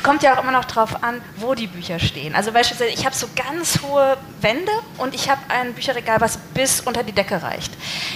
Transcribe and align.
es 0.00 0.04
kommt 0.04 0.22
ja 0.22 0.34
auch 0.34 0.42
immer 0.42 0.52
noch 0.52 0.64
darauf 0.64 1.04
an, 1.04 1.20
wo 1.36 1.54
die 1.54 1.66
Bücher 1.66 1.98
stehen. 1.98 2.34
Also 2.34 2.52
beispielsweise, 2.52 2.90
ich 2.90 3.04
habe 3.04 3.14
so 3.14 3.26
ganz 3.36 3.80
hohe 3.82 4.16
Wände 4.40 4.72
und 4.96 5.14
ich 5.14 5.28
habe 5.28 5.42
ein 5.50 5.74
Bücherregal, 5.74 6.22
was 6.22 6.38
bis 6.54 6.80
unter 6.80 7.02
die 7.02 7.12
Decke 7.12 7.42
reicht. 7.42 7.70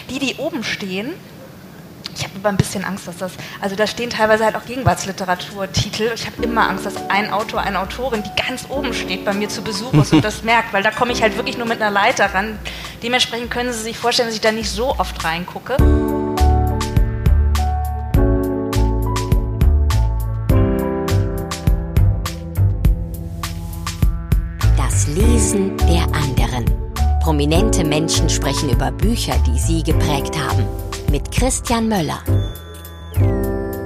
Die, 0.09 0.19
die 0.19 0.37
oben 0.37 0.65
stehen, 0.65 1.13
ich 2.17 2.25
habe 2.25 2.37
aber 2.37 2.49
ein 2.49 2.57
bisschen 2.57 2.87
Angst, 2.87 3.07
dass 3.07 3.19
das, 3.19 3.33
also 3.61 3.77
da 3.77 3.87
stehen 3.87 4.09
teilweise 4.09 4.47
halt 4.47 4.57
auch 4.57 4.65
Gegenwartsliteraturtitel. 4.65 6.13
Ich 6.15 6.25
habe 6.25 6.43
immer 6.43 6.71
Angst, 6.71 6.87
dass 6.87 7.11
ein 7.11 7.31
Autor, 7.31 7.61
eine 7.61 7.79
Autorin, 7.79 8.23
die 8.23 8.43
ganz 8.43 8.65
oben 8.71 8.95
steht, 8.95 9.27
bei 9.27 9.35
mir 9.35 9.51
zu 9.51 9.61
Besuch 9.61 9.93
ist 9.93 10.15
und 10.15 10.25
das 10.25 10.43
merkt, 10.43 10.73
weil 10.73 10.83
da 10.83 10.91
komme 10.91 11.13
ich 11.13 11.21
halt 11.21 11.37
wirklich 11.37 11.59
nur 11.59 11.67
mit 11.67 11.83
einer 11.83 11.91
Leiter 11.91 12.33
ran. 12.33 12.59
Dementsprechend 13.03 13.51
können 13.51 13.75
Sie 13.75 13.81
sich 13.81 13.99
vorstellen, 13.99 14.29
dass 14.29 14.35
ich 14.35 14.41
da 14.41 14.53
nicht 14.53 14.71
so 14.71 14.99
oft 14.99 15.23
reingucke. 15.23 15.77
Lesen 25.15 25.77
der 25.77 26.03
anderen. 26.13 26.65
Prominente 27.23 27.85
Menschen 27.85 28.29
sprechen 28.29 28.69
über 28.69 28.91
Bücher, 28.91 29.35
die 29.47 29.61
sie 29.61 29.81
geprägt 29.85 30.37
haben 30.37 30.65
mit 31.09 31.31
Christian 31.31 31.87
Möller. 31.87 32.19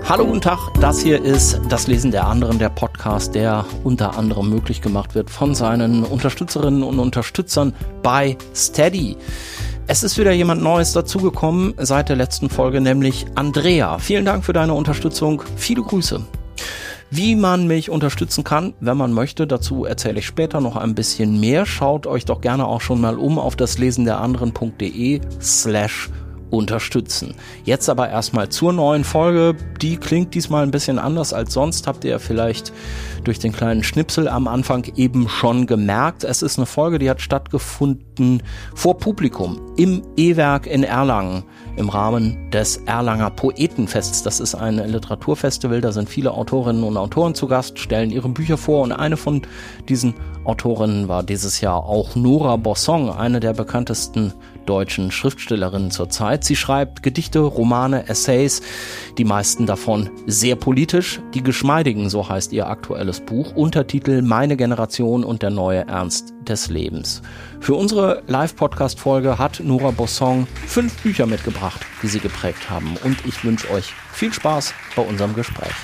Hallo, 0.09 0.25
guten 0.25 0.41
Tag. 0.41 0.59
Das 0.81 1.03
hier 1.03 1.23
ist 1.23 1.61
das 1.69 1.87
Lesen 1.87 2.13
der 2.13 2.27
anderen, 2.27 2.59
der 2.59 2.71
Podcast, 2.71 3.35
der 3.35 3.67
unter 3.85 4.17
anderem 4.17 4.49
möglich 4.49 4.81
gemacht 4.81 5.15
wird 5.15 5.29
von 5.29 5.55
seinen 5.55 6.03
Unterstützerinnen 6.03 6.83
und 6.83 6.99
Unterstützern 6.99 7.75
bei 8.03 8.39
Steady. 8.55 9.15
Es 9.87 10.03
ist 10.03 10.17
wieder 10.17 10.33
jemand 10.33 10.63
Neues 10.63 10.95
dazugekommen 10.95 11.75
seit 11.77 12.09
der 12.09 12.17
letzten 12.17 12.49
Folge, 12.49 12.81
nämlich 12.81 13.27
Andrea. 13.35 13.99
Vielen 13.99 14.25
Dank 14.25 14.47
für 14.47 14.55
deine 14.55 14.73
Unterstützung. 14.73 15.43
Viele 15.57 15.83
Grüße. 15.83 16.25
Wie 17.11 17.37
man 17.37 17.67
mich 17.67 17.89
unterstützen 17.89 18.45
kann, 18.45 18.75
wenn 18.81 18.99
man 18.99 19.15
möchte, 19.15 19.47
dazu 19.47 19.87
erzähle 19.87 20.19
ich 20.19 20.27
später 20.27 20.61
noch 20.61 20.77
ein 20.77 20.95
bisschen 20.95 21.41
mehr. 21.41 21.65
Schaut 21.65 22.07
euch 22.07 22.27
doch 22.27 22.43
gerne 22.43 22.67
auch 22.67 22.83
schon 22.83 23.01
mal 23.01 23.17
um 23.17 23.39
auf 23.39 23.57
das 23.57 23.79
Lesen 23.79 24.05
der 24.05 24.21
anderen.de 24.21 25.21
slash 25.41 26.11
unterstützen. 26.51 27.35
Jetzt 27.65 27.89
aber 27.89 28.09
erstmal 28.09 28.49
zur 28.49 28.73
neuen 28.73 29.05
Folge. 29.05 29.55
Die 29.81 29.97
klingt 29.97 30.35
diesmal 30.35 30.63
ein 30.63 30.71
bisschen 30.71 30.99
anders 30.99 31.33
als 31.33 31.53
sonst, 31.53 31.87
habt 31.87 32.05
ihr 32.05 32.13
ja 32.13 32.19
vielleicht 32.19 32.73
durch 33.25 33.39
den 33.39 33.53
kleinen 33.53 33.83
Schnipsel 33.83 34.29
am 34.29 34.49
Anfang 34.49 34.85
eben 34.97 35.29
schon 35.29 35.67
gemerkt. 35.67 36.25
Es 36.25 36.43
ist 36.43 36.59
eine 36.59 36.67
Folge, 36.67 36.99
die 36.99 37.11
hat 37.11 37.21
stattgefunden 37.21 38.43
vor 38.75 38.99
Publikum 38.99 39.61
im 39.77 40.03
E-Werk 40.17 40.67
in 40.67 40.83
Erlangen 40.83 41.45
im 41.77 41.89
Rahmen 41.89 42.51
des 42.51 42.79
Erlanger 42.87 43.31
Poetenfests. 43.31 44.23
Das 44.23 44.41
ist 44.41 44.55
ein 44.55 44.77
Literaturfestival, 44.77 45.81
da 45.81 45.93
sind 45.93 46.09
viele 46.09 46.33
Autorinnen 46.33 46.83
und 46.83 46.97
Autoren 46.97 47.35
zu 47.35 47.47
Gast, 47.47 47.79
stellen 47.79 48.11
ihre 48.11 48.29
Bücher 48.29 48.57
vor 48.57 48.83
und 48.83 48.93
eine 48.93 49.17
von 49.17 49.43
diesen 49.89 50.15
Autorinnen 50.45 51.09
war 51.09 51.23
dieses 51.23 51.61
Jahr 51.61 51.85
auch 51.85 52.17
Nora 52.17 52.57
Bossong, 52.57 53.11
eine 53.11 53.39
der 53.39 53.53
bekanntesten 53.53 54.33
deutschen 54.69 55.11
Schriftstellerinnen 55.11 55.91
zurzeit. 55.91 56.45
Sie 56.45 56.57
schreibt 56.57 57.03
Gedichte, 57.03 57.41
Romane, 57.41 58.09
Essays, 58.09 58.61
die 59.17 59.25
meisten 59.25 59.67
davon 59.67 60.11
sehr 60.27 60.57
politisch. 60.57 61.21
Die 61.33 61.43
Geschmeidigen, 61.43 62.11
so 62.11 62.29
heißt 62.29 62.53
ihr 62.53 62.67
aktuelles 62.67 63.21
Buch. 63.21 63.55
Untertitel 63.55 64.21
Meine 64.21 64.57
Generation 64.57 65.25
und 65.25 65.43
der 65.43 65.51
neue 65.51 65.87
Ernst 65.89 66.35
des 66.47 66.69
Lebens. 66.69 67.23
Für 67.61 67.75
unsere 67.75 68.23
Live-Podcast-Folge 68.27 69.39
hat 69.39 69.61
Nora 69.61 69.91
Bossong 69.91 70.47
fünf 70.67 71.03
Bücher 71.03 71.27
mitgebracht, 71.27 71.81
die 72.03 72.09
sie 72.09 72.21
geprägt 72.21 72.69
haben. 72.69 72.97
Und 73.05 73.25
ich 73.25 73.45
wünsche 73.45 73.71
euch 73.71 73.95
viel 74.13 74.33
Spaß 74.33 74.75
bei 74.95 75.03
unserem 75.03 75.35
Gespräch. 75.35 75.75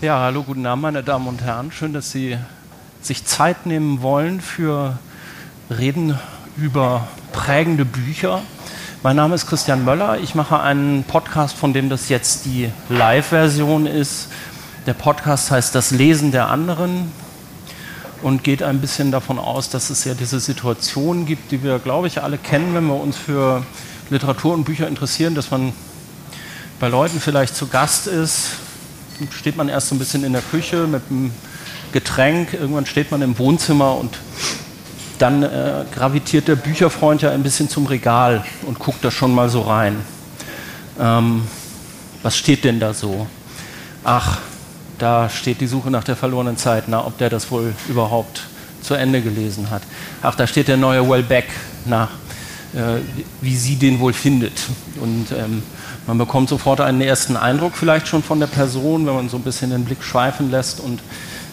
Ja, 0.00 0.20
hallo, 0.20 0.44
guten 0.44 0.64
Abend, 0.64 0.82
meine 0.82 1.02
Damen 1.02 1.26
und 1.26 1.42
Herren. 1.42 1.72
Schön, 1.72 1.92
dass 1.92 2.12
Sie 2.12 2.38
sich 3.02 3.24
Zeit 3.24 3.66
nehmen 3.66 4.00
wollen 4.00 4.40
für 4.40 4.98
Reden 5.70 6.18
über 6.56 7.06
prägende 7.32 7.84
Bücher. 7.84 8.40
Mein 9.02 9.16
Name 9.16 9.34
ist 9.34 9.46
Christian 9.46 9.84
Möller. 9.84 10.18
Ich 10.18 10.34
mache 10.34 10.60
einen 10.60 11.04
Podcast, 11.04 11.54
von 11.54 11.74
dem 11.74 11.90
das 11.90 12.08
jetzt 12.08 12.46
die 12.46 12.70
Live-Version 12.88 13.84
ist. 13.84 14.28
Der 14.86 14.94
Podcast 14.94 15.50
heißt 15.50 15.74
Das 15.74 15.90
Lesen 15.90 16.32
der 16.32 16.48
anderen 16.48 17.12
und 18.22 18.44
geht 18.44 18.62
ein 18.62 18.80
bisschen 18.80 19.12
davon 19.12 19.38
aus, 19.38 19.68
dass 19.68 19.90
es 19.90 20.04
ja 20.04 20.14
diese 20.14 20.40
Situation 20.40 21.26
gibt, 21.26 21.50
die 21.50 21.62
wir, 21.62 21.78
glaube 21.78 22.06
ich, 22.06 22.22
alle 22.22 22.38
kennen, 22.38 22.74
wenn 22.74 22.86
wir 22.86 22.98
uns 22.98 23.18
für 23.18 23.62
Literatur 24.08 24.54
und 24.54 24.64
Bücher 24.64 24.88
interessieren, 24.88 25.34
dass 25.34 25.50
man 25.50 25.74
bei 26.80 26.88
Leuten 26.88 27.20
vielleicht 27.20 27.54
zu 27.54 27.66
Gast 27.66 28.06
ist, 28.06 28.52
steht 29.32 29.58
man 29.58 29.68
erst 29.68 29.88
so 29.88 29.94
ein 29.94 29.98
bisschen 29.98 30.24
in 30.24 30.32
der 30.32 30.40
Küche 30.40 30.86
mit 30.86 31.02
einem 31.10 31.30
Getränk, 31.92 32.54
irgendwann 32.54 32.86
steht 32.86 33.10
man 33.10 33.20
im 33.20 33.38
Wohnzimmer 33.38 33.96
und 33.96 34.18
dann 35.18 35.42
äh, 35.42 35.84
gravitiert 35.94 36.48
der 36.48 36.56
Bücherfreund 36.56 37.22
ja 37.22 37.30
ein 37.30 37.42
bisschen 37.42 37.68
zum 37.68 37.86
Regal 37.86 38.44
und 38.62 38.78
guckt 38.78 39.04
da 39.04 39.10
schon 39.10 39.34
mal 39.34 39.48
so 39.48 39.62
rein. 39.62 39.96
Ähm, 40.98 41.42
was 42.22 42.36
steht 42.36 42.64
denn 42.64 42.80
da 42.80 42.94
so? 42.94 43.26
Ach, 44.04 44.38
da 44.98 45.28
steht 45.28 45.60
die 45.60 45.66
Suche 45.66 45.90
nach 45.90 46.04
der 46.04 46.16
verlorenen 46.16 46.56
Zeit. 46.56 46.84
Na, 46.88 47.04
ob 47.06 47.18
der 47.18 47.30
das 47.30 47.50
wohl 47.50 47.74
überhaupt 47.88 48.42
zu 48.82 48.94
Ende 48.94 49.20
gelesen 49.20 49.70
hat. 49.70 49.82
Ach, 50.22 50.34
da 50.34 50.46
steht 50.46 50.68
der 50.68 50.76
neue 50.76 51.08
Wellbeck. 51.08 51.46
Na, 51.84 52.08
äh, 52.74 53.00
wie 53.40 53.56
sie 53.56 53.76
den 53.76 54.00
wohl 54.00 54.12
findet. 54.12 54.66
Und 55.00 55.32
ähm, 55.32 55.62
man 56.06 56.18
bekommt 56.18 56.48
sofort 56.48 56.80
einen 56.80 57.00
ersten 57.00 57.36
Eindruck 57.36 57.76
vielleicht 57.76 58.08
schon 58.08 58.22
von 58.22 58.40
der 58.40 58.46
Person, 58.46 59.06
wenn 59.06 59.14
man 59.14 59.28
so 59.28 59.36
ein 59.36 59.42
bisschen 59.42 59.70
den 59.70 59.84
Blick 59.84 60.02
schweifen 60.02 60.50
lässt 60.50 60.80
und 60.80 61.00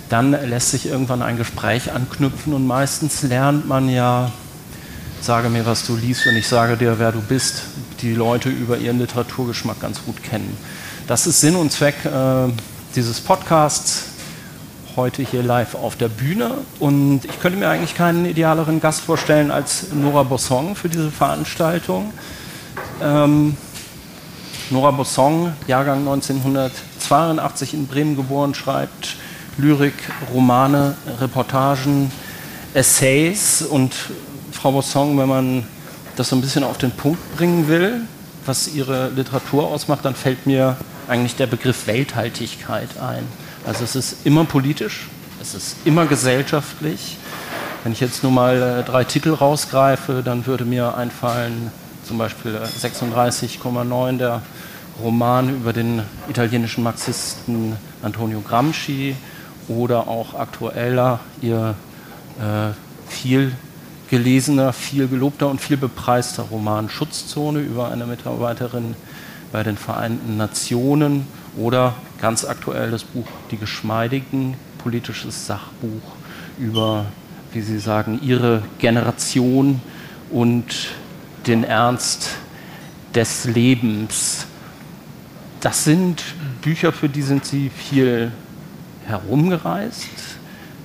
dann 0.09 0.31
lässt 0.31 0.71
sich 0.71 0.87
irgendwann 0.87 1.21
ein 1.21 1.37
Gespräch 1.37 1.91
anknüpfen 1.91 2.53
und 2.53 2.67
meistens 2.67 3.23
lernt 3.23 3.67
man 3.67 3.89
ja, 3.89 4.31
sage 5.21 5.49
mir, 5.49 5.65
was 5.65 5.85
du 5.85 5.95
liest 5.95 6.27
und 6.27 6.35
ich 6.35 6.47
sage 6.47 6.77
dir, 6.77 6.99
wer 6.99 7.11
du 7.11 7.21
bist, 7.21 7.63
die 8.01 8.13
Leute 8.13 8.49
über 8.49 8.77
ihren 8.77 8.99
Literaturgeschmack 8.99 9.79
ganz 9.79 10.03
gut 10.03 10.21
kennen. 10.21 10.55
Das 11.07 11.25
ist 11.27 11.41
Sinn 11.41 11.55
und 11.55 11.71
Zweck 11.71 11.95
äh, 12.05 12.51
dieses 12.95 13.19
Podcasts 13.19 14.05
heute 14.95 15.23
hier 15.23 15.43
live 15.43 15.75
auf 15.75 15.97
der 15.97 16.07
Bühne 16.07 16.51
und 16.79 17.25
ich 17.25 17.39
könnte 17.41 17.59
mir 17.59 17.69
eigentlich 17.69 17.95
keinen 17.95 18.25
idealeren 18.25 18.79
Gast 18.79 19.01
vorstellen 19.01 19.51
als 19.51 19.91
Nora 19.91 20.23
Bossong 20.23 20.75
für 20.75 20.87
diese 20.87 21.11
Veranstaltung. 21.11 22.13
Ähm, 23.01 23.57
Nora 24.69 24.91
Bossong, 24.91 25.53
Jahrgang 25.67 25.99
1982 25.99 27.73
in 27.73 27.87
Bremen 27.87 28.15
geboren, 28.15 28.55
schreibt 28.55 29.17
Lyrik, 29.57 29.93
Romane, 30.33 30.95
Reportagen, 31.19 32.11
Essays 32.73 33.61
und 33.61 33.93
Frau 34.51 34.71
Bossong, 34.71 35.17
wenn 35.17 35.29
man 35.29 35.63
das 36.15 36.29
so 36.29 36.35
ein 36.35 36.41
bisschen 36.41 36.63
auf 36.63 36.77
den 36.77 36.91
Punkt 36.91 37.37
bringen 37.37 37.67
will, 37.67 38.01
was 38.45 38.67
ihre 38.67 39.09
Literatur 39.09 39.67
ausmacht, 39.67 40.03
dann 40.03 40.15
fällt 40.15 40.45
mir 40.45 40.77
eigentlich 41.07 41.35
der 41.35 41.47
Begriff 41.47 41.87
Welthaltigkeit 41.87 42.97
ein. 42.99 43.23
Also 43.65 43.83
es 43.83 43.95
ist 43.95 44.25
immer 44.25 44.45
politisch, 44.45 45.07
es 45.41 45.53
ist 45.53 45.77
immer 45.85 46.05
gesellschaftlich. 46.05 47.17
Wenn 47.83 47.91
ich 47.91 47.99
jetzt 47.99 48.23
nur 48.23 48.31
mal 48.31 48.79
äh, 48.79 48.83
drei 48.83 49.03
Titel 49.03 49.33
rausgreife, 49.33 50.21
dann 50.23 50.45
würde 50.45 50.65
mir 50.65 50.95
einfallen 50.97 51.71
zum 52.05 52.17
Beispiel 52.17 52.57
36,9 52.57 54.17
der 54.17 54.41
Roman 55.01 55.49
über 55.49 55.73
den 55.73 56.01
italienischen 56.29 56.83
Marxisten 56.83 57.75
Antonio 58.01 58.41
Gramsci, 58.41 59.15
oder 59.67 60.07
auch 60.07 60.33
aktueller 60.33 61.19
ihr 61.41 61.75
äh, 62.39 62.71
viel 63.11 63.51
gelesener, 64.09 64.73
viel 64.73 65.07
gelobter 65.07 65.49
und 65.49 65.61
viel 65.61 65.77
bepreister 65.77 66.43
Roman 66.43 66.89
Schutzzone 66.89 67.59
über 67.59 67.91
eine 67.91 68.05
Mitarbeiterin 68.05 68.95
bei 69.51 69.63
den 69.63 69.77
Vereinten 69.77 70.37
Nationen 70.37 71.27
oder 71.57 71.95
ganz 72.21 72.45
aktuell 72.45 72.91
das 72.91 73.03
Buch 73.03 73.27
Die 73.51 73.57
Geschmeidigen, 73.57 74.55
politisches 74.77 75.47
Sachbuch 75.47 76.01
über, 76.59 77.05
wie 77.53 77.61
Sie 77.61 77.79
sagen, 77.79 78.19
ihre 78.21 78.61
Generation 78.79 79.81
und 80.29 80.89
den 81.47 81.63
Ernst 81.63 82.29
des 83.13 83.45
Lebens. 83.45 84.45
Das 85.61 85.83
sind 85.83 86.23
Bücher, 86.61 86.91
für 86.91 87.09
die 87.09 87.21
sind 87.21 87.45
Sie 87.45 87.69
viel 87.69 88.31
herumgereist, 89.05 90.09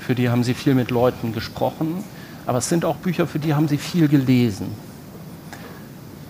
für 0.01 0.15
die 0.15 0.31
haben 0.31 0.45
sie 0.45 0.55
viel 0.55 0.75
mit 0.75 0.91
Leuten 0.91 1.33
gesprochen, 1.33 2.05
aber 2.47 2.59
es 2.59 2.69
sind 2.69 2.85
auch 2.85 2.97
Bücher, 2.97 3.27
für 3.27 3.39
die 3.39 3.55
haben 3.55 3.69
sie 3.69 3.79
viel 3.79 4.09
gelesen. 4.09 4.69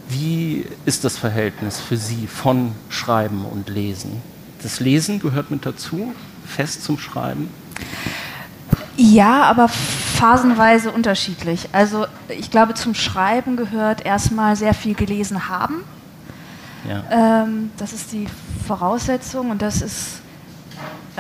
Wie 0.09 0.67
ist 0.87 1.05
das 1.05 1.17
Verhältnis 1.17 1.81
für 1.81 1.97
Sie 1.97 2.27
von 2.27 2.73
Schreiben 2.89 3.45
und 3.45 3.69
Lesen? 3.69 4.21
Das 4.61 4.81
Lesen 4.81 5.21
gehört 5.21 5.53
mit 5.53 5.65
dazu, 5.65 6.13
fest 6.45 6.83
zum 6.83 6.99
Schreiben? 6.99 7.49
Ja, 8.97 9.45
aber 9.45 9.69
phasenweise 9.69 10.91
unterschiedlich. 10.91 11.69
Also 11.73 12.07
ich 12.29 12.51
glaube, 12.51 12.75
zum 12.75 12.95
Schreiben 12.95 13.57
gehört 13.57 14.05
erstmal 14.05 14.57
sehr 14.57 14.75
viel 14.75 14.95
gelesen 14.95 15.49
haben 15.49 15.77
Ja. 16.87 17.45
Ähm, 17.45 17.71
das 17.79 17.93
ist 17.93 18.13
die 18.13 18.27
Voraussetzung 18.67 19.51
und 19.51 19.63
das 19.63 19.81
ist, 19.81 20.21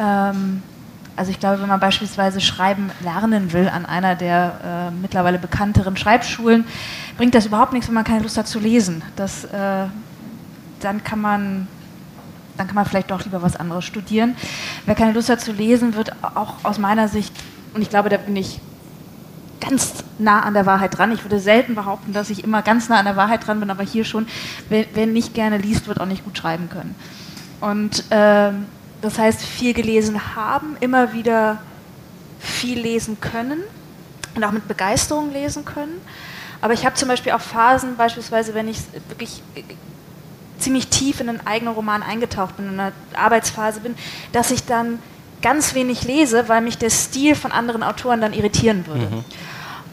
ähm, 0.00 0.62
also 1.16 1.30
ich 1.30 1.38
glaube, 1.38 1.60
wenn 1.60 1.68
man 1.68 1.80
beispielsweise 1.80 2.40
Schreiben 2.40 2.90
lernen 3.02 3.52
will 3.52 3.68
an 3.68 3.84
einer 3.84 4.14
der 4.14 4.90
äh, 4.90 4.90
mittlerweile 4.90 5.38
bekannteren 5.38 5.96
Schreibschulen, 5.96 6.64
bringt 7.18 7.34
das 7.34 7.46
überhaupt 7.46 7.72
nichts, 7.72 7.88
wenn 7.88 7.94
man 7.94 8.04
keine 8.04 8.22
Lust 8.22 8.38
hat 8.38 8.48
zu 8.48 8.58
lesen. 8.58 9.02
Das, 9.16 9.44
äh, 9.44 9.86
dann 10.80 11.04
kann 11.04 11.20
man 11.20 11.68
dann 12.56 12.66
kann 12.66 12.74
man 12.74 12.84
vielleicht 12.84 13.10
doch 13.10 13.24
lieber 13.24 13.40
was 13.40 13.56
anderes 13.56 13.86
studieren. 13.86 14.36
Wer 14.84 14.94
keine 14.94 15.12
Lust 15.12 15.30
hat 15.30 15.40
zu 15.40 15.52
lesen, 15.52 15.94
wird 15.94 16.12
auch 16.34 16.56
aus 16.62 16.78
meiner 16.78 17.08
Sicht, 17.08 17.34
und 17.72 17.80
ich 17.80 17.88
glaube, 17.88 18.10
da 18.10 18.18
bin 18.18 18.36
ich 18.36 18.60
ganz 19.60 20.04
nah 20.18 20.40
an 20.40 20.52
der 20.52 20.66
Wahrheit 20.66 20.98
dran. 20.98 21.10
Ich 21.12 21.24
würde 21.24 21.40
selten 21.40 21.74
behaupten, 21.74 22.12
dass 22.12 22.28
ich 22.28 22.44
immer 22.44 22.60
ganz 22.60 22.90
nah 22.90 22.98
an 22.98 23.06
der 23.06 23.16
Wahrheit 23.16 23.46
dran 23.46 23.60
bin, 23.60 23.70
aber 23.70 23.82
hier 23.82 24.04
schon, 24.04 24.26
wer, 24.68 24.84
wer 24.92 25.06
nicht 25.06 25.32
gerne 25.32 25.56
liest, 25.56 25.86
wird 25.88 26.00
auch 26.00 26.06
nicht 26.06 26.24
gut 26.24 26.36
schreiben 26.36 26.68
können. 26.68 26.94
Und 27.60 28.04
äh, 28.10 28.50
das 29.02 29.18
heißt, 29.18 29.42
viel 29.42 29.74
gelesen 29.74 30.36
haben, 30.36 30.76
immer 30.80 31.12
wieder 31.12 31.58
viel 32.38 32.78
lesen 32.78 33.20
können 33.20 33.62
und 34.34 34.44
auch 34.44 34.52
mit 34.52 34.68
Begeisterung 34.68 35.32
lesen 35.32 35.64
können. 35.64 36.00
Aber 36.60 36.74
ich 36.74 36.84
habe 36.84 36.94
zum 36.94 37.08
Beispiel 37.08 37.32
auch 37.32 37.40
Phasen, 37.40 37.96
beispielsweise, 37.96 38.54
wenn 38.54 38.68
ich 38.68 38.78
wirklich 39.08 39.42
ziemlich 40.58 40.88
tief 40.88 41.20
in 41.20 41.28
einen 41.28 41.46
eigenen 41.46 41.74
Roman 41.74 42.02
eingetaucht 42.02 42.56
bin, 42.56 42.66
in 42.66 42.78
einer 42.78 42.92
Arbeitsphase 43.14 43.80
bin, 43.80 43.94
dass 44.32 44.50
ich 44.50 44.64
dann 44.64 44.98
ganz 45.40 45.74
wenig 45.74 46.04
lese, 46.04 46.48
weil 46.48 46.60
mich 46.60 46.76
der 46.76 46.90
Stil 46.90 47.34
von 47.34 47.50
anderen 47.50 47.82
Autoren 47.82 48.20
dann 48.20 48.34
irritieren 48.34 48.86
würde. 48.86 49.06
Mhm. 49.06 49.24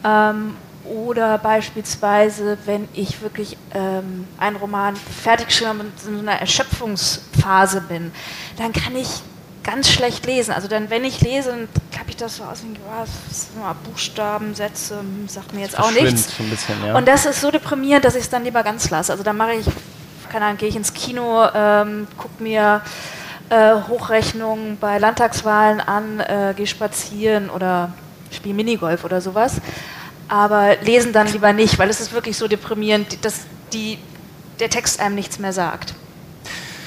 Ähm, 0.04 0.56
oder 0.90 1.38
beispielsweise, 1.38 2.58
wenn 2.66 2.88
ich 2.94 3.22
wirklich 3.22 3.58
ähm, 3.74 4.28
einen 4.38 4.56
Roman 4.56 4.96
fertig 4.96 5.48
geschrieben 5.48 5.70
habe 5.70 5.80
und 5.82 5.94
in 6.08 6.20
einer 6.20 6.40
Erschöpfungsphase 6.40 7.82
bin, 7.82 8.12
dann 8.58 8.74
kann 8.74 8.96
ich 8.96 9.08
ganz 9.64 9.90
schlecht 9.90 10.26
lesen. 10.26 10.54
Also 10.54 10.68
dann, 10.68 10.90
wenn 10.90 11.04
ich 11.04 11.22
lese, 11.22 11.50
dann 11.50 11.68
klappe 11.92 12.10
ich 12.10 12.16
das 12.16 12.38
so 12.38 12.44
aus 12.44 12.62
und 12.62 12.78
ja, 12.78 13.76
Buchstaben, 13.84 14.56
Sätze, 14.56 15.00
sagt 15.28 15.54
mir 15.54 15.62
jetzt 15.62 15.78
auch 15.78 15.92
nichts. 15.92 16.36
So 16.38 16.44
bisschen, 16.44 16.86
ja. 16.86 16.98
Und 16.98 17.08
das 17.08 17.26
ist 17.26 17.42
so 17.42 17.52
deprimierend, 17.52 18.06
dass 18.06 18.16
ich 18.16 18.22
es 18.22 18.30
dann 18.30 18.44
lieber 18.46 18.64
ganz 18.64 18.90
lasse. 18.90 19.12
Also 19.12 19.24
dann 19.24 19.36
mache 19.36 19.54
ich, 19.54 19.66
keine 20.30 20.46
Ahnung, 20.46 20.58
gehe 20.58 20.70
ich 20.70 20.76
ins 20.76 20.94
Kino, 20.94 21.46
ähm, 21.54 22.08
gucke 22.18 22.42
mir 22.42 22.82
äh, 23.50 23.76
Hochrechnungen 23.88 24.78
bei 24.80 24.98
Landtagswahlen 25.00 25.82
an, 25.82 26.22
äh, 26.22 26.54
gehe 26.56 26.68
spazieren 26.68 27.50
oder 27.50 27.92
spiele 28.32 28.56
Minigolf 28.56 29.04
oder 29.04 29.20
sowas. 29.22 29.62
Aber 30.28 30.76
lesen 30.82 31.14
dann 31.14 31.28
lieber 31.32 31.54
nicht, 31.54 31.80
weil 31.80 31.90
es 31.90 32.02
ist 32.02 32.14
wirklich 32.14 32.38
so 32.38 32.48
deprimierend, 32.48 33.24
dass 33.24 33.46
die, 33.74 33.98
der 34.60 34.70
Text 34.70 35.00
einem 35.00 35.16
nichts 35.16 35.40
mehr 35.40 35.54
sagt. 35.54 35.94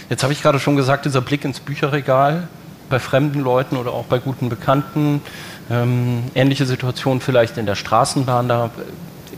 Jetzt 0.09 0.23
habe 0.23 0.33
ich 0.33 0.43
gerade 0.43 0.59
schon 0.59 0.77
gesagt, 0.77 1.05
dieser 1.05 1.21
Blick 1.21 1.45
ins 1.45 1.61
Bücherregal 1.61 2.49
bei 2.89 2.99
fremden 2.99 3.41
Leuten 3.41 3.77
oder 3.77 3.93
auch 3.93 4.07
bei 4.07 4.19
guten 4.19 4.49
Bekannten. 4.49 5.23
Ähm, 5.71 6.25
ähnliche 6.35 6.67
Situation 6.67 7.21
vielleicht 7.21 7.57
in 7.57 7.65
der 7.65 7.77
Straßenbahn, 7.77 8.49
da 8.49 8.71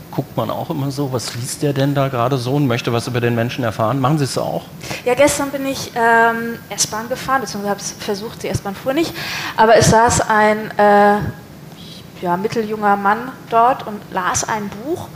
guckt 0.09 0.37
man 0.37 0.49
auch 0.49 0.69
immer 0.69 0.91
so, 0.91 1.11
was 1.11 1.33
liest 1.35 1.63
der 1.63 1.73
denn 1.73 1.95
da 1.95 2.07
gerade 2.07 2.37
so 2.37 2.53
und 2.55 2.67
möchte 2.67 2.93
was 2.93 3.07
über 3.07 3.21
den 3.21 3.35
Menschen 3.35 3.63
erfahren. 3.63 3.99
Machen 3.99 4.17
Sie 4.17 4.25
es 4.25 4.37
auch? 4.37 4.65
Ja, 5.05 5.15
gestern 5.15 5.49
bin 5.49 5.65
ich 5.65 5.91
ähm, 5.95 6.59
S-Bahn 6.69 7.09
gefahren, 7.09 7.41
beziehungsweise 7.41 7.71
habe 7.71 7.79
es 7.79 7.91
versucht, 7.91 8.43
die 8.43 8.47
S-Bahn 8.47 8.75
fuhr 8.75 8.93
nicht, 8.93 9.13
aber 9.57 9.75
es 9.75 9.89
saß 9.89 10.21
ein 10.21 10.71
äh, 10.77 11.17
ja, 12.23 12.37
mitteljunger 12.37 12.95
Mann 12.95 13.31
dort 13.49 13.85
und 13.85 14.01
las 14.11 14.47
ein 14.47 14.69
Buch. 14.69 15.09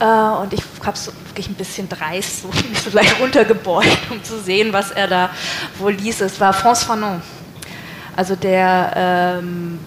Äh, 0.00 0.04
und 0.04 0.54
ich 0.54 0.62
habe 0.80 0.96
es 0.96 1.04
so 1.04 1.12
wirklich 1.26 1.48
ein 1.48 1.54
bisschen 1.54 1.88
dreist, 1.88 2.42
so, 2.42 2.48
mich 2.68 2.80
so 2.80 2.90
leicht 2.90 3.20
runtergebeugt, 3.20 4.10
um 4.10 4.24
zu 4.24 4.40
sehen, 4.40 4.72
was 4.72 4.90
er 4.90 5.06
da 5.06 5.30
wohl 5.78 5.92
liest. 5.92 6.22
Es 6.22 6.40
war 6.40 6.54
François 6.54 6.86
Fanon, 6.86 7.22
also 8.16 8.34
der 8.34 8.92
ähm, 8.96 9.78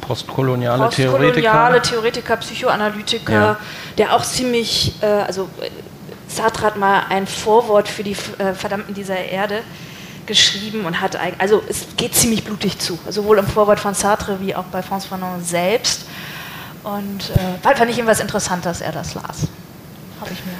postkoloniale, 0.00 0.84
postkoloniale 0.84 1.82
Theoretiker. 1.82 1.82
Theoretiker, 1.82 2.36
Psychoanalytiker, 2.36 3.32
ja. 3.32 3.56
der 3.98 4.14
auch 4.14 4.22
ziemlich, 4.22 4.94
äh, 5.02 5.06
also 5.06 5.48
Sartre 6.28 6.66
hat 6.66 6.76
mal 6.76 7.02
ein 7.08 7.26
Vorwort 7.26 7.88
für 7.88 8.04
die 8.04 8.16
äh, 8.38 8.54
Verdammten 8.54 8.94
dieser 8.94 9.18
Erde 9.18 9.62
geschrieben 10.28 10.84
und 10.84 11.00
hat, 11.00 11.18
also 11.38 11.60
es 11.68 11.86
geht 11.96 12.14
ziemlich 12.14 12.44
blutig 12.44 12.78
zu, 12.78 12.96
sowohl 13.08 13.38
im 13.38 13.46
Vorwort 13.46 13.80
von 13.80 13.94
Sartre 13.94 14.40
wie 14.40 14.54
auch 14.54 14.64
bei 14.64 14.80
François 14.80 15.08
Fanon 15.08 15.42
selbst. 15.42 16.06
Und 16.84 17.30
äh, 17.34 17.74
fand 17.74 17.90
ich 17.90 17.98
irgendwas 17.98 18.20
interessant, 18.20 18.64
dass 18.64 18.80
er 18.80 18.92
das 18.92 19.14
las. 19.14 19.48
Habe 20.20 20.30
ich 20.32 20.44
mir. 20.44 20.52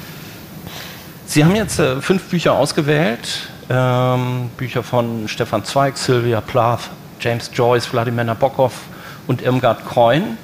Sie 1.25 1.45
haben 1.45 1.55
jetzt 1.55 1.79
äh, 1.79 2.01
fünf 2.01 2.23
Bücher 2.23 2.53
ausgewählt. 2.53 3.47
Ähm, 3.69 4.49
Bücher 4.57 4.83
von 4.83 5.27
Stefan 5.27 5.63
Zweig, 5.63 5.97
Sylvia 5.97 6.41
Plath, 6.41 6.89
James 7.19 7.49
Joyce, 7.53 7.93
Wladimir 7.93 8.25
Nabokov, 8.25 8.73
und 9.27 9.43
Irmgard 9.43 9.85
Kreun. 9.85 10.37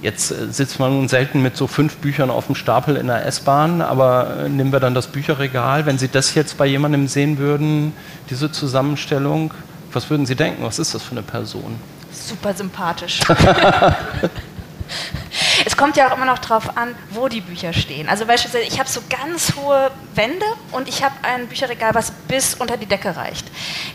Jetzt 0.00 0.30
äh, 0.30 0.52
sitzt 0.52 0.78
man 0.78 0.92
nun 0.92 1.08
selten 1.08 1.42
mit 1.42 1.56
so 1.56 1.66
fünf 1.66 1.96
Büchern 1.96 2.30
auf 2.30 2.46
dem 2.46 2.54
Stapel 2.54 2.96
in 2.96 3.08
der 3.08 3.26
S-Bahn, 3.26 3.82
aber 3.82 4.44
äh, 4.44 4.48
nehmen 4.48 4.72
wir 4.72 4.80
dann 4.80 4.94
das 4.94 5.08
Bücherregal. 5.08 5.86
Wenn 5.86 5.98
Sie 5.98 6.08
das 6.08 6.34
jetzt 6.34 6.56
bei 6.56 6.66
jemandem 6.66 7.08
sehen 7.08 7.38
würden, 7.38 7.92
diese 8.30 8.52
Zusammenstellung, 8.52 9.52
was 9.92 10.10
würden 10.10 10.26
Sie 10.26 10.36
denken? 10.36 10.62
Was 10.64 10.78
ist 10.78 10.94
das 10.94 11.02
für 11.02 11.12
eine 11.12 11.22
Person? 11.22 11.76
Super 12.12 12.54
sympathisch. 12.54 13.20
es 15.66 15.76
kommt 15.76 15.96
ja 15.96 16.08
auch 16.08 16.16
immer 16.16 16.26
noch 16.26 16.38
darauf 16.38 16.76
an, 16.76 16.94
wo 17.10 17.28
die 17.28 17.40
Bücher 17.40 17.72
stehen. 17.72 18.08
Also 18.08 18.26
beispielsweise, 18.26 18.64
ich 18.64 18.78
habe 18.78 18.88
so 18.88 19.00
ganz 19.08 19.54
hohe 19.56 19.90
Wände 20.14 20.44
und 20.72 20.88
ich 20.88 21.02
habe 21.02 21.14
ein 21.22 21.46
Bücherregal, 21.48 21.94
was 21.94 22.10
bis 22.28 22.54
unter 22.54 22.76
die 22.76 22.86
Decke 22.86 23.16
reicht. 23.16 23.46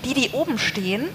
Die, 0.05 0.13
die 0.13 0.31
oben 0.31 0.57
stehen, 0.59 1.09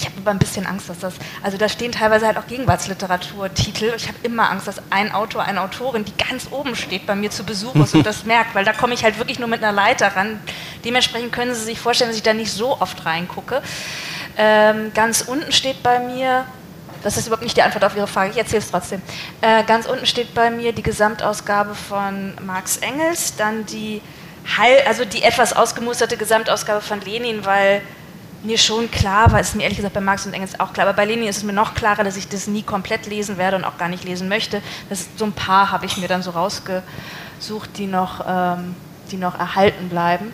ich 0.00 0.06
habe 0.06 0.16
aber 0.18 0.30
ein 0.30 0.38
bisschen 0.38 0.66
Angst, 0.66 0.88
dass 0.88 0.98
das, 0.98 1.14
also 1.42 1.58
da 1.58 1.68
stehen 1.68 1.92
teilweise 1.92 2.26
halt 2.26 2.38
auch 2.38 2.46
Gegenwartsliteraturtitel. 2.46 3.92
Ich 3.96 4.08
habe 4.08 4.16
immer 4.22 4.50
Angst, 4.50 4.66
dass 4.66 4.80
ein 4.88 5.12
Autor, 5.12 5.42
eine 5.42 5.60
Autorin, 5.60 6.04
die 6.04 6.14
ganz 6.16 6.48
oben 6.50 6.74
steht, 6.74 7.06
bei 7.06 7.14
mir 7.14 7.30
zu 7.30 7.44
Besuch 7.44 7.74
ist 7.74 7.94
und 7.94 8.06
das 8.06 8.24
merkt, 8.24 8.54
weil 8.54 8.64
da 8.64 8.72
komme 8.72 8.94
ich 8.94 9.04
halt 9.04 9.18
wirklich 9.18 9.38
nur 9.38 9.48
mit 9.48 9.62
einer 9.62 9.72
Leiter 9.72 10.08
ran. 10.16 10.40
Dementsprechend 10.84 11.32
können 11.32 11.54
Sie 11.54 11.62
sich 11.62 11.78
vorstellen, 11.78 12.10
dass 12.10 12.16
ich 12.16 12.22
da 12.22 12.32
nicht 12.32 12.50
so 12.50 12.80
oft 12.80 13.04
reingucke. 13.04 13.62
Ähm, 14.38 14.92
ganz 14.94 15.20
unten 15.20 15.52
steht 15.52 15.82
bei 15.82 15.98
mir, 15.98 16.46
das 17.02 17.18
ist 17.18 17.26
überhaupt 17.26 17.44
nicht 17.44 17.56
die 17.56 17.62
Antwort 17.62 17.84
auf 17.84 17.94
Ihre 17.94 18.06
Frage, 18.06 18.30
ich 18.30 18.38
erzähle 18.38 18.60
es 18.60 18.70
trotzdem. 18.70 19.02
Äh, 19.42 19.64
ganz 19.64 19.86
unten 19.86 20.06
steht 20.06 20.34
bei 20.34 20.50
mir 20.50 20.72
die 20.72 20.82
Gesamtausgabe 20.82 21.74
von 21.74 22.34
Marx 22.42 22.78
Engels, 22.78 23.36
dann 23.36 23.66
die, 23.66 24.00
also 24.86 25.04
die 25.04 25.22
etwas 25.22 25.52
ausgemusterte 25.52 26.16
Gesamtausgabe 26.16 26.80
von 26.80 27.02
Lenin, 27.02 27.44
weil 27.44 27.82
mir 28.42 28.58
schon 28.58 28.90
klar 28.90 29.32
war, 29.32 29.40
ist 29.40 29.54
mir 29.54 29.64
ehrlich 29.64 29.76
gesagt 29.76 29.94
bei 29.94 30.00
Marx 30.00 30.26
und 30.26 30.32
Engels 30.32 30.58
auch 30.58 30.72
klar, 30.72 30.86
aber 30.86 30.96
bei 30.96 31.04
Lenin 31.04 31.28
ist 31.28 31.38
es 31.38 31.42
mir 31.42 31.52
noch 31.52 31.74
klarer, 31.74 32.04
dass 32.04 32.16
ich 32.16 32.28
das 32.28 32.46
nie 32.46 32.62
komplett 32.62 33.06
lesen 33.06 33.36
werde 33.36 33.56
und 33.56 33.64
auch 33.64 33.76
gar 33.78 33.88
nicht 33.88 34.04
lesen 34.04 34.28
möchte. 34.28 34.62
Das, 34.88 35.08
so 35.16 35.24
ein 35.24 35.32
paar 35.32 35.70
habe 35.70 35.86
ich 35.86 35.96
mir 35.96 36.08
dann 36.08 36.22
so 36.22 36.30
rausgesucht, 36.30 37.76
die 37.76 37.86
noch, 37.86 38.24
ähm, 38.26 38.74
die 39.10 39.16
noch 39.16 39.38
erhalten 39.38 39.88
bleiben. 39.88 40.32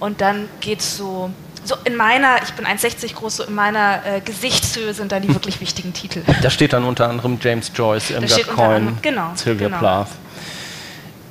Und 0.00 0.20
dann 0.20 0.48
geht 0.60 0.80
es 0.80 0.96
so, 0.96 1.30
so 1.64 1.76
in 1.84 1.96
meiner, 1.96 2.42
ich 2.42 2.52
bin 2.52 2.66
1,60 2.66 3.14
groß, 3.14 3.36
so 3.36 3.44
in 3.44 3.54
meiner 3.54 4.04
äh, 4.04 4.20
Gesichtshöhe 4.20 4.92
sind 4.92 5.12
da 5.12 5.20
die 5.20 5.28
wirklich 5.34 5.60
wichtigen 5.60 5.92
Titel. 5.92 6.22
Da 6.42 6.50
steht 6.50 6.72
dann 6.72 6.84
unter 6.84 7.08
anderem 7.08 7.38
James 7.40 7.70
Joyce, 7.74 8.10
Irmgard 8.10 8.48
Coyne, 8.48 8.92
genau, 9.00 9.32
Sylvia 9.34 9.68
genau. 9.68 9.78
Plath. 9.78 10.08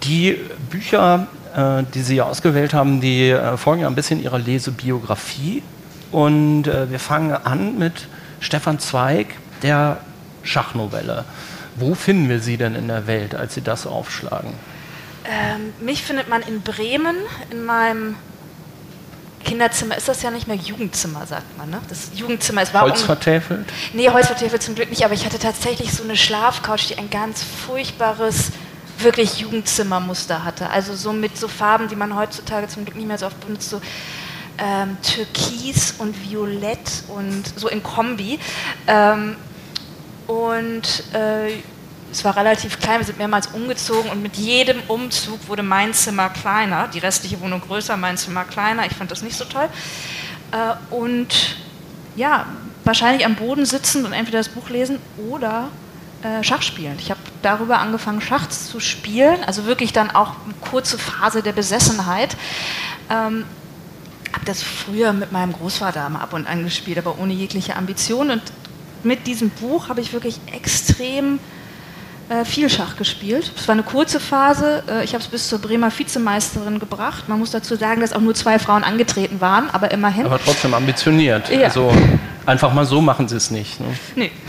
Die 0.04 0.38
Bücher, 0.70 1.28
äh, 1.56 1.84
die 1.94 2.02
Sie 2.02 2.22
ausgewählt 2.22 2.74
haben, 2.74 3.00
die 3.00 3.30
äh, 3.30 3.58
folgen 3.58 3.82
ja 3.82 3.88
ein 3.88 3.96
bisschen 3.96 4.22
Ihrer 4.22 4.40
Lesebiografie. 4.40 5.64
Und 6.14 6.68
äh, 6.68 6.92
wir 6.92 7.00
fangen 7.00 7.34
an 7.34 7.78
mit 7.80 8.08
Stefan 8.40 8.80
Zweig, 8.80 9.28
der 9.64 9.98
Schachnovelle. 10.44 11.26
Wo 11.76 11.96
finden 11.96 12.30
wir 12.30 12.40
sie 12.40 12.58
denn 12.58 12.76
in 12.76 12.88
der 12.88 13.08
Welt, 13.08 13.34
als 13.34 13.56
Sie 13.56 13.62
das 13.62 13.88
aufschlagen? 13.88 14.54
Ähm, 15.26 15.74
mich 15.84 16.04
findet 16.04 16.30
man 16.30 16.44
in 16.44 16.62
Bremen, 16.62 17.16
in 17.50 17.66
meinem 17.66 18.16
Kinderzimmer 19.44 19.98
ist 19.98 20.08
das 20.08 20.22
ja 20.22 20.30
nicht 20.30 20.48
mehr 20.48 20.56
Jugendzimmer, 20.56 21.26
sagt 21.26 21.58
man. 21.58 21.72
Ne? 21.72 21.82
Das 21.90 22.12
Jugendzimmer 22.14 22.62
ist 22.62 22.76
war? 22.76 22.86
Um, 22.86 22.94
nee, 23.94 24.10
Holzvertäfelt 24.10 24.62
zum 24.62 24.76
Glück 24.76 24.92
nicht, 24.92 25.04
aber 25.04 25.16
ich 25.16 25.26
hatte 25.26 25.40
tatsächlich 25.40 25.92
so 25.94 26.04
eine 26.04 26.16
Schlafcouch, 26.16 26.90
die 26.90 26.98
ein 27.00 27.10
ganz 27.10 27.44
furchtbares, 27.44 28.52
wirklich 29.00 29.40
Jugendzimmermuster 29.40 30.46
hatte. 30.46 30.70
Also 30.70 30.94
so 30.94 31.12
mit 31.12 31.38
so 31.38 31.48
Farben, 31.48 31.88
die 31.88 31.96
man 31.96 32.16
heutzutage 32.16 32.68
zum 32.68 32.86
Glück 32.86 32.96
nicht 32.96 33.08
mehr 33.08 33.18
so 33.18 33.26
oft 33.26 33.40
benutzt, 33.46 33.72
so 33.72 33.82
ähm, 34.58 34.98
Türkis 35.02 35.96
und 35.98 36.16
Violett 36.30 37.04
und 37.08 37.44
so 37.56 37.68
in 37.68 37.82
Kombi. 37.84 38.40
Ähm, 38.88 39.36
und 40.28 41.04
äh, 41.14 41.52
es 42.12 42.24
war 42.24 42.36
relativ 42.36 42.80
klein, 42.80 43.00
wir 43.00 43.06
sind 43.06 43.18
mehrmals 43.18 43.48
umgezogen 43.48 44.12
und 44.12 44.22
mit 44.22 44.36
jedem 44.38 44.80
Umzug 44.88 45.48
wurde 45.48 45.64
mein 45.64 45.94
Zimmer 45.94 46.30
kleiner, 46.30 46.88
die 46.88 47.00
restliche 47.00 47.42
Wohnung 47.42 47.60
größer, 47.62 47.98
mein 47.98 48.18
Zimmer 48.18 48.44
kleiner. 48.44 48.86
Ich 48.86 48.94
fand 48.94 49.10
das 49.12 49.24
nicht 49.24 49.36
so 49.36 49.46
toll. 49.46 49.68
Äh, 50.52 50.94
und 50.94 51.58
ja, 52.16 52.46
wahrscheinlich 52.84 53.26
am 53.26 53.36
Boden 53.36 53.66
sitzen 53.66 54.06
und 54.06 54.14
entweder 54.14 54.38
das 54.38 54.50
Buch 54.50 54.70
lesen 54.70 55.00
oder 55.30 55.70
äh, 56.22 56.44
Schachspielen. 56.44 56.98
Ich 57.00 57.10
habe 57.10 57.20
darüber 57.42 57.80
angefangen, 57.80 58.22
Schach 58.22 58.48
zu 58.48 58.80
spielen, 58.80 59.44
also 59.46 59.66
wirklich 59.66 59.92
dann 59.94 60.12
auch 60.12 60.36
eine 60.46 60.54
kurze 60.62 60.98
Phase 60.98 61.42
der 61.42 61.54
Besessenheit. 61.54 62.38
Ähm, 63.10 63.46
habe 64.34 64.46
das 64.46 64.64
früher 64.64 65.14
mit 65.14 65.32
meinem 65.32 65.54
Großvater 65.54 66.10
mal 66.10 66.20
ab 66.20 66.34
und 66.34 66.48
an 66.48 66.64
gespielt, 66.64 66.98
aber 66.98 67.20
ohne 67.20 67.34
jegliche 67.34 67.76
Ambition. 67.76 68.32
Und 68.32 68.42
mit 69.04 69.28
diesem 69.28 69.50
Buch 69.50 69.90
habe 69.90 70.02
ich 70.02 70.14
wirklich 70.14 70.40
extrem 70.52 71.40
äh, 72.30 72.46
viel 72.46 72.70
Schach 72.70 72.96
gespielt. 72.96 73.52
Es 73.56 73.68
war 73.68 73.74
eine 73.74 73.84
kurze 73.84 74.20
Phase. 74.20 74.84
Äh, 74.90 75.04
ich 75.04 75.14
habe 75.14 75.24
es 75.24 75.30
bis 75.30 75.50
zur 75.50 75.60
Bremer 75.60 75.92
Vizemeisterin 75.96 76.80
gebracht. 76.80 77.30
Man 77.30 77.40
muss 77.40 77.52
dazu 77.52 77.76
sagen, 77.76 78.02
dass 78.02 78.14
auch 78.14 78.22
nur 78.22 78.34
zwei 78.34 78.60
Frauen 78.60 78.84
angetreten 78.84 79.42
waren, 79.42 79.70
aber 79.70 79.92
immerhin. 79.92 80.26
Aber 80.26 80.40
trotzdem 80.40 80.74
ambitioniert. 80.74 81.50
Ja. 81.50 81.64
Also 81.64 81.94
einfach 82.46 82.74
mal 82.74 82.86
so 82.86 83.02
machen 83.02 83.28
sie 83.28 83.36
es 83.36 83.52
nicht. 83.52 83.80
Ne? 83.80 83.88
Nee. 84.16 84.32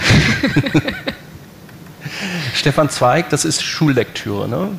Stefan 2.55 2.88
Zweig, 2.88 3.29
das 3.31 3.45
ist 3.45 3.62
Schullektüre, 3.62 4.49
ne? 4.49 4.71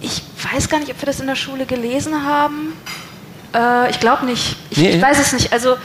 Ich 0.00 0.22
weiß 0.52 0.68
gar 0.68 0.78
nicht, 0.78 0.90
ob 0.90 1.00
wir 1.00 1.06
das 1.06 1.18
in 1.20 1.26
der 1.26 1.34
Schule 1.34 1.66
gelesen 1.66 2.24
haben. 2.24 2.74
Äh, 3.54 3.90
ich 3.90 4.00
glaube 4.00 4.26
nicht. 4.26 4.56
Ich, 4.70 4.78
nee, 4.78 4.90
ich 4.90 5.02
weiß 5.02 5.18
es 5.18 5.32
nicht. 5.32 5.52
Also 5.52 5.76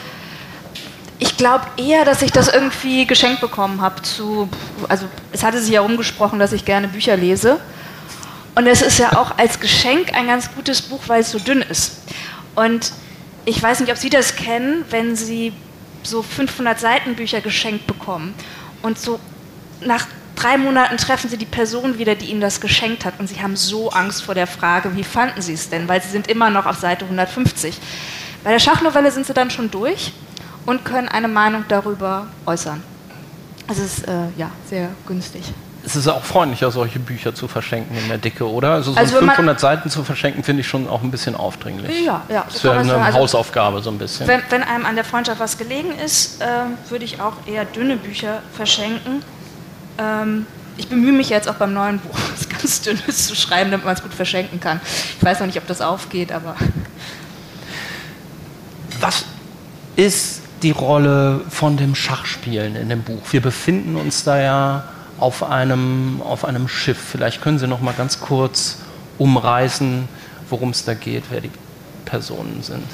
ich 1.18 1.36
glaube 1.36 1.64
eher, 1.76 2.04
dass 2.04 2.22
ich 2.22 2.32
das 2.32 2.48
irgendwie 2.48 3.06
geschenkt 3.06 3.40
bekommen 3.40 3.80
habe 3.80 4.02
zu, 4.02 4.48
also 4.88 5.06
es 5.32 5.42
hatte 5.42 5.60
sich 5.60 5.72
ja 5.72 5.80
umgesprochen, 5.80 6.38
dass 6.38 6.52
ich 6.52 6.64
gerne 6.64 6.88
Bücher 6.88 7.16
lese. 7.16 7.60
Und 8.54 8.66
es 8.66 8.82
ist 8.82 8.98
ja 8.98 9.16
auch 9.16 9.36
als 9.38 9.58
Geschenk 9.58 10.14
ein 10.14 10.26
ganz 10.26 10.52
gutes 10.54 10.82
Buch, 10.82 11.02
weil 11.06 11.20
es 11.20 11.30
so 11.30 11.38
dünn 11.38 11.62
ist. 11.62 12.02
Und 12.54 12.92
ich 13.44 13.60
weiß 13.60 13.80
nicht, 13.80 13.90
ob 13.90 13.98
Sie 13.98 14.10
das 14.10 14.36
kennen, 14.36 14.84
wenn 14.90 15.16
Sie 15.16 15.52
so 16.02 16.22
500 16.22 16.78
Seiten 16.78 17.14
Bücher 17.14 17.40
geschenkt 17.40 17.86
bekommen 17.86 18.34
und 18.82 18.98
so 18.98 19.18
nach 19.80 20.06
drei 20.36 20.58
Monaten 20.58 20.96
treffen 20.96 21.30
Sie 21.30 21.36
die 21.36 21.46
Person 21.46 21.98
wieder, 21.98 22.14
die 22.14 22.26
Ihnen 22.26 22.40
das 22.40 22.60
geschenkt 22.60 23.04
hat 23.04 23.14
und 23.18 23.28
Sie 23.28 23.40
haben 23.42 23.56
so 23.56 23.90
Angst 23.90 24.22
vor 24.22 24.34
der 24.34 24.46
Frage, 24.46 24.96
wie 24.96 25.04
fanden 25.04 25.42
Sie 25.42 25.54
es 25.54 25.70
denn, 25.70 25.88
weil 25.88 26.02
Sie 26.02 26.10
sind 26.10 26.28
immer 26.28 26.50
noch 26.50 26.66
auf 26.66 26.78
Seite 26.78 27.04
150. 27.04 27.78
Bei 28.42 28.52
der 28.52 28.58
Schachnovelle 28.58 29.10
sind 29.10 29.26
Sie 29.26 29.34
dann 29.34 29.50
schon 29.50 29.70
durch 29.70 30.12
und 30.66 30.84
können 30.84 31.08
eine 31.08 31.28
Meinung 31.28 31.64
darüber 31.68 32.26
äußern. 32.46 32.82
Also 33.66 33.82
es 33.82 33.98
ist 33.98 34.08
äh, 34.08 34.12
ja 34.36 34.50
sehr 34.68 34.90
günstig. 35.06 35.42
Es 35.86 35.96
ist 35.96 36.08
auch 36.08 36.24
freundlicher, 36.24 36.70
solche 36.70 36.98
Bücher 36.98 37.34
zu 37.34 37.46
verschenken 37.46 37.96
in 37.96 38.08
der 38.08 38.16
Dicke, 38.16 38.48
oder? 38.48 38.70
Also 38.72 38.92
so 38.92 38.98
also 38.98 39.18
500 39.18 39.60
Seiten 39.60 39.90
zu 39.90 40.02
verschenken, 40.02 40.42
finde 40.42 40.62
ich 40.62 40.66
schon 40.66 40.88
auch 40.88 41.02
ein 41.02 41.10
bisschen 41.10 41.36
aufdringlich. 41.36 42.04
Ja, 42.04 42.22
ja. 42.30 42.44
Das 42.46 42.56
ist 42.56 42.64
ja 42.64 42.72
eine 42.72 42.94
also, 42.94 43.18
Hausaufgabe 43.18 43.82
so 43.82 43.90
ein 43.90 43.98
bisschen. 43.98 44.26
Wenn, 44.26 44.40
wenn, 44.48 44.62
einem 44.62 44.86
an 44.86 44.94
der 44.94 45.04
Freundschaft 45.04 45.40
was 45.40 45.58
gelegen 45.58 45.92
ist, 45.98 46.40
äh, 46.40 46.46
würde 46.88 47.04
ich 47.04 47.20
auch 47.20 47.34
eher 47.46 47.66
dünne 47.66 47.96
Bücher 47.96 48.40
verschenken. 48.54 49.22
Ähm, 49.98 50.46
ich 50.76 50.88
bemühe 50.88 51.12
mich 51.12 51.28
jetzt 51.28 51.48
auch 51.48 51.54
beim 51.54 51.72
neuen 51.72 51.98
Buch, 51.98 52.18
was 52.32 52.48
ganz 52.48 52.82
dünnes 52.82 53.28
zu 53.28 53.34
schreiben, 53.36 53.70
damit 53.70 53.86
man 53.86 53.94
es 53.94 54.02
gut 54.02 54.14
verschenken 54.14 54.60
kann. 54.60 54.80
Ich 55.18 55.24
weiß 55.24 55.40
noch 55.40 55.46
nicht, 55.46 55.58
ob 55.58 55.66
das 55.66 55.80
aufgeht, 55.80 56.32
aber... 56.32 56.56
Was 59.00 59.24
ist 59.96 60.40
die 60.62 60.70
Rolle 60.70 61.42
von 61.50 61.76
dem 61.76 61.94
Schachspielen 61.94 62.76
in 62.76 62.88
dem 62.88 63.02
Buch? 63.02 63.20
Wir 63.32 63.42
befinden 63.42 63.96
uns 63.96 64.24
da 64.24 64.40
ja 64.40 64.84
auf 65.18 65.42
einem, 65.42 66.22
auf 66.22 66.44
einem 66.44 66.68
Schiff. 66.68 66.98
Vielleicht 66.98 67.42
können 67.42 67.58
Sie 67.58 67.66
noch 67.66 67.80
mal 67.80 67.92
ganz 67.92 68.20
kurz 68.20 68.78
umreißen, 69.18 70.08
worum 70.48 70.70
es 70.70 70.84
da 70.84 70.94
geht, 70.94 71.24
wer 71.30 71.40
die 71.40 71.50
Personen 72.04 72.62
sind. 72.62 72.86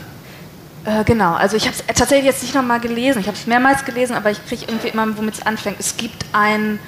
Äh, 0.84 1.04
genau, 1.04 1.34
also 1.34 1.56
ich 1.56 1.66
habe 1.66 1.76
es 1.76 1.84
tatsächlich 1.94 2.26
jetzt 2.26 2.42
nicht 2.42 2.54
noch 2.54 2.62
mal 2.62 2.80
gelesen. 2.80 3.20
Ich 3.20 3.26
habe 3.26 3.36
es 3.36 3.46
mehrmals 3.46 3.84
gelesen, 3.84 4.16
aber 4.16 4.30
ich 4.30 4.44
kriege 4.46 4.64
irgendwie 4.66 4.88
immer, 4.88 5.16
womit 5.16 5.34
es 5.34 5.46
anfängt. 5.46 5.78
Es 5.78 5.96
gibt 5.96 6.24
einen 6.32 6.78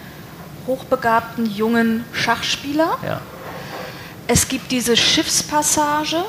hochbegabten 0.66 1.46
jungen 1.46 2.04
Schachspieler. 2.12 2.96
Ja. 3.04 3.20
Es 4.28 4.48
gibt 4.48 4.70
diese 4.70 4.96
Schiffspassage, 4.96 6.24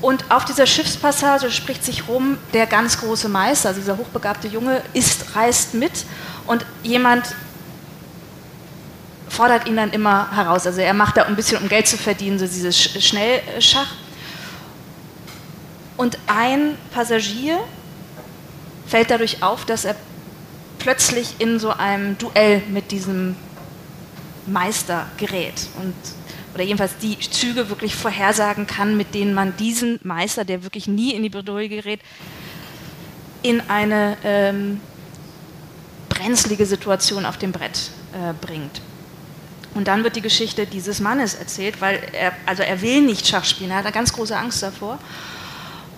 und 0.00 0.24
auf 0.30 0.46
dieser 0.46 0.66
Schiffspassage 0.66 1.50
spricht 1.50 1.84
sich 1.84 2.08
rum, 2.08 2.38
der 2.54 2.66
ganz 2.66 2.98
große 3.00 3.28
Meister, 3.28 3.68
also 3.68 3.80
dieser 3.80 3.98
hochbegabte 3.98 4.48
Junge, 4.48 4.82
ist, 4.94 5.36
reist 5.36 5.74
mit 5.74 5.92
und 6.46 6.64
jemand 6.82 7.34
fordert 9.28 9.68
ihn 9.68 9.76
dann 9.76 9.90
immer 9.90 10.34
heraus. 10.34 10.66
Also 10.66 10.80
er 10.80 10.94
macht 10.94 11.18
da 11.18 11.24
ein 11.24 11.36
bisschen, 11.36 11.58
um 11.58 11.68
Geld 11.68 11.86
zu 11.86 11.98
verdienen, 11.98 12.38
so 12.38 12.46
dieses 12.46 12.80
Schnellschach. 12.80 13.88
Und 16.00 16.16
ein 16.28 16.78
Passagier 16.94 17.62
fällt 18.86 19.10
dadurch 19.10 19.42
auf, 19.42 19.66
dass 19.66 19.84
er 19.84 19.94
plötzlich 20.78 21.34
in 21.40 21.58
so 21.58 21.72
einem 21.72 22.16
Duell 22.16 22.62
mit 22.70 22.90
diesem 22.90 23.36
Meister 24.46 25.04
gerät. 25.18 25.68
Und 25.78 25.92
oder 26.54 26.64
jedenfalls 26.64 26.96
die 27.02 27.18
Züge 27.18 27.68
wirklich 27.68 27.94
vorhersagen 27.94 28.66
kann, 28.66 28.96
mit 28.96 29.14
denen 29.14 29.34
man 29.34 29.54
diesen 29.58 30.00
Meister, 30.02 30.46
der 30.46 30.62
wirklich 30.62 30.88
nie 30.88 31.12
in 31.12 31.22
die 31.22 31.28
Bredouille 31.28 31.68
gerät, 31.68 32.00
in 33.42 33.60
eine 33.68 34.16
ähm, 34.24 34.80
brenzlige 36.08 36.64
Situation 36.64 37.26
auf 37.26 37.36
dem 37.36 37.52
Brett 37.52 37.90
äh, 38.14 38.32
bringt. 38.40 38.80
Und 39.74 39.86
dann 39.86 40.02
wird 40.02 40.16
die 40.16 40.22
Geschichte 40.22 40.64
dieses 40.64 40.98
Mannes 40.98 41.34
erzählt, 41.34 41.82
weil 41.82 42.00
er, 42.12 42.32
also 42.46 42.62
er 42.62 42.80
will 42.80 43.02
nicht 43.02 43.28
Schach 43.28 43.44
spielen, 43.44 43.70
er 43.70 43.76
hat 43.76 43.84
eine 43.84 43.92
ganz 43.92 44.14
große 44.14 44.34
Angst 44.34 44.62
davor. 44.62 44.98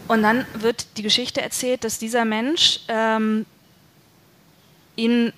Und 0.09 0.23
dann 0.23 0.47
wird 0.54 0.97
die 0.97 1.02
Geschichte 1.02 1.40
erzählt, 1.40 1.85
dass 1.85 1.99
dieser 1.99 2.25
Mensch 2.25 2.80
ähm, 2.88 3.47
in 4.97 5.32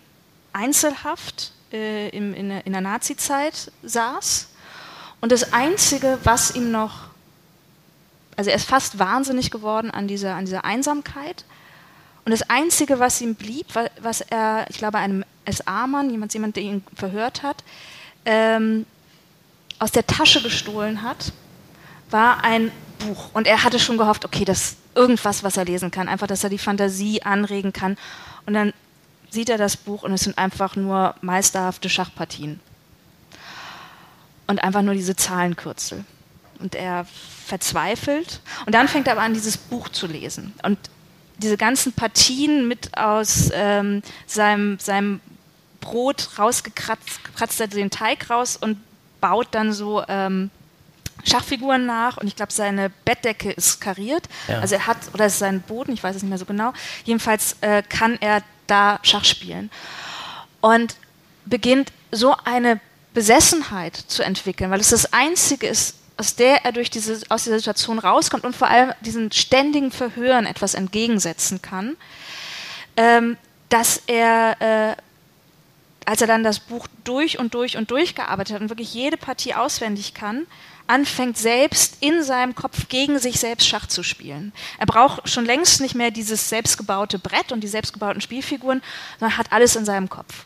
Einzelhaft 0.53 1.53
äh, 1.73 2.09
im, 2.11 2.35
in, 2.35 2.51
in 2.51 2.73
der 2.73 2.81
Nazi-Zeit 2.81 3.73
saß 3.83 4.49
und 5.25 5.33
das 5.33 5.53
Einzige, 5.55 6.19
was 6.25 6.55
ihm 6.55 6.71
noch, 6.71 7.09
also 8.37 8.51
er 8.51 8.57
ist 8.57 8.69
fast 8.69 8.99
wahnsinnig 8.99 9.51
geworden 9.51 9.91
an 9.91 10.07
dieser, 10.07 10.35
an 10.35 10.45
dieser 10.45 10.65
Einsamkeit. 10.67 11.45
Und 12.25 12.33
das 12.33 12.49
Einzige, 12.51 12.99
was 12.99 13.23
ihm 13.23 13.35
blieb, 13.35 13.67
was 14.01 14.21
er, 14.21 14.67
ich 14.69 14.77
glaube, 14.77 14.99
einem 14.99 15.25
SA-Mann, 15.51 16.11
jemand, 16.11 16.35
jemand, 16.35 16.57
der 16.57 16.63
ihn 16.63 16.85
verhört 16.95 17.43
hat, 17.43 17.65
ähm, 18.27 18.85
aus 19.79 19.93
der 19.93 20.07
Tasche 20.07 20.43
gestohlen 20.43 21.01
hat, 21.01 21.33
war 22.11 22.45
ein 22.45 22.71
Buch. 23.07 23.31
Und 23.33 23.47
er 23.47 23.65
hatte 23.65 23.79
schon 23.79 23.99
gehofft, 23.99 24.25
okay, 24.25 24.45
das 24.45 24.77
irgendwas, 24.95 25.43
was 25.43 25.57
er 25.57 25.65
lesen 25.65 25.91
kann, 25.91 26.09
einfach, 26.09 26.27
dass 26.27 26.45
er 26.45 26.51
die 26.51 26.59
Fantasie 26.59 27.23
anregen 27.23 27.73
kann. 27.73 27.97
Und 28.47 28.55
dann 28.55 28.73
sieht 29.31 29.49
er 29.49 29.59
das 29.59 29.77
Buch 29.77 30.03
und 30.03 30.13
es 30.13 30.23
sind 30.23 30.39
einfach 30.39 30.77
nur 30.77 31.15
meisterhafte 31.21 31.89
Schachpartien 31.89 32.61
und 34.47 34.63
einfach 34.63 34.83
nur 34.83 34.95
diese 34.95 35.17
Zahlenkürzel. 35.17 36.05
Und 36.61 36.75
er 36.75 37.07
verzweifelt 37.47 38.41
und 38.65 38.75
dann 38.75 38.89
fängt 38.89 39.09
er 39.09 39.15
aber 39.15 39.23
an, 39.23 39.35
dieses 39.35 39.57
Buch 39.57 39.89
zu 39.89 40.07
lesen. 40.07 40.55
Und 40.63 40.79
diese 41.39 41.57
ganzen 41.57 41.93
Partien 41.93 42.69
mit 42.69 42.97
aus 42.97 43.51
ähm, 43.53 44.03
seinem, 44.27 44.79
seinem 44.79 45.21
Brot 45.81 46.39
rausgekratzt, 46.39 47.35
kratzt 47.37 47.61
er 47.61 47.67
den 47.67 47.91
Teig 47.91 48.31
raus 48.31 48.57
und 48.57 48.79
baut 49.21 49.49
dann 49.51 49.73
so 49.73 50.05
ähm, 50.09 50.51
Schachfiguren 51.25 51.87
nach 51.87 52.17
und 52.17 52.27
ich 52.27 52.37
glaube, 52.37 52.53
seine 52.53 52.91
Bettdecke 53.05 53.51
ist 53.51 53.81
kariert. 53.81 54.29
Ja. 54.49 54.61
Also 54.61 54.75
er 54.77 54.87
hat, 54.87 54.99
oder 55.13 55.27
es 55.27 55.35
ist 55.35 55.39
sein 55.41 55.61
Boden, 55.63 55.93
ich 55.93 56.03
weiß 56.03 56.17
es 56.17 56.23
nicht 56.23 56.31
mehr 56.31 56.39
so 56.39 56.45
genau. 56.45 56.73
Jedenfalls 57.05 57.57
äh, 57.61 57.83
kann 57.83 58.19
er 58.21 58.43
da 58.67 58.99
Schach 59.03 59.25
spielen. 59.25 59.71
Und 60.61 60.97
beginnt 61.47 61.93
so 62.11 62.35
eine 62.45 62.81
Besessenheit 63.13 63.97
zu 63.97 64.23
entwickeln, 64.23 64.71
weil 64.71 64.81
es 64.81 64.91
das 64.91 65.13
Einzige 65.13 65.67
ist, 65.67 65.97
aus 66.17 66.37
der 66.37 66.65
er 66.65 66.73
durch 66.73 66.91
diese, 66.91 67.21
aus 67.29 67.45
dieser 67.45 67.59
Situation 67.59 67.99
rauskommt 67.99 68.45
und 68.45 68.55
vor 68.55 68.69
allem 68.69 68.93
diesen 69.01 69.33
ständigen 69.33 69.91
Verhören 69.91 70.47
etwas 70.47 70.75
entgegensetzen 70.75 71.61
kann, 71.61 71.97
ähm, 72.97 73.37
dass 73.69 74.03
er, 74.07 74.57
äh, 74.61 74.97
als 76.07 76.21
er 76.21 76.27
dann 76.27 76.45
das 76.45 76.61
Buch 76.61 76.87
durch 77.03 77.39
und 77.39 77.55
durch 77.55 77.77
und 77.77 77.91
durchgearbeitet 77.91 78.55
hat 78.55 78.63
und 78.63 78.69
wirklich 78.69 78.95
jede 78.95 79.17
Partie 79.17 79.55
auswendig 79.55 80.15
kann, 80.15 80.47
anfängt 80.87 81.39
selbst 81.39 81.97
in 82.01 82.23
seinem 82.23 82.55
Kopf 82.55 82.89
gegen 82.89 83.19
sich 83.19 83.41
selbst 83.41 83.67
Schach 83.67 83.87
zu 83.87 84.03
spielen. 84.03 84.53
Er 84.79 84.87
braucht 84.87 85.29
schon 85.29 85.47
längst 85.47 85.81
nicht 85.81 85.95
mehr 85.95 86.11
dieses 86.11 86.49
selbstgebaute 86.49 87.19
Brett 87.19 87.53
und 87.53 87.61
die 87.61 87.69
selbstgebauten 87.69 88.21
Spielfiguren, 88.21 88.83
sondern 89.19 89.39
hat 89.39 89.53
alles 89.53 89.77
in 89.77 89.85
seinem 89.85 90.09
Kopf. 90.09 90.45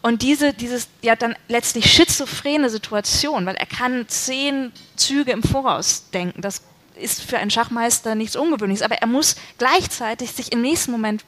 Und 0.00 0.22
diese, 0.22 0.52
dieses, 0.52 0.88
ja 1.02 1.16
dann 1.16 1.34
letztlich 1.48 1.90
schizophrene 1.90 2.68
Situation, 2.68 3.46
weil 3.46 3.56
er 3.56 3.66
kann 3.66 4.06
zehn 4.08 4.72
Züge 4.96 5.32
im 5.32 5.42
Voraus 5.42 6.10
denken, 6.12 6.42
das 6.42 6.62
ist 6.94 7.22
für 7.22 7.38
einen 7.38 7.50
Schachmeister 7.50 8.14
nichts 8.14 8.36
Ungewöhnliches, 8.36 8.82
aber 8.82 8.96
er 8.96 9.06
muss 9.06 9.36
gleichzeitig 9.58 10.32
sich 10.32 10.52
im 10.52 10.60
nächsten 10.60 10.92
Moment, 10.92 11.24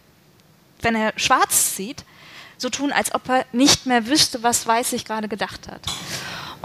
wenn 0.82 0.94
er 0.94 1.12
schwarz 1.16 1.74
sieht, 1.74 2.04
so 2.58 2.68
tun, 2.68 2.92
als 2.92 3.14
ob 3.14 3.28
er 3.28 3.46
nicht 3.52 3.86
mehr 3.86 4.06
wüsste, 4.06 4.42
was 4.42 4.66
Weiß 4.66 4.90
sich 4.90 5.04
gerade 5.04 5.28
gedacht 5.28 5.68
hat. 5.68 5.80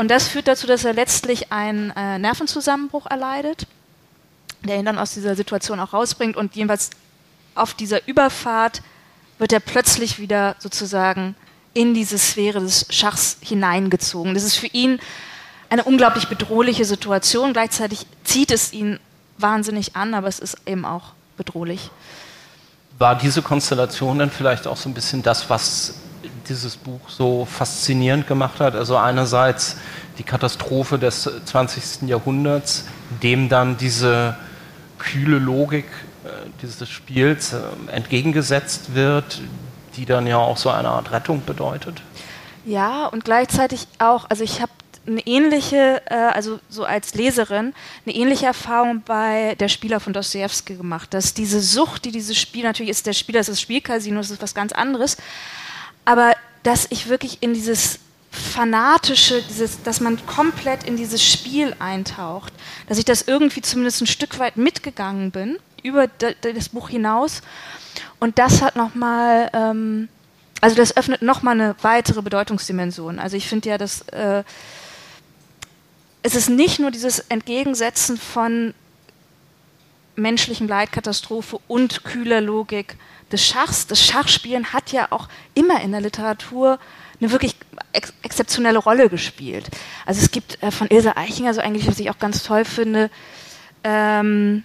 Und 0.01 0.07
das 0.07 0.27
führt 0.27 0.47
dazu, 0.47 0.65
dass 0.65 0.83
er 0.83 0.93
letztlich 0.93 1.51
einen 1.51 1.91
äh, 1.91 2.17
Nervenzusammenbruch 2.17 3.05
erleidet, 3.05 3.67
der 4.63 4.79
ihn 4.79 4.85
dann 4.85 4.97
aus 4.97 5.13
dieser 5.13 5.35
Situation 5.35 5.79
auch 5.79 5.93
rausbringt 5.93 6.35
und 6.35 6.55
jedenfalls 6.55 6.89
auf 7.53 7.75
dieser 7.75 8.07
Überfahrt 8.07 8.81
wird 9.37 9.53
er 9.53 9.59
plötzlich 9.59 10.17
wieder 10.17 10.55
sozusagen 10.57 11.35
in 11.75 11.93
diese 11.93 12.17
Sphäre 12.17 12.61
des 12.61 12.87
Schachs 12.89 13.37
hineingezogen. 13.41 14.33
Das 14.33 14.41
ist 14.41 14.55
für 14.55 14.65
ihn 14.65 14.99
eine 15.69 15.83
unglaublich 15.83 16.27
bedrohliche 16.29 16.85
Situation. 16.85 17.53
Gleichzeitig 17.53 18.07
zieht 18.23 18.49
es 18.49 18.73
ihn 18.73 18.99
wahnsinnig 19.37 19.95
an, 19.95 20.15
aber 20.15 20.29
es 20.29 20.39
ist 20.39 20.57
eben 20.65 20.83
auch 20.83 21.13
bedrohlich. 21.37 21.91
War 22.97 23.15
diese 23.19 23.43
Konstellation 23.43 24.17
dann 24.17 24.31
vielleicht 24.31 24.65
auch 24.65 24.77
so 24.77 24.89
ein 24.89 24.95
bisschen 24.95 25.21
das, 25.21 25.47
was 25.47 25.93
dieses 26.49 26.77
Buch 26.77 27.01
so 27.07 27.45
faszinierend 27.45 28.27
gemacht 28.27 28.59
hat? 28.59 28.75
Also 28.75 28.97
einerseits 28.97 29.77
die 30.17 30.23
Katastrophe 30.23 30.99
des 30.99 31.29
20. 31.45 32.07
Jahrhunderts, 32.09 32.85
dem 33.23 33.49
dann 33.49 33.77
diese 33.77 34.35
kühle 34.99 35.39
Logik 35.39 35.85
äh, 36.23 36.29
dieses 36.61 36.87
Spiels 36.89 37.53
äh, 37.53 37.59
entgegengesetzt 37.91 38.93
wird, 38.93 39.41
die 39.95 40.05
dann 40.05 40.27
ja 40.27 40.37
auch 40.37 40.57
so 40.57 40.69
eine 40.69 40.89
Art 40.89 41.11
Rettung 41.11 41.43
bedeutet. 41.45 42.01
Ja, 42.65 43.07
und 43.07 43.25
gleichzeitig 43.25 43.87
auch, 43.97 44.29
also 44.29 44.43
ich 44.43 44.61
habe 44.61 44.71
eine 45.07 45.21
ähnliche, 45.25 46.01
äh, 46.05 46.13
also 46.13 46.59
so 46.69 46.85
als 46.85 47.15
Leserin, 47.15 47.73
eine 48.05 48.15
ähnliche 48.15 48.45
Erfahrung 48.45 49.01
bei 49.03 49.55
der 49.59 49.67
Spieler 49.67 49.99
von 49.99 50.13
Dostoevsky 50.13 50.75
gemacht, 50.75 51.13
dass 51.13 51.33
diese 51.33 51.59
Sucht, 51.59 52.05
die 52.05 52.11
dieses 52.11 52.37
Spiel, 52.37 52.63
natürlich 52.63 52.91
ist 52.91 53.07
der 53.07 53.13
Spieler, 53.13 53.39
ist 53.39 53.49
das 53.49 53.59
Spielcasino, 53.59 54.17
das 54.17 54.29
ist 54.29 54.41
was 54.41 54.53
ganz 54.53 54.71
anderes, 54.71 55.17
aber 56.11 56.35
dass 56.63 56.87
ich 56.89 57.07
wirklich 57.07 57.41
in 57.41 57.53
dieses 57.53 57.99
fanatische, 58.31 59.41
dieses, 59.43 59.81
dass 59.83 60.01
man 60.01 60.23
komplett 60.25 60.83
in 60.83 60.97
dieses 60.97 61.23
Spiel 61.23 61.73
eintaucht, 61.79 62.51
dass 62.89 62.97
ich 62.97 63.05
das 63.05 63.21
irgendwie 63.21 63.61
zumindest 63.61 64.01
ein 64.01 64.07
Stück 64.07 64.37
weit 64.37 64.57
mitgegangen 64.57 65.31
bin, 65.31 65.57
über 65.83 66.07
das 66.07 66.67
Buch 66.67 66.89
hinaus. 66.89 67.41
Und 68.19 68.39
das 68.39 68.61
hat 68.61 68.75
nochmal, 68.75 69.49
ähm, 69.53 70.09
also 70.59 70.75
das 70.75 70.97
öffnet 70.97 71.21
nochmal 71.21 71.53
eine 71.53 71.75
weitere 71.81 72.21
Bedeutungsdimension. 72.21 73.17
Also 73.17 73.37
ich 73.37 73.47
finde 73.47 73.69
ja, 73.69 73.77
dass 73.77 74.01
äh, 74.09 74.43
es 76.23 76.35
ist 76.35 76.49
nicht 76.49 76.79
nur 76.79 76.91
dieses 76.91 77.19
Entgegensetzen 77.19 78.17
von 78.17 78.73
menschlichem 80.17 80.67
Leid, 80.67 80.91
Katastrophe 80.91 81.57
und 81.69 82.03
kühler 82.03 82.41
Logik 82.41 82.97
des 83.31 83.45
Schachs. 83.45 83.87
Das 83.87 84.03
Schachspielen 84.03 84.73
hat 84.73 84.91
ja 84.91 85.07
auch 85.11 85.27
immer 85.53 85.81
in 85.81 85.91
der 85.91 86.01
Literatur 86.01 86.79
eine 87.19 87.31
wirklich 87.31 87.55
ex 87.93 88.13
exzeptionelle 88.23 88.79
Rolle 88.79 89.09
gespielt. 89.09 89.69
Also 90.05 90.21
es 90.21 90.31
gibt 90.31 90.61
äh, 90.63 90.71
von 90.71 90.87
Ilse 90.87 91.17
Eichinger, 91.17 91.53
so 91.53 91.61
eigentlich, 91.61 91.87
was 91.87 91.99
ich 91.99 92.09
auch 92.09 92.19
ganz 92.19 92.43
toll 92.43 92.65
finde, 92.65 93.09
ähm, 93.83 94.63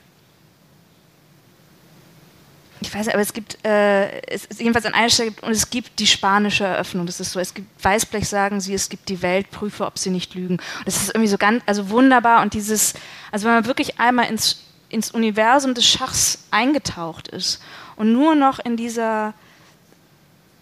ich 2.81 2.95
weiß 2.95 3.07
nicht, 3.07 3.15
aber 3.15 3.23
es 3.23 3.33
gibt, 3.33 3.65
äh, 3.65 4.21
es 4.27 4.45
ist 4.45 4.61
jedenfalls 4.61 4.85
an 4.87 4.95
einer 4.95 5.09
Stelle, 5.09 5.33
und 5.43 5.51
es 5.51 5.71
gibt 5.71 5.99
die 5.99 6.07
spanische 6.07 6.65
Eröffnung. 6.65 7.07
Das 7.07 7.21
ist 7.21 7.33
so, 7.33 7.41
es 7.41 7.55
gibt 7.55 7.69
Weißblech, 7.83 8.29
sagen 8.29 8.61
sie, 8.61 8.75
es 8.75 8.89
gibt 8.89 9.09
die 9.09 9.23
Welt, 9.23 9.51
prüfe, 9.51 9.87
ob 9.87 9.99
sie 9.99 10.11
nicht 10.11 10.35
lügen. 10.35 10.57
Und 10.57 10.87
das 10.87 10.97
ist 10.97 11.09
irgendwie 11.09 11.29
so 11.29 11.39
ganz, 11.39 11.63
also 11.67 11.89
wunderbar. 11.91 12.43
Und 12.43 12.55
dieses, 12.55 12.95
also 13.33 13.47
wenn 13.47 13.55
man 13.55 13.67
wirklich 13.67 13.99
einmal 13.99 14.27
ins, 14.27 14.63
ins 14.89 15.11
Universum 15.11 15.75
des 15.75 15.87
Schachs 15.87 16.45
eingetaucht 16.51 17.29
ist 17.29 17.61
und 17.97 18.13
nur 18.13 18.35
noch 18.35 18.59
in 18.59 18.77
dieser, 18.77 19.35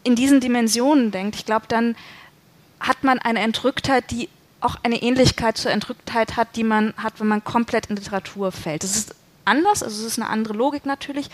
in 0.02 0.14
diesen 0.16 0.40
Dimensionen 0.40 1.10
denkt, 1.10 1.36
ich 1.36 1.44
glaube, 1.44 1.66
dann 1.68 1.96
hat 2.80 3.02
man 3.02 3.18
eine 3.18 3.40
Entrücktheit, 3.40 4.10
die 4.10 4.28
auch 4.60 4.76
eine 4.82 5.02
Ähnlichkeit 5.02 5.56
zur 5.56 5.70
Entrücktheit 5.70 6.36
hat, 6.36 6.56
die 6.56 6.64
man 6.64 6.94
hat, 6.96 7.20
wenn 7.20 7.26
man 7.26 7.44
komplett 7.44 7.86
in 7.86 7.96
Literatur 7.96 8.52
fällt. 8.52 8.82
Das 8.82 8.96
ist 8.96 9.14
anders, 9.44 9.82
also 9.82 10.00
es 10.00 10.12
ist 10.12 10.18
eine 10.18 10.28
andere 10.28 10.54
Logik 10.54 10.86
natürlich, 10.86 11.28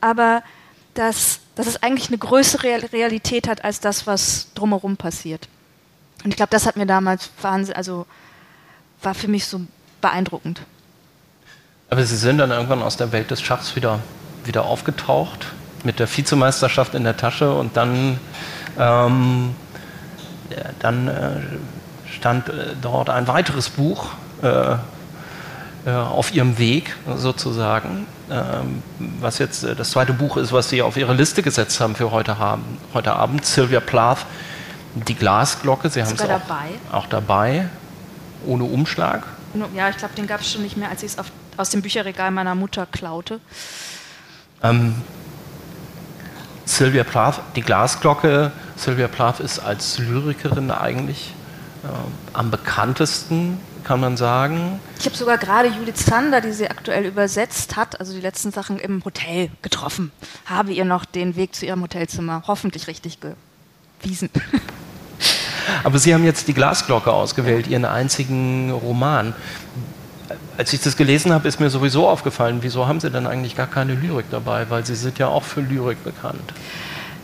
aber 0.00 0.42
dass, 0.94 1.40
dass 1.54 1.66
es 1.66 1.82
eigentlich 1.82 2.08
eine 2.08 2.18
größere 2.18 2.92
Realität 2.92 3.48
hat 3.48 3.64
als 3.64 3.80
das, 3.80 4.06
was 4.06 4.48
drumherum 4.54 4.96
passiert. 4.96 5.48
Und 6.24 6.30
ich 6.30 6.36
glaube, 6.36 6.50
das 6.50 6.66
hat 6.66 6.76
mir 6.76 6.86
damals 6.86 7.30
Wahnsinn, 7.40 7.76
also 7.76 8.06
war 9.02 9.14
für 9.14 9.28
mich 9.28 9.46
so 9.46 9.60
beeindruckend. 10.00 10.62
Aber 11.88 12.04
Sie 12.04 12.16
sind 12.16 12.38
dann 12.38 12.50
irgendwann 12.50 12.82
aus 12.82 12.96
der 12.96 13.12
Welt 13.12 13.30
des 13.30 13.40
Schachs 13.42 13.74
wieder, 13.76 14.00
wieder 14.50 14.64
aufgetaucht, 14.64 15.46
mit 15.84 16.00
der 16.00 16.08
Vizemeisterschaft 16.08 16.94
in 16.94 17.04
der 17.04 17.16
Tasche 17.16 17.54
und 17.54 17.76
dann, 17.76 18.18
ähm, 18.76 19.54
dann 20.80 21.06
äh, 21.06 21.30
stand 22.12 22.48
äh, 22.48 22.74
dort 22.82 23.10
ein 23.10 23.28
weiteres 23.28 23.68
Buch 23.68 24.08
äh, 24.42 24.74
äh, 25.86 25.90
auf 25.92 26.34
ihrem 26.34 26.58
Weg 26.58 26.96
sozusagen, 27.14 28.06
ähm, 28.28 28.82
was 29.20 29.38
jetzt 29.38 29.62
äh, 29.62 29.76
das 29.76 29.92
zweite 29.92 30.12
Buch 30.12 30.36
ist, 30.36 30.52
was 30.52 30.68
Sie 30.68 30.82
auf 30.82 30.96
Ihre 30.96 31.14
Liste 31.14 31.44
gesetzt 31.44 31.78
haben 31.78 31.94
für 31.94 32.10
heute, 32.10 32.40
haben, 32.40 32.78
heute 32.92 33.12
Abend, 33.12 33.46
Sylvia 33.46 33.78
Plath, 33.78 34.26
Die 34.94 35.14
Glasglocke. 35.14 35.88
Sie 35.90 36.02
haben 36.02 36.12
es 36.12 36.20
auch 36.20 36.26
dabei. 36.26 36.70
auch 36.90 37.06
dabei, 37.06 37.68
ohne 38.44 38.64
Umschlag. 38.64 39.22
Ja, 39.76 39.88
ich 39.88 39.96
glaube, 39.96 40.14
den 40.16 40.26
gab 40.26 40.40
es 40.40 40.50
schon 40.50 40.62
nicht 40.62 40.76
mehr, 40.76 40.90
als 40.90 41.04
ich 41.04 41.12
es 41.12 41.24
aus 41.56 41.70
dem 41.70 41.82
Bücherregal 41.82 42.32
meiner 42.32 42.56
Mutter 42.56 42.86
klaute. 42.90 43.38
Ähm, 44.62 44.94
Sylvia 46.64 47.04
Plath, 47.04 47.40
Die 47.56 47.62
Glasglocke. 47.62 48.52
Sylvia 48.76 49.08
Plath 49.08 49.40
ist 49.40 49.58
als 49.58 49.98
Lyrikerin 49.98 50.70
eigentlich 50.70 51.34
äh, 51.84 51.88
am 52.32 52.50
bekanntesten 52.50 53.58
kann 53.84 54.00
man 54.00 54.16
sagen. 54.16 54.78
Ich 54.98 55.06
habe 55.06 55.16
sogar 55.16 55.38
gerade 55.38 55.68
Judith 55.68 56.04
Zander, 56.04 56.40
die 56.40 56.52
sie 56.52 56.70
aktuell 56.70 57.06
übersetzt 57.06 57.76
hat, 57.76 57.98
also 57.98 58.12
die 58.12 58.20
letzten 58.20 58.52
Sachen 58.52 58.78
im 58.78 59.04
Hotel 59.04 59.50
getroffen. 59.62 60.12
Habe 60.46 60.72
ihr 60.72 60.84
noch 60.84 61.04
den 61.04 61.34
Weg 61.34 61.54
zu 61.54 61.66
ihrem 61.66 61.82
Hotelzimmer 61.82 62.44
hoffentlich 62.46 62.86
richtig 62.86 63.18
gewiesen. 64.00 64.30
Aber 65.84 65.98
Sie 65.98 66.14
haben 66.14 66.24
jetzt 66.24 66.48
die 66.48 66.54
Glasglocke 66.54 67.12
ausgewählt, 67.12 67.66
Ihren 67.66 67.84
einzigen 67.84 68.70
Roman. 68.70 69.34
Als 70.56 70.72
ich 70.72 70.80
das 70.80 70.96
gelesen 70.96 71.32
habe, 71.32 71.48
ist 71.48 71.60
mir 71.60 71.70
sowieso 71.70 72.08
aufgefallen, 72.08 72.58
wieso 72.60 72.86
haben 72.86 73.00
Sie 73.00 73.10
denn 73.10 73.26
eigentlich 73.26 73.56
gar 73.56 73.66
keine 73.66 73.94
Lyrik 73.94 74.26
dabei? 74.30 74.68
Weil 74.68 74.84
Sie 74.84 74.94
sind 74.94 75.18
ja 75.18 75.28
auch 75.28 75.44
für 75.44 75.60
Lyrik 75.60 76.02
bekannt. 76.04 76.52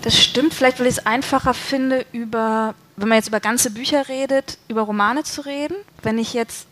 Das 0.02 0.18
stimmt, 0.18 0.54
vielleicht 0.54 0.78
weil 0.78 0.86
ich 0.86 0.98
es 0.98 1.06
einfacher 1.06 1.54
finde, 1.54 2.06
über 2.12 2.74
wenn 2.96 3.08
man 3.08 3.16
jetzt 3.16 3.28
über 3.28 3.40
ganze 3.40 3.70
Bücher 3.70 4.08
redet, 4.08 4.58
über 4.68 4.82
Romane 4.82 5.22
zu 5.22 5.44
reden. 5.44 5.76
Wenn 6.02 6.18
ich 6.18 6.32
jetzt 6.32 6.66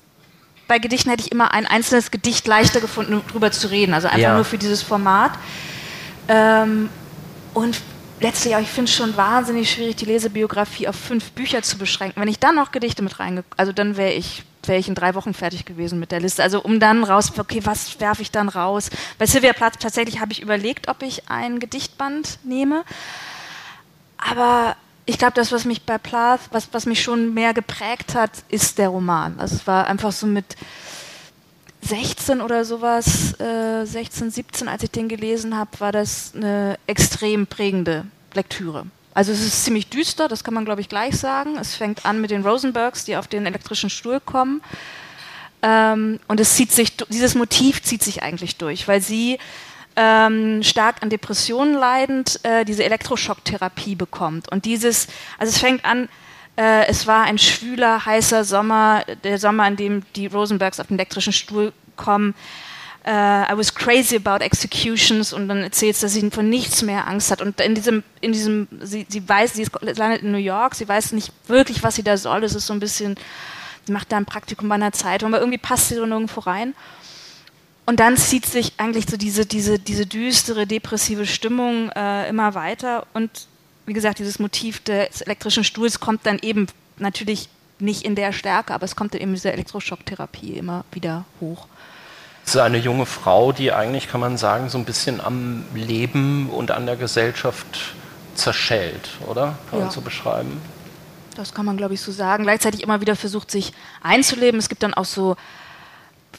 bei 0.66 0.79
Gedichten 0.79 1.11
hätte 1.11 1.23
ich 1.23 1.33
immer 1.33 1.53
ein 1.53 1.66
einzelnes 1.66 2.11
Gedicht 2.11 2.47
leichter 2.47 2.81
gefunden, 2.81 3.20
darüber 3.29 3.53
zu 3.53 3.70
reden. 3.70 3.92
Also 3.92 4.09
einfach 4.09 4.20
ja. 4.20 4.35
nur 4.35 4.44
für 4.44 4.57
dieses 4.57 4.83
Format. 4.83 5.33
Ähm, 6.29 6.88
und 7.53 7.81
letztlich 8.20 8.57
auch, 8.57 8.61
ich 8.61 8.68
finde 8.68 8.88
es 8.88 8.97
schon 8.97 9.16
wahnsinnig 9.16 9.70
schwierig, 9.70 9.97
die 9.97 10.07
Lesebiografie 10.07 10.88
auf 10.88 10.97
fünf 10.97 11.33
Bücher 11.33 11.62
zu 11.62 11.77
beschränken. 11.77 12.20
Wenn 12.20 12.29
ich 12.29 12.38
dann 12.38 12.55
noch 12.55 12.73
Gedichte 12.73 13.03
mit 13.03 13.18
reinge... 13.20 13.44
Also 13.59 13.73
dann 13.73 13.99
wäre 13.99 14.12
ich, 14.12 14.44
wär 14.68 14.79
ich 14.79 14.88
in 14.88 14.94
drei 14.94 15.14
Wochen 15.14 15.35
fertig 15.35 15.64
gewesen 15.64 15.98
mit 15.98 16.12
der 16.12 16.20
Liste. 16.20 16.42
Also 16.42 16.62
um 16.62 16.81
dann 16.81 17.05
raus, 17.05 17.33
okay, 17.38 17.61
was 17.64 18.00
werfe 18.00 18.22
ich 18.22 18.31
dann 18.31 18.48
raus? 18.48 18.90
Bei 19.18 19.27
Sylvia 19.27 19.53
Plath 19.53 19.81
tatsächlich 19.81 20.20
habe 20.20 20.33
ich 20.33 20.42
überlegt, 20.42 20.88
ob 20.88 21.03
ich 21.03 21.29
ein 21.29 21.61
Gedichtband 21.61 22.38
nehme. 22.44 22.85
Aber 24.16 24.77
ich 25.07 25.18
glaube, 25.18 25.35
das, 25.35 25.53
was 25.53 25.64
mich 25.64 25.83
bei 25.83 25.98
Plath, 25.98 26.40
was, 26.50 26.68
was 26.72 26.87
mich 26.87 27.03
schon 27.03 27.35
mehr 27.35 27.53
geprägt 27.53 28.14
hat, 28.14 28.31
ist 28.48 28.79
der 28.79 28.88
Roman. 28.88 29.38
Also 29.38 29.57
es 29.57 29.66
war 29.66 29.87
einfach 29.87 30.12
so 30.12 30.27
mit 30.27 30.57
16 31.83 32.40
oder 32.40 32.64
sowas, 32.64 33.38
äh, 33.38 33.85
16, 33.85 34.31
17, 34.31 34.68
als 34.68 34.83
ich 34.83 34.90
den 34.90 35.09
gelesen 35.09 35.57
habe, 35.57 35.70
war 35.79 35.92
das 35.92 36.33
eine 36.35 36.79
extrem 36.87 37.46
prägende 37.46 38.07
Lektüre. 38.33 38.87
Also 39.14 39.31
es 39.31 39.40
ist 39.44 39.64
ziemlich 39.64 39.88
düster, 39.88 40.27
das 40.29 40.42
kann 40.42 40.55
man 40.55 40.64
glaube 40.64 40.81
ich 40.81 40.88
gleich 40.88 41.16
sagen. 41.16 41.57
Es 41.57 41.77
fängt 41.77 42.05
an 42.05 42.20
mit 42.20 42.31
den 42.31 42.44
Rosenbergs, 42.44 43.05
die 43.05 43.16
auf 43.16 43.29
den 43.29 43.46
elektrischen 43.46 43.88
Stuhl 43.88 44.20
kommen. 44.20 44.61
Ähm, 45.62 46.20
und 46.29 46.40
es 46.40 46.55
zieht 46.55 46.72
sich, 46.72 46.96
dieses 47.09 47.35
Motiv 47.35 47.83
zieht 47.83 48.03
sich 48.03 48.22
eigentlich 48.22 48.57
durch, 48.57 48.87
weil 48.88 49.00
sie 49.00 49.38
ähm, 49.96 50.62
stark 50.62 50.96
an 51.03 51.11
Depressionen 51.11 51.74
leidend 51.74 52.40
äh, 52.42 52.64
diese 52.64 52.85
Elektroschocktherapie 52.85 53.94
bekommt. 53.94 54.50
Und 54.50 54.64
dieses, 54.64 55.07
also 55.38 55.50
es 55.50 55.59
fängt 55.59 55.85
an, 55.85 56.09
äh, 56.57 56.87
es 56.87 57.07
war 57.07 57.24
ein 57.24 57.38
schwüler, 57.38 58.05
heißer 58.05 58.44
Sommer, 58.44 59.05
der 59.22 59.38
Sommer, 59.38 59.64
an 59.64 59.77
dem 59.77 60.03
die 60.16 60.27
Rosenbergs 60.27 60.81
auf 60.81 60.88
den 60.88 60.98
elektrischen 60.98 61.33
Stuhl 61.33 61.72
kommen. 61.96 62.35
Uh, 63.07 63.45
I 63.51 63.53
was 63.55 63.75
crazy 63.75 64.17
about 64.17 64.43
executions 64.43 65.35
und 65.35 65.47
dann 65.49 65.62
erzählt 65.62 65.95
sie, 65.95 66.07
dass 66.07 66.14
sie 66.14 66.31
von 66.31 66.49
nichts 66.49 66.81
mehr 66.81 67.07
Angst 67.07 67.31
hat. 67.31 67.43
Und 67.43 67.61
in 67.61 67.75
diesem, 67.75 68.03
in 68.23 68.33
diesem, 68.33 68.67
sie, 68.81 69.05
sie 69.07 69.29
weiß, 69.29 69.53
sie 69.53 69.62
ist, 69.62 69.73
landet 69.83 70.23
in 70.23 70.33
New 70.33 70.38
York, 70.38 70.75
sie 70.75 70.88
weiß 70.88 71.12
nicht 71.12 71.31
wirklich, 71.47 71.83
was 71.83 71.97
sie 71.97 72.03
da 72.03 72.17
soll. 72.17 72.40
Das 72.40 72.55
ist 72.55 72.67
so 72.67 72.73
ein 72.73 72.81
bisschen, 72.81 73.17
sie 73.85 73.93
macht 73.93 74.11
da 74.11 74.17
ein 74.17 74.25
Praktikum 74.25 74.71
bei 74.71 74.77
einer 74.77 74.93
Zeitung, 74.93 75.35
aber 75.35 75.40
irgendwie 75.40 75.59
passt 75.59 75.88
sie 75.88 75.97
so 75.97 76.07
nirgendwo 76.07 76.40
rein. 76.40 76.75
Und 77.85 78.01
dann 78.01 78.17
zieht 78.17 78.47
sich 78.47 78.73
eigentlich 78.79 79.05
so 79.07 79.19
diese, 79.19 79.45
diese, 79.45 79.79
diese 79.79 80.07
düstere, 80.07 80.67
depressive 80.67 81.27
Stimmung 81.27 81.90
äh, 81.90 82.27
immer 82.31 82.55
weiter. 82.55 83.07
Und 83.12 83.49
wie 83.85 83.93
gesagt, 83.93 84.19
dieses 84.19 84.38
Motiv 84.38 84.81
des 84.81 85.21
elektrischen 85.21 85.64
Stuhls 85.64 86.01
kommt 86.01 86.25
dann 86.25 86.38
eben 86.38 86.69
natürlich 86.97 87.51
nicht 87.79 88.03
in 88.03 88.14
der 88.14 88.33
Stärke, 88.33 88.73
aber 88.73 88.85
es 88.85 88.97
kommt 88.97 89.12
dann 89.12 89.21
eben 89.21 89.33
in 89.33 89.35
dieser 89.35 89.53
Elektroschocktherapie 89.53 90.55
immer 90.55 90.87
wieder 90.93 91.27
hoch. 91.40 91.67
Es 92.46 92.54
ist 92.54 92.61
eine 92.61 92.78
junge 92.78 93.07
Frau, 93.07 93.52
die 93.52 93.72
eigentlich, 93.72 94.09
kann 94.09 94.20
man 94.20 94.37
sagen, 94.37 94.68
so 94.68 94.76
ein 94.78 94.85
bisschen 94.85 95.20
am 95.20 95.64
Leben 95.74 96.50
und 96.50 96.70
an 96.70 96.87
der 96.87 96.96
Gesellschaft 96.96 97.94
zerschellt, 98.35 99.09
oder? 99.26 99.57
Kann 99.70 99.78
Ja. 99.78 99.85
man 99.87 99.94
so 99.94 100.00
beschreiben? 100.02 100.61
Das 101.37 101.54
kann 101.54 101.64
man, 101.66 101.76
glaube 101.76 101.94
ich, 101.94 102.00
so 102.00 102.12
sagen. 102.12 102.44
Gleichzeitig 102.44 102.83
immer 102.83 103.00
wieder 103.00 103.16
versucht, 103.16 103.50
sich 103.50 103.72
einzuleben. 104.02 104.61
Es 104.61 104.68
gibt 104.68 104.83
dann 104.83 104.94
auch 104.94 105.04
so, 105.04 105.37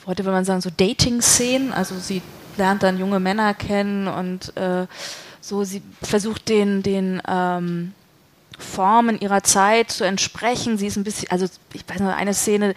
heute 0.05 0.23
würde 0.23 0.35
man 0.35 0.45
sagen, 0.45 0.61
so 0.61 0.69
Dating-Szenen. 0.75 1.73
Also 1.73 1.97
sie 1.97 2.21
lernt 2.57 2.83
dann 2.83 2.97
junge 2.99 3.19
Männer 3.19 3.53
kennen 3.53 4.07
und 4.07 4.55
äh, 4.55 4.87
so, 5.41 5.63
sie 5.63 5.81
versucht 6.01 6.47
den, 6.49 6.81
den 6.81 7.21
ähm, 7.27 7.93
Formen 8.57 9.19
ihrer 9.19 9.43
Zeit 9.43 9.91
zu 9.91 10.05
entsprechen. 10.05 10.77
Sie 10.77 10.87
ist 10.87 10.95
ein 10.95 11.03
bisschen, 11.03 11.29
also 11.29 11.45
ich 11.73 11.83
weiß 11.87 11.99
noch, 11.99 12.15
eine 12.15 12.33
Szene, 12.33 12.73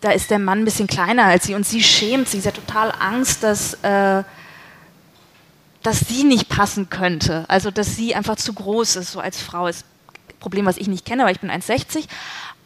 da 0.00 0.10
ist 0.10 0.30
der 0.30 0.38
Mann 0.38 0.60
ein 0.60 0.64
bisschen 0.64 0.86
kleiner 0.86 1.24
als 1.24 1.44
sie 1.44 1.54
und 1.54 1.66
sie 1.66 1.82
schämt 1.82 2.28
sich. 2.28 2.42
Sie 2.42 2.48
hat 2.48 2.54
total 2.54 2.92
Angst, 2.98 3.42
dass, 3.42 3.74
äh, 3.82 4.22
dass 5.82 6.00
sie 6.00 6.24
nicht 6.24 6.48
passen 6.48 6.90
könnte. 6.90 7.44
Also, 7.48 7.70
dass 7.70 7.96
sie 7.96 8.14
einfach 8.14 8.36
zu 8.36 8.52
groß 8.52 8.96
ist, 8.96 9.12
so 9.12 9.20
als 9.20 9.40
Frau. 9.40 9.66
Ist 9.66 9.84
ein 10.28 10.38
Problem, 10.40 10.66
was 10.66 10.76
ich 10.76 10.88
nicht 10.88 11.04
kenne, 11.04 11.24
weil 11.24 11.32
ich 11.32 11.40
bin 11.40 11.50
1,60. 11.50 12.06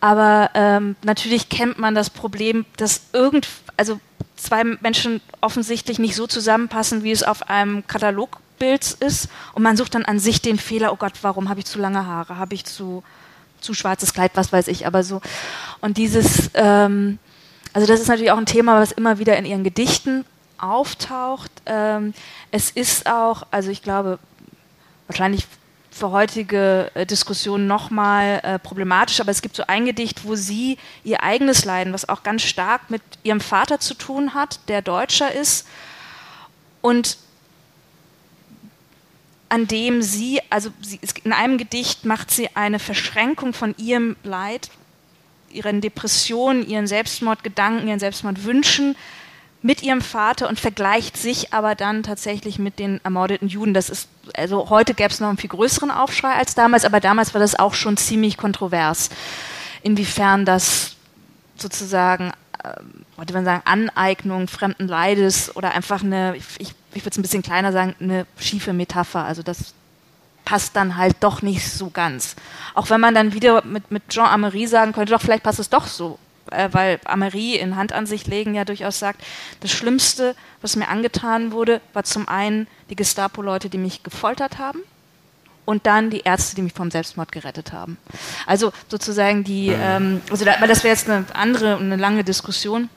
Aber 0.01 0.51
ähm, 0.55 0.97
natürlich 1.03 1.49
kennt 1.49 1.79
man 1.79 1.95
das 1.95 2.11
Problem, 2.11 2.65
dass 2.77 3.03
irgend, 3.13 3.47
also 3.77 4.01
zwei 4.37 4.65
Menschen 4.65 5.21
offensichtlich 5.41 5.99
nicht 5.99 6.17
so 6.17 6.27
zusammenpassen, 6.27 7.05
wie 7.05 7.13
es 7.13 7.23
auf 7.23 7.49
einem 7.51 7.87
Katalogbild 7.87 8.93
ist. 9.01 9.29
Und 9.53 9.63
man 9.63 9.77
sucht 9.77 9.95
dann 9.95 10.07
an 10.07 10.19
sich 10.19 10.41
den 10.41 10.59
Fehler, 10.59 10.93
oh 10.93 10.97
Gott, 10.97 11.13
warum 11.23 11.49
habe 11.49 11.61
ich 11.61 11.67
zu 11.67 11.79
lange 11.79 12.07
Haare? 12.07 12.39
Habe 12.39 12.55
ich 12.55 12.65
zu, 12.65 13.03
zu 13.61 13.75
schwarzes 13.75 14.13
Kleid, 14.13 14.33
was 14.35 14.53
weiß 14.53 14.69
ich, 14.69 14.87
aber 14.87 15.03
so. 15.03 15.21
Und 15.81 15.97
dieses, 15.97 16.51
ähm, 16.55 17.19
also 17.73 17.87
das 17.87 18.01
ist 18.01 18.09
natürlich 18.09 18.33
auch 18.33 18.39
ein 18.39 18.47
Thema, 18.47 18.81
was 18.81 18.93
immer 18.93 19.19
wieder 19.19 19.37
in 19.37 19.45
ihren 19.45 19.65
Gedichten 19.65 20.25
auftaucht. 20.59 21.51
Ähm, 21.67 22.15
es 22.51 22.71
ist 22.71 23.07
auch, 23.07 23.45
also 23.51 23.71
ich 23.71 23.83
glaube, 23.83 24.19
wahrscheinlich 25.07 25.47
für 25.91 26.11
heutige 26.13 26.91
äh, 26.95 27.05
Diskussionen 27.05 27.67
nochmal 27.67 28.41
äh, 28.43 28.59
problematisch, 28.59 29.21
aber 29.21 29.31
es 29.31 29.43
gibt 29.43 29.57
so 29.57 29.65
ein 29.67 29.85
Gedicht, 29.85 30.25
wo 30.25 30.35
sie 30.35 30.79
ihr 31.05 31.23
eigenes 31.23 31.65
Leiden, 31.65 31.93
was 31.93 32.09
auch 32.09 32.23
ganz 32.23 32.43
stark 32.43 32.91
mit 32.91 33.03
ihrem 33.23 33.41
Vater 33.41 33.81
zu 33.81 33.95
tun 33.95 34.35
hat, 34.35 34.61
der 34.69 34.83
Deutscher 34.83 35.33
ist, 35.33 35.67
und 36.83 37.19
an 39.51 39.67
dem 39.67 40.01
sie, 40.01 40.41
also 40.49 40.71
sie, 40.81 41.01
in 41.25 41.33
einem 41.33 41.59
Gedicht 41.59 42.05
macht 42.07 42.31
sie 42.31 42.49
eine 42.55 42.79
Verschränkung 42.79 43.53
von 43.53 43.75
ihrem 43.77 44.17
Leid, 44.23 44.71
ihren 45.53 45.81
Depressionen, 45.81 46.67
ihren 46.67 46.87
Selbstmordgedanken, 46.87 47.89
ihren 47.89 47.99
Selbstmordwünschen 47.99 48.97
mit 49.63 49.83
ihrem 49.83 50.01
Vater 50.01 50.49
und 50.49 50.59
vergleicht 50.59 51.17
sich 51.17 51.53
aber 51.53 51.75
dann 51.75 52.03
tatsächlich 52.05 52.59
mit 52.59 52.79
den 52.79 53.01
ermordeten 53.05 53.49
Juden. 53.49 53.75
Das 53.75 53.91
ist, 53.91 54.09
also 54.35 54.71
heute 54.71 54.95
gäbe 54.95 55.11
es 55.11 55.21
noch 55.21 55.29
einen 55.29 55.37
viel 55.37 55.51
größeren 55.51 55.91
Aufschrei 55.91 56.33
als 56.33 56.55
damals, 56.55 56.85
aber 56.85 57.01
damals 57.01 57.35
war 57.35 57.41
das 57.41 57.59
auch 57.59 57.75
schon 57.75 57.97
ziemlich 57.97 58.37
kontrovers, 58.37 59.11
inwiefern 59.83 60.45
das 60.45 60.97
sozusagen, 61.57 62.33
wollte 63.17 63.33
man 63.33 63.45
sagen, 63.45 63.63
Aneignung 63.65 64.49
fremden 64.49 64.89
Leides 64.89 65.55
oder 65.57 65.73
einfach 65.73 66.03
eine, 66.03 66.37
ich, 66.37 66.45
ich, 66.59 67.05
würde 67.05 67.11
es 67.11 67.19
ein 67.19 67.23
bisschen 67.23 67.43
kleiner 67.43 67.73
sagen, 67.73 67.95
eine 68.01 68.27
schiefe 68.39 68.73
Metapher. 68.73 69.25
Also 69.25 69.43
das 69.43 69.75
passt 70.45 70.77
dann 70.77 70.97
halt 70.97 71.17
doch 71.21 71.43
nicht 71.43 71.71
so 71.71 71.91
ganz. 71.91 72.37
Auch 72.75 72.91
wenn 72.91 73.01
man 73.01 73.15
dann 73.15 73.33
wieder 73.33 73.65
mit, 73.65 73.91
mit 73.91 74.09
Jean 74.09 74.27
Amery 74.27 74.67
sagen 74.67 74.93
könnte, 74.93 75.13
doch, 75.13 75.21
vielleicht 75.21 75.45
passt 75.45 75.61
es 75.61 75.71
doch 75.71 75.87
so. 75.87 76.19
Äh, 76.51 76.69
weil 76.73 76.99
Amery 77.05 77.57
in 77.57 77.77
Handansicht 77.77 78.27
legen 78.27 78.55
ja 78.55 78.65
durchaus 78.65 78.99
sagt, 78.99 79.23
das 79.61 79.71
Schlimmste, 79.71 80.35
was 80.61 80.77
mir 80.77 80.89
angetan 80.89 81.53
wurde, 81.53 81.81
war 81.93 82.05
zum 82.05 82.29
einen 82.29 82.67
die 82.89 82.97
Gestapo-Leute, 82.97 83.69
die 83.69 83.79
mich 83.79 84.03
gefoltert 84.03 84.59
haben 84.59 84.81
und 85.71 85.87
dann 85.87 86.11
die 86.11 86.21
Ärzte, 86.21 86.57
die 86.57 86.63
mich 86.63 86.73
vom 86.73 86.91
Selbstmord 86.91 87.31
gerettet 87.31 87.73
haben. 87.73 87.97
Also 88.45 88.73
sozusagen 88.89 89.45
die, 89.45 89.69
ähm, 89.69 90.21
also 90.29 90.45
da, 90.45 90.55
aber 90.55 90.67
das 90.67 90.83
wäre 90.83 90.93
jetzt 90.93 91.09
eine 91.09 91.25
andere 91.33 91.77
und 91.77 91.85
eine 91.85 91.97
lange 91.97 92.25
Diskussion. 92.25 92.89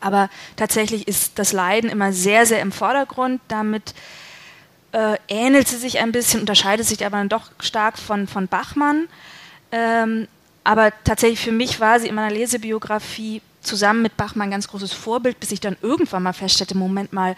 Aber 0.00 0.30
tatsächlich 0.54 1.08
ist 1.08 1.38
das 1.40 1.52
Leiden 1.52 1.90
immer 1.90 2.12
sehr, 2.12 2.46
sehr 2.46 2.60
im 2.60 2.70
Vordergrund. 2.70 3.40
Damit 3.48 3.94
äh, 4.92 5.16
ähnelt 5.26 5.66
sie 5.66 5.76
sich 5.76 5.98
ein 5.98 6.12
bisschen, 6.12 6.40
unterscheidet 6.40 6.86
sich 6.86 7.04
aber 7.04 7.16
dann 7.16 7.28
doch 7.28 7.50
stark 7.58 7.98
von, 7.98 8.28
von 8.28 8.46
Bachmann. 8.46 9.08
Ähm, 9.72 10.28
aber 10.62 10.92
tatsächlich 11.02 11.40
für 11.40 11.52
mich 11.52 11.80
war 11.80 11.98
sie 11.98 12.06
in 12.06 12.14
meiner 12.14 12.32
Lesebiografie 12.32 13.42
zusammen 13.60 14.02
mit 14.02 14.16
Bachmann 14.16 14.48
ein 14.48 14.52
ganz 14.52 14.68
großes 14.68 14.92
Vorbild, 14.92 15.40
bis 15.40 15.50
ich 15.50 15.60
dann 15.60 15.76
irgendwann 15.82 16.22
mal 16.22 16.32
feststellte, 16.32 16.76
Moment 16.76 17.12
mal, 17.12 17.34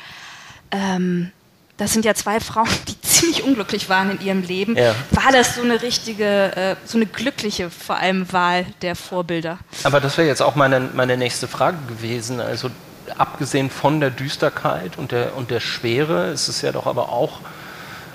ähm, 0.71 1.33
das 1.77 1.93
sind 1.93 2.05
ja 2.05 2.15
zwei 2.15 2.41
Frauen, 2.41 2.69
die 2.89 3.01
ziemlich 3.03 3.43
unglücklich 3.43 3.89
waren 3.89 4.11
in 4.11 4.27
ihrem 4.27 4.43
Leben. 4.43 4.77
Ja. 4.77 4.95
War 5.11 5.33
das 5.33 5.57
so 5.57 5.62
eine 5.62 5.83
richtige, 5.83 6.57
äh, 6.57 6.77
so 6.85 6.99
eine 6.99 7.07
glückliche 7.07 7.71
vor 7.71 7.97
allem 7.97 8.33
Wahl 8.33 8.67
der 8.83 8.97
Vorbilder? 8.97 9.59
Aber 9.85 10.01
das 10.01 10.17
wäre 10.19 10.29
jetzt 10.29 10.43
auch 10.43 10.55
meine, 10.55 10.81
meine 10.81 11.17
nächste 11.17 11.49
Frage 11.49 11.79
gewesen. 11.89 12.41
Also 12.41 12.71
abgesehen 13.19 13.71
von 13.71 14.01
der 14.01 14.11
Düsterkeit 14.11 14.99
und 14.99 15.12
der, 15.12 15.37
und 15.37 15.51
der 15.51 15.61
Schwere 15.61 16.29
ist 16.29 16.49
es 16.49 16.62
ja 16.62 16.73
doch 16.73 16.87
aber 16.87 17.11
auch 17.11 17.41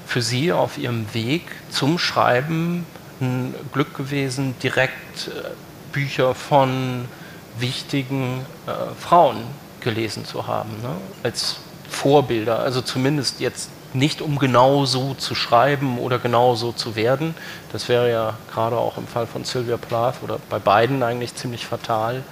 für 0.06 0.22
Sie 0.22 0.52
auf 0.52 0.78
Ihrem 0.78 1.14
Weg 1.14 1.44
zum 1.70 1.98
Schreiben 1.98 2.86
ein 3.22 3.56
Glück 3.72 3.96
gewesen, 3.96 4.56
direkt 4.62 5.28
äh, 5.28 5.32
Bücher 5.94 6.36
von 6.36 7.06
wichtigen 7.60 8.46
äh, 8.68 8.72
Frauen 9.00 9.38
gelesen 9.80 10.26
zu 10.26 10.48
haben, 10.48 10.70
ne? 10.82 10.96
als 11.24 11.58
Vorbilder. 11.92 12.60
Also 12.60 12.82
zumindest 12.82 13.40
jetzt 13.40 13.70
nicht, 13.94 14.22
um 14.22 14.40
genau 14.40 14.86
so 14.86 15.14
zu 15.16 15.36
schreiben 15.36 16.00
oder 16.00 16.18
genau 16.18 16.56
so 16.56 16.72
zu 16.72 16.96
werden. 16.96 17.36
Das 17.74 17.90
wäre 17.90 18.10
ja 18.10 18.34
gerade 18.54 18.78
auch 18.78 18.98
im 18.98 19.06
Fall 19.08 19.28
von 19.28 19.44
Sylvia 19.44 19.78
Plath 19.78 20.16
oder 20.24 20.40
bei 20.50 20.60
beiden 20.60 21.04
eigentlich 21.04 21.36
ziemlich 21.36 21.66
fatal. 21.66 22.24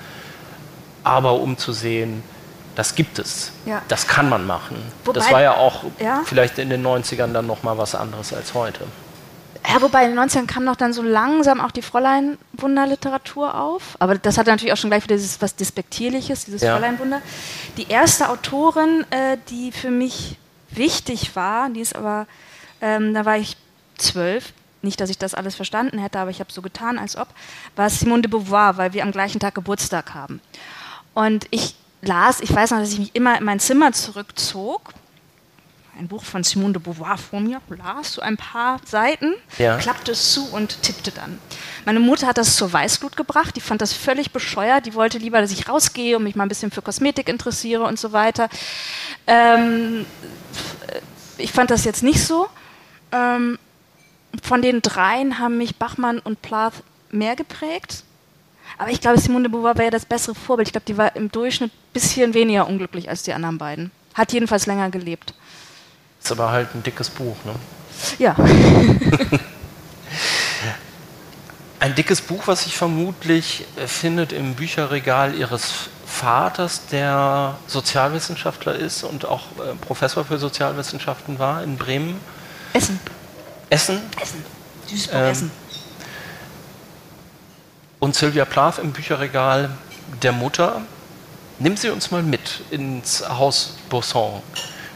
Aber 1.03 1.33
um 1.33 1.57
zu 1.57 1.73
sehen, 1.73 2.23
das 2.75 2.95
gibt 2.95 3.19
es. 3.19 3.51
Ja. 3.65 3.81
Das 3.89 4.07
kann 4.07 4.29
man 4.29 4.45
machen. 4.47 4.77
das 5.13 5.25
Wobei- 5.25 5.31
war 5.33 5.41
ja 5.41 5.55
auch 5.57 5.83
Ja. 5.99 6.21
vielleicht 6.25 6.57
in 6.59 6.69
den 6.69 6.81
90ern 6.81 7.33
dann 7.33 7.45
nochmal 7.47 7.77
was 7.77 7.93
anderes 7.95 8.33
als 8.33 8.53
heute. 8.53 8.85
Ja, 9.67 9.81
wobei 9.81 10.05
in 10.05 10.15
den 10.15 10.19
90ern 10.19 10.47
kam 10.47 10.63
noch 10.63 10.75
dann 10.75 10.93
so 10.93 11.01
langsam 11.01 11.59
auch 11.61 11.71
die 11.71 11.81
Fräulein-Wunder-Literatur 11.81 13.53
auf. 13.55 13.95
Aber 13.99 14.17
das 14.17 14.37
hatte 14.37 14.49
natürlich 14.49 14.73
auch 14.73 14.77
schon 14.77 14.89
gleich 14.89 15.03
wieder 15.03 15.15
dieses 15.15 15.41
was 15.41 15.55
Despektierliches, 15.55 16.45
dieses 16.45 16.61
Ja. 16.61 16.73
Fräulein-Wunder. 16.75 17.21
Die 17.77 17.87
erste 17.89 18.29
Autorin, 18.29 19.05
äh, 19.11 19.37
die 19.49 19.71
für 19.71 19.91
mich 19.91 20.37
wichtig 20.71 21.35
war, 21.35 21.69
die 21.69 21.81
ist 21.81 21.95
aber, 21.95 22.25
ähm, 22.81 23.13
da 23.13 23.25
war 23.25 23.37
ich 23.37 23.57
zwölf, 23.97 24.53
nicht, 24.81 25.01
dass 25.01 25.09
ich 25.09 25.17
das 25.17 25.33
alles 25.33 25.55
verstanden 25.55 25.99
hätte, 25.99 26.19
aber 26.19 26.31
ich 26.31 26.39
habe 26.39 26.51
so 26.51 26.61
getan, 26.61 26.97
als 26.97 27.17
ob, 27.17 27.27
war 27.75 27.89
Simone 27.89 28.21
de 28.21 28.31
Beauvoir, 28.31 28.77
weil 28.77 28.93
wir 28.93 29.03
am 29.03 29.11
gleichen 29.11 29.39
Tag 29.39 29.55
Geburtstag 29.55 30.13
haben. 30.13 30.39
Und 31.13 31.45
ich 31.51 31.75
las, 32.01 32.39
ich 32.39 32.53
weiß 32.53 32.71
noch, 32.71 32.79
dass 32.79 32.93
ich 32.93 32.99
mich 32.99 33.13
immer 33.13 33.37
in 33.37 33.43
mein 33.43 33.59
Zimmer 33.59 33.91
zurückzog 33.91 34.93
ein 35.99 36.07
Buch 36.07 36.23
von 36.23 36.43
Simone 36.43 36.73
de 36.73 36.81
Beauvoir 36.81 37.17
vor 37.17 37.39
mir, 37.41 37.61
las 37.69 38.13
so 38.13 38.21
ein 38.21 38.37
paar 38.37 38.79
Seiten, 38.85 39.33
Ja. 39.57 39.77
klappte 39.77 40.13
es 40.13 40.33
zu 40.33 40.47
und 40.51 40.81
tippte 40.81 41.11
dann. 41.11 41.39
Meine 41.85 41.99
Mutter 41.99 42.25
hat 42.27 42.37
das 42.37 42.55
zur 42.55 42.71
Weißglut 42.71 43.17
gebracht, 43.17 43.55
die 43.55 43.61
fand 43.61 43.81
das 43.81 43.93
völlig 43.93 44.31
bescheuert, 44.31 44.85
die 44.85 44.93
wollte 44.95 45.17
lieber, 45.17 45.41
dass 45.41 45.51
ich 45.51 45.67
rausgehe 45.67 46.17
und 46.17 46.23
mich 46.23 46.35
mal 46.35 46.43
ein 46.45 46.49
bisschen 46.49 46.71
für 46.71 46.81
Kosmetik 46.81 47.27
interessiere 47.29 47.83
und 47.83 47.99
so 47.99 48.11
weiter. 48.13 48.49
Ähm, 49.27 50.05
ich 51.37 51.51
fand 51.51 51.69
das 51.69 51.83
jetzt 51.85 52.01
nicht 52.03 52.23
so. 52.23 52.47
Ähm, 53.11 53.59
von 54.43 54.61
den 54.61 54.81
dreien 54.81 55.39
haben 55.39 55.57
mich 55.57 55.75
Bachmann 55.77 56.19
und 56.19 56.41
Plath 56.41 56.73
mehr 57.11 57.35
geprägt. 57.35 58.03
Aber 58.77 58.91
ich 58.91 59.01
glaube, 59.01 59.19
Simone 59.19 59.43
de 59.43 59.51
Beauvoir 59.51 59.77
wäre 59.77 59.91
das 59.91 60.05
bessere 60.05 60.35
Vorbild. 60.35 60.67
Ich 60.67 60.71
glaube, 60.71 60.85
die 60.85 60.97
war 60.97 61.15
im 61.15 61.31
Durchschnitt 61.31 61.71
ein 61.71 61.93
bisschen 61.93 62.33
weniger 62.33 62.67
unglücklich 62.67 63.09
als 63.09 63.23
die 63.23 63.33
anderen 63.33 63.57
beiden. 63.57 63.91
Hat 64.13 64.31
jedenfalls 64.31 64.65
länger 64.67 64.89
gelebt. 64.91 65.33
Ist 66.21 66.31
aber 66.31 66.51
halt 66.51 66.73
ein 66.75 66.83
dickes 66.83 67.09
Buch. 67.09 67.35
Ne? 67.45 67.55
Ja. 68.17 68.35
Ein 71.81 71.95
dickes 71.95 72.19
Buch, 72.19 72.43
was 72.47 72.63
sich 72.65 72.75
vermutlich 72.75 73.65
äh, 73.77 73.87
findet 73.87 74.33
im 74.33 74.55
Bücherregal 74.55 75.33
Ihres 75.33 75.89
Vaters, 76.05 76.87
der 76.91 77.55
Sozialwissenschaftler 77.67 78.75
ist 78.75 79.03
und 79.03 79.23
auch 79.23 79.43
äh, 79.59 79.75
Professor 79.79 80.25
für 80.25 80.37
Sozialwissenschaften 80.37 81.39
war 81.39 81.63
in 81.63 81.77
Bremen. 81.77 82.19
Essen. 82.73 82.99
Essen 83.69 84.01
Essen. 84.21 84.43
Duisburg 84.89 85.15
Ähm, 85.21 85.31
Essen. 85.31 85.51
und 87.99 88.15
Sylvia 88.15 88.43
Plath 88.43 88.79
im 88.79 88.91
Bücherregal 88.91 89.69
der 90.21 90.33
Mutter. 90.33 90.81
Nehmen 91.59 91.77
Sie 91.77 91.89
uns 91.89 92.11
mal 92.11 92.23
mit 92.23 92.61
ins 92.71 93.23
Haus 93.29 93.77
Bousson. 93.89 94.41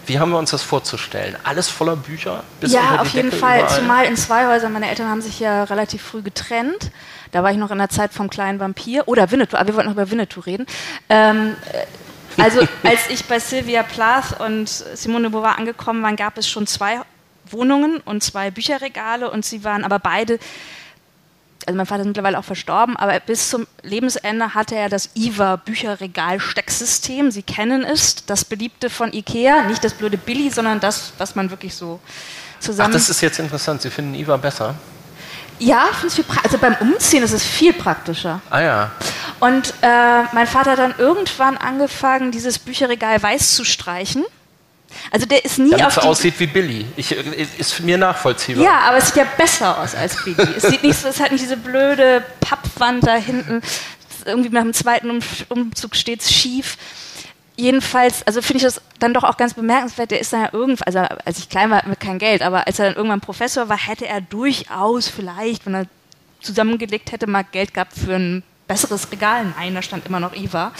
Wie 0.05 0.19
haben 0.19 0.31
wir 0.31 0.37
uns 0.37 0.51
das 0.51 0.61
vorzustellen? 0.61 1.35
Alles 1.43 1.69
voller 1.69 1.95
Bücher? 1.95 2.43
bis 2.59 2.73
Ja, 2.73 2.99
auf 2.99 3.13
jeden 3.13 3.29
Decke 3.29 3.41
Fall. 3.41 3.59
überall? 3.59 3.79
Zumal 3.79 4.05
in 4.05 4.17
zwei 4.17 4.47
Häusern. 4.47 4.73
Meine 4.73 4.89
Eltern 4.89 5.09
haben 5.09 5.21
sich 5.21 5.39
ja 5.39 5.63
relativ 5.63 6.01
früh 6.01 6.21
getrennt. 6.21 6.91
Da 7.31 7.43
war 7.43 7.51
ich 7.51 7.57
noch 7.57 7.71
in 7.71 7.77
der 7.77 7.89
Zeit 7.89 8.13
vom 8.13 8.29
kleinen 8.29 8.59
Vampir. 8.59 9.07
Oder 9.07 9.31
Winnetou. 9.31 9.57
Aber 9.57 9.67
wir 9.67 9.75
wollten 9.75 9.89
noch 9.89 9.95
über 9.95 10.11
Winnetou 10.11 10.41
reden. 10.41 10.65
Ähm, 11.09 11.55
äh, 11.71 12.41
also, 12.41 12.61
als 12.83 13.09
ich 13.09 13.25
bei 13.25 13.39
Sylvia 13.39 13.83
Plath 13.83 14.39
und 14.41 14.67
Simone 14.67 15.23
de 15.23 15.31
Beauvoir 15.31 15.57
angekommen 15.57 16.03
war, 16.03 16.13
gab 16.15 16.37
es 16.37 16.47
schon 16.49 16.67
zwei 16.67 16.99
Wohnungen 17.49 17.97
und 18.05 18.23
zwei 18.23 18.51
Bücherregale 18.51 19.29
und 19.29 19.45
sie 19.45 19.63
waren 19.63 19.83
aber 19.83 19.99
beide 19.99 20.39
also 21.67 21.77
mein 21.77 21.85
Vater 21.85 22.01
ist 22.01 22.07
mittlerweile 22.07 22.39
auch 22.39 22.43
verstorben, 22.43 22.95
aber 22.95 23.19
bis 23.19 23.49
zum 23.49 23.67
Lebensende 23.81 24.53
hatte 24.53 24.75
er 24.75 24.89
das 24.89 25.09
IWA 25.15 25.57
Bücherregal-Stecksystem. 25.57 27.31
Sie 27.31 27.43
kennen 27.43 27.83
es, 27.83 28.25
das 28.25 28.45
beliebte 28.45 28.89
von 28.89 29.13
Ikea, 29.13 29.63
nicht 29.63 29.83
das 29.83 29.93
blöde 29.93 30.17
Billy, 30.17 30.49
sondern 30.49 30.79
das, 30.79 31.13
was 31.17 31.35
man 31.35 31.49
wirklich 31.49 31.75
so 31.75 31.99
zusammen. 32.59 32.89
Ach, 32.91 32.93
das 32.93 33.09
ist 33.09 33.21
jetzt 33.21 33.39
interessant. 33.39 33.81
Sie 33.81 33.89
finden 33.89 34.15
IWA 34.15 34.37
besser? 34.37 34.75
Ja, 35.59 35.85
ich 36.05 36.19
es 36.19 36.25
also 36.43 36.57
beim 36.57 36.75
Umziehen 36.79 37.23
ist 37.23 37.31
es 37.31 37.43
viel 37.43 37.73
praktischer. 37.73 38.41
Ah 38.49 38.61
ja. 38.61 38.91
Und 39.39 39.73
äh, 39.81 40.23
mein 40.33 40.47
Vater 40.47 40.71
hat 40.71 40.79
dann 40.79 40.95
irgendwann 40.97 41.57
angefangen, 41.57 42.31
dieses 42.31 42.59
Bücherregal 42.59 43.21
weiß 43.21 43.55
zu 43.55 43.63
streichen. 43.63 44.25
Also 45.11 45.25
der 45.25 45.43
ist 45.43 45.59
nie 45.59 45.71
Damit 45.71 45.85
auf 45.85 45.97
es 45.97 46.03
aussieht 46.03 46.39
wie 46.39 46.47
Billy. 46.47 46.85
Ich, 46.95 47.11
ist 47.11 47.79
mir 47.81 47.97
nachvollziehbar. 47.97 48.63
Ja, 48.63 48.79
aber 48.79 48.97
es 48.97 49.07
sieht 49.07 49.17
ja 49.17 49.25
besser 49.37 49.79
aus 49.79 49.95
als 49.95 50.23
Billy. 50.23 50.47
es 50.57 50.63
sieht 50.63 50.83
nicht 50.83 50.99
so, 50.99 51.07
es 51.07 51.19
hat 51.19 51.31
nicht 51.31 51.43
diese 51.43 51.57
blöde 51.57 52.23
Pappwand 52.39 53.05
da 53.05 53.15
hinten. 53.15 53.61
Irgendwie 54.25 54.49
nach 54.49 54.61
dem 54.61 54.73
zweiten 54.73 55.09
um 55.09 55.19
Umzug 55.49 55.95
steht 55.95 56.21
es 56.21 56.31
schief. 56.31 56.77
Jedenfalls, 57.55 58.25
also 58.25 58.41
finde 58.41 58.57
ich 58.57 58.63
das 58.63 58.81
dann 58.99 59.13
doch 59.13 59.23
auch 59.23 59.37
ganz 59.37 59.53
bemerkenswert. 59.53 60.11
Der 60.11 60.19
ist 60.19 60.33
dann 60.33 60.41
ja 60.43 60.49
irgendwann, 60.51 60.85
also 60.87 60.99
als 61.25 61.37
ich 61.37 61.49
klein 61.49 61.69
war, 61.69 61.77
hatten 61.77 61.89
wir 61.89 61.95
kein 61.95 62.17
Geld, 62.17 62.41
aber 62.41 62.65
als 62.65 62.79
er 62.79 62.85
dann 62.87 62.95
irgendwann 62.95 63.21
Professor 63.21 63.69
war, 63.69 63.77
hätte 63.77 64.07
er 64.07 64.21
durchaus 64.21 65.07
vielleicht, 65.07 65.65
wenn 65.65 65.75
er 65.75 65.85
zusammengelegt 66.41 67.11
hätte, 67.11 67.27
mal 67.27 67.43
Geld 67.43 67.73
gehabt 67.73 67.93
für 67.93 68.15
ein 68.15 68.43
besseres 68.67 69.11
Regal. 69.11 69.53
Nein, 69.57 69.75
da 69.75 69.81
stand 69.81 70.05
immer 70.05 70.19
noch 70.19 70.35
Iva. 70.35 70.71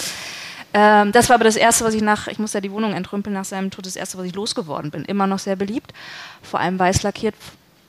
Ähm, 0.73 1.11
das 1.11 1.29
war 1.29 1.35
aber 1.35 1.43
das 1.43 1.55
Erste, 1.55 1.85
was 1.85 1.93
ich 1.93 2.01
nach, 2.01 2.27
ich 2.27 2.39
muss 2.39 2.53
ja 2.53 2.61
die 2.61 2.71
Wohnung 2.71 2.93
entrümpeln 2.93 3.33
nach 3.33 3.45
seinem 3.45 3.69
Tod, 3.69 3.85
das 3.85 3.95
Erste, 3.95 4.17
was 4.17 4.25
ich 4.25 4.33
losgeworden 4.33 4.89
bin. 4.89 5.05
Immer 5.05 5.27
noch 5.27 5.39
sehr 5.39 5.55
beliebt, 5.55 5.93
vor 6.41 6.59
allem 6.59 6.79
weiß 6.79 7.03
lackiert, 7.03 7.35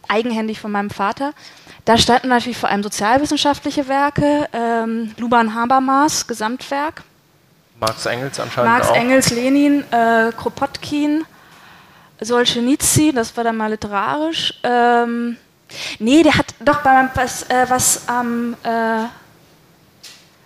eigenhändig 0.08 0.60
von 0.60 0.70
meinem 0.70 0.90
Vater. 0.90 1.32
Da 1.86 1.96
standen 1.96 2.28
natürlich 2.28 2.58
vor 2.58 2.68
allem 2.68 2.82
sozialwissenschaftliche 2.82 3.88
Werke, 3.88 4.48
ähm, 4.52 5.12
Luban 5.16 5.54
Habermas, 5.54 6.26
Gesamtwerk. 6.26 7.02
Marx 7.80 8.06
Engels 8.06 8.38
anscheinend 8.38 8.70
Marx 8.70 8.88
auch. 8.88 8.96
Engels, 8.96 9.30
Lenin, 9.30 9.84
äh, 9.90 10.30
Kropotkin, 10.36 11.24
Solzhenitsyn, 12.20 13.14
das 13.14 13.36
war 13.36 13.44
dann 13.44 13.56
mal 13.56 13.70
literarisch. 13.70 14.54
Ähm, 14.62 15.36
nee, 15.98 16.22
der 16.22 16.36
hat 16.36 16.54
doch 16.60 16.82
bei 16.82 16.92
meinem, 16.92 17.10
was, 17.14 17.42
äh, 17.44 17.66
was 17.68 18.08
am 18.08 18.54
äh, 18.62 19.04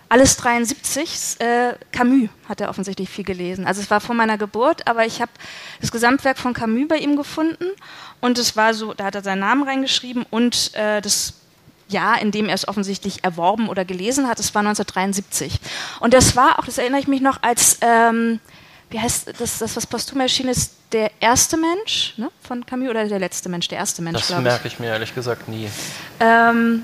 alles 0.09 0.37
73, 0.37 1.39
äh, 1.39 1.73
Camus 1.91 2.29
hat 2.47 2.61
er 2.61 2.69
offensichtlich 2.69 3.09
viel 3.09 3.23
gelesen. 3.23 3.65
Also 3.65 3.81
es 3.81 3.91
war 3.91 4.01
vor 4.01 4.15
meiner 4.15 4.37
Geburt, 4.37 4.87
aber 4.87 5.05
ich 5.05 5.21
habe 5.21 5.31
das 5.79 5.91
Gesamtwerk 5.91 6.39
von 6.39 6.53
Camus 6.53 6.87
bei 6.87 6.97
ihm 6.97 7.15
gefunden 7.15 7.65
und 8.19 8.39
es 8.39 8.57
war 8.57 8.73
so, 8.73 8.93
da 8.95 9.05
hat 9.05 9.15
er 9.15 9.21
seinen 9.21 9.39
Namen 9.39 9.63
reingeschrieben 9.63 10.25
und 10.29 10.73
äh, 10.73 11.01
das 11.01 11.33
Jahr, 11.87 12.21
in 12.21 12.31
dem 12.31 12.49
er 12.49 12.55
es 12.55 12.67
offensichtlich 12.67 13.23
erworben 13.23 13.69
oder 13.69 13.85
gelesen 13.85 14.27
hat, 14.27 14.39
das 14.39 14.53
war 14.53 14.61
1973. 14.61 15.59
Und 15.99 16.13
das 16.13 16.35
war 16.35 16.59
auch, 16.59 16.65
das 16.65 16.77
erinnere 16.77 17.01
ich 17.01 17.07
mich 17.07 17.21
noch, 17.21 17.41
als, 17.41 17.77
ähm, 17.81 18.39
wie 18.89 18.99
heißt 18.99 19.33
das, 19.39 19.59
das, 19.59 19.75
was 19.75 19.87
posthum 19.87 20.19
erschienen 20.19 20.49
ist, 20.49 20.73
der 20.91 21.11
erste 21.19 21.57
Mensch 21.57 22.15
ne, 22.17 22.31
von 22.41 22.65
Camus 22.65 22.89
oder 22.89 23.07
der 23.07 23.19
letzte 23.19 23.49
Mensch, 23.49 23.67
der 23.67 23.77
erste 23.77 24.01
Mensch, 24.01 24.27
Das 24.27 24.41
merke 24.41 24.67
ich 24.67 24.79
mir 24.79 24.87
ehrlich 24.87 25.13
gesagt 25.13 25.47
nie. 25.47 25.69
Ähm, 26.19 26.83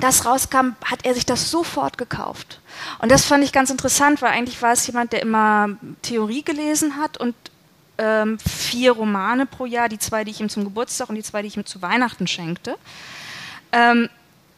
das 0.00 0.24
rauskam, 0.24 0.76
hat 0.84 1.04
er 1.04 1.14
sich 1.14 1.26
das 1.26 1.50
sofort 1.50 1.98
gekauft. 1.98 2.60
Und 2.98 3.10
das 3.10 3.24
fand 3.24 3.44
ich 3.44 3.52
ganz 3.52 3.70
interessant, 3.70 4.22
weil 4.22 4.32
eigentlich 4.32 4.60
war 4.62 4.72
es 4.72 4.86
jemand, 4.86 5.12
der 5.12 5.22
immer 5.22 5.70
Theorie 6.02 6.42
gelesen 6.42 6.96
hat 6.96 7.16
und 7.16 7.34
ähm, 7.98 8.38
vier 8.38 8.92
Romane 8.92 9.46
pro 9.46 9.66
Jahr, 9.66 9.88
die 9.88 9.98
zwei, 9.98 10.24
die 10.24 10.30
ich 10.30 10.40
ihm 10.40 10.48
zum 10.48 10.64
Geburtstag 10.64 11.08
und 11.08 11.16
die 11.16 11.22
zwei, 11.22 11.42
die 11.42 11.48
ich 11.48 11.56
ihm 11.56 11.66
zu 11.66 11.82
Weihnachten 11.82 12.26
schenkte. 12.26 12.76
Ähm, 13.72 14.08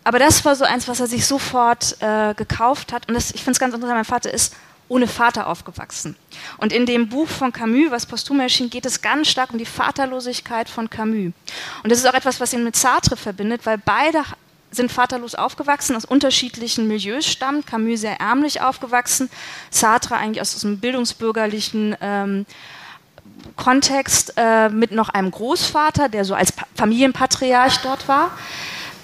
aber 0.04 0.18
das 0.18 0.44
war 0.44 0.56
so 0.56 0.64
eins, 0.64 0.88
was 0.88 1.00
er 1.00 1.06
sich 1.06 1.26
sofort 1.26 1.96
äh, 2.00 2.34
gekauft 2.34 2.92
hat. 2.92 3.08
Und 3.08 3.14
das, 3.14 3.30
ich 3.30 3.42
finde 3.42 3.52
es 3.52 3.60
ganz 3.60 3.74
interessant, 3.74 3.98
mein 3.98 4.04
Vater 4.04 4.32
ist 4.32 4.54
ohne 4.88 5.06
Vater 5.06 5.46
aufgewachsen. 5.46 6.16
Und 6.58 6.72
in 6.72 6.86
dem 6.86 7.08
Buch 7.08 7.28
von 7.28 7.52
Camus, 7.52 7.90
was 7.90 8.04
posthum 8.04 8.40
erschien, 8.40 8.68
geht 8.68 8.84
es 8.84 9.00
ganz 9.00 9.28
stark 9.28 9.50
um 9.50 9.58
die 9.58 9.64
Vaterlosigkeit 9.64 10.68
von 10.68 10.90
Camus. 10.90 11.32
Und 11.82 11.90
das 11.90 11.98
ist 11.98 12.06
auch 12.06 12.14
etwas, 12.14 12.40
was 12.40 12.52
ihn 12.52 12.64
mit 12.64 12.76
Sartre 12.76 13.16
verbindet, 13.16 13.64
weil 13.64 13.78
beide 13.78 14.22
sind 14.72 14.90
vaterlos 14.90 15.34
aufgewachsen, 15.34 15.94
aus 15.94 16.04
unterschiedlichen 16.04 16.88
Milieus 16.88 17.26
stammt. 17.26 17.66
Camus 17.66 18.00
sehr 18.00 18.20
ärmlich 18.20 18.60
aufgewachsen, 18.60 19.30
Sartre 19.70 20.16
eigentlich 20.16 20.40
aus 20.40 20.64
einem 20.64 20.78
bildungsbürgerlichen 20.78 21.96
ähm, 22.00 22.46
Kontext 23.56 24.34
äh, 24.36 24.68
mit 24.68 24.92
noch 24.92 25.08
einem 25.08 25.30
Großvater, 25.30 26.08
der 26.08 26.24
so 26.24 26.34
als 26.34 26.52
pa 26.52 26.66
Familienpatriarch 26.74 27.78
dort 27.78 28.08
war, 28.08 28.30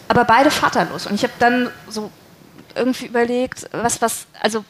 aber 0.09 0.25
beide 0.25 0.51
vaterlos. 0.51 1.07
Und 1.07 1.15
ich 1.15 1.23
habe 1.23 1.35
dann 1.39 1.71
so 1.89 2.11
irgendwie 2.75 3.07
überlegt, 3.07 3.69
was, 3.73 4.01
was, 4.01 4.27
also, 4.41 4.65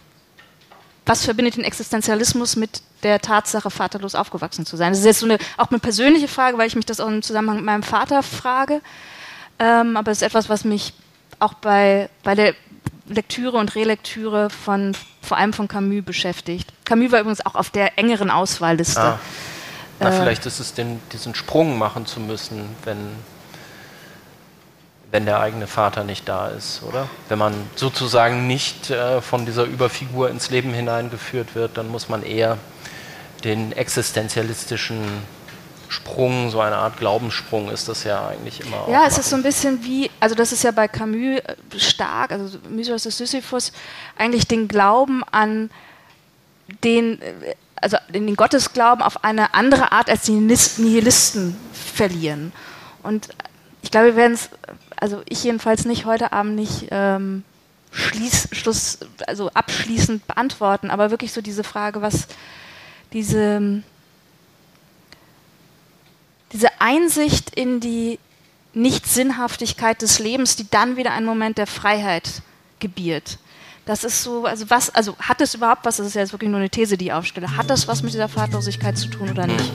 was 1.07 1.25
verbindet 1.25 1.57
den 1.57 1.65
Existenzialismus 1.65 2.57
mit 2.57 2.83
der 3.03 3.21
Tatsache, 3.21 3.71
vaterlos 3.71 4.15
aufgewachsen 4.15 4.67
zu 4.67 4.77
sein? 4.77 4.93
Das 4.93 5.01
ist 5.01 5.07
jetzt 5.07 5.21
so 5.21 5.27
eine, 5.27 5.39
auch 5.57 5.71
eine 5.71 5.79
persönliche 5.79 6.29
Frage, 6.29 6.59
weil 6.59 6.67
ich 6.67 6.77
mich 6.77 6.87
das 6.87 7.01
auch 7.01 7.09
im 7.09 7.23
Zusammenhang 7.23 7.57
mit 7.57 7.67
meinem 7.67 7.83
Vater 7.83 8.23
frage. 8.23 8.81
Ähm, 9.59 9.97
aber 9.97 10.11
es 10.11 10.18
ist 10.18 10.23
etwas, 10.23 10.49
was 10.49 10.64
mich 10.64 10.92
auch 11.38 11.55
bei, 11.55 12.09
bei 12.23 12.35
der 12.35 12.55
Lektüre 13.07 13.57
und 13.57 13.75
Relektüre 13.75 14.51
von 14.51 14.94
vor 15.23 15.37
allem 15.37 15.53
von 15.53 15.68
Camus 15.68 16.05
beschäftigt. 16.05 16.73
Camus 16.85 17.12
war 17.12 17.21
übrigens 17.21 17.44
auch 17.44 17.55
auf 17.55 17.71
der 17.71 17.99
engeren 17.99 18.31
Auswahlliste. 18.31 19.01
Ah. 19.01 19.18
Na, 20.01 20.11
Äh, 20.11 20.21
vielleicht 20.21 20.47
ist 20.47 20.61
es 20.61 20.75
den, 20.75 21.01
diesen 21.12 21.35
Sprung 21.35 21.77
machen 21.79 22.07
zu 22.07 22.21
müssen, 22.21 22.64
wenn, 22.85 23.11
wenn 25.11 25.27
der 25.27 25.40
eigene 25.40 25.66
Vater 25.66 26.05
nicht 26.05 26.29
da 26.29 26.49
ist, 26.49 26.83
oder? 26.83 27.09
Wenn 27.29 27.38
man 27.38 27.55
sozusagen 27.75 28.47
nicht 28.47 28.90
äh, 28.90 29.21
von 29.21 29.44
dieser 29.44 29.64
Überfigur 29.64 30.31
ins 30.31 30.51
Leben 30.51 30.73
hineingeführt 30.73 31.55
wird, 31.55 31.77
dann 31.77 31.88
muss 31.88 32.09
man 32.09 32.23
eher 32.23 32.59
den 33.44 33.73
existenzialistischen 33.73 34.99
Sprung, 35.88 36.51
so 36.51 36.61
eine 36.61 36.77
Art 36.77 36.98
Glaubenssprung 36.98 37.70
ist 37.70 37.88
das 37.88 38.05
ja 38.05 38.29
eigentlich 38.29 38.61
immer. 38.61 38.83
auch 38.83 38.88
Ja, 38.88 39.07
es 39.07 39.18
ist 39.18 39.31
so 39.31 39.37
ein 39.37 39.42
bisschen 39.42 39.83
wie, 39.85 40.11
also 40.20 40.35
das 40.35 40.53
ist 40.53 40.62
ja 40.62 40.70
bei 40.70 40.87
Camus 40.87 41.40
äh, 41.40 41.57
stark, 41.79 42.33
also 42.33 42.59
Mythos 42.68 43.05
des 43.05 43.16
Sisyphus, 43.16 43.72
eigentlich 44.16 44.46
den 44.46 44.68
Glauben 44.68 45.22
an 45.31 45.70
den, 46.85 47.20
äh, 47.22 47.55
also 47.77 47.96
den 48.11 48.37
Gottesglauben 48.37 49.03
auf 49.03 49.24
eine 49.24 49.55
andere 49.55 49.92
Art 49.92 50.11
als 50.11 50.22
die 50.22 50.33
Nihilist- 50.33 50.79
Nihilisten 50.79 51.57
verlieren. 51.72 52.53
Und 53.03 53.29
ich 53.83 53.90
glaube, 53.90 54.09
wir 54.09 54.16
werden 54.16 54.35
es, 54.35 54.51
also 54.96 55.22
ich 55.27 55.44
jedenfalls 55.44 55.85
nicht 55.85 56.05
heute 56.05 56.33
Abend 56.33 56.57
nicht 56.57 56.88
ähm, 56.90 57.44
schließ, 57.92 58.48
Schluss, 58.53 58.98
also 59.27 59.51
abschließend 59.51 60.27
beantworten, 60.27 60.90
aber 60.90 61.11
wirklich 61.11 61.33
so 61.33 61.40
diese 61.40 61.64
Frage, 61.64 62.03
was 62.03 62.27
diese 63.12 63.83
diese 66.53 66.69
Einsicht 66.81 67.51
in 67.51 67.81
die 67.81 68.19
Nichtsinnhaftigkeit 68.73 70.01
des 70.03 70.19
Lebens, 70.19 70.57
die 70.57 70.69
dann 70.71 70.97
wieder 70.97 71.13
einen 71.13 71.27
Moment 71.27 71.59
der 71.59 71.67
Freiheit 71.67 72.43
gebiert. 72.81 73.39
Das 73.87 74.05
ist 74.05 74.23
so, 74.23 74.45
also 74.45 74.69
was, 74.69 74.95
also 74.95 75.17
hat 75.19 75.41
es 75.41 75.55
überhaupt 75.55 75.85
was, 75.85 75.97
das 75.97 76.07
ist 76.07 76.15
ja 76.15 76.21
jetzt 76.21 76.33
wirklich 76.33 76.51
nur 76.51 76.61
eine 76.61 76.71
These, 76.71 76.97
die 76.97 77.07
ich 77.07 77.13
aufstelle, 77.13 77.57
hat 77.57 77.71
das 77.71 77.89
was 77.89 78.03
mit 78.03 78.13
dieser 78.13 78.29
Fahrtlosigkeit 78.29 78.97
zu 78.97 79.09
tun 79.09 79.31
oder 79.31 79.47
nicht? 79.47 79.73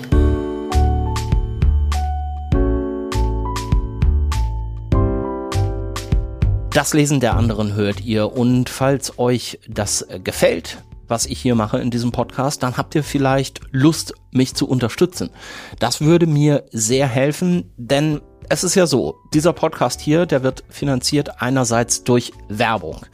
Das 6.72 6.94
Lesen 6.94 7.20
der 7.20 7.36
anderen 7.36 7.74
hört 7.76 8.02
ihr 8.02 8.32
und 8.32 8.68
falls 8.70 9.20
euch 9.20 9.60
das 9.68 10.08
gefällt, 10.24 10.78
was 11.13 11.28
ich 11.28 11.39
hier 11.39 11.54
mache 11.54 11.78
in 11.78 11.91
diesem 11.91 12.12
Podcast, 12.12 12.63
dann 12.63 12.76
habt 12.76 12.95
ihr 12.95 13.04
vielleicht 13.04 13.62
Lust, 13.69 14.15
mich 14.32 14.56
zu 14.56 14.67
unterstützen. 14.67 15.30
Das 15.78 16.02
würde 16.02 16.26
mir 16.26 16.63
sehr 16.71 17.06
helfen, 17.06 17.71
denn 17.78 18.19
es 18.49 18.63
ist 18.63 18.73
ja 18.73 18.88
so, 18.88 19.19
dieser 19.32 19.54
Podcast 19.54 20.02
hier, 20.02 20.26
der 20.26 20.41
wird 20.41 20.63
finanziert 20.69 21.39
einerseits 21.39 22.04
durch 22.04 22.34
Werbung. 22.49 23.06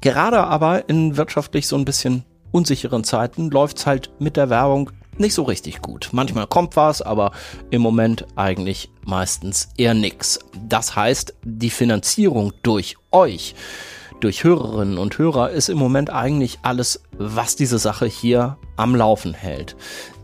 Gerade 0.00 0.44
aber 0.44 0.88
in 0.88 1.16
wirtschaftlich 1.16 1.66
so 1.66 1.74
ein 1.74 1.84
bisschen 1.84 2.24
unsicheren 2.52 3.02
Zeiten 3.02 3.50
läuft's 3.50 3.84
halt 3.84 4.12
mit 4.20 4.36
der 4.36 4.48
Werbung 4.48 4.92
nicht 5.18 5.34
so 5.34 5.42
richtig 5.42 5.82
gut. 5.82 6.10
Manchmal 6.12 6.46
kommt 6.46 6.76
was, 6.76 7.02
aber 7.02 7.32
im 7.70 7.82
Moment 7.82 8.26
eigentlich 8.36 8.90
meistens 9.04 9.70
eher 9.76 9.94
nix. 9.94 10.38
Das 10.68 10.94
heißt, 10.94 11.34
die 11.42 11.70
Finanzierung 11.70 12.52
durch 12.62 12.96
euch, 13.10 13.56
durch 14.24 14.42
Hörerinnen 14.42 14.96
und 14.96 15.18
Hörer 15.18 15.50
ist 15.50 15.68
im 15.68 15.76
Moment 15.76 16.10
eigentlich 16.10 16.58
alles, 16.62 17.02
was 17.18 17.56
diese 17.56 17.78
Sache 17.78 18.06
hier 18.06 18.56
am 18.76 18.96
Laufen 18.96 19.34
hält. 19.34 19.76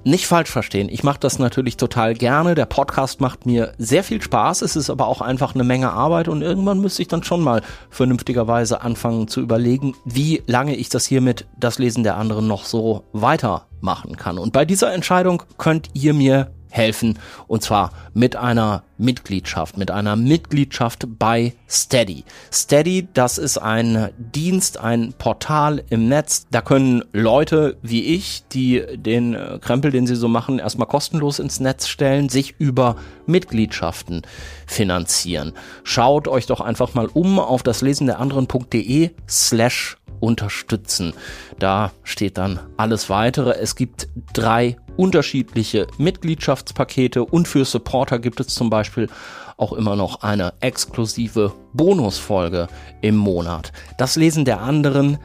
Nicht 0.03 0.27
falsch 0.27 0.49
verstehen, 0.49 0.89
ich 0.91 1.05
mache 1.05 1.21
das 1.21 1.39
natürlich 1.39 1.77
total 1.77 2.15
gerne. 2.15 2.55
Der 2.55 2.65
Podcast 2.65 3.21
macht 3.21 3.45
mir 3.45 3.75
sehr 3.77 4.03
viel 4.03 4.23
Spaß, 4.23 4.63
es 4.63 4.75
ist 4.75 4.89
aber 4.89 5.07
auch 5.07 5.21
einfach 5.21 5.55
eine 5.55 5.65
Menge 5.65 5.93
Arbeit 5.93 6.29
und 6.29 6.41
irgendwann 6.41 6.81
müsste 6.81 7.03
ich 7.03 7.09
dann 7.09 7.23
schon 7.23 7.43
mal 7.43 7.61
vernünftigerweise 7.91 8.81
anfangen 8.81 9.29
zu 9.29 9.43
überlegen, 9.43 9.95
wie 10.07 10.43
lange 10.47 10.75
ich 10.75 10.89
das 10.89 11.05
hier 11.05 11.21
mit 11.21 11.47
das 11.59 11.79
Lesen 11.79 12.03
der 12.03 12.17
anderen 12.17 12.47
noch 12.47 12.65
so 12.65 13.05
weitermachen 13.13 14.17
kann. 14.17 14.39
Und 14.39 14.55
bei 14.55 14.65
dieser 14.65 14.95
Entscheidung 14.95 15.43
könnt 15.59 15.91
ihr 15.93 16.15
mir 16.15 16.51
helfen 16.71 17.19
und 17.47 17.63
zwar 17.63 17.93
mit 18.15 18.37
einer 18.37 18.83
Mitgliedschaft, 19.01 19.79
mit 19.79 19.91
einer 19.91 20.15
Mitgliedschaft 20.15 21.07
bei 21.19 21.55
Steady. 21.69 22.25
Steady, 22.53 23.09
das 23.15 23.39
ist 23.39 23.59
ein 23.59 24.11
Dienst, 24.19 24.79
ein 24.79 25.15
Portal 25.17 25.83
im 25.89 26.09
Netz. 26.09 26.47
Da 26.51 26.61
können 26.61 27.03
Leute 27.13 27.77
wie 27.83 28.05
ich, 28.05 28.45
die 28.53 28.83
den 28.97 29.35
äh, 29.35 29.59
Krempel, 29.61 29.91
den 29.91 30.07
sie 30.07 30.17
so 30.17 30.29
machen, 30.29 30.59
erstmal 30.59 30.87
kostenlos 30.87 31.39
ins 31.39 31.61
Netz 31.61 31.89
stellen, 31.89 32.29
sich 32.29 32.57
über 32.59 32.97
Mitgliedschaften 33.27 34.23
finanzieren. 34.67 35.53
Schaut 35.83 36.29
euch 36.29 36.47
doch 36.47 36.61
einfach 36.61 36.95
mal 36.95 37.07
um 37.07 37.39
auf 37.39 37.63
das 37.63 37.81
Lesen 37.81 38.07
der 38.07 38.21
anderen.de 38.21 39.11
slash 39.29 39.97
unterstützen. 40.21 41.15
Da 41.59 41.93
steht 42.05 42.39
dann 42.39 42.61
alles 42.77 43.11
weitere. 43.11 43.53
Es 43.53 43.75
gibt 43.75 44.09
drei 44.33 44.77
unterschiedliche 44.97 45.87
Mitgliedschaftspakete 45.99 47.25
und 47.25 47.49
für 47.49 47.65
Supporter 47.65 48.19
gibt 48.19 48.41
es 48.41 48.49
zum 48.49 48.71
Beispiel 48.71 49.09
auch 49.57 49.73
immer 49.73 49.97
noch 49.97 50.23
eine 50.23 50.53
exklusive 50.61 51.53
Bonusfolge 51.73 52.69
im 53.01 53.17
Monat. 53.17 53.73
Das 53.99 54.17
Lesen 54.17 54.45
der 54.45 54.61
anderen.de 54.61 55.19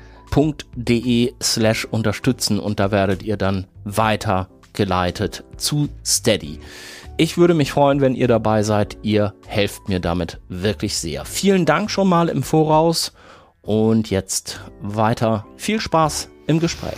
slash 1.42 1.86
unterstützen 1.86 2.60
und 2.60 2.80
da 2.80 2.92
werdet 2.92 3.24
ihr 3.24 3.38
dann 3.38 3.68
weitergeleitet 3.84 5.44
zu 5.58 5.90
Steady. 6.06 6.60
Ich 7.18 7.38
würde 7.38 7.54
mich 7.54 7.72
freuen, 7.72 8.02
wenn 8.02 8.14
ihr 8.14 8.28
dabei 8.28 8.62
seid. 8.64 8.98
Ihr 9.02 9.34
helft 9.48 9.88
mir 9.88 10.02
damit 10.02 10.42
wirklich 10.50 10.98
sehr. 10.98 11.24
Vielen 11.24 11.66
Dank 11.66 11.90
schon 11.90 12.10
mal 12.10 12.28
im 12.28 12.44
Voraus 12.44 13.14
und 13.65 14.10
jetzt 14.10 14.60
weiter 14.82 15.45
viel 15.58 15.80
Spaß 15.80 16.30
im 16.47 16.60
Gespräch. 16.60 16.97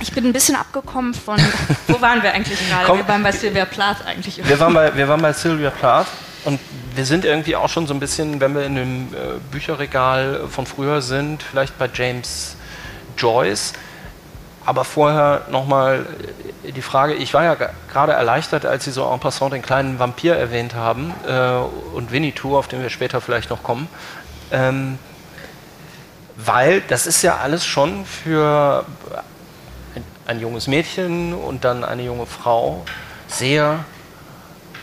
Ich 0.00 0.12
bin 0.12 0.24
ein 0.26 0.32
bisschen 0.32 0.56
abgekommen 0.56 1.14
von, 1.14 1.38
wo 1.88 2.00
waren 2.00 2.22
wir 2.22 2.32
eigentlich 2.32 2.58
gerade? 2.68 2.86
Komm. 2.86 2.98
wir 2.98 3.08
waren 3.08 3.22
bei 3.22 3.32
Sylvia 3.32 3.64
Plath 3.64 4.04
eigentlich. 4.06 4.46
Wir 4.46 4.60
waren 4.60 4.74
bei, 4.74 4.94
wir 4.94 5.08
waren 5.08 5.22
bei 5.22 5.32
Sylvia 5.32 5.70
Plath 5.70 6.06
und 6.44 6.60
wir 6.94 7.06
sind 7.06 7.24
irgendwie 7.24 7.56
auch 7.56 7.68
schon 7.70 7.86
so 7.86 7.94
ein 7.94 8.00
bisschen, 8.00 8.38
wenn 8.40 8.54
wir 8.54 8.64
in 8.66 8.74
dem 8.76 9.14
äh, 9.14 9.38
Bücherregal 9.50 10.48
von 10.50 10.66
früher 10.66 11.00
sind, 11.00 11.42
vielleicht 11.42 11.78
bei 11.78 11.88
James 11.92 12.56
Joyce. 13.16 13.72
Aber 14.66 14.84
vorher 14.84 15.42
nochmal 15.50 16.04
die 16.64 16.82
Frage, 16.82 17.14
ich 17.14 17.32
war 17.32 17.44
ja 17.44 17.54
ge- 17.54 17.68
gerade 17.90 18.12
erleichtert, 18.12 18.66
als 18.66 18.84
Sie 18.84 18.90
so 18.90 19.08
en 19.12 19.20
passant 19.20 19.52
den 19.52 19.62
kleinen 19.62 19.98
Vampir 19.98 20.34
erwähnt 20.36 20.74
haben 20.74 21.14
äh, 21.26 21.56
und 21.94 22.10
Winnetou, 22.12 22.56
auf 22.56 22.66
den 22.68 22.82
wir 22.82 22.90
später 22.90 23.20
vielleicht 23.20 23.48
noch 23.50 23.62
kommen. 23.62 23.86
Ähm, 24.50 24.98
weil 26.36 26.80
das 26.82 27.06
ist 27.06 27.22
ja 27.22 27.36
alles 27.36 27.64
schon 27.64 28.04
für 28.04 28.84
ein, 29.94 30.04
ein 30.26 30.40
junges 30.40 30.66
Mädchen 30.66 31.34
und 31.34 31.64
dann 31.64 31.84
eine 31.84 32.02
junge 32.02 32.26
Frau 32.26 32.84
sehr 33.28 33.84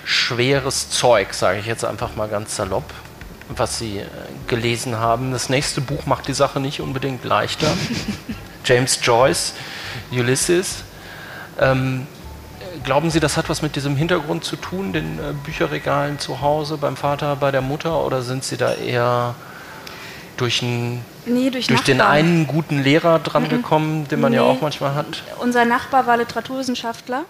schweres 0.05 0.89
Zeug, 0.89 1.33
sage 1.33 1.59
ich 1.59 1.65
jetzt 1.65 1.85
einfach 1.85 2.15
mal 2.15 2.27
ganz 2.27 2.55
salopp, 2.55 2.83
was 3.49 3.77
Sie 3.77 3.99
äh, 3.99 4.05
gelesen 4.47 4.97
haben. 4.97 5.31
Das 5.31 5.49
nächste 5.49 5.81
Buch 5.81 6.05
macht 6.05 6.27
die 6.27 6.33
Sache 6.33 6.59
nicht 6.59 6.81
unbedingt 6.81 7.23
leichter. 7.23 7.67
James 8.65 8.99
Joyce, 9.01 9.53
Ulysses. 10.11 10.83
Ähm, 11.59 12.07
glauben 12.83 13.11
Sie, 13.11 13.19
das 13.19 13.37
hat 13.37 13.49
was 13.49 13.61
mit 13.61 13.75
diesem 13.75 13.95
Hintergrund 13.95 14.43
zu 14.43 14.55
tun, 14.55 14.93
den 14.93 15.19
äh, 15.19 15.33
Bücherregalen 15.43 16.19
zu 16.19 16.41
Hause, 16.41 16.77
beim 16.77 16.97
Vater, 16.97 17.35
bei 17.35 17.51
der 17.51 17.61
Mutter, 17.61 18.03
oder 18.05 18.21
sind 18.21 18.43
Sie 18.43 18.57
da 18.57 18.73
eher 18.73 19.35
durch, 20.37 20.61
ein, 20.61 21.05
Nee, 21.25 21.49
durch, 21.49 21.67
durch 21.67 21.81
den 21.81 22.01
einen 22.01 22.47
guten 22.47 22.83
Lehrer 22.83 23.19
dran 23.19 23.47
gekommen, 23.49 24.07
den 24.07 24.19
man 24.19 24.33
ja 24.33 24.43
Nee. 24.43 24.49
auch 24.49 24.61
manchmal 24.61 24.93
hat? 24.95 25.23
Unser 25.39 25.65
Nachbar 25.65 26.05
war 26.07 26.17
Literaturwissenschaftler 26.17 27.23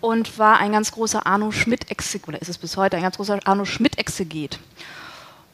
und 0.00 0.38
war 0.38 0.58
ein 0.58 0.72
ganz 0.72 0.92
großer 0.92 1.26
Arno 1.26 1.50
Schmidt-Exeget, 1.50 2.28
oder 2.28 2.40
ist 2.42 2.48
es 2.48 2.58
bis 2.58 2.76
heute 2.76 2.96
ein 2.96 3.02
ganz 3.02 3.16
großer 3.16 3.38
Arno 3.44 3.64
Schmidt-Exeget. 3.64 4.58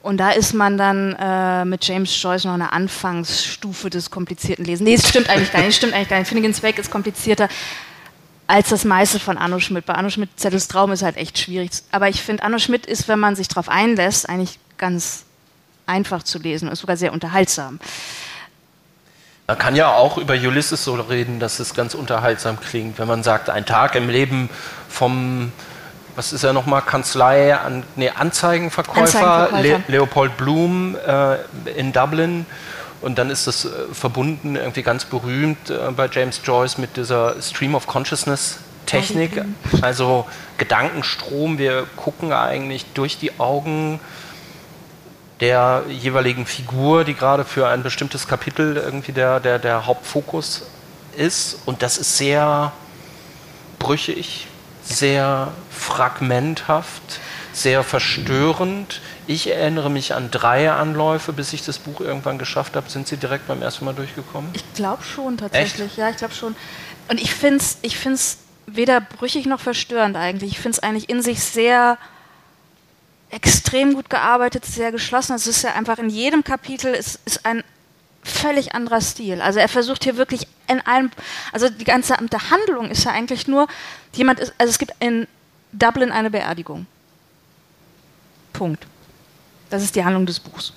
Und 0.02 0.18
da 0.18 0.30
ist 0.30 0.54
man 0.54 0.78
dann 0.78 1.14
äh, 1.18 1.64
mit 1.64 1.84
James 1.86 2.22
Joyce 2.22 2.44
noch 2.44 2.54
eine 2.54 2.72
Anfangsstufe 2.72 3.90
des 3.90 4.10
komplizierten 4.10 4.64
Lesens. 4.64 4.86
Nee, 4.88 4.94
es 4.94 5.08
stimmt 5.08 5.28
eigentlich 5.28 5.52
gar 5.52 5.62
nicht, 5.62 5.76
stimmt 5.76 5.92
eigentlich 5.92 6.08
gar 6.08 6.18
nicht. 6.18 6.28
Finnegan's 6.28 6.62
Wake 6.62 6.78
ist 6.78 6.90
komplizierter 6.90 7.48
als 8.46 8.70
das 8.70 8.84
meiste 8.86 9.18
von 9.20 9.36
Arno 9.36 9.58
Schmidt. 9.58 9.84
Bei 9.86 9.94
Arno 9.94 10.08
Schmidt 10.08 10.30
Zettels 10.36 10.68
Traum 10.68 10.92
ist 10.92 11.02
halt 11.02 11.16
echt 11.18 11.36
schwierig. 11.38 11.70
Aber 11.90 12.08
ich 12.08 12.22
finde, 12.22 12.44
Arno 12.44 12.58
Schmidt 12.58 12.86
ist, 12.86 13.06
wenn 13.08 13.18
man 13.18 13.36
sich 13.36 13.48
darauf 13.48 13.68
einlässt, 13.68 14.28
eigentlich 14.28 14.58
ganz 14.78 15.24
einfach 15.88 16.22
zu 16.22 16.38
lesen 16.38 16.68
und 16.68 16.72
ist 16.72 16.80
sogar 16.80 16.96
sehr 16.96 17.12
unterhaltsam. 17.12 17.80
Man 19.46 19.58
kann 19.58 19.76
ja 19.76 19.94
auch 19.94 20.18
über 20.18 20.34
Ulysses 20.34 20.84
so 20.84 20.94
reden, 20.94 21.40
dass 21.40 21.58
es 21.58 21.74
ganz 21.74 21.94
unterhaltsam 21.94 22.60
klingt, 22.60 22.98
wenn 22.98 23.08
man 23.08 23.22
sagt, 23.22 23.48
ein 23.48 23.64
Tag 23.64 23.94
im 23.94 24.10
Leben 24.10 24.50
vom, 24.90 25.52
was 26.16 26.34
ist 26.34 26.44
er 26.44 26.52
nochmal, 26.52 26.82
Kanzlei, 26.82 27.56
an, 27.56 27.82
nee, 27.96 28.10
Anzeigenverkäufer, 28.10 29.00
Anzeigenverkäufer. 29.00 29.62
Le 29.62 29.82
Leopold 29.88 30.36
Blum 30.36 30.96
äh, 30.96 31.36
in 31.78 31.92
Dublin. 31.92 32.44
Und 33.00 33.16
dann 33.16 33.30
ist 33.30 33.46
das 33.46 33.64
äh, 33.64 33.68
verbunden, 33.92 34.56
irgendwie 34.56 34.82
ganz 34.82 35.06
berühmt 35.06 35.70
äh, 35.70 35.92
bei 35.96 36.10
James 36.12 36.40
Joyce 36.44 36.76
mit 36.76 36.96
dieser 36.96 37.40
Stream 37.40 37.74
of 37.74 37.86
Consciousness 37.86 38.58
Technik, 38.88 39.42
also 39.82 40.26
Gedankenstrom. 40.56 41.58
Wir 41.58 41.86
gucken 41.96 42.32
eigentlich 42.32 42.86
durch 42.94 43.18
die 43.18 43.38
Augen 43.38 44.00
der 45.40 45.84
jeweiligen 45.88 46.46
Figur, 46.46 47.04
die 47.04 47.14
gerade 47.14 47.44
für 47.44 47.68
ein 47.68 47.82
bestimmtes 47.82 48.26
Kapitel 48.26 48.76
irgendwie 48.76 49.12
der, 49.12 49.40
der, 49.40 49.58
der 49.58 49.86
Hauptfokus 49.86 50.66
ist. 51.16 51.60
Und 51.64 51.82
das 51.82 51.98
ist 51.98 52.16
sehr 52.16 52.72
brüchig, 53.78 54.46
sehr 54.82 55.52
fragmenthaft, 55.70 57.20
sehr 57.52 57.84
verstörend. 57.84 59.00
Ich 59.26 59.50
erinnere 59.50 59.90
mich 59.90 60.14
an 60.14 60.30
drei 60.30 60.70
Anläufe, 60.70 61.32
bis 61.32 61.52
ich 61.52 61.64
das 61.64 61.78
Buch 61.78 62.00
irgendwann 62.00 62.38
geschafft 62.38 62.76
habe. 62.76 62.88
Sind 62.90 63.06
Sie 63.06 63.16
direkt 63.16 63.46
beim 63.46 63.62
ersten 63.62 63.84
Mal 63.84 63.94
durchgekommen? 63.94 64.50
Ich 64.54 64.64
glaube 64.74 65.02
schon 65.02 65.36
tatsächlich, 65.36 65.96
ja, 65.96 66.08
ich 66.10 66.16
glaube 66.16 66.34
schon. 66.34 66.56
Und 67.08 67.20
ich 67.20 67.34
finde 67.34 67.58
es 67.58 67.78
ich 67.82 67.96
find's 67.98 68.38
weder 68.66 69.00
brüchig 69.00 69.46
noch 69.46 69.60
verstörend 69.60 70.16
eigentlich. 70.16 70.52
Ich 70.52 70.60
finde 70.60 70.76
es 70.76 70.82
eigentlich 70.82 71.08
in 71.08 71.22
sich 71.22 71.40
sehr 71.42 71.98
extrem 73.30 73.94
gut 73.94 74.10
gearbeitet, 74.10 74.64
sehr 74.64 74.92
geschlossen. 74.92 75.34
Es 75.34 75.46
ist 75.46 75.62
ja 75.62 75.74
einfach 75.74 75.98
in 75.98 76.08
jedem 76.08 76.44
Kapitel 76.44 76.94
ist, 76.94 77.20
ist 77.24 77.44
ein 77.44 77.62
völlig 78.22 78.74
anderer 78.74 79.00
Stil. 79.00 79.40
Also 79.40 79.58
er 79.58 79.68
versucht 79.68 80.04
hier 80.04 80.16
wirklich 80.16 80.46
in 80.66 80.80
allem, 80.86 81.10
also 81.52 81.68
die 81.68 81.84
ganze 81.84 82.16
Handlung 82.16 82.90
ist 82.90 83.04
ja 83.04 83.12
eigentlich 83.12 83.46
nur, 83.46 83.68
jemand 84.12 84.40
ist, 84.40 84.52
also 84.58 84.70
es 84.70 84.78
gibt 84.78 84.92
in 85.00 85.26
Dublin 85.72 86.12
eine 86.12 86.30
Beerdigung. 86.30 86.86
Punkt. 88.52 88.86
Das 89.70 89.82
ist 89.82 89.94
die 89.94 90.04
Handlung 90.04 90.26
des 90.26 90.40
Buchs. 90.40 90.72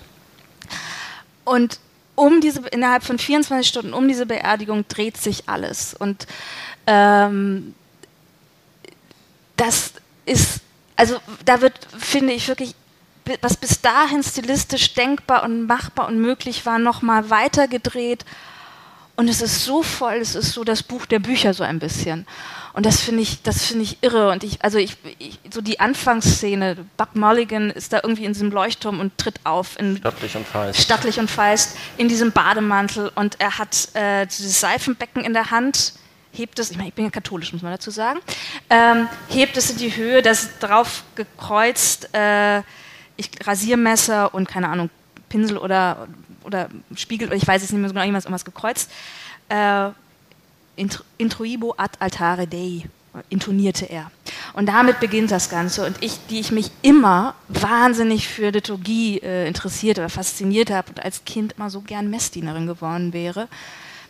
Und 1.46 1.80
um 2.16 2.42
diese, 2.42 2.62
innerhalb 2.68 3.04
von 3.04 3.18
24 3.18 3.68
Stunden 3.68 3.94
um 3.94 4.08
diese 4.08 4.26
Beerdigung 4.26 4.86
dreht 4.88 5.18
sich 5.18 5.48
alles. 5.48 5.94
Und 5.94 6.28
ähm, 6.88 7.74
das 9.58 9.94
ist, 10.26 10.62
also 10.96 11.20
da 11.46 11.62
wird, 11.62 11.74
finde 11.98 12.34
ich, 12.34 12.48
wirklich, 12.48 12.76
was 13.42 13.58
bis 13.58 13.82
dahin 13.82 14.24
stilistisch 14.24 14.94
denkbar 14.94 15.44
und 15.44 15.68
machbar 15.68 16.08
und 16.08 16.20
möglich 16.20 16.66
war, 16.66 16.80
nochmal 16.80 17.30
weitergedreht. 17.30 18.26
Und 19.16 19.28
es 19.28 19.42
ist 19.42 19.66
so 19.66 19.84
voll, 19.84 20.16
es 20.16 20.36
ist 20.36 20.54
so 20.54 20.64
das 20.64 20.84
Buch 20.84 21.06
der 21.06 21.20
Bücher 21.20 21.54
so 21.54 21.64
ein 21.64 21.80
bisschen. 21.80 22.26
Und 22.74 22.86
das 22.86 23.02
finde 23.02 23.22
ich, 23.22 23.42
das 23.42 23.66
finde 23.66 23.84
ich 23.84 23.98
irre. 24.02 24.32
Und 24.32 24.44
ich, 24.44 24.64
also 24.64 24.78
ich, 24.78 24.96
ich, 25.20 25.40
so 25.54 25.62
die 25.62 25.80
Anfangsszene, 25.80 26.78
Buck 26.98 27.16
Mulligan 27.16 27.70
ist 27.70 27.94
da 27.94 28.00
irgendwie 28.02 28.26
in 28.26 28.34
diesem 28.34 28.52
Leuchtturm 28.52 29.00
und 29.00 29.18
tritt 29.18 29.40
auf 29.44 29.78
in 29.78 29.98
Stattlich 29.98 30.36
und 30.36 30.48
feist. 30.48 30.82
stattlich 30.82 31.20
und 31.20 31.30
feist 31.30 31.78
in 31.98 32.08
diesem 32.08 32.32
Bademantel 32.32 33.12
und 33.16 33.40
er 33.40 33.58
hat 33.58 33.90
äh, 33.94 34.26
dieses 34.26 34.60
Seifenbecken 34.62 35.24
in 35.24 35.34
der 35.34 35.52
Hand, 35.52 35.94
hebt 36.32 36.60
es, 36.60 36.72
ich 36.72 36.78
meine, 36.78 36.90
ich 36.90 36.96
bin 36.96 37.06
ja 37.06 37.12
katholisch, 37.12 37.54
muss 37.54 37.62
man 37.62 37.72
dazu 37.72 37.92
sagen, 37.92 38.20
ähm, 38.70 39.08
hebt 39.30 39.58
es 39.58 39.70
in 39.70 39.78
die 39.78 39.96
Höhe, 39.96 40.22
das 40.22 40.44
ist 40.44 40.60
drauf 40.60 41.04
gekreuzt, 41.16 42.10
äh, 42.14 42.60
ich, 43.18 43.30
Rasiermesser 43.46 44.34
und 44.34 44.48
keine 44.48 44.70
Ahnung, 44.70 44.90
Pinsel 45.30 45.58
oder, 45.58 46.08
oder 46.44 46.70
Spiegel, 46.96 47.28
oder 47.28 47.38
ich 47.38 47.48
weiß 47.48 47.64
es 47.64 47.72
nicht 47.72 47.80
mehr 47.80 47.90
so 47.90 47.94
genau, 47.94 48.04
irgendwas, 48.04 48.26
irgendwas 48.26 48.46
gekreuzt. 48.46 48.92
Äh, 49.50 49.90
Intruibo 51.18 51.76
ad 51.78 51.98
altare 52.00 52.48
Dei, 52.48 52.84
intonierte 53.30 53.86
er. 53.86 54.12
Und 54.54 54.68
damit 54.68 55.00
beginnt 55.00 55.32
das 55.32 55.50
Ganze. 55.50 55.86
Und 55.86 55.98
ich, 56.02 56.18
die 56.30 56.40
ich 56.40 56.52
mich 56.52 56.72
immer 56.82 57.36
wahnsinnig 57.48 58.28
für 58.28 58.50
Liturgie 58.52 59.20
äh, 59.20 59.48
interessiert 59.48 60.00
oder 60.00 60.10
fasziniert 60.10 60.72
habe 60.72 60.90
und 60.90 61.04
als 61.04 61.24
Kind 61.26 61.54
immer 61.58 61.70
so 61.70 61.82
gern 61.82 62.10
Messdienerin 62.10 62.68
geworden 62.68 63.14
wäre. 63.14 63.48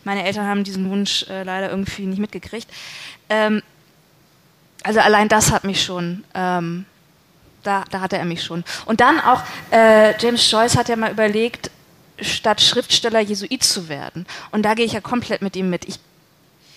Meine 0.04 0.24
Eltern 0.24 0.46
haben 0.46 0.64
diesen 0.64 0.88
Wunsch 0.90 1.24
äh, 1.28 1.42
leider 1.42 1.70
irgendwie 1.70 2.06
nicht 2.06 2.18
mitgekriegt. 2.18 2.68
Ähm, 3.28 3.62
also 4.82 5.00
allein 5.00 5.28
das 5.28 5.52
hat 5.52 5.64
mich 5.64 5.82
schon, 5.82 6.24
ähm, 6.34 6.86
da, 7.62 7.84
da 7.90 8.00
hatte 8.00 8.18
er 8.18 8.24
mich 8.24 8.42
schon. 8.42 8.64
Und 8.84 9.00
dann 9.00 9.20
auch, 9.20 9.42
äh, 9.70 10.18
James 10.18 10.50
Joyce 10.50 10.76
hat 10.76 10.88
ja 10.88 10.96
mal 10.96 11.12
überlegt, 11.12 11.70
statt 12.20 12.60
Schriftsteller 12.60 13.20
Jesuit 13.20 13.62
zu 13.62 13.88
werden. 13.88 14.26
Und 14.50 14.62
da 14.62 14.74
gehe 14.74 14.84
ich 14.84 14.92
ja 14.92 15.00
komplett 15.00 15.42
mit 15.42 15.56
ihm 15.56 15.70
mit. 15.70 15.84
Ich 15.86 15.98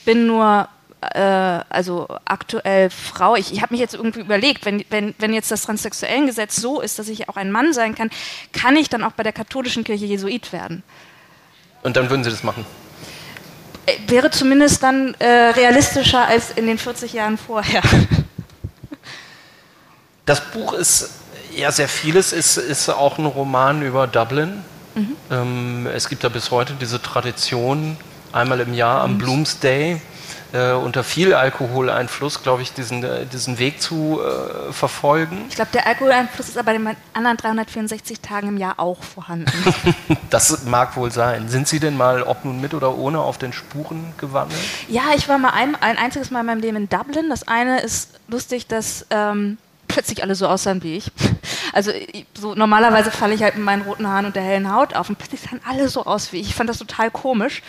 bin 0.05 0.27
nur 0.27 0.67
äh, 1.13 1.19
also 1.19 2.07
aktuell 2.25 2.89
Frau. 2.89 3.35
Ich, 3.35 3.51
ich 3.51 3.61
habe 3.61 3.73
mich 3.73 3.81
jetzt 3.81 3.93
irgendwie 3.93 4.21
überlegt, 4.21 4.65
wenn, 4.65 4.83
wenn, 4.89 5.13
wenn 5.19 5.33
jetzt 5.33 5.51
das 5.51 5.63
Transsexuellengesetz 5.63 6.55
so 6.55 6.81
ist, 6.81 6.99
dass 6.99 7.09
ich 7.09 7.29
auch 7.29 7.37
ein 7.37 7.51
Mann 7.51 7.73
sein 7.73 7.95
kann, 7.95 8.09
kann 8.53 8.75
ich 8.75 8.89
dann 8.89 9.03
auch 9.03 9.11
bei 9.11 9.23
der 9.23 9.33
katholischen 9.33 9.83
Kirche 9.83 10.05
Jesuit 10.05 10.51
werden? 10.53 10.83
Und 11.83 11.97
dann 11.97 12.09
würden 12.09 12.23
Sie 12.23 12.29
das 12.29 12.43
machen? 12.43 12.65
Äh, 13.85 13.97
wäre 14.07 14.31
zumindest 14.31 14.83
dann 14.83 15.13
äh, 15.19 15.25
realistischer 15.25 16.27
als 16.27 16.51
in 16.51 16.67
den 16.67 16.77
40 16.77 17.13
Jahren 17.13 17.37
vorher. 17.37 17.81
Das 20.27 20.41
Buch 20.41 20.73
ist 20.73 21.11
ja 21.55 21.71
sehr 21.71 21.87
vieles, 21.87 22.33
ist, 22.33 22.57
ist 22.57 22.89
auch 22.89 23.19
ein 23.19 23.27
Roman 23.27 23.83
über 23.83 24.07
Dublin. 24.07 24.63
Mhm. 24.95 25.15
Ähm, 25.29 25.87
es 25.93 26.09
gibt 26.09 26.23
ja 26.23 26.29
bis 26.29 26.49
heute 26.49 26.73
diese 26.81 26.99
Tradition, 26.99 27.95
einmal 28.31 28.59
im 28.59 28.73
Jahr 28.73 29.01
am 29.01 29.19
Bloomsday 29.19 30.01
äh, 30.55 30.71
unter 30.73 31.03
viel 31.03 31.33
Alkoholeinfluss, 31.33 32.41
glaube 32.41 32.61
ich, 32.61 32.73
diesen, 32.73 33.03
äh, 33.03 33.25
diesen 33.25 33.59
Weg 33.59 33.81
zu 33.81 34.21
äh, 34.21 34.71
verfolgen. 34.71 35.45
Ich 35.49 35.55
glaube, 35.55 35.71
der 35.73 35.85
Alkoholeinfluss 35.85 36.49
ist 36.49 36.57
aber 36.57 36.73
in 36.73 36.85
den 36.85 36.95
anderen 37.13 37.37
364 37.37 38.21
Tagen 38.21 38.47
im 38.49 38.57
Jahr 38.57 38.79
auch 38.79 39.03
vorhanden. 39.03 39.51
das 40.29 40.65
mag 40.65 40.95
wohl 40.95 41.11
sein. 41.11 41.49
Sind 41.49 41.67
Sie 41.67 41.79
denn 41.79 41.97
mal, 41.97 42.23
ob 42.23 42.45
nun 42.45 42.61
mit 42.61 42.73
oder 42.73 42.97
ohne, 42.97 43.19
auf 43.19 43.37
den 43.37 43.53
Spuren 43.53 44.13
gewandelt? 44.17 44.61
Ja, 44.87 45.03
ich 45.15 45.27
war 45.27 45.37
mal 45.37 45.51
ein, 45.51 45.75
ein 45.75 45.97
einziges 45.97 46.31
Mal 46.31 46.41
in 46.41 46.45
meinem 46.45 46.61
Leben 46.61 46.77
in 46.77 46.89
Dublin. 46.89 47.29
Das 47.29 47.47
eine 47.47 47.81
ist 47.81 48.11
lustig, 48.27 48.67
dass 48.67 49.05
ähm, 49.09 49.57
plötzlich 49.87 50.23
alle 50.23 50.35
so 50.35 50.47
aussahen 50.47 50.83
wie 50.83 50.97
ich. 50.97 51.11
Also 51.73 51.91
so, 52.39 52.55
normalerweise 52.55 53.11
falle 53.11 53.33
ich 53.33 53.43
halt 53.43 53.55
mit 53.55 53.65
meinen 53.65 53.81
roten 53.81 54.07
Haaren 54.07 54.25
und 54.27 54.35
der 54.37 54.43
hellen 54.43 54.73
Haut 54.73 54.95
auf 54.95 55.09
und 55.09 55.17
plötzlich 55.17 55.41
sahen 55.41 55.59
alle 55.67 55.89
so 55.89 56.05
aus 56.05 56.31
wie 56.31 56.39
ich. 56.39 56.47
Ich 56.47 56.55
fand 56.55 56.69
das 56.69 56.77
total 56.77 57.11
komisch. 57.11 57.63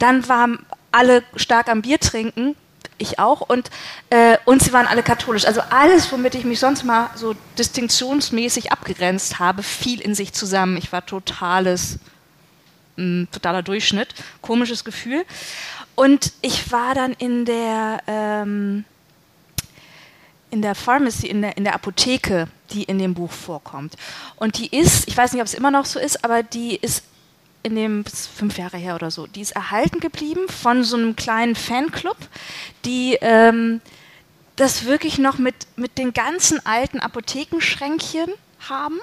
Dann 0.00 0.28
waren 0.28 0.66
alle 0.92 1.22
stark 1.36 1.68
am 1.68 1.82
Bier 1.82 1.98
trinken, 1.98 2.54
ich 2.98 3.18
auch, 3.18 3.40
und, 3.40 3.70
äh, 4.10 4.36
und 4.44 4.62
sie 4.62 4.72
waren 4.72 4.86
alle 4.86 5.02
katholisch. 5.02 5.44
Also 5.44 5.60
alles, 5.70 6.12
womit 6.12 6.34
ich 6.34 6.44
mich 6.44 6.60
sonst 6.60 6.84
mal 6.84 7.10
so 7.16 7.34
distinktionsmäßig 7.58 8.70
abgegrenzt 8.70 9.38
habe, 9.38 9.62
fiel 9.62 10.00
in 10.00 10.14
sich 10.14 10.32
zusammen. 10.32 10.76
Ich 10.76 10.92
war 10.92 11.04
totales, 11.04 11.98
mh, 12.96 13.26
totaler 13.32 13.62
Durchschnitt, 13.62 14.14
komisches 14.40 14.84
Gefühl. 14.84 15.24
Und 15.96 16.32
ich 16.42 16.70
war 16.70 16.94
dann 16.94 17.12
in 17.12 17.44
der... 17.44 18.00
Ähm, 18.06 18.84
in 20.50 20.60
der 20.60 20.74
Pharmacy, 20.74 21.28
in 21.28 21.40
der, 21.40 21.56
in 21.56 21.64
der 21.64 21.74
Apotheke, 21.74 22.46
die 22.72 22.82
in 22.82 22.98
dem 22.98 23.14
Buch 23.14 23.32
vorkommt. 23.32 23.96
Und 24.36 24.58
die 24.58 24.66
ist, 24.66 25.08
ich 25.08 25.16
weiß 25.16 25.32
nicht, 25.32 25.40
ob 25.40 25.46
es 25.46 25.54
immer 25.54 25.70
noch 25.70 25.86
so 25.86 25.98
ist, 25.98 26.22
aber 26.26 26.42
die 26.42 26.76
ist 26.76 27.04
in 27.62 27.76
dem 27.76 28.04
fünf 28.04 28.58
Jahre 28.58 28.76
her 28.76 28.94
oder 28.94 29.10
so, 29.10 29.26
die 29.26 29.40
ist 29.40 29.52
erhalten 29.52 30.00
geblieben 30.00 30.48
von 30.48 30.84
so 30.84 30.96
einem 30.96 31.16
kleinen 31.16 31.54
Fanclub, 31.54 32.16
die 32.84 33.18
ähm, 33.20 33.80
das 34.56 34.84
wirklich 34.84 35.18
noch 35.18 35.38
mit, 35.38 35.54
mit 35.76 35.98
den 35.98 36.12
ganzen 36.12 36.64
alten 36.66 37.00
Apothekenschränkchen 37.00 38.32
haben. 38.68 39.00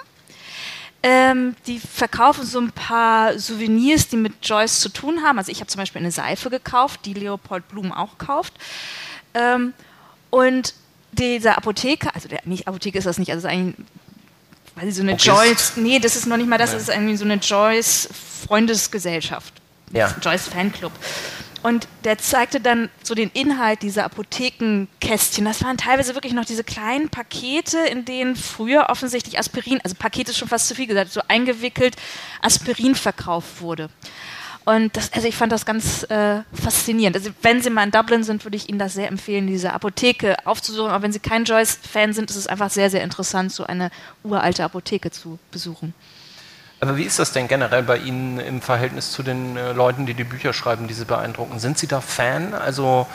Ähm, 1.02 1.56
die 1.66 1.80
verkaufen 1.80 2.46
so 2.46 2.60
ein 2.60 2.74
paar 2.74 3.40
Souvenirs, 3.40 4.10
die 4.10 4.18
mit 4.18 4.34
Joyce 4.44 4.82
zu 4.82 4.90
tun 4.90 5.24
haben. 5.24 5.38
Also 5.38 5.52
ich 5.52 5.62
habe 5.62 5.68
zum 5.68 5.80
Beispiel 5.80 6.02
eine 6.02 6.12
Seife 6.12 6.50
gekauft, 6.50 7.02
die 7.06 7.14
Leopold 7.14 7.68
Blum 7.70 7.94
auch 7.94 8.18
kauft. 8.18 8.54
Ähm, 9.34 9.74
und 10.30 10.74
dieser 11.14 11.58
Apotheker, 11.58 12.14
also 12.14 12.28
der, 12.28 12.42
nicht 12.44 12.68
Apotheke 12.68 12.98
ist 12.98 13.08
das 13.08 13.18
nicht, 13.18 13.32
also 13.32 13.48
ist 13.48 13.54
eigentlich 13.54 13.76
weil 14.80 14.92
so 14.92 15.02
eine 15.02 15.14
okay. 15.14 15.28
Joyce, 15.30 15.74
nee, 15.76 16.00
das 16.00 16.16
ist 16.16 16.26
noch 16.26 16.38
nicht 16.38 16.48
mal 16.48 16.58
das, 16.58 16.72
das 16.72 16.84
ist 16.84 16.90
irgendwie 16.90 17.18
so 17.18 17.26
eine 17.26 17.36
Joyce 17.36 18.10
Freundesgesellschaft, 18.48 19.54
ja. 19.92 20.16
Joyce 20.22 20.48
Fanclub. 20.48 20.92
Und 21.62 21.90
der 22.06 22.18
zeigte 22.18 22.62
dann 22.62 22.90
so 23.04 23.14
den 23.14 23.30
Inhalt 23.32 23.82
dieser 23.82 24.06
Apothekenkästchen. 24.06 25.44
Das 25.44 25.62
waren 25.62 25.76
teilweise 25.76 26.14
wirklich 26.14 26.32
noch 26.32 26.46
diese 26.46 26.64
kleinen 26.64 27.10
Pakete, 27.10 27.80
in 27.80 28.06
denen 28.06 28.38
früher 28.38 28.88
offensichtlich 28.90 29.38
Aspirin, 29.38 29.82
also 29.84 29.96
Paket 29.96 30.30
ist 30.30 30.38
schon 30.38 30.48
fast 30.48 30.70
zu 30.70 30.76
viel 30.76 30.88
gesagt, 30.88 31.12
so 31.12 31.22
eingewickelt 31.28 31.98
Aspirin 32.42 32.96
verkauft 32.96 33.60
wurde. 33.60 33.90
Und 34.66 34.96
das, 34.96 35.12
also 35.14 35.28
ich 35.28 35.36
fand 35.36 35.52
das 35.52 35.66
ganz 35.66 36.04
äh, 36.10 36.42
faszinierend. 36.54 37.16
Also 37.16 37.32
wenn 37.42 37.62
Sie 37.62 37.70
mal 37.70 37.84
in 37.84 37.92
Dublin 37.92 38.24
sind, 38.24 38.44
würde 38.46 38.58
ich 38.58 38.70
Ihnen 38.70 38.78
das 38.78 38.94
sehr 38.94 39.08
empfehlen, 39.08 39.48
diese 39.48 39.74
Apotheke 39.74 40.36
aufzusuchen. 40.46 40.92
Aber 40.92 41.04
wenn 41.04 41.12
Sie 41.12 41.20
kein 41.20 41.46
Joyce-Fan 41.46 42.14
sind, 42.14 42.30
ist 42.30 42.36
es 42.36 42.48
einfach 42.48 42.70
sehr, 42.70 42.90
sehr 42.90 43.04
interessant, 43.04 43.52
so 43.52 43.64
eine 43.64 43.90
uralte 44.24 44.64
Apotheke 44.64 45.12
zu 45.12 45.40
besuchen. 45.52 45.94
Aber 46.82 46.98
wie 46.98 47.04
ist 47.04 47.20
das 47.20 47.32
denn 47.32 47.48
generell 47.48 47.84
bei 47.84 47.98
Ihnen 47.98 48.40
im 48.40 48.62
Verhältnis 48.62 49.12
zu 49.12 49.24
den 49.24 49.58
äh, 49.58 49.74
Leuten, 49.74 50.06
die 50.06 50.14
die 50.14 50.24
Bücher 50.24 50.54
schreiben, 50.54 50.88
die 50.88 50.94
Sie 50.94 51.06
beeindrucken? 51.06 51.60
Sind 51.60 51.78
Sie 51.78 51.88
da 51.88 52.00
Fan? 52.00 52.54
Also 52.54 53.08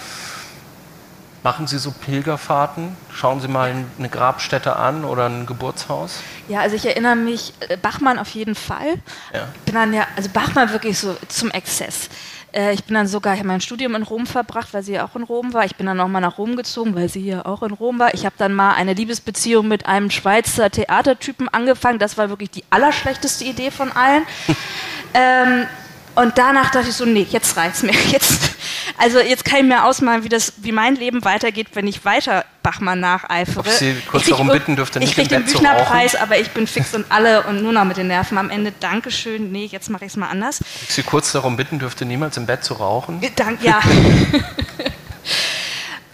Machen 1.45 1.67
Sie 1.67 1.77
so 1.77 1.91
Pilgerfahrten? 1.91 2.97
Schauen 3.13 3.39
Sie 3.43 3.49
mal 3.49 3.75
eine 3.99 4.09
Grabstätte 4.09 4.77
an 4.77 5.05
oder 5.05 5.27
ein 5.27 5.45
Geburtshaus? 5.45 6.21
Ja, 6.49 6.61
also 6.61 6.75
ich 6.75 6.87
erinnere 6.87 7.17
mich, 7.17 7.53
äh, 7.69 7.77
Bachmann 7.77 8.19
auf 8.19 8.31
jeden 8.31 8.55
Fall. 8.55 8.95
Ja. 9.31 9.49
Bin 9.67 9.75
dann 9.75 9.93
ja, 9.93 10.07
also 10.17 10.31
Bachmann 10.31 10.73
wirklich 10.73 10.99
so 10.99 11.15
zum 11.29 11.51
Exzess. 11.51 12.09
Äh, 12.51 12.73
ich 12.73 12.85
bin 12.85 12.95
dann 12.95 13.07
sogar, 13.07 13.35
ich 13.35 13.41
habe 13.41 13.49
mein 13.49 13.61
Studium 13.61 13.95
in 13.95 14.05
Rom 14.05 14.25
verbracht, 14.25 14.73
weil 14.73 14.83
sie 14.83 14.95
ja 14.95 15.05
auch 15.05 15.17
in 15.17 15.23
Rom 15.23 15.53
war. 15.53 15.67
Ich 15.67 15.77
bin 15.77 15.85
dann 15.85 15.99
nochmal 15.99 16.23
nach 16.23 16.39
Rom 16.39 16.57
gezogen, 16.57 16.95
weil 16.95 17.11
sie 17.11 17.21
hier 17.21 17.45
auch 17.45 17.63
in 17.63 17.73
Rom 17.73 17.99
war. 17.99 18.15
Ich 18.15 18.25
habe 18.25 18.37
dann 18.39 18.55
mal 18.55 18.73
eine 18.73 18.95
Liebesbeziehung 18.95 19.69
mit 19.69 19.85
einem 19.85 20.11
Schweizer 20.11 20.71
Theatertypen 20.71 21.51
angefangen. 21.51 21.99
Das 21.99 22.17
war 22.17 22.31
wirklich 22.31 22.53
die 22.53 22.65
allerschlechteste 22.71 23.45
Idee 23.45 23.71
von 23.71 23.93
allen. 23.93 24.23
ähm, 25.13 25.67
und 26.15 26.39
danach 26.39 26.71
dachte 26.71 26.89
ich 26.89 26.95
so, 26.95 27.05
nee, 27.05 27.27
jetzt 27.29 27.57
reicht's 27.57 27.83
mir. 27.83 27.93
Jetzt, 28.11 28.51
also 28.99 29.19
jetzt 29.19 29.45
kann 29.45 29.59
ich 29.59 29.65
mir 29.65 29.85
ausmalen, 29.85 30.23
wie, 30.25 30.29
das, 30.29 30.53
wie 30.59 30.71
mein 30.71 30.95
Leben 30.95 31.25
weitergeht, 31.25 31.69
wenn 31.75 31.87
ich 31.87 32.05
weiter 32.05 32.45
Bachmann 32.63 33.01
nacheifere. 33.01 33.61
Ob 33.61 33.69
Sie 33.69 33.95
kurz 34.09 34.27
darum 34.27 34.49
bitten 34.49 34.77
dürfte, 34.77 34.99
nicht 35.01 35.11
Ich 35.11 35.15
kriege 35.17 35.29
den 35.29 35.45
Büchnerpreis, 35.45 36.15
aber 36.15 36.39
ich 36.39 36.51
bin 36.51 36.67
fix 36.67 36.95
und 36.95 37.07
alle 37.11 37.43
und 37.43 37.63
nur 37.63 37.73
noch 37.73 37.85
mit 37.85 37.97
den 37.97 38.07
Nerven 38.07 38.39
am 38.39 38.51
Ende. 38.51 38.73
Dankeschön, 38.79 39.51
nee, 39.51 39.67
jetzt 39.67 39.91
mache 39.91 40.05
ich 40.05 40.13
es 40.13 40.17
mal 40.17 40.29
anders. 40.29 40.61
Ich 40.83 40.95
Sie 40.95 41.03
kurz 41.03 41.33
darum 41.33 41.57
bitten 41.57 41.79
dürfte, 41.79 42.05
niemals 42.05 42.37
im 42.37 42.47
Bett 42.47 42.63
zu 42.63 42.75
rauchen? 42.75 43.21
Dank, 43.37 43.63
ja. 43.63 43.81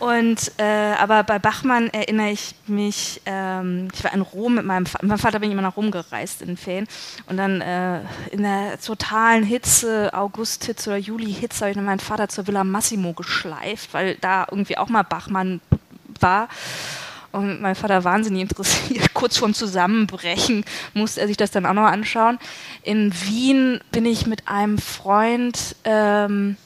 Und 0.01 0.53
äh, 0.57 0.94
aber 0.98 1.22
bei 1.24 1.38
Bachmann 1.38 1.90
erinnere 1.90 2.30
ich 2.30 2.55
mich, 2.66 3.20
ähm, 3.26 3.88
ich 3.92 4.03
war 4.03 4.14
in 4.14 4.22
Rom 4.22 4.55
mit 4.55 4.64
meinem 4.64 4.86
Vater, 4.86 5.05
mit 5.05 5.11
meinem 5.11 5.18
Vater 5.18 5.38
bin 5.40 5.51
ich 5.51 5.53
immer 5.53 5.62
nach 5.62 5.76
Rom 5.76 5.90
gereist 5.90 6.40
in 6.40 6.48
den 6.48 6.57
Ferien 6.57 6.86
und 7.26 7.36
dann 7.36 7.61
äh, 7.61 8.01
in 8.30 8.42
der 8.42 8.80
totalen 8.80 9.44
Hitze, 9.44 10.11
August-Hitze 10.14 10.88
oder 10.88 10.98
Juli-Hitze, 10.98 11.61
habe 11.61 11.72
ich 11.72 11.76
meinen 11.76 12.01
Vater 12.01 12.30
zur 12.30 12.46
Villa 12.46 12.64
Massimo 12.64 13.12
geschleift, 13.12 13.92
weil 13.92 14.14
da 14.22 14.46
irgendwie 14.51 14.78
auch 14.78 14.88
mal 14.88 15.03
Bachmann 15.03 15.61
war. 16.18 16.48
Und 17.32 17.61
mein 17.61 17.76
Vater 17.76 18.03
wahnsinnig 18.03 18.42
interessiert. 18.42 19.12
Kurz 19.14 19.36
vorm 19.36 19.55
Zusammenbrechen 19.55 20.64
musste 20.94 21.20
er 21.20 21.28
sich 21.28 21.36
das 21.36 21.51
dann 21.51 21.66
auch 21.66 21.74
noch 21.74 21.84
anschauen. 21.84 22.38
In 22.82 23.12
Wien 23.12 23.80
bin 23.92 24.05
ich 24.07 24.26
mit 24.26 24.48
einem 24.48 24.78
Freund 24.78 25.76
ähm, 25.84 26.57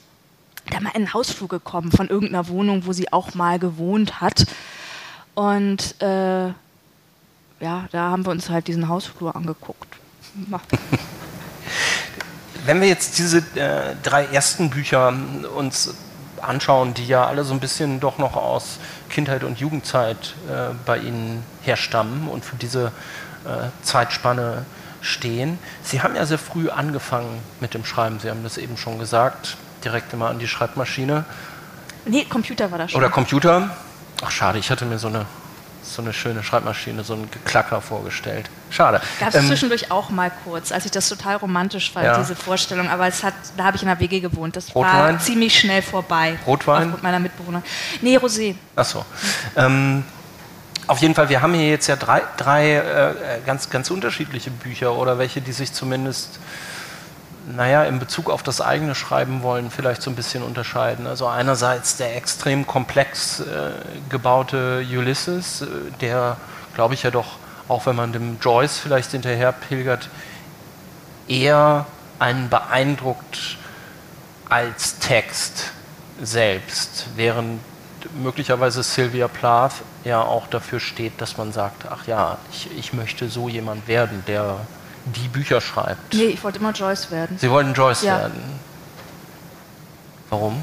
da 0.70 0.80
mal 0.80 0.90
in 0.90 0.96
einen 0.96 1.14
Hausflug 1.14 1.50
gekommen 1.50 1.92
von 1.92 2.08
irgendeiner 2.08 2.48
Wohnung, 2.48 2.86
wo 2.86 2.92
sie 2.92 3.12
auch 3.12 3.34
mal 3.34 3.58
gewohnt 3.58 4.20
hat. 4.20 4.46
Und 5.34 6.00
äh, 6.00 6.46
ja, 7.60 7.86
da 7.92 8.10
haben 8.10 8.24
wir 8.24 8.30
uns 8.30 8.50
halt 8.50 8.68
diesen 8.68 8.88
Hausflur 8.88 9.36
angeguckt. 9.36 9.96
Wenn 12.66 12.80
wir 12.80 12.88
jetzt 12.88 13.18
diese 13.18 13.38
äh, 13.56 13.94
drei 14.02 14.24
ersten 14.26 14.70
Bücher 14.70 15.12
uns 15.56 15.94
anschauen, 16.40 16.94
die 16.94 17.06
ja 17.06 17.26
alle 17.26 17.44
so 17.44 17.54
ein 17.54 17.60
bisschen 17.60 18.00
doch 18.00 18.18
noch 18.18 18.36
aus 18.36 18.78
Kindheit 19.08 19.44
und 19.44 19.58
Jugendzeit 19.58 20.34
äh, 20.48 20.74
bei 20.84 20.98
Ihnen 20.98 21.42
herstammen 21.62 22.28
und 22.28 22.44
für 22.44 22.56
diese 22.56 22.92
äh, 23.44 23.68
Zeitspanne 23.82 24.64
stehen. 25.00 25.58
Sie 25.82 26.02
haben 26.02 26.16
ja 26.16 26.26
sehr 26.26 26.38
früh 26.38 26.70
angefangen 26.70 27.40
mit 27.60 27.74
dem 27.74 27.84
Schreiben. 27.84 28.18
Sie 28.20 28.30
haben 28.30 28.42
das 28.42 28.58
eben 28.58 28.76
schon 28.76 28.98
gesagt 28.98 29.56
direkt 29.84 30.12
immer 30.12 30.28
an 30.28 30.38
die 30.38 30.48
Schreibmaschine. 30.48 31.24
Nee, 32.06 32.24
Computer 32.24 32.70
war 32.70 32.78
das 32.78 32.90
schon. 32.90 33.00
Oder 33.00 33.10
Computer. 33.10 33.70
Ach, 34.22 34.30
schade, 34.30 34.58
ich 34.58 34.70
hatte 34.70 34.84
mir 34.84 34.98
so 34.98 35.08
eine, 35.08 35.26
so 35.82 36.02
eine 36.02 36.12
schöne 36.12 36.42
Schreibmaschine, 36.42 37.04
so 37.04 37.14
ein 37.14 37.30
Geklacker 37.30 37.80
vorgestellt. 37.80 38.48
Schade. 38.70 39.00
Gab 39.20 39.28
es 39.28 39.34
ähm, 39.36 39.46
zwischendurch 39.46 39.90
auch 39.90 40.10
mal 40.10 40.30
kurz, 40.44 40.72
als 40.72 40.84
ich 40.84 40.90
das 40.90 41.08
total 41.08 41.36
romantisch 41.36 41.92
fand, 41.92 42.06
ja. 42.06 42.18
diese 42.18 42.34
Vorstellung. 42.34 42.88
Aber 42.88 43.06
es 43.06 43.22
hat, 43.22 43.34
da 43.56 43.64
habe 43.64 43.76
ich 43.76 43.82
in 43.82 43.88
der 43.88 44.00
WG 44.00 44.20
gewohnt. 44.20 44.56
Das 44.56 44.74
Rotwein? 44.74 45.14
war 45.14 45.18
ziemlich 45.18 45.58
schnell 45.58 45.82
vorbei. 45.82 46.38
Rotwein? 46.46 46.84
Aufgrund 46.84 47.02
meiner 47.02 47.20
Mitbewohner. 47.20 47.62
Nee, 48.00 48.18
Rosé. 48.18 48.54
Ach 48.76 48.84
so. 48.84 49.04
Ähm, 49.56 50.04
auf 50.86 50.98
jeden 50.98 51.14
Fall, 51.14 51.28
wir 51.28 51.40
haben 51.40 51.54
hier 51.54 51.68
jetzt 51.68 51.86
ja 51.86 51.96
drei, 51.96 52.22
drei 52.36 52.74
äh, 52.74 53.14
ganz, 53.46 53.70
ganz 53.70 53.90
unterschiedliche 53.90 54.50
Bücher 54.50 54.94
oder 54.94 55.18
welche, 55.18 55.40
die 55.40 55.52
sich 55.52 55.72
zumindest 55.72 56.38
naja, 57.46 57.84
in 57.84 57.98
Bezug 57.98 58.30
auf 58.30 58.42
das 58.42 58.60
eigene 58.60 58.94
Schreiben 58.94 59.42
wollen, 59.42 59.70
vielleicht 59.70 60.02
so 60.02 60.10
ein 60.10 60.16
bisschen 60.16 60.42
unterscheiden. 60.42 61.06
Also 61.06 61.26
einerseits 61.26 61.96
der 61.96 62.16
extrem 62.16 62.66
komplex 62.66 63.40
äh, 63.40 63.72
gebaute 64.08 64.84
Ulysses, 64.90 65.62
äh, 65.62 65.66
der, 66.00 66.36
glaube 66.74 66.94
ich, 66.94 67.02
ja 67.02 67.10
doch, 67.10 67.36
auch 67.68 67.86
wenn 67.86 67.96
man 67.96 68.12
dem 68.12 68.38
Joyce 68.40 68.78
vielleicht 68.78 69.10
hinterher 69.10 69.52
pilgert, 69.52 70.08
eher 71.28 71.86
einen 72.18 72.48
beeindruckt 72.48 73.58
als 74.48 74.98
Text 74.98 75.72
selbst, 76.20 77.06
während 77.16 77.60
möglicherweise 78.22 78.82
Sylvia 78.82 79.28
Plath 79.28 79.74
ja 80.04 80.20
auch 80.20 80.46
dafür 80.46 80.80
steht, 80.80 81.20
dass 81.20 81.36
man 81.38 81.52
sagt, 81.52 81.86
ach 81.90 82.06
ja, 82.06 82.38
ich, 82.52 82.68
ich 82.76 82.92
möchte 82.92 83.28
so 83.28 83.48
jemand 83.48 83.88
werden, 83.88 84.22
der 84.26 84.58
die 85.04 85.28
Bücher 85.28 85.60
schreibt. 85.60 86.14
Nee, 86.14 86.26
ich 86.26 86.42
wollte 86.42 86.58
immer 86.58 86.72
Joyce 86.72 87.10
werden. 87.10 87.38
Sie 87.38 87.50
wollten 87.50 87.74
Joyce 87.74 88.02
ja. 88.02 88.18
werden. 88.18 88.40
Warum? 90.30 90.62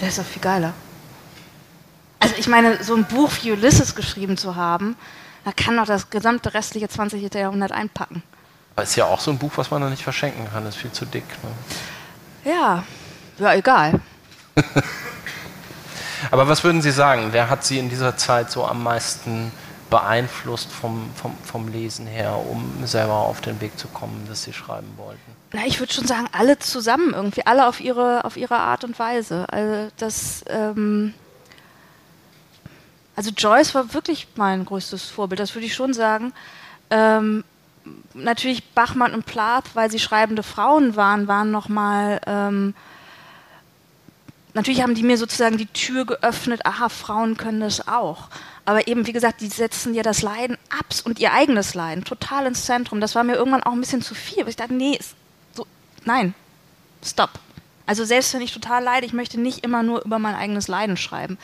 Der 0.00 0.08
ist 0.08 0.18
doch 0.18 0.24
viel 0.24 0.42
geiler. 0.42 0.72
Also 2.20 2.34
ich 2.38 2.48
meine, 2.48 2.82
so 2.82 2.94
ein 2.94 3.04
Buch 3.04 3.30
wie 3.42 3.52
Ulysses 3.52 3.94
geschrieben 3.94 4.36
zu 4.36 4.56
haben, 4.56 4.96
da 5.44 5.52
kann 5.52 5.76
doch 5.76 5.86
das 5.86 6.10
gesamte 6.10 6.54
restliche 6.54 6.88
20. 6.88 7.32
Jahrhundert 7.34 7.72
einpacken. 7.72 8.22
Aber 8.74 8.82
ist 8.82 8.96
ja 8.96 9.06
auch 9.06 9.20
so 9.20 9.30
ein 9.30 9.38
Buch, 9.38 9.52
was 9.56 9.70
man 9.70 9.80
noch 9.82 9.90
nicht 9.90 10.02
verschenken 10.02 10.48
kann, 10.50 10.66
ist 10.66 10.76
viel 10.76 10.92
zu 10.92 11.06
dick. 11.06 11.24
Ne? 11.42 12.52
Ja, 12.52 12.84
ja, 13.38 13.54
egal. 13.54 14.00
Aber 16.30 16.48
was 16.48 16.62
würden 16.64 16.82
Sie 16.82 16.90
sagen, 16.90 17.28
wer 17.32 17.48
hat 17.48 17.64
Sie 17.64 17.78
in 17.78 17.88
dieser 17.88 18.16
Zeit 18.16 18.50
so 18.50 18.66
am 18.66 18.82
meisten 18.82 19.52
beeinflusst 19.90 20.70
vom, 20.70 21.10
vom, 21.14 21.36
vom 21.44 21.68
Lesen 21.68 22.06
her, 22.06 22.36
um 22.48 22.86
selber 22.86 23.14
auf 23.14 23.40
den 23.40 23.60
Weg 23.60 23.78
zu 23.78 23.88
kommen, 23.88 24.26
dass 24.28 24.44
Sie 24.44 24.52
schreiben 24.52 24.88
wollten? 24.96 25.20
Na, 25.52 25.66
ich 25.66 25.80
würde 25.80 25.92
schon 25.92 26.06
sagen, 26.06 26.28
alle 26.32 26.58
zusammen 26.58 27.12
irgendwie, 27.12 27.44
alle 27.44 27.66
auf 27.66 27.80
ihre, 27.80 28.24
auf 28.24 28.36
ihre 28.36 28.56
Art 28.56 28.84
und 28.84 28.98
Weise. 28.98 29.46
Also 29.50 29.90
das, 29.96 30.44
ähm 30.48 31.14
also 33.16 33.32
Joyce 33.36 33.74
war 33.74 33.92
wirklich 33.92 34.28
mein 34.36 34.64
größtes 34.64 35.10
Vorbild, 35.10 35.40
das 35.40 35.54
würde 35.54 35.66
ich 35.66 35.74
schon 35.74 35.92
sagen. 35.92 36.32
Ähm, 36.88 37.44
natürlich 38.14 38.70
Bachmann 38.70 39.12
und 39.12 39.26
Plath, 39.26 39.74
weil 39.74 39.90
sie 39.90 39.98
schreibende 39.98 40.42
Frauen 40.42 40.96
waren, 40.96 41.28
waren 41.28 41.50
nochmal 41.50 42.20
ähm, 42.26 42.74
natürlich 44.54 44.82
haben 44.82 44.94
die 44.94 45.02
mir 45.02 45.18
sozusagen 45.18 45.58
die 45.58 45.66
Tür 45.66 46.06
geöffnet, 46.06 46.64
aha, 46.64 46.88
Frauen 46.88 47.36
können 47.36 47.60
das 47.60 47.86
auch. 47.88 48.28
Aber 48.70 48.86
eben, 48.86 49.04
wie 49.08 49.12
gesagt, 49.12 49.40
die 49.40 49.48
setzen 49.48 49.94
ja 49.94 50.04
das 50.04 50.22
Leiden 50.22 50.56
ab 50.68 50.86
und 51.02 51.18
ihr 51.18 51.32
eigenes 51.32 51.74
Leiden 51.74 52.04
total 52.04 52.46
ins 52.46 52.66
Zentrum. 52.66 53.00
Das 53.00 53.16
war 53.16 53.24
mir 53.24 53.34
irgendwann 53.34 53.64
auch 53.64 53.72
ein 53.72 53.80
bisschen 53.80 54.00
zu 54.00 54.14
viel. 54.14 54.46
ich 54.46 54.54
dachte, 54.54 54.74
nee, 54.74 54.96
so, 55.52 55.66
nein, 56.04 56.34
stopp. 57.04 57.40
Also 57.84 58.04
selbst 58.04 58.32
wenn 58.32 58.42
ich 58.42 58.52
total 58.52 58.84
leide, 58.84 59.04
ich 59.06 59.12
möchte 59.12 59.40
nicht 59.40 59.64
immer 59.64 59.82
nur 59.82 60.04
über 60.04 60.20
mein 60.20 60.36
eigenes 60.36 60.68
Leiden 60.68 60.96
schreiben. 60.96 61.36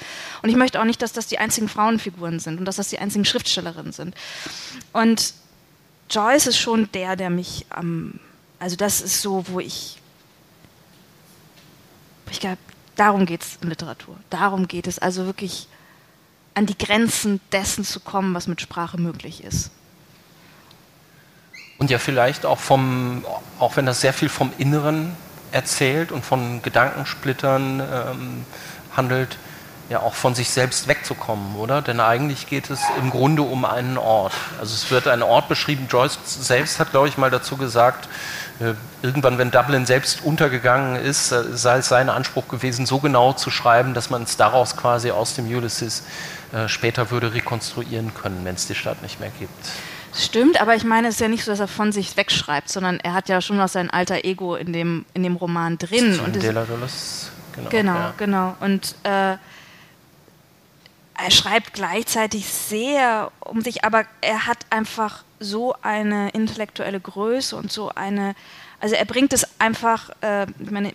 Und 0.42 0.50
ich 0.50 0.54
möchte 0.54 0.80
auch 0.80 0.84
nicht, 0.84 1.02
dass 1.02 1.12
das 1.12 1.26
die 1.26 1.40
einzigen 1.40 1.68
Frauenfiguren 1.68 2.38
sind 2.38 2.60
und 2.60 2.64
dass 2.64 2.76
das 2.76 2.90
die 2.90 3.00
einzigen 3.00 3.24
Schriftstellerinnen 3.24 3.92
sind. 3.92 4.14
Und 4.92 5.34
Joyce 6.08 6.46
ist 6.46 6.58
schon 6.58 6.88
der, 6.92 7.16
der 7.16 7.30
mich 7.30 7.66
am, 7.70 7.86
ähm, 7.86 8.20
also 8.60 8.76
das 8.76 9.00
ist 9.00 9.20
so, 9.20 9.44
wo 9.48 9.58
ich, 9.58 9.98
ich 12.30 12.38
glaube, 12.38 12.58
Darum 12.96 13.26
geht 13.26 13.42
es 13.42 13.58
in 13.60 13.68
Literatur. 13.68 14.16
Darum 14.30 14.66
geht 14.68 14.86
es 14.86 14.98
also 14.98 15.26
wirklich 15.26 15.68
an 16.56 16.64
die 16.64 16.76
Grenzen 16.76 17.40
dessen 17.52 17.84
zu 17.84 18.00
kommen, 18.00 18.34
was 18.34 18.48
mit 18.48 18.62
Sprache 18.62 18.98
möglich 18.98 19.44
ist. 19.44 19.70
Und 21.78 21.90
ja, 21.90 21.98
vielleicht 21.98 22.46
auch 22.46 22.58
vom, 22.58 23.26
auch 23.58 23.76
wenn 23.76 23.84
das 23.84 24.00
sehr 24.00 24.14
viel 24.14 24.30
vom 24.30 24.50
Inneren 24.56 25.14
erzählt 25.52 26.10
und 26.10 26.24
von 26.24 26.62
Gedankensplittern 26.62 27.80
ähm, 27.80 28.44
handelt, 28.96 29.36
ja 29.90 30.00
auch 30.00 30.14
von 30.14 30.34
sich 30.34 30.48
selbst 30.48 30.88
wegzukommen, 30.88 31.56
oder? 31.56 31.82
Denn 31.82 32.00
eigentlich 32.00 32.46
geht 32.48 32.70
es 32.70 32.80
im 32.98 33.10
Grunde 33.10 33.42
um 33.42 33.66
einen 33.66 33.98
Ort. 33.98 34.32
Also 34.58 34.74
es 34.74 34.90
wird 34.90 35.06
ein 35.06 35.22
Ort 35.22 35.48
beschrieben. 35.48 35.86
Joyce 35.90 36.18
selbst 36.24 36.80
hat, 36.80 36.90
glaube 36.90 37.08
ich, 37.08 37.18
mal 37.18 37.30
dazu 37.30 37.58
gesagt, 37.58 38.08
äh, 38.58 38.72
irgendwann, 39.02 39.36
wenn 39.36 39.50
Dublin 39.50 39.84
selbst 39.84 40.24
untergegangen 40.24 40.96
ist, 40.96 41.30
äh, 41.30 41.44
sei 41.52 41.78
es 41.78 41.88
sein 41.88 42.08
Anspruch 42.08 42.48
gewesen, 42.48 42.86
so 42.86 42.98
genau 42.98 43.34
zu 43.34 43.50
schreiben, 43.50 43.92
dass 43.92 44.08
man 44.08 44.22
es 44.22 44.38
daraus 44.38 44.76
quasi 44.76 45.10
aus 45.10 45.34
dem 45.34 45.46
Ulysses 45.46 46.02
später 46.68 47.10
würde 47.10 47.34
rekonstruieren 47.34 48.14
können, 48.14 48.44
wenn 48.44 48.54
es 48.54 48.66
die 48.66 48.74
Stadt 48.74 49.02
nicht 49.02 49.20
mehr 49.20 49.30
gibt. 49.38 49.52
Stimmt, 50.14 50.60
aber 50.60 50.74
ich 50.74 50.84
meine, 50.84 51.08
es 51.08 51.16
ist 51.16 51.20
ja 51.20 51.28
nicht 51.28 51.44
so, 51.44 51.50
dass 51.50 51.60
er 51.60 51.68
von 51.68 51.92
sich 51.92 52.16
wegschreibt, 52.16 52.70
sondern 52.70 52.98
er 53.00 53.12
hat 53.12 53.28
ja 53.28 53.40
schon 53.42 53.58
noch 53.58 53.68
sein 53.68 53.90
alter 53.90 54.24
Ego 54.24 54.56
in 54.56 54.72
dem, 54.72 55.04
in 55.12 55.22
dem 55.22 55.36
Roman 55.36 55.76
drin. 55.76 56.18
Und 56.20 56.36
De 56.36 56.50
La 56.50 56.64
Dolores, 56.64 57.30
genau. 57.54 57.68
Genau, 57.68 57.94
ja. 57.94 58.14
genau. 58.16 58.56
Und 58.60 58.94
äh, 59.02 59.36
er 61.18 61.30
schreibt 61.30 61.74
gleichzeitig 61.74 62.46
sehr 62.46 63.30
um 63.40 63.60
sich, 63.60 63.84
aber 63.84 64.04
er 64.22 64.46
hat 64.46 64.58
einfach 64.70 65.24
so 65.38 65.74
eine 65.82 66.30
intellektuelle 66.30 67.00
Größe 67.00 67.54
und 67.56 67.70
so 67.70 67.90
eine, 67.94 68.34
also 68.80 68.94
er 68.94 69.04
bringt 69.04 69.34
es 69.34 69.46
einfach, 69.58 70.10
äh, 70.22 70.46
ich 70.58 70.70
meine, 70.70 70.94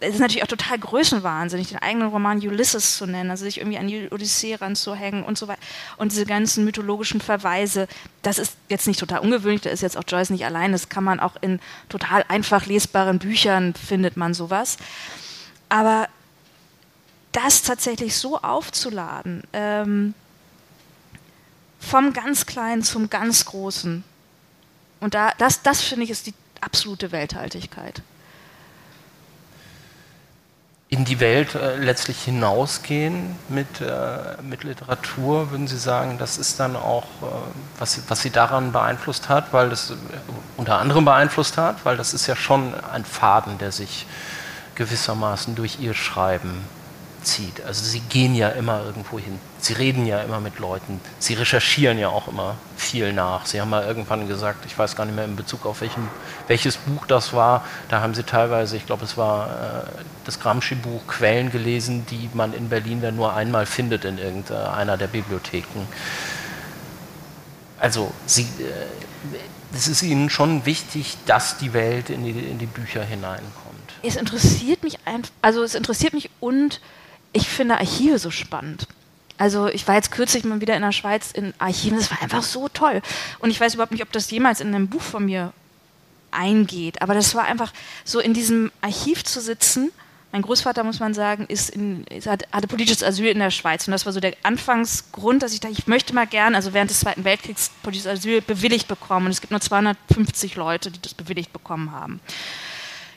es 0.00 0.14
ist 0.14 0.20
natürlich 0.20 0.44
auch 0.44 0.48
total 0.48 0.78
größenwahnsinnig, 0.78 1.68
den 1.68 1.78
eigenen 1.78 2.08
Roman 2.08 2.38
Ulysses 2.38 2.96
zu 2.96 3.06
nennen, 3.06 3.30
also 3.30 3.44
sich 3.44 3.58
irgendwie 3.58 3.78
an 3.78 3.88
die 3.88 4.08
Odyssee 4.10 4.54
ranzuhängen 4.54 5.24
und 5.24 5.36
so 5.36 5.48
weiter. 5.48 5.60
Und 5.96 6.12
diese 6.12 6.24
ganzen 6.24 6.64
mythologischen 6.64 7.20
Verweise, 7.20 7.88
das 8.22 8.38
ist 8.38 8.56
jetzt 8.68 8.86
nicht 8.86 9.00
total 9.00 9.20
ungewöhnlich, 9.20 9.62
da 9.62 9.70
ist 9.70 9.82
jetzt 9.82 9.96
auch 9.96 10.04
Joyce 10.06 10.30
nicht 10.30 10.44
allein, 10.44 10.70
das 10.70 10.88
kann 10.88 11.02
man 11.02 11.18
auch 11.18 11.34
in 11.40 11.58
total 11.88 12.24
einfach 12.28 12.66
lesbaren 12.66 13.18
Büchern, 13.18 13.74
findet 13.74 14.16
man 14.16 14.34
sowas. 14.34 14.76
Aber 15.68 16.08
das 17.32 17.62
tatsächlich 17.62 18.16
so 18.16 18.38
aufzuladen, 18.38 19.42
ähm, 19.52 20.14
vom 21.80 22.12
ganz 22.12 22.46
Kleinen 22.46 22.82
zum 22.82 23.10
ganz 23.10 23.44
Großen. 23.44 24.04
Und 25.00 25.14
da, 25.14 25.32
das, 25.38 25.62
das 25.62 25.80
finde 25.80 26.04
ich, 26.04 26.10
ist 26.10 26.26
die 26.26 26.34
absolute 26.60 27.12
Welthaltigkeit. 27.12 28.02
In 30.90 31.04
die 31.04 31.20
Welt 31.20 31.54
äh, 31.54 31.76
letztlich 31.76 32.22
hinausgehen 32.22 33.36
mit, 33.50 33.82
äh, 33.82 34.40
mit 34.42 34.64
Literatur, 34.64 35.50
würden 35.50 35.68
Sie 35.68 35.76
sagen, 35.76 36.16
das 36.16 36.38
ist 36.38 36.58
dann 36.60 36.76
auch, 36.76 37.04
äh, 37.20 37.26
was, 37.78 38.00
was 38.08 38.22
Sie 38.22 38.30
daran 38.30 38.72
beeinflusst 38.72 39.28
hat, 39.28 39.52
weil 39.52 39.68
das 39.68 39.90
äh, 39.90 39.94
unter 40.56 40.78
anderem 40.78 41.04
beeinflusst 41.04 41.58
hat, 41.58 41.84
weil 41.84 41.98
das 41.98 42.14
ist 42.14 42.26
ja 42.26 42.36
schon 42.36 42.72
ein 42.90 43.04
Faden, 43.04 43.58
der 43.58 43.70
sich 43.70 44.06
gewissermaßen 44.76 45.54
durch 45.56 45.78
Ihr 45.78 45.92
Schreiben 45.92 46.64
zieht. 47.28 47.62
Also 47.64 47.84
sie 47.84 48.00
gehen 48.00 48.34
ja 48.34 48.48
immer 48.48 48.82
irgendwo 48.84 49.18
hin. 49.18 49.38
Sie 49.60 49.74
reden 49.74 50.06
ja 50.06 50.20
immer 50.20 50.40
mit 50.40 50.58
Leuten. 50.58 51.00
Sie 51.18 51.34
recherchieren 51.34 51.98
ja 51.98 52.08
auch 52.08 52.28
immer 52.28 52.56
viel 52.76 53.12
nach. 53.12 53.44
Sie 53.46 53.60
haben 53.60 53.70
mal 53.70 53.84
irgendwann 53.84 54.28
gesagt, 54.28 54.64
ich 54.66 54.78
weiß 54.78 54.96
gar 54.96 55.04
nicht 55.04 55.14
mehr 55.14 55.24
in 55.24 55.36
Bezug 55.36 55.66
auf 55.66 55.80
welchem, 55.80 56.08
welches 56.46 56.76
Buch 56.76 57.06
das 57.06 57.32
war, 57.32 57.64
da 57.88 58.00
haben 58.00 58.14
sie 58.14 58.22
teilweise, 58.22 58.76
ich 58.76 58.86
glaube 58.86 59.04
es 59.04 59.16
war 59.16 59.48
äh, 59.48 60.02
das 60.24 60.40
Gramsci-Buch, 60.40 61.06
Quellen 61.06 61.50
gelesen, 61.50 62.06
die 62.10 62.30
man 62.32 62.52
in 62.54 62.68
Berlin 62.68 63.02
dann 63.02 63.16
nur 63.16 63.34
einmal 63.34 63.66
findet 63.66 64.04
in 64.04 64.18
irgendeiner 64.18 64.96
der 64.96 65.08
Bibliotheken. 65.08 65.86
Also 67.78 68.12
sie, 68.26 68.42
äh, 68.42 69.76
es 69.76 69.86
ist 69.86 70.02
ihnen 70.02 70.30
schon 70.30 70.64
wichtig, 70.66 71.16
dass 71.26 71.58
die 71.58 71.72
Welt 71.72 72.10
in 72.10 72.24
die, 72.24 72.30
in 72.30 72.58
die 72.58 72.66
Bücher 72.66 73.04
hineinkommt. 73.04 73.92
Es 74.02 74.16
interessiert 74.16 74.82
mich 74.82 74.98
einfach, 75.04 75.30
also 75.42 75.62
es 75.62 75.74
interessiert 75.74 76.12
mich 76.14 76.30
und 76.40 76.80
ich 77.32 77.48
finde 77.48 77.78
Archive 77.78 78.18
so 78.18 78.30
spannend. 78.30 78.86
Also 79.38 79.68
ich 79.68 79.86
war 79.86 79.94
jetzt 79.94 80.10
kürzlich 80.10 80.44
mal 80.44 80.60
wieder 80.60 80.74
in 80.74 80.82
der 80.82 80.92
Schweiz 80.92 81.30
in 81.30 81.54
Archiven, 81.58 81.96
das 81.96 82.10
war 82.10 82.20
einfach 82.20 82.42
so 82.42 82.68
toll. 82.68 83.00
Und 83.38 83.50
ich 83.50 83.60
weiß 83.60 83.74
überhaupt 83.74 83.92
nicht, 83.92 84.02
ob 84.02 84.12
das 84.12 84.30
jemals 84.30 84.60
in 84.60 84.74
einem 84.74 84.88
Buch 84.88 85.00
von 85.00 85.24
mir 85.24 85.52
eingeht, 86.30 87.00
aber 87.00 87.14
das 87.14 87.34
war 87.34 87.44
einfach 87.44 87.72
so 88.04 88.20
in 88.20 88.34
diesem 88.34 88.72
Archiv 88.80 89.24
zu 89.24 89.40
sitzen. 89.40 89.92
Mein 90.32 90.42
Großvater, 90.42 90.84
muss 90.84 91.00
man 91.00 91.14
sagen, 91.14 91.46
ist 91.46 91.70
in, 91.70 92.04
hatte 92.52 92.66
politisches 92.66 93.02
Asyl 93.02 93.28
in 93.28 93.38
der 93.38 93.50
Schweiz. 93.50 93.88
Und 93.88 93.92
das 93.92 94.04
war 94.04 94.12
so 94.12 94.20
der 94.20 94.34
Anfangsgrund, 94.42 95.42
dass 95.42 95.54
ich 95.54 95.60
dachte, 95.60 95.76
ich 95.78 95.86
möchte 95.86 96.14
mal 96.14 96.26
gern, 96.26 96.54
also 96.54 96.74
während 96.74 96.90
des 96.90 97.00
Zweiten 97.00 97.24
Weltkriegs, 97.24 97.70
politisches 97.82 98.12
Asyl 98.12 98.42
bewilligt 98.42 98.88
bekommen. 98.88 99.24
Und 99.24 99.32
es 99.32 99.40
gibt 99.40 99.52
nur 99.52 99.60
250 99.62 100.56
Leute, 100.56 100.90
die 100.90 101.00
das 101.00 101.14
bewilligt 101.14 101.54
bekommen 101.54 101.92
haben. 101.92 102.20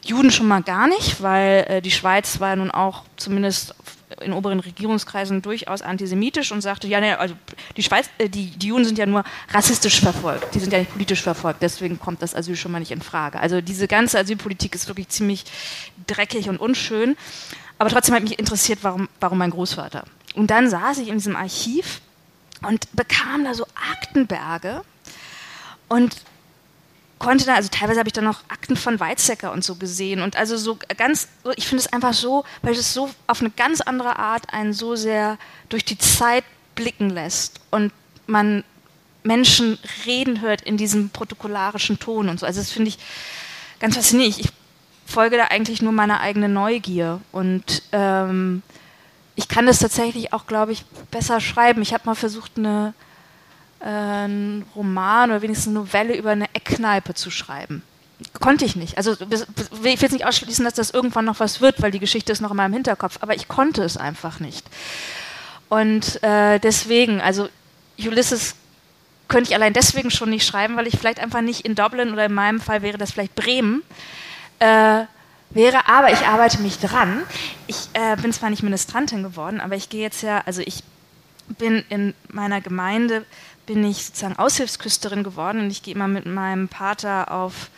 Juden 0.05 0.31
schon 0.31 0.47
mal 0.47 0.63
gar 0.63 0.87
nicht, 0.87 1.21
weil 1.21 1.65
äh, 1.67 1.81
die 1.81 1.91
Schweiz 1.91 2.39
war 2.39 2.49
ja 2.49 2.55
nun 2.55 2.71
auch 2.71 3.03
zumindest 3.17 3.75
in 4.21 4.33
oberen 4.33 4.59
Regierungskreisen 4.59 5.41
durchaus 5.41 5.81
antisemitisch 5.81 6.51
und 6.51 6.61
sagte, 6.61 6.87
ja, 6.87 6.99
ne, 6.99 7.19
also 7.19 7.35
die 7.77 7.83
Schweiz, 7.83 8.09
äh, 8.17 8.29
die, 8.29 8.47
die 8.51 8.67
Juden 8.67 8.85
sind 8.85 8.97
ja 8.97 9.05
nur 9.05 9.23
rassistisch 9.49 10.01
verfolgt, 10.01 10.53
die 10.53 10.59
sind 10.59 10.73
ja 10.73 10.79
nicht 10.79 10.91
politisch 10.91 11.21
verfolgt, 11.21 11.61
deswegen 11.61 11.99
kommt 11.99 12.21
das 12.21 12.35
Asyl 12.35 12.55
schon 12.55 12.71
mal 12.71 12.79
nicht 12.79 12.91
in 12.91 13.01
Frage. 13.01 13.39
Also 13.39 13.61
diese 13.61 13.87
ganze 13.87 14.19
Asylpolitik 14.19 14.75
ist 14.75 14.87
wirklich 14.87 15.09
ziemlich 15.09 15.45
dreckig 16.07 16.49
und 16.49 16.57
unschön. 16.57 17.15
Aber 17.77 17.89
trotzdem 17.89 18.13
hat 18.13 18.23
mich 18.23 18.37
interessiert, 18.37 18.79
warum, 18.83 19.09
warum 19.19 19.39
mein 19.39 19.49
Großvater. 19.49 20.03
Und 20.35 20.51
dann 20.51 20.69
saß 20.69 20.99
ich 20.99 21.07
in 21.07 21.15
diesem 21.15 21.35
Archiv 21.35 22.01
und 22.61 22.87
bekam 22.93 23.43
da 23.43 23.53
so 23.53 23.65
Aktenberge 23.91 24.83
und 25.87 26.15
konnte 27.21 27.45
da, 27.45 27.53
also 27.53 27.69
teilweise 27.69 27.99
habe 27.99 28.09
ich 28.09 28.13
dann 28.13 28.23
noch 28.23 28.41
Akten 28.49 28.75
von 28.75 28.99
Weizsäcker 28.99 29.51
und 29.51 29.63
so 29.63 29.75
gesehen 29.75 30.23
und 30.23 30.35
also 30.35 30.57
so 30.57 30.79
ganz, 30.97 31.27
ich 31.55 31.67
finde 31.67 31.83
es 31.83 31.93
einfach 31.93 32.15
so, 32.15 32.43
weil 32.63 32.73
es 32.73 32.95
so 32.95 33.11
auf 33.27 33.41
eine 33.41 33.51
ganz 33.51 33.79
andere 33.79 34.17
Art 34.17 34.51
einen 34.51 34.73
so 34.73 34.95
sehr 34.95 35.37
durch 35.69 35.85
die 35.85 35.99
Zeit 35.99 36.43
blicken 36.73 37.11
lässt 37.11 37.61
und 37.69 37.93
man 38.25 38.63
Menschen 39.23 39.77
reden 40.07 40.41
hört 40.41 40.63
in 40.63 40.77
diesem 40.77 41.09
protokollarischen 41.11 41.99
Ton 41.99 42.27
und 42.27 42.39
so. 42.39 42.47
Also 42.47 42.59
das 42.59 42.71
finde 42.71 42.89
ich 42.89 42.97
ganz 43.79 43.95
faszinierend. 43.95 44.39
Ich 44.39 44.49
folge 45.05 45.37
da 45.37 45.45
eigentlich 45.45 45.83
nur 45.83 45.91
meiner 45.91 46.21
eigenen 46.21 46.53
Neugier 46.53 47.21
und 47.31 47.83
ähm, 47.91 48.63
ich 49.35 49.47
kann 49.47 49.67
das 49.67 49.77
tatsächlich 49.77 50.33
auch, 50.33 50.47
glaube 50.47 50.71
ich, 50.71 50.85
besser 51.11 51.39
schreiben. 51.39 51.83
Ich 51.83 51.93
habe 51.93 52.03
mal 52.05 52.15
versucht, 52.15 52.53
eine, 52.57 52.95
einen 53.83 54.65
Roman 54.75 55.31
oder 55.31 55.41
wenigstens 55.41 55.67
eine 55.67 55.79
Novelle 55.79 56.15
über 56.15 56.31
eine 56.31 56.53
Eckkneipe 56.53 57.13
zu 57.13 57.31
schreiben. 57.31 57.83
Konnte 58.39 58.65
ich 58.65 58.75
nicht. 58.75 58.97
Also 58.97 59.13
ich 59.13 59.19
will 59.19 59.91
jetzt 59.91 60.11
nicht 60.11 60.25
ausschließen, 60.25 60.63
dass 60.63 60.75
das 60.75 60.91
irgendwann 60.91 61.25
noch 61.25 61.39
was 61.39 61.59
wird, 61.59 61.81
weil 61.81 61.91
die 61.91 61.99
Geschichte 61.99 62.31
ist 62.31 62.41
noch 62.41 62.51
in 62.51 62.57
meinem 62.57 62.73
Hinterkopf. 62.73 63.17
Aber 63.21 63.35
ich 63.35 63.47
konnte 63.47 63.83
es 63.83 63.97
einfach 63.97 64.39
nicht. 64.39 64.65
Und 65.69 66.21
äh, 66.21 66.59
deswegen, 66.59 67.21
also 67.21 67.49
Ulysses 67.97 68.55
könnte 69.27 69.49
ich 69.49 69.55
allein 69.55 69.73
deswegen 69.73 70.11
schon 70.11 70.29
nicht 70.29 70.45
schreiben, 70.45 70.75
weil 70.75 70.87
ich 70.87 70.97
vielleicht 70.97 71.19
einfach 71.19 71.41
nicht 71.41 71.65
in 71.65 71.75
Dublin 71.75 72.11
oder 72.11 72.25
in 72.25 72.33
meinem 72.33 72.59
Fall 72.59 72.81
wäre 72.81 72.97
das 72.97 73.11
vielleicht 73.11 73.33
Bremen 73.33 73.81
äh, 74.59 75.05
wäre. 75.49 75.87
Aber 75.87 76.11
ich 76.11 76.27
arbeite 76.27 76.61
mich 76.61 76.77
dran. 76.79 77.23
Ich 77.67 77.89
äh, 77.93 78.17
bin 78.17 78.33
zwar 78.33 78.49
nicht 78.49 78.63
Ministrantin 78.63 79.23
geworden, 79.23 79.61
aber 79.61 79.75
ich 79.75 79.89
gehe 79.89 80.01
jetzt 80.01 80.21
ja, 80.21 80.43
also 80.45 80.61
ich 80.61 80.83
bin 81.57 81.83
in 81.89 82.13
meiner 82.29 82.61
Gemeinde, 82.61 83.25
bin 83.65 83.83
ich 83.83 84.05
sozusagen 84.05 84.37
Aushilfsküsterin 84.37 85.23
geworden 85.23 85.61
und 85.61 85.71
ich 85.71 85.83
gehe 85.83 85.93
immer 85.93 86.07
mit 86.07 86.25
meinem 86.25 86.67
Pater 86.67 87.31
auf, 87.31 87.69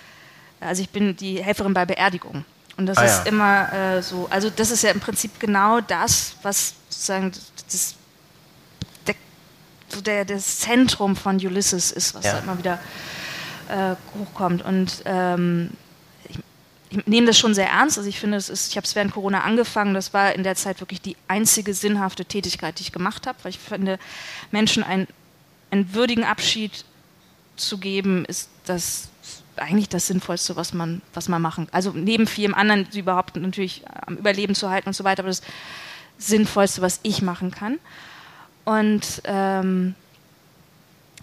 also 0.59 0.81
ich 0.81 0.89
bin 0.89 1.15
die 1.15 1.43
Helferin 1.43 1.73
bei 1.73 1.85
Beerdigungen. 1.85 2.45
Und 2.77 2.87
das 2.87 2.97
ah, 2.97 3.05
ist 3.05 3.25
ja. 3.25 3.31
immer 3.31 3.73
äh, 3.73 4.01
so, 4.01 4.27
also 4.29 4.49
das 4.49 4.71
ist 4.71 4.83
ja 4.83 4.91
im 4.91 4.99
Prinzip 4.99 5.39
genau 5.39 5.79
das, 5.81 6.35
was 6.41 6.73
sozusagen 6.89 7.31
das, 7.71 7.95
der, 9.05 9.15
so 9.89 10.01
der, 10.01 10.25
das 10.25 10.59
Zentrum 10.59 11.15
von 11.15 11.35
Ulysses 11.35 11.91
ist, 11.91 12.15
was 12.15 12.25
ja. 12.25 12.33
da 12.33 12.39
immer 12.39 12.57
wieder 12.57 12.79
äh, 13.69 13.95
hochkommt. 14.17 14.63
Und 14.63 15.03
ähm, 15.05 15.71
ich 16.89 17.05
nehme 17.05 17.27
das 17.27 17.37
schon 17.37 17.53
sehr 17.53 17.69
ernst. 17.69 17.97
Also 17.97 18.09
ich 18.09 18.19
finde, 18.19 18.37
es 18.37 18.49
ist, 18.49 18.69
ich 18.69 18.77
habe 18.77 18.85
es 18.85 18.95
während 18.95 19.13
Corona 19.13 19.41
angefangen. 19.41 19.93
Das 19.93 20.13
war 20.13 20.33
in 20.33 20.43
der 20.43 20.55
Zeit 20.55 20.79
wirklich 20.79 21.01
die 21.01 21.15
einzige 21.27 21.73
sinnhafte 21.73 22.25
Tätigkeit, 22.25 22.79
die 22.79 22.83
ich 22.83 22.91
gemacht 22.91 23.27
habe, 23.27 23.37
weil 23.43 23.51
ich 23.51 23.59
finde, 23.59 23.99
Menschen 24.51 24.83
einen, 24.83 25.07
einen 25.73 25.93
würdigen 25.93 26.23
Abschied 26.23 26.85
zu 27.55 27.77
geben, 27.77 28.25
ist 28.25 28.49
das 28.65 29.09
eigentlich 29.55 29.89
das 29.89 30.07
Sinnvollste, 30.07 30.55
was 30.55 30.73
man, 30.73 31.01
was 31.13 31.29
man 31.29 31.41
machen. 31.41 31.67
Also 31.71 31.91
neben 31.91 32.27
vielem 32.27 32.53
anderen, 32.53 32.87
sie 32.89 32.99
überhaupt 32.99 33.35
natürlich 33.35 33.83
am 34.05 34.17
Überleben 34.17 34.55
zu 34.55 34.69
halten 34.69 34.89
und 34.89 34.95
so 34.95 35.03
weiter, 35.03 35.21
aber 35.21 35.29
das 35.29 35.41
Sinnvollste, 36.17 36.81
was 36.81 36.99
ich 37.03 37.21
machen 37.21 37.51
kann. 37.51 37.79
Und 38.65 39.21
ähm, 39.25 39.95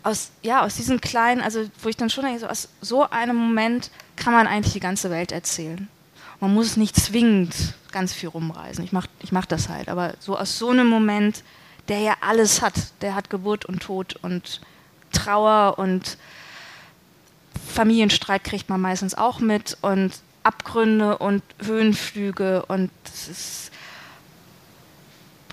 aus, 0.03 0.31
ja, 0.43 0.63
aus 0.63 0.77
diesen 0.77 1.01
kleinen, 1.01 1.41
also 1.41 1.65
wo 1.83 1.89
ich 1.89 1.97
dann 1.97 2.11
schon 2.11 2.25
denke, 2.25 2.41
so 2.41 2.47
aus 2.47 2.69
so 2.81 3.09
einem 3.09 3.37
Moment 3.37 3.91
kann 4.17 4.33
man 4.33 4.47
eigentlich 4.47 4.75
die 4.75 4.81
ganze 4.81 5.11
Welt 5.11 5.33
erzählen. 5.33 5.89
Man 6.41 6.55
muss 6.55 6.77
nicht 6.77 6.97
zwingend 6.97 7.55
ganz 7.93 8.13
viel 8.13 8.29
rumreisen. 8.29 8.85
Ich 8.85 8.93
mache 8.93 9.09
ich 9.21 9.33
mach 9.33 9.47
das 9.47 9.69
halt. 9.69 9.89
Aber 9.89 10.15
so 10.21 10.39
aus 10.39 10.59
so 10.59 10.71
einem 10.71 10.87
Moment, 10.87 11.43
der 11.89 12.01
ja 12.01 12.15
alles 12.21 12.63
hat, 12.63 12.75
der 13.03 13.15
hat 13.15 13.31
Geburt 13.31 13.65
und 13.65 13.83
Tod 13.83 14.17
und 14.23 14.61
Trauer 15.13 15.79
und 15.79 16.19
Familienstreit 17.67 18.45
kriegt 18.45 18.69
man 18.69 18.81
meistens 18.81 19.15
auch 19.15 19.41
mit 19.41 19.77
und 19.83 20.13
Abgründe 20.43 21.19
und 21.19 21.43
Höhenflüge 21.63 22.65
und 22.67 22.91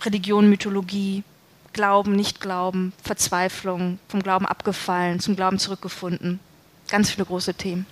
Religion, 0.04 0.50
Mythologie, 0.50 1.24
Glauben, 1.74 2.16
Nicht-Glauben, 2.16 2.94
Verzweiflung, 3.04 4.00
vom 4.08 4.24
Glauben 4.24 4.46
abgefallen, 4.46 5.20
zum 5.20 5.36
Glauben 5.36 5.60
zurückgefunden. 5.60 6.40
Ganz 6.88 7.12
viele 7.12 7.26
große 7.26 7.54
Themen. 7.54 7.86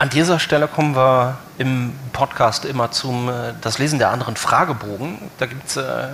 An 0.00 0.10
dieser 0.10 0.38
Stelle 0.38 0.68
kommen 0.68 0.94
wir 0.94 1.38
im 1.58 1.92
Podcast 2.12 2.64
immer 2.64 2.92
zum 2.92 3.28
äh, 3.28 3.54
das 3.60 3.80
Lesen 3.80 3.98
der 3.98 4.10
anderen 4.10 4.36
Fragebogen. 4.36 5.18
Da 5.38 5.46
gibt 5.46 5.66
es 5.66 5.76
äh, 5.76 6.10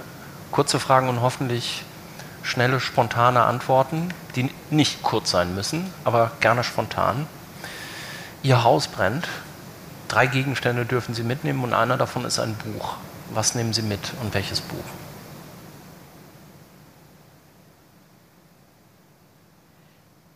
kurze 0.50 0.80
Fragen 0.80 1.10
und 1.10 1.20
hoffentlich 1.20 1.84
schnelle, 2.42 2.80
spontane 2.80 3.42
Antworten, 3.42 4.08
die 4.36 4.50
nicht 4.70 5.02
kurz 5.02 5.30
sein 5.30 5.54
müssen, 5.54 5.92
aber 6.02 6.30
gerne 6.40 6.64
spontan. 6.64 7.26
Ihr 8.42 8.64
Haus 8.64 8.88
brennt. 8.88 9.28
Drei 10.08 10.28
Gegenstände 10.28 10.86
dürfen 10.86 11.14
Sie 11.14 11.22
mitnehmen 11.22 11.62
und 11.62 11.74
einer 11.74 11.98
davon 11.98 12.24
ist 12.24 12.38
ein 12.38 12.54
Buch. 12.54 12.94
Was 13.34 13.54
nehmen 13.54 13.74
Sie 13.74 13.82
mit 13.82 14.12
und 14.22 14.32
welches 14.32 14.62
Buch? 14.62 14.84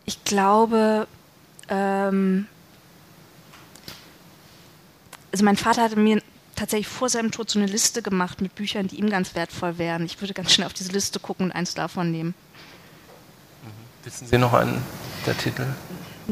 Ich 0.05 0.23
glaube, 0.23 1.07
ähm, 1.67 2.45
also 5.31 5.45
mein 5.45 5.57
Vater 5.57 5.83
hatte 5.83 5.99
mir 5.99 6.21
tatsächlich 6.55 6.87
vor 6.87 7.09
seinem 7.09 7.31
Tod 7.31 7.49
so 7.49 7.59
eine 7.59 7.67
Liste 7.67 8.01
gemacht 8.01 8.41
mit 8.41 8.55
Büchern, 8.55 8.87
die 8.87 8.97
ihm 8.97 9.09
ganz 9.09 9.35
wertvoll 9.35 9.77
wären. 9.77 10.05
Ich 10.05 10.19
würde 10.21 10.33
ganz 10.33 10.53
schnell 10.53 10.67
auf 10.67 10.73
diese 10.73 10.91
Liste 10.91 11.19
gucken 11.19 11.47
und 11.47 11.51
eins 11.51 11.73
davon 11.73 12.11
nehmen. 12.11 12.35
Mhm. 13.63 14.05
Wissen 14.05 14.27
Sie 14.27 14.37
noch 14.37 14.53
einen 14.53 14.81
der 15.25 15.37
Titel? 15.37 15.65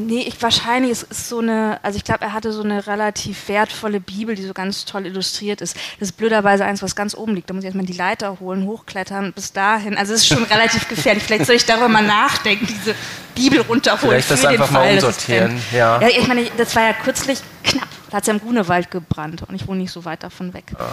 Nee, 0.00 0.22
ich 0.28 0.40
wahrscheinlich, 0.40 0.92
es 0.92 1.02
ist 1.02 1.28
so 1.28 1.40
eine, 1.40 1.80
also 1.82 1.96
ich 1.96 2.04
glaube, 2.04 2.22
er 2.22 2.32
hatte 2.32 2.52
so 2.52 2.62
eine 2.62 2.86
relativ 2.86 3.48
wertvolle 3.48 3.98
Bibel, 3.98 4.36
die 4.36 4.44
so 4.44 4.54
ganz 4.54 4.84
toll 4.84 5.06
illustriert 5.06 5.60
ist. 5.60 5.76
Das 5.98 6.10
ist 6.10 6.16
blöderweise 6.16 6.64
eins, 6.64 6.82
was 6.82 6.94
ganz 6.94 7.16
oben 7.16 7.34
liegt. 7.34 7.50
Da 7.50 7.54
muss 7.54 7.64
ich 7.64 7.66
erstmal 7.66 7.84
die 7.84 7.94
Leiter 7.94 8.38
holen, 8.38 8.64
hochklettern, 8.64 9.32
bis 9.32 9.52
dahin. 9.52 9.98
Also 9.98 10.14
es 10.14 10.20
ist 10.20 10.28
schon 10.28 10.44
relativ 10.44 10.86
gefährlich. 10.86 11.24
Vielleicht 11.24 11.46
soll 11.46 11.56
ich 11.56 11.66
darüber 11.66 11.88
mal 11.88 12.04
nachdenken, 12.04 12.68
diese 12.68 12.94
Bibel 13.34 13.60
runterholen. 13.62 14.22
Vielleicht 14.22 14.30
das 14.30 14.44
einfach 14.44 14.68
Fall, 14.68 14.86
mal 14.86 14.94
umsortieren, 14.94 15.60
ja. 15.72 16.00
ja. 16.00 16.08
Ich 16.08 16.28
meine, 16.28 16.44
das 16.56 16.76
war 16.76 16.84
ja 16.84 16.92
kürzlich 16.92 17.40
knapp. 17.64 17.88
Da 18.10 18.16
hat 18.16 18.22
es 18.22 18.26
ja 18.26 18.34
im 18.34 18.40
Grunewald 18.40 18.90
gebrannt 18.90 19.42
und 19.42 19.54
ich 19.54 19.66
wohne 19.66 19.80
nicht 19.80 19.92
so 19.92 20.04
weit 20.04 20.22
davon 20.22 20.54
weg. 20.54 20.72
Ja. 20.78 20.86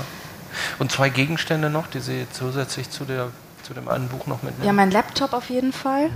Und 0.80 0.92
zwei 0.92 1.10
Gegenstände 1.10 1.70
noch, 1.70 1.88
die 1.88 2.00
Sie 2.00 2.28
zusätzlich 2.32 2.90
zu, 2.90 3.06
der, 3.06 3.30
zu 3.64 3.74
dem 3.74 3.88
einen 3.88 4.08
Buch 4.08 4.28
noch 4.28 4.44
mitnehmen? 4.44 4.66
Ja, 4.66 4.74
mein 4.74 4.92
Laptop 4.92 5.34
auf 5.34 5.50
jeden 5.50 5.74
Fall. 5.74 6.10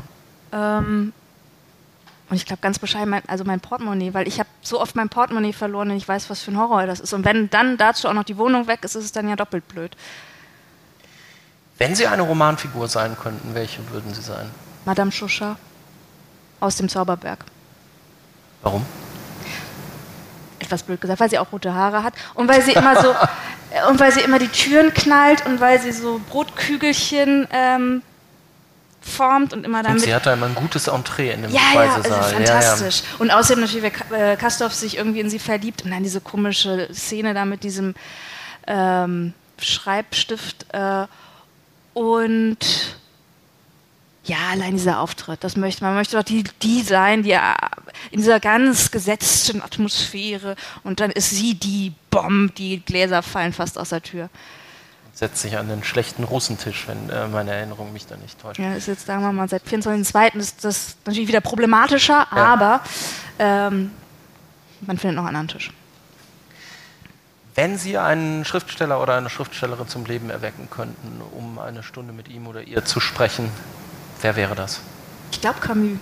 Ähm, 0.52 1.14
und 2.30 2.36
ich 2.36 2.46
glaube 2.46 2.62
ganz 2.62 2.80
bescheiden, 2.80 3.10
mein, 3.10 3.24
also 3.28 3.44
mein 3.44 3.60
Portemonnaie, 3.60 4.14
weil 4.14 4.28
ich 4.28 4.40
habe 4.40 4.50
so 4.62 4.80
oft 4.80 4.96
mein 4.96 5.10
Portemonnaie 5.10 5.54
verloren 5.54 5.90
und 5.92 5.98
ich 5.98 6.08
weiß, 6.08 6.30
was 6.30 6.42
für 6.42 6.52
ein 6.52 6.58
Horror 6.58 6.86
das 6.86 7.00
ist. 7.00 7.14
Und 7.14 7.26
wenn 7.26 7.50
dann 7.50 7.78
dazu 7.78 8.08
auch 8.08 8.14
noch 8.14 8.24
die 8.24 8.38
Wohnung 8.38 8.68
weg 8.68 8.84
ist, 8.84 8.96
ist 8.96 9.06
es 9.06 9.12
dann 9.12 9.28
ja 9.28 9.36
doppelt 9.36 9.68
blöd. 9.68 9.96
Wenn 11.78 11.96
Sie 11.96 12.08
eine 12.08 12.22
Romanfigur 12.22 12.88
sein 12.88 13.16
könnten, 13.18 13.56
welche 13.56 13.90
würden 13.90 14.14
Sie 14.14 14.22
sein? 14.22 14.50
Madame 14.86 15.12
Chauchat 15.12 15.56
aus 16.60 16.76
dem 16.76 16.90
Zauberberg. 16.90 17.46
Warum? 18.62 18.86
Etwas 20.70 20.84
blöd 20.84 21.02
gesagt, 21.02 21.20
weil 21.20 21.30
sie 21.32 21.40
auch 21.40 21.52
rote 21.52 21.74
Haare 21.74 22.04
hat 22.04 22.14
und 22.36 22.48
weil 22.48 22.62
sie 22.62 22.74
immer 22.74 23.02
so 23.02 23.10
und 23.90 24.00
weil 24.00 24.12
sie 24.12 24.22
immer 24.22 24.38
die 24.38 24.50
Türen 24.50 24.94
knallt 24.94 25.44
und 25.48 25.60
weil 25.60 25.82
sie 25.82 25.92
so 25.92 26.22
Brotkügelchen 26.30 27.48
ähm, 27.52 28.04
formt 29.02 29.52
und 29.54 29.66
immer 29.66 29.82
damit. 29.82 29.98
Und 29.98 30.06
sie 30.06 30.14
hatte 30.14 30.30
immer 30.30 30.46
ein 30.46 30.54
gutes 30.54 30.88
Entree 30.88 31.32
in 31.32 31.42
dem 31.42 31.52
ja, 31.52 31.60
Speisesaal. 31.72 32.12
Ja, 32.12 32.18
also 32.18 32.36
fantastisch. 32.36 33.00
Ja, 33.00 33.06
ja. 33.14 33.20
Und 33.20 33.32
außerdem 33.32 33.64
natürlich, 33.64 33.92
weil 34.10 34.34
äh, 34.34 34.36
Kastorf 34.36 34.76
sich 34.76 34.98
irgendwie 34.98 35.22
in 35.22 35.30
sie 35.32 35.40
verliebt 35.40 35.84
und 35.84 35.90
dann 35.90 36.04
diese 36.04 36.22
komische 36.22 36.88
Szene 36.94 37.34
da 37.34 37.46
mit 37.46 37.64
diesem 37.64 37.96
ähm, 38.68 39.34
Schreibstift 39.58 40.68
äh, 40.72 41.08
und 41.94 42.60
ja, 44.30 44.38
allein 44.52 44.74
dieser 44.74 45.00
Auftritt, 45.00 45.44
das 45.44 45.56
möchte 45.56 45.84
man. 45.84 45.96
Möchte 45.96 46.16
doch 46.16 46.24
die, 46.24 46.44
die 46.62 46.84
sein, 46.84 47.24
die 47.24 47.32
äh, 47.32 47.40
in 48.12 48.20
dieser 48.20 48.40
ganz 48.40 48.92
gesetzten 48.92 49.62
Atmosphäre 49.62 50.56
und 50.84 51.00
dann 51.00 51.12
ist 51.12 51.32
sie 51.32 51.56
die 51.56 51.94
Bombe, 52.12 52.54
die 52.54 52.80
Gläser 52.82 53.24
fallen 53.24 53.54
fast 53.54 53.78
aus 53.78 53.90
der 53.90 54.02
Tür 54.02 54.30
setzt 55.12 55.42
sich 55.42 55.58
an 55.58 55.68
den 55.68 55.84
schlechten 55.84 56.24
Russentisch, 56.24 56.88
wenn 56.88 57.10
äh, 57.10 57.28
meine 57.28 57.52
Erinnerung 57.52 57.92
mich 57.92 58.08
da 58.08 58.16
nicht 58.16 58.40
täuscht. 58.40 58.58
Ja, 58.58 58.74
ist 58.76 58.88
jetzt, 58.88 59.06
sagen 59.06 59.22
wir 59.22 59.34
mal, 59.34 59.50
seit 59.50 59.64
24.02. 59.64 60.38
ist 60.38 60.64
das 60.64 60.96
natürlich 61.06 61.28
wieder 61.28 61.42
problematischer, 61.42 62.26
ja. 62.34 62.38
aber 62.38 62.82
ähm, 63.38 63.92
man 64.80 64.98
findet 64.98 65.18
noch 65.18 65.26
einen 65.26 65.36
anderen 65.36 65.60
Tisch. 65.60 65.74
Wenn 67.54 67.78
Sie 67.78 67.98
einen 67.98 68.46
Schriftsteller 68.46 69.02
oder 69.02 69.18
eine 69.18 69.30
Schriftstellerin 69.30 69.90
zum 69.90 70.06
Leben 70.06 70.30
erwecken 70.30 70.70
könnten, 70.70 71.22
um 71.34 71.60
eine 71.60 71.84
Stunde 71.84 72.14
mit 72.14 72.30
ihm 72.30 72.48
oder 72.48 72.62
ihr 72.62 72.86
zu 72.86 73.02
sprechen, 73.02 73.52
wer 74.22 74.36
wäre 74.36 74.56
das? 74.56 74.82
Ich 75.32 75.42
glaube 75.42 75.60
Camus. 75.60 76.00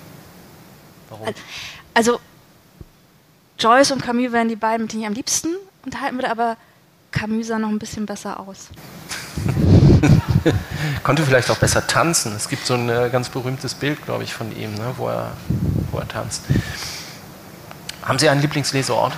Warum? 1.10 1.28
Also 1.94 2.20
Joyce 3.60 3.92
und 3.92 4.04
Camus 4.04 4.32
wären 4.32 4.50
die 4.50 4.56
beiden, 4.56 4.84
mit 4.84 4.94
denen 4.94 5.02
ich 5.04 5.08
am 5.08 5.14
liebsten 5.14 5.56
unterhalten 5.86 6.18
würde, 6.18 6.30
aber 6.30 6.58
Camus 7.12 7.48
sah 7.48 7.58
noch 7.58 7.70
ein 7.70 7.80
bisschen 7.80 8.06
besser 8.06 8.40
aus. 8.40 8.68
Konnte 11.04 11.24
vielleicht 11.24 11.50
auch 11.50 11.58
besser 11.58 11.86
tanzen. 11.88 12.36
Es 12.36 12.48
gibt 12.50 12.66
so 12.66 12.76
ein 12.76 12.90
äh, 12.90 13.10
ganz 13.12 13.30
berühmtes 13.30 13.74
Bild, 13.74 14.04
glaube 14.06 14.24
ich, 14.24 14.34
von 14.34 14.56
ihm, 14.56 14.74
ne, 14.76 14.94
wo, 14.98 15.08
er, 15.08 15.32
wo 15.92 16.00
er 16.00 16.08
tanzt. 16.08 16.44
Haben 18.04 18.20
Sie 18.20 18.30
einen 18.30 18.42
Lieblingsleseort? 18.42 19.14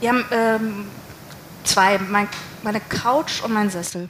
Wir 0.00 0.08
haben 0.08 0.24
ähm, 0.30 0.86
zwei, 1.64 1.98
mein, 1.98 2.28
meine 2.62 2.80
Couch 2.80 3.42
und 3.42 3.52
mein 3.52 3.70
Sessel. 3.70 4.08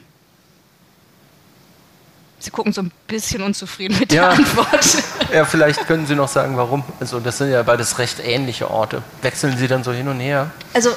Sie 2.43 2.51
gucken 2.51 2.73
so 2.73 2.81
ein 2.81 2.91
bisschen 3.07 3.41
unzufrieden 3.41 3.97
mit 3.97 4.11
ja. 4.11 4.29
der 4.29 4.37
Antwort. 4.37 5.03
Ja, 5.31 5.45
vielleicht 5.45 5.87
können 5.87 6.05
Sie 6.05 6.13
noch 6.13 6.27
sagen, 6.27 6.57
warum. 6.57 6.83
Also 6.99 7.21
das 7.21 7.37
sind 7.37 7.51
ja 7.51 7.63
beides 7.63 7.97
recht 7.99 8.19
ähnliche 8.19 8.69
Orte. 8.69 9.01
Wechseln 9.21 9.57
Sie 9.57 9.67
dann 9.67 9.83
so 9.85 9.93
hin 9.93 10.09
und 10.09 10.19
her? 10.19 10.51
Also 10.73 10.89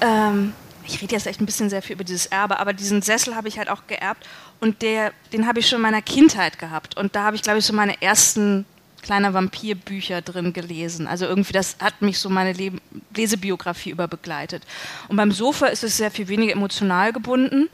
ähm, 0.00 0.54
ich 0.86 1.02
rede 1.02 1.14
jetzt 1.14 1.26
echt 1.26 1.40
ein 1.40 1.46
bisschen 1.46 1.68
sehr 1.68 1.82
viel 1.82 1.96
über 1.96 2.04
dieses 2.04 2.24
Erbe, 2.26 2.58
aber 2.58 2.72
diesen 2.72 3.02
Sessel 3.02 3.36
habe 3.36 3.46
ich 3.46 3.58
halt 3.58 3.68
auch 3.68 3.86
geerbt 3.86 4.26
und 4.60 4.80
der, 4.80 5.12
den 5.34 5.46
habe 5.46 5.60
ich 5.60 5.68
schon 5.68 5.76
in 5.76 5.82
meiner 5.82 6.00
Kindheit 6.00 6.58
gehabt. 6.58 6.96
Und 6.96 7.14
da 7.14 7.24
habe 7.24 7.36
ich, 7.36 7.42
glaube 7.42 7.58
ich, 7.58 7.66
so 7.66 7.74
meine 7.74 8.00
ersten 8.00 8.64
kleine 9.02 9.34
Vampirbücher 9.34 10.22
drin 10.22 10.54
gelesen. 10.54 11.06
Also 11.06 11.26
irgendwie, 11.26 11.52
das 11.52 11.76
hat 11.78 12.00
mich 12.00 12.18
so 12.18 12.30
meine 12.30 12.54
Leb 12.54 12.80
Lesebiografie 13.14 13.90
über 13.90 14.08
begleitet. 14.08 14.62
Und 15.08 15.16
beim 15.16 15.30
Sofa 15.30 15.66
ist 15.66 15.84
es 15.84 15.98
sehr 15.98 16.10
viel 16.10 16.28
weniger 16.28 16.52
emotional 16.52 17.12
gebunden. 17.12 17.68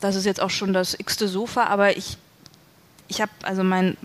Das 0.00 0.14
ist 0.14 0.24
jetzt 0.24 0.40
auch 0.40 0.50
schon 0.50 0.72
das 0.72 0.94
x-te 0.98 1.28
Sofa, 1.28 1.64
aber 1.64 1.96
ich, 1.96 2.16
ich 3.08 3.20
habe, 3.20 3.32
also 3.42 3.64
mein 3.64 3.96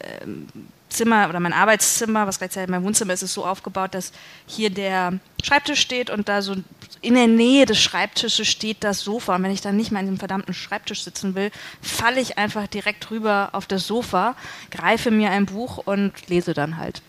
ähm, 0.00 0.48
Zimmer 0.88 1.28
oder 1.28 1.40
mein 1.40 1.52
Arbeitszimmer, 1.52 2.26
was 2.26 2.38
gleichzeitig 2.38 2.70
mein 2.70 2.82
Wohnzimmer 2.82 3.12
ist, 3.12 3.22
ist 3.22 3.34
so 3.34 3.44
aufgebaut, 3.44 3.94
dass 3.94 4.12
hier 4.46 4.70
der 4.70 5.18
Schreibtisch 5.42 5.80
steht 5.80 6.10
und 6.10 6.28
da 6.28 6.40
so 6.42 6.54
in 7.02 7.14
der 7.14 7.26
Nähe 7.26 7.66
des 7.66 7.78
Schreibtisches 7.78 8.48
steht 8.48 8.82
das 8.82 9.00
Sofa. 9.00 9.36
Und 9.36 9.42
wenn 9.42 9.50
ich 9.50 9.60
dann 9.60 9.76
nicht 9.76 9.90
mehr 9.90 10.00
an 10.00 10.06
dem 10.06 10.18
verdammten 10.18 10.54
Schreibtisch 10.54 11.04
sitzen 11.04 11.34
will, 11.34 11.50
falle 11.82 12.20
ich 12.20 12.38
einfach 12.38 12.66
direkt 12.66 13.10
rüber 13.10 13.50
auf 13.52 13.66
das 13.66 13.86
Sofa, 13.86 14.34
greife 14.70 15.10
mir 15.10 15.30
ein 15.30 15.46
Buch 15.46 15.78
und 15.78 16.12
lese 16.28 16.54
dann 16.54 16.78
halt. 16.78 17.02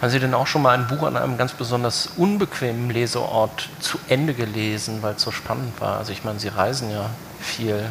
Haben 0.00 0.10
Sie 0.10 0.20
denn 0.20 0.34
auch 0.34 0.46
schon 0.46 0.62
mal 0.62 0.78
ein 0.78 0.86
Buch 0.86 1.02
an 1.02 1.16
einem 1.16 1.36
ganz 1.36 1.52
besonders 1.52 2.10
unbequemen 2.16 2.90
Leseort 2.90 3.68
zu 3.80 3.98
Ende 4.08 4.32
gelesen, 4.32 5.02
weil 5.02 5.14
es 5.14 5.22
so 5.22 5.32
spannend 5.32 5.80
war? 5.80 5.98
Also 5.98 6.12
ich 6.12 6.22
meine, 6.24 6.38
Sie 6.38 6.48
reisen 6.48 6.90
ja 6.90 7.10
viel. 7.40 7.90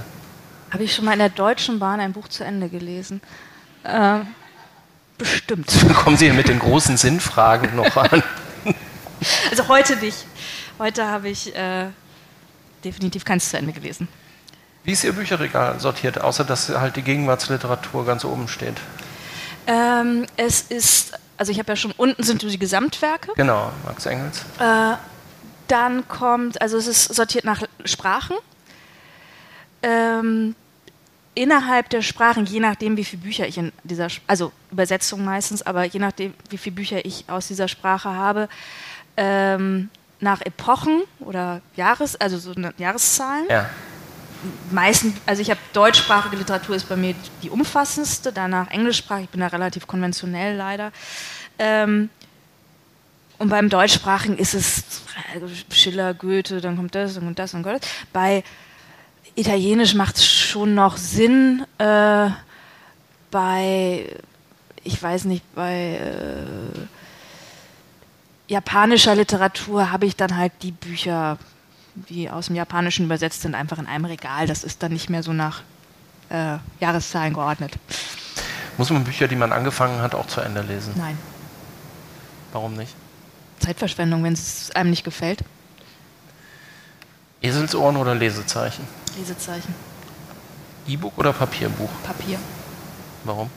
Habe 0.72 0.84
ich 0.84 0.96
schon 0.96 1.06
mal 1.06 1.14
in 1.14 1.20
der 1.20 1.30
Deutschen 1.30 1.80
Bahn 1.80 2.00
ein 2.00 2.14
Buch 2.14 2.28
zu 2.30 2.44
Ende 2.44 2.70
gelesen? 2.70 3.22
Äh, 3.84 4.20
bestimmt. 5.18 5.70
Kommen 5.96 6.18
Sie 6.18 6.32
mit 6.32 6.48
den 6.48 6.60
großen 6.60 6.96
Sinnfragen 6.98 7.76
noch 7.76 7.96
an? 7.96 8.24
Also 9.50 9.68
heute 9.68 9.96
nicht. 9.98 10.26
Heute 10.80 11.06
habe 11.06 11.30
ich 11.30 11.56
äh, 11.56 11.88
definitiv 12.84 13.26
keins 13.26 13.50
zu 13.50 13.58
Ende 13.58 13.74
gelesen. 13.74 14.08
Wie 14.84 14.92
ist 14.92 15.04
Ihr 15.04 15.14
Bücherregal 15.14 15.80
sortiert, 15.80 16.22
außer 16.22 16.44
dass 16.44 16.70
halt 16.70 16.96
die 16.96 17.02
Gegenwartsliteratur 17.02 18.06
ganz 18.06 18.24
oben 18.24 18.48
steht? 18.48 18.78
Ähm, 19.66 20.26
es 20.38 20.62
ist, 20.62 21.20
also 21.38 21.52
ich 21.52 21.60
habe 21.60 21.72
ja 21.72 21.76
schon, 21.76 21.92
unten 21.98 22.24
sind 22.24 22.42
die 22.42 22.60
Gesamtwerke. 22.60 23.32
Genau, 23.36 23.72
Max 23.86 24.06
Engels. 24.06 24.44
Äh, 24.60 24.96
dann 25.68 26.08
kommt, 26.08 26.62
also 26.62 26.78
es 26.78 26.88
ist 26.88 27.14
sortiert 27.14 27.46
nach 27.46 27.64
Sprachen. 27.86 28.36
Ähm, 29.84 30.56
innerhalb 31.36 31.90
der 31.90 32.02
Sprachen, 32.02 32.46
je 32.46 32.60
nachdem, 32.60 32.98
wie 32.98 33.04
viele 33.04 33.22
Bücher 33.22 33.48
ich 33.48 33.58
in 33.58 33.72
dieser, 33.84 34.08
also 34.26 34.52
Übersetzung 34.72 35.24
meistens, 35.24 35.62
aber 35.62 35.84
je 35.84 36.00
nachdem, 36.00 36.34
wie 36.50 36.58
viele 36.58 36.76
Bücher 36.76 37.06
ich 37.06 37.26
aus 37.28 37.48
dieser 37.48 37.68
Sprache 37.68 38.10
habe, 38.10 38.50
ähm, 39.18 39.90
nach 40.20 40.42
Epochen 40.42 41.04
oder 41.20 41.62
Jahres, 41.76 42.16
also 42.16 42.40
so 42.40 42.54
Jahreszahlen. 42.78 43.46
Ja. 43.50 43.70
Meistens, 44.72 45.16
also 45.26 45.42
ich 45.42 45.50
habe 45.50 45.60
deutschsprachige 45.74 46.36
Literatur 46.36 46.76
ist 46.76 46.88
bei 46.88 46.96
mir 46.96 47.16
die 47.42 47.50
umfassendste, 47.50 48.32
danach 48.32 48.70
englischsprachig, 48.70 49.26
ich 49.26 49.30
bin 49.30 49.42
da 49.42 49.48
relativ 49.48 49.88
konventionell 49.88 50.56
leider. 50.56 50.92
Ähm, 51.60 52.10
und 53.40 53.50
beim 53.50 53.70
deutschsprachigen 53.70 54.38
ist 54.38 54.54
es 54.54 54.84
Schiller, 55.72 56.14
Goethe, 56.14 56.62
dann 56.62 56.76
kommt 56.76 56.96
das, 56.96 57.20
kommt 57.20 57.38
das, 57.38 57.52
kommt 57.52 57.66
das. 57.66 57.82
Bei 58.12 58.44
Italienisch 59.36 59.94
macht 59.94 60.18
es 60.18 60.26
schon 60.26 60.74
noch 60.74 60.98
Sinn. 60.98 61.64
Äh, 61.78 62.30
bei, 63.30 64.16
ich 64.84 65.02
weiß 65.02 65.26
nicht, 65.26 65.44
bei 65.54 66.00
äh, 66.02 66.80
japanischer 68.48 69.16
Literatur 69.16 69.92
habe 69.92 70.08
ich 70.08 70.16
dann 70.16 70.36
halt 70.38 70.54
die 70.64 70.72
Bücher, 70.72 71.38
die 72.10 72.30
aus 72.30 72.48
dem 72.48 72.56
Japanischen 72.56 73.06
übersetzt 73.06 73.42
sind, 73.42 73.56
einfach 73.56 73.80
in 73.80 73.88
einem 73.88 74.06
Regal. 74.06 74.48
Das 74.48 74.64
ist 74.64 74.84
dann 74.84 74.94
nicht 74.94 75.10
mehr 75.10 75.24
so 75.24 75.34
nach 75.34 75.62
äh, 76.30 76.58
Jahreszahlen 76.80 77.34
geordnet. 77.34 77.74
Muss 78.78 78.90
man 78.90 79.04
Bücher, 79.04 79.28
die 79.28 79.36
man 79.36 79.52
angefangen 79.52 80.02
hat, 80.02 80.14
auch 80.14 80.28
zu 80.28 80.42
Ende 80.42 80.62
lesen? 80.62 80.94
Nein. 80.96 81.18
Warum 82.54 82.76
nicht? 82.76 82.96
Zeitverschwendung, 83.60 84.24
wenn 84.24 84.34
es 84.34 84.72
einem 84.72 84.92
nicht 84.92 85.04
gefällt. 85.04 85.44
Eselsohren 87.42 87.98
oder 87.98 88.16
Lesezeichen? 88.16 88.88
Lesezeichen. 89.18 89.74
E-Book 90.88 91.18
oder 91.18 91.34
Papierbuch? 91.34 91.90
Papier. 92.04 92.40
Warum? 93.24 93.50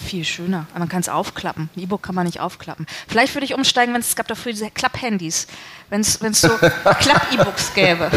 Viel 0.00 0.24
schöner. 0.24 0.66
Aber 0.70 0.80
man 0.80 0.88
kann 0.88 1.00
es 1.00 1.08
aufklappen. 1.08 1.68
Ein 1.76 1.80
E-Book 1.82 2.02
kann 2.02 2.14
man 2.14 2.24
nicht 2.24 2.38
aufklappen. 2.40 2.86
Vielleicht 3.08 3.34
würde 3.34 3.44
ich 3.44 3.54
umsteigen, 3.54 3.92
wenn 3.94 4.00
es 4.00 4.14
gab 4.14 4.28
dafür 4.28 4.52
diese 4.52 4.70
Klapp-Handys. 4.70 5.46
Wenn 5.90 6.00
es 6.02 6.14
so 6.40 6.48
Klapp-E-Books 7.00 7.74
gäbe. 7.74 8.10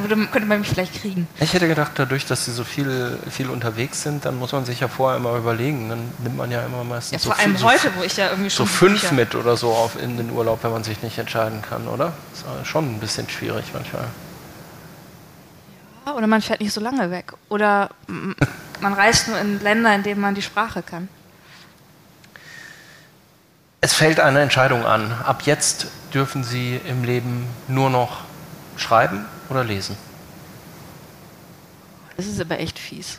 Würde, 0.00 0.16
könnte 0.26 0.46
man 0.48 0.60
mich 0.60 0.68
vielleicht 0.68 1.00
kriegen. 1.00 1.26
Ich 1.40 1.52
hätte 1.52 1.68
gedacht, 1.68 1.92
dadurch, 1.96 2.26
dass 2.26 2.44
sie 2.46 2.52
so 2.52 2.64
viel, 2.64 3.18
viel 3.30 3.48
unterwegs 3.50 4.02
sind, 4.02 4.24
dann 4.24 4.38
muss 4.38 4.52
man 4.52 4.64
sich 4.64 4.80
ja 4.80 4.88
vorher 4.88 5.18
immer 5.18 5.36
überlegen. 5.36 5.88
Dann 5.88 6.10
nimmt 6.22 6.36
man 6.36 6.50
ja 6.50 6.64
immer 6.64 6.84
meistens 6.84 7.12
Ja, 7.12 7.18
so 7.18 7.30
vor 7.30 7.38
allem 7.38 7.56
viel- 7.56 7.66
heute, 7.66 7.90
wo 7.96 8.02
ich 8.02 8.16
ja 8.16 8.30
irgendwie 8.30 8.50
so 8.50 8.58
schon. 8.58 8.66
fünf 8.66 9.00
Bücher- 9.02 9.14
mit 9.14 9.34
oder 9.34 9.56
so 9.56 9.72
auf 9.72 10.00
in 10.00 10.16
den 10.16 10.30
Urlaub, 10.30 10.64
wenn 10.64 10.72
man 10.72 10.84
sich 10.84 11.02
nicht 11.02 11.18
entscheiden 11.18 11.60
kann, 11.62 11.86
oder? 11.88 12.12
Ist 12.32 12.42
äh, 12.44 12.64
schon 12.64 12.94
ein 12.96 13.00
bisschen 13.00 13.28
schwierig 13.28 13.64
manchmal. 13.72 14.04
Oder 16.16 16.26
man 16.26 16.42
fährt 16.42 16.60
nicht 16.60 16.72
so 16.72 16.80
lange 16.82 17.10
weg. 17.10 17.32
Oder 17.48 17.88
man 18.84 18.92
reist 18.92 19.28
nur 19.28 19.38
in 19.38 19.60
Länder, 19.60 19.94
in 19.94 20.02
denen 20.02 20.20
man 20.20 20.34
die 20.34 20.42
Sprache 20.42 20.82
kann. 20.82 21.08
Es 23.80 23.94
fällt 23.94 24.20
eine 24.20 24.42
Entscheidung 24.42 24.84
an. 24.84 25.10
Ab 25.24 25.42
jetzt 25.46 25.86
dürfen 26.12 26.44
Sie 26.44 26.80
im 26.86 27.02
Leben 27.02 27.46
nur 27.66 27.88
noch 27.90 28.24
schreiben 28.76 29.24
oder 29.48 29.64
lesen. 29.64 29.96
Das 32.16 32.26
ist 32.26 32.40
aber 32.40 32.60
echt 32.60 32.78
fies. 32.78 33.18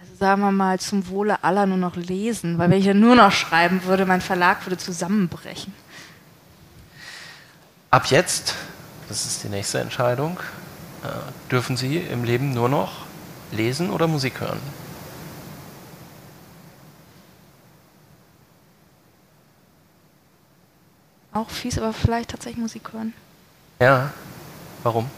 Also 0.00 0.16
sagen 0.16 0.40
wir 0.40 0.52
mal 0.52 0.80
zum 0.80 1.06
Wohle 1.08 1.44
aller 1.44 1.66
nur 1.66 1.78
noch 1.78 1.96
lesen, 1.96 2.58
weil 2.58 2.70
wenn 2.70 2.78
ich 2.78 2.86
ja 2.86 2.94
nur 2.94 3.14
noch 3.14 3.30
schreiben 3.30 3.84
würde, 3.84 4.06
mein 4.06 4.22
Verlag 4.22 4.64
würde 4.64 4.78
zusammenbrechen. 4.78 5.74
Ab 7.90 8.06
jetzt, 8.06 8.54
das 9.14 9.26
ist 9.26 9.44
die 9.44 9.48
nächste 9.48 9.78
Entscheidung, 9.78 10.40
äh, 11.04 11.08
dürfen 11.48 11.76
Sie 11.76 11.98
im 11.98 12.24
Leben 12.24 12.52
nur 12.52 12.68
noch 12.68 13.06
lesen 13.52 13.90
oder 13.90 14.08
Musik 14.08 14.40
hören. 14.40 14.58
Auch 21.32 21.48
fies, 21.48 21.78
aber 21.78 21.92
vielleicht 21.92 22.30
tatsächlich 22.30 22.60
Musik 22.60 22.92
hören. 22.92 23.14
Ja. 23.78 24.12
Warum? 24.82 25.08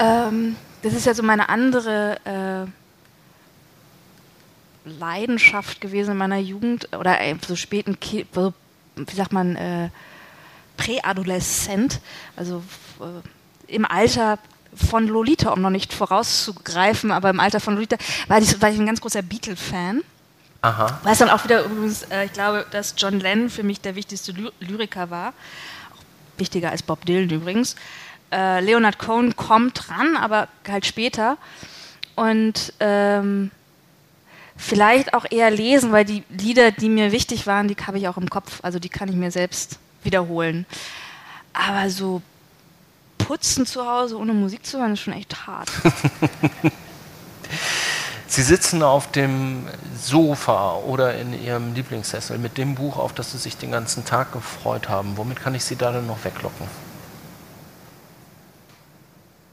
Ähm, 0.00 0.56
das 0.82 0.92
ist 0.92 1.06
ja 1.06 1.14
so 1.14 1.22
meine 1.22 1.48
andere 1.48 2.66
äh, 4.84 4.88
Leidenschaft 4.88 5.80
gewesen 5.80 6.10
in 6.12 6.16
meiner 6.16 6.38
Jugend 6.38 6.88
oder 6.98 7.20
äh, 7.20 7.36
so 7.46 7.54
späten, 7.54 8.00
Ki 8.00 8.26
so, 8.34 8.52
wie 8.96 9.14
sagt 9.14 9.32
man, 9.32 9.54
äh, 9.54 9.90
präadoleszent, 10.78 12.00
also 12.36 12.62
äh, 13.00 13.74
im 13.74 13.84
Alter 13.84 14.38
von 14.74 15.06
Lolita, 15.06 15.50
um 15.50 15.60
noch 15.60 15.70
nicht 15.70 15.92
vorauszugreifen, 15.92 17.10
aber 17.10 17.30
im 17.30 17.40
Alter 17.40 17.60
von 17.60 17.74
Lolita 17.74 17.96
war 18.28 18.38
ich, 18.38 18.62
war 18.62 18.70
ich 18.70 18.78
ein 18.78 18.86
ganz 18.86 19.00
großer 19.00 19.22
Beatle-Fan. 19.22 20.02
Aha. 20.62 21.00
Weiß 21.02 21.18
dann 21.18 21.30
auch 21.30 21.44
wieder 21.44 21.64
übrigens, 21.64 22.04
äh, 22.04 22.24
ich 22.24 22.32
glaube, 22.32 22.66
dass 22.70 22.94
John 22.96 23.20
Lennon 23.20 23.50
für 23.50 23.62
mich 23.62 23.80
der 23.80 23.94
wichtigste 23.94 24.32
Ly 24.32 24.50
Lyriker 24.60 25.10
war. 25.10 25.34
Auch 25.92 26.38
wichtiger 26.38 26.70
als 26.70 26.82
Bob 26.82 27.04
Dylan 27.04 27.30
übrigens. 27.30 27.76
Äh, 28.32 28.60
Leonard 28.60 28.98
Cohen 28.98 29.36
kommt 29.36 29.88
dran, 29.88 30.16
aber 30.16 30.48
halt 30.66 30.86
später. 30.86 31.36
Und 32.16 32.72
ähm, 32.80 33.50
vielleicht 34.56 35.14
auch 35.14 35.24
eher 35.30 35.50
lesen, 35.50 35.92
weil 35.92 36.04
die 36.04 36.24
Lieder, 36.28 36.72
die 36.72 36.88
mir 36.88 37.12
wichtig 37.12 37.46
waren, 37.46 37.68
die 37.68 37.76
habe 37.86 37.98
ich 37.98 38.08
auch 38.08 38.16
im 38.16 38.28
Kopf. 38.28 38.58
Also 38.62 38.80
die 38.80 38.88
kann 38.88 39.08
ich 39.08 39.14
mir 39.14 39.30
selbst 39.30 39.78
wiederholen. 40.02 40.66
Aber 41.52 41.90
so 41.90 42.22
putzen 43.18 43.66
zu 43.66 43.86
Hause 43.86 44.16
ohne 44.16 44.32
Musik 44.32 44.64
zu 44.64 44.78
hören, 44.78 44.92
ist 44.92 45.00
schon 45.00 45.12
echt 45.12 45.46
hart. 45.46 45.70
Sie 48.26 48.42
sitzen 48.42 48.82
auf 48.82 49.10
dem 49.10 49.66
Sofa 50.00 50.76
oder 50.76 51.18
in 51.18 51.32
Ihrem 51.42 51.74
Lieblingssessel 51.74 52.38
mit 52.38 52.58
dem 52.58 52.74
Buch, 52.74 52.98
auf 52.98 53.14
das 53.14 53.32
Sie 53.32 53.38
sich 53.38 53.56
den 53.56 53.72
ganzen 53.72 54.04
Tag 54.04 54.32
gefreut 54.32 54.88
haben. 54.88 55.16
Womit 55.16 55.40
kann 55.40 55.54
ich 55.54 55.64
Sie 55.64 55.76
da 55.76 55.92
denn 55.92 56.06
noch 56.06 56.22
weglocken? 56.24 56.66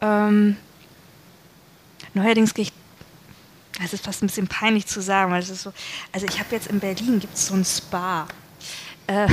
Ähm, 0.01 0.57
neuerdings 2.13 2.53
gehe 2.53 2.63
ich. 2.63 2.73
Es 3.83 3.93
ist 3.93 4.05
fast 4.05 4.23
ein 4.23 4.27
bisschen 4.27 4.47
peinlich 4.47 4.87
zu 4.87 5.01
sagen, 5.01 5.31
weil 5.31 5.41
es 5.41 5.49
ist 5.49 5.63
so. 5.63 5.73
Also 6.11 6.27
ich 6.27 6.39
habe 6.39 6.53
jetzt 6.53 6.67
in 6.67 6.79
Berlin 6.79 7.19
gibt 7.19 7.35
es 7.35 7.47
so 7.47 7.55
ein 7.55 7.65
Spa. 7.65 8.27
Äh, 9.07 9.27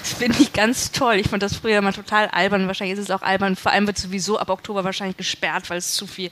das 0.00 0.12
finde 0.18 0.38
ich 0.40 0.52
ganz 0.52 0.92
toll. 0.92 1.14
Ich 1.14 1.28
fand 1.28 1.42
das 1.42 1.56
früher 1.56 1.78
immer 1.78 1.92
total 1.92 2.28
albern. 2.28 2.66
Wahrscheinlich 2.66 2.98
ist 2.98 3.04
es 3.04 3.10
auch 3.10 3.22
albern. 3.22 3.56
Vor 3.56 3.72
allem 3.72 3.86
wird 3.86 3.98
sowieso 3.98 4.38
ab 4.38 4.50
Oktober 4.50 4.84
wahrscheinlich 4.84 5.16
gesperrt, 5.16 5.68
weil 5.70 5.78
es 5.78 5.94
zu 5.94 6.06
viel 6.06 6.30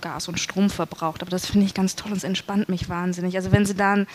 Gas 0.00 0.28
und 0.28 0.38
Strom 0.38 0.70
verbraucht. 0.70 1.22
Aber 1.22 1.30
das 1.30 1.46
finde 1.46 1.66
ich 1.66 1.74
ganz 1.74 1.96
toll 1.96 2.12
und 2.12 2.18
es 2.18 2.24
entspannt 2.24 2.68
mich 2.68 2.88
wahnsinnig. 2.88 3.36
Also 3.36 3.52
wenn 3.52 3.66
Sie 3.66 3.74
da 3.74 3.92
einen 3.92 4.06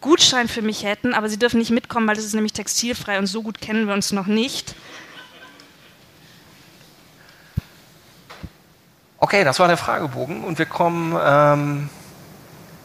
Gutschein 0.00 0.48
für 0.48 0.62
mich 0.62 0.84
hätten, 0.84 1.14
aber 1.14 1.28
Sie 1.28 1.38
dürfen 1.38 1.58
nicht 1.58 1.70
mitkommen, 1.70 2.06
weil 2.08 2.16
das 2.16 2.24
ist 2.24 2.34
nämlich 2.34 2.52
textilfrei 2.52 3.18
und 3.18 3.26
so 3.26 3.42
gut 3.42 3.60
kennen 3.60 3.86
wir 3.86 3.94
uns 3.94 4.12
noch 4.12 4.26
nicht. 4.26 4.74
Okay, 9.18 9.44
das 9.44 9.60
war 9.60 9.68
der 9.68 9.76
Fragebogen 9.76 10.42
und 10.42 10.58
wir 10.58 10.66
kommen 10.66 11.16
ähm, 11.24 11.88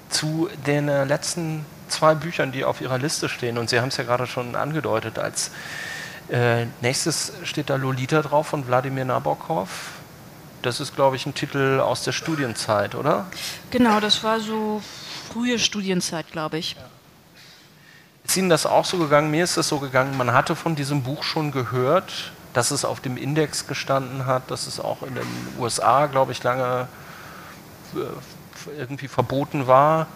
zu 0.10 0.50
den 0.68 0.88
äh, 0.88 1.04
letzten 1.04 1.66
zwei 1.90 2.16
Büchern, 2.16 2.52
die 2.52 2.64
auf 2.64 2.82
Ihrer 2.82 2.98
Liste 2.98 3.30
stehen. 3.30 3.58
Und 3.58 3.70
Sie 3.70 3.80
haben 3.80 3.90
es 3.90 3.98
ja 3.98 4.04
gerade 4.04 4.28
schon 4.28 4.56
angedeutet. 4.56 5.20
Als 5.20 5.52
äh, 6.30 6.66
nächstes 6.82 7.34
steht 7.44 7.70
da 7.70 7.76
Lolita 7.76 8.22
drauf 8.22 8.48
von 8.48 8.68
Wladimir 8.68 9.06
Nabokov. 9.06 9.70
Das 10.62 10.80
ist, 10.80 10.96
glaube 10.96 11.16
ich, 11.16 11.26
ein 11.26 11.34
Titel 11.34 11.80
aus 11.80 12.04
der 12.04 12.12
Studienzeit, 12.12 12.96
oder? 12.96 13.28
Genau, 13.72 14.00
das 14.00 14.24
war 14.24 14.40
so 14.40 14.82
frühe 15.32 15.60
Studienzeit, 15.60 16.32
glaube 16.32 16.58
ich. 16.58 16.76
Ist 18.26 18.36
Ihnen 18.36 18.50
das 18.50 18.66
auch 18.66 18.84
so 18.84 18.98
gegangen? 18.98 19.32
Mir 19.32 19.44
ist 19.44 19.56
das 19.56 19.70
so 19.70 19.80
gegangen, 19.80 20.18
man 20.18 20.34
hatte 20.34 20.56
von 20.56 20.76
diesem 20.76 21.04
Buch 21.04 21.24
schon 21.24 21.52
gehört, 21.52 22.32
dass 22.54 22.72
es 22.72 22.84
auf 22.84 23.00
dem 23.00 23.16
Index 23.16 23.68
gestanden 23.68 24.26
hat, 24.26 24.52
dass 24.52 24.68
es 24.68 24.80
auch 24.80 25.04
in 25.04 25.16
den 25.16 25.28
USA, 25.60 26.08
glaube 26.08 26.34
ich, 26.34 26.44
lange 26.44 26.88
äh, 27.96 28.80
irgendwie 28.80 29.08
verboten 29.08 29.68
war. 29.68 30.08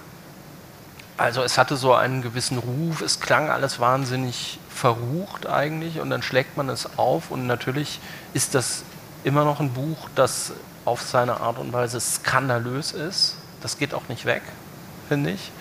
Also 1.22 1.44
es 1.44 1.60
hatte 1.60 1.78
so 1.78 1.94
einen 1.94 2.24
gewissen 2.24 2.58
Ruf, 2.58 3.02
es 3.02 3.20
klang 3.20 3.52
alles 3.52 3.80
wahnsinnig 3.80 4.58
verrucht 4.74 5.46
eigentlich 5.46 6.00
und 6.00 6.10
dann 6.10 6.24
schlägt 6.24 6.58
man 6.58 6.68
es 6.68 6.98
auf 6.98 7.30
und 7.30 7.46
natürlich 7.46 8.00
ist 8.34 8.56
das 8.56 8.82
immer 9.24 9.46
noch 9.46 9.60
ein 9.60 9.72
Buch, 9.72 10.10
das 10.16 10.52
auf 10.84 11.04
seine 11.04 11.40
Art 11.40 11.60
und 11.60 11.72
Weise 11.74 12.00
skandalös 12.02 12.94
ist. 12.94 13.36
Das 13.62 13.78
geht 13.78 13.94
auch 13.94 14.10
nicht 14.10 14.26
weg, 14.26 14.42
finde 15.10 15.30
ich. 15.30 15.52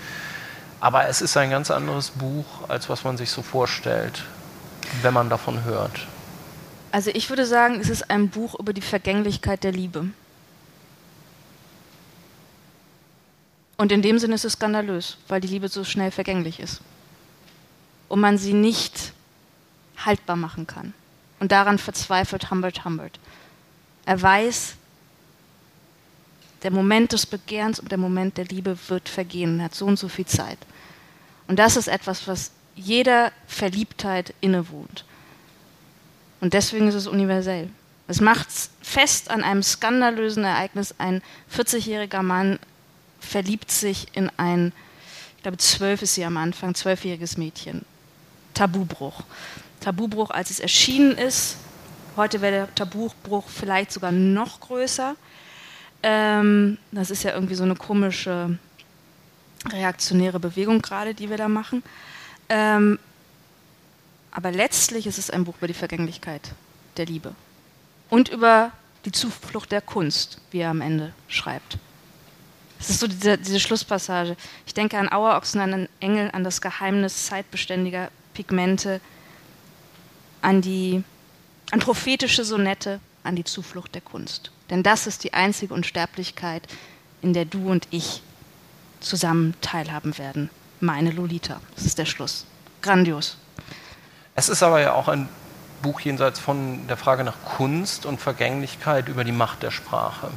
Aber 0.80 1.08
es 1.08 1.20
ist 1.20 1.36
ein 1.36 1.50
ganz 1.50 1.70
anderes 1.70 2.08
Buch, 2.08 2.46
als 2.68 2.88
was 2.88 3.04
man 3.04 3.18
sich 3.18 3.30
so 3.30 3.42
vorstellt, 3.42 4.24
wenn 5.02 5.12
man 5.12 5.28
davon 5.28 5.64
hört. 5.64 6.06
Also 6.90 7.11
ich 7.12 7.28
würde 7.28 7.44
sagen, 7.44 7.78
es 7.82 7.90
ist 7.90 8.11
ein 8.11 8.30
Buch 8.30 8.58
über 8.58 8.72
die 8.72 8.80
Vergänglichkeit 8.80 9.62
der 9.62 9.72
Liebe. 9.72 10.06
Und 13.81 13.93
in 13.93 14.03
dem 14.03 14.18
Sinne 14.18 14.35
ist 14.35 14.45
es 14.45 14.53
skandalös, 14.53 15.16
weil 15.26 15.41
die 15.41 15.49
Liebe 15.49 15.68
so 15.68 15.85
schnell 15.85 16.11
vergänglich 16.11 16.61
ist. 16.61 16.83
Und 18.11 18.20
man 18.20 18.37
sie 18.37 18.53
nicht 18.53 19.14
haltbar 19.97 20.37
machen 20.37 20.66
kann. 20.66 20.93
Und 21.39 21.51
daran 21.51 21.78
verzweifelt 21.78 22.51
Humbert 22.51 22.85
Humbert. 22.85 23.18
Er 24.05 24.20
weiß, 24.20 24.74
der 26.62 26.70
Moment 26.72 27.12
des 27.12 27.24
Begehrens 27.24 27.81
und 27.81 27.91
der 27.91 27.97
Moment 27.97 28.37
der 28.37 28.45
Liebe 28.45 28.76
wird 28.89 29.09
vergehen. 29.09 29.61
Er 29.61 29.64
hat 29.64 29.74
so 29.74 29.87
und 29.87 29.99
so 29.99 30.09
viel 30.09 30.26
Zeit. 30.26 30.59
Und 31.49 31.59
das 31.59 31.78
ist 31.78 31.89
etwas, 31.89 32.28
was 32.28 32.51
jeder 32.76 33.33
Verliebtheit 33.47 34.35
innewohnt. 34.43 35.07
Und 36.43 36.53
deswegen 36.53 36.87
ist 36.87 36.97
es 36.97 37.07
universell. 37.07 37.70
Es 38.09 38.20
macht 38.20 38.49
fest 38.83 39.31
an 39.31 39.43
einem 39.43 39.62
skandalösen 39.62 40.45
Ereignis. 40.45 40.95
Ein 40.99 41.22
40-jähriger 41.51 42.22
Mann 42.22 42.59
verliebt 43.20 43.70
sich 43.70 44.08
in 44.12 44.30
ein, 44.36 44.72
ich 45.36 45.42
glaube, 45.42 45.58
zwölf 45.58 46.02
ist 46.02 46.14
sie 46.14 46.24
am 46.24 46.36
Anfang, 46.36 46.74
zwölfjähriges 46.74 47.36
Mädchen. 47.36 47.84
Tabubruch. 48.54 49.22
Tabubruch, 49.80 50.30
als 50.30 50.50
es 50.50 50.60
erschienen 50.60 51.12
ist. 51.12 51.56
Heute 52.16 52.40
wäre 52.40 52.52
der 52.52 52.74
Tabubruch 52.74 53.48
vielleicht 53.48 53.92
sogar 53.92 54.12
noch 54.12 54.60
größer. 54.60 55.16
Ähm, 56.02 56.78
das 56.92 57.10
ist 57.10 57.22
ja 57.22 57.32
irgendwie 57.32 57.54
so 57.54 57.62
eine 57.62 57.76
komische 57.76 58.58
reaktionäre 59.68 60.40
Bewegung 60.40 60.82
gerade, 60.82 61.14
die 61.14 61.30
wir 61.30 61.36
da 61.36 61.48
machen. 61.48 61.82
Ähm, 62.48 62.98
aber 64.30 64.50
letztlich 64.50 65.06
ist 65.06 65.18
es 65.18 65.30
ein 65.30 65.44
Buch 65.44 65.56
über 65.58 65.66
die 65.66 65.74
Vergänglichkeit 65.74 66.52
der 66.96 67.06
Liebe 67.06 67.34
und 68.08 68.28
über 68.28 68.72
die 69.04 69.12
Zuflucht 69.12 69.72
der 69.72 69.80
Kunst, 69.80 70.38
wie 70.50 70.58
er 70.60 70.70
am 70.70 70.80
Ende 70.80 71.12
schreibt. 71.28 71.78
Es 72.81 72.91
ist 72.91 73.01
so 73.01 73.07
diese, 73.07 73.37
diese, 73.37 73.61
Schlusspassage. 73.61 74.37
Ich 74.66 74.72
denke 74.72 74.99
an 74.99 75.12
Auerochsen, 75.12 75.61
an 75.61 75.74
einen 75.74 75.89
Engel, 76.01 76.31
an 76.33 76.45
das 76.45 76.62
Geheimnis 76.62 77.26
zeitbeständiger 77.26 78.11
Pigmente, 78.33 79.01
an 80.41 80.62
die 80.62 81.05
an 81.70 81.78
prophetische 81.78 82.45
Sonette, 82.45 83.01
an 83.22 83.37
die 83.37 83.45
Zuflucht 83.45 83.95
der 83.95 84.03
Kunst. 84.03 84.51
Denn 84.70 84.83
das 84.83 85.07
ist 85.07 85.24
die 85.24 85.35
einzige 85.35 85.74
Unsterblichkeit, 85.74 86.66
in 87.22 87.33
der 87.33 87.45
du 87.45 87.70
und 87.70 87.87
ich 87.91 88.22
zusammen 89.01 89.55
teilhaben 89.61 90.16
werden. 90.18 90.51
Meine 90.81 91.11
Lolita. 91.11 91.61
Das 91.74 91.85
ist 91.85 91.99
der 91.99 92.07
Schluss. 92.07 92.47
Grandios. 92.83 93.37
Es 94.35 94.49
ist 94.49 94.62
aber 94.62 94.81
ja 94.81 94.95
auch 94.95 95.09
ein 95.09 95.28
Buch 95.83 96.01
jenseits 96.01 96.39
von 96.39 96.87
der 96.89 96.97
Frage 96.97 97.24
nach 97.24 97.37
Kunst 97.45 98.07
und 98.07 98.20
Vergänglichkeit 98.20 99.09
über 99.09 99.24
die 99.24 99.33
Macht 99.33 99.62
der 99.62 99.70
Sprache. 99.70 100.31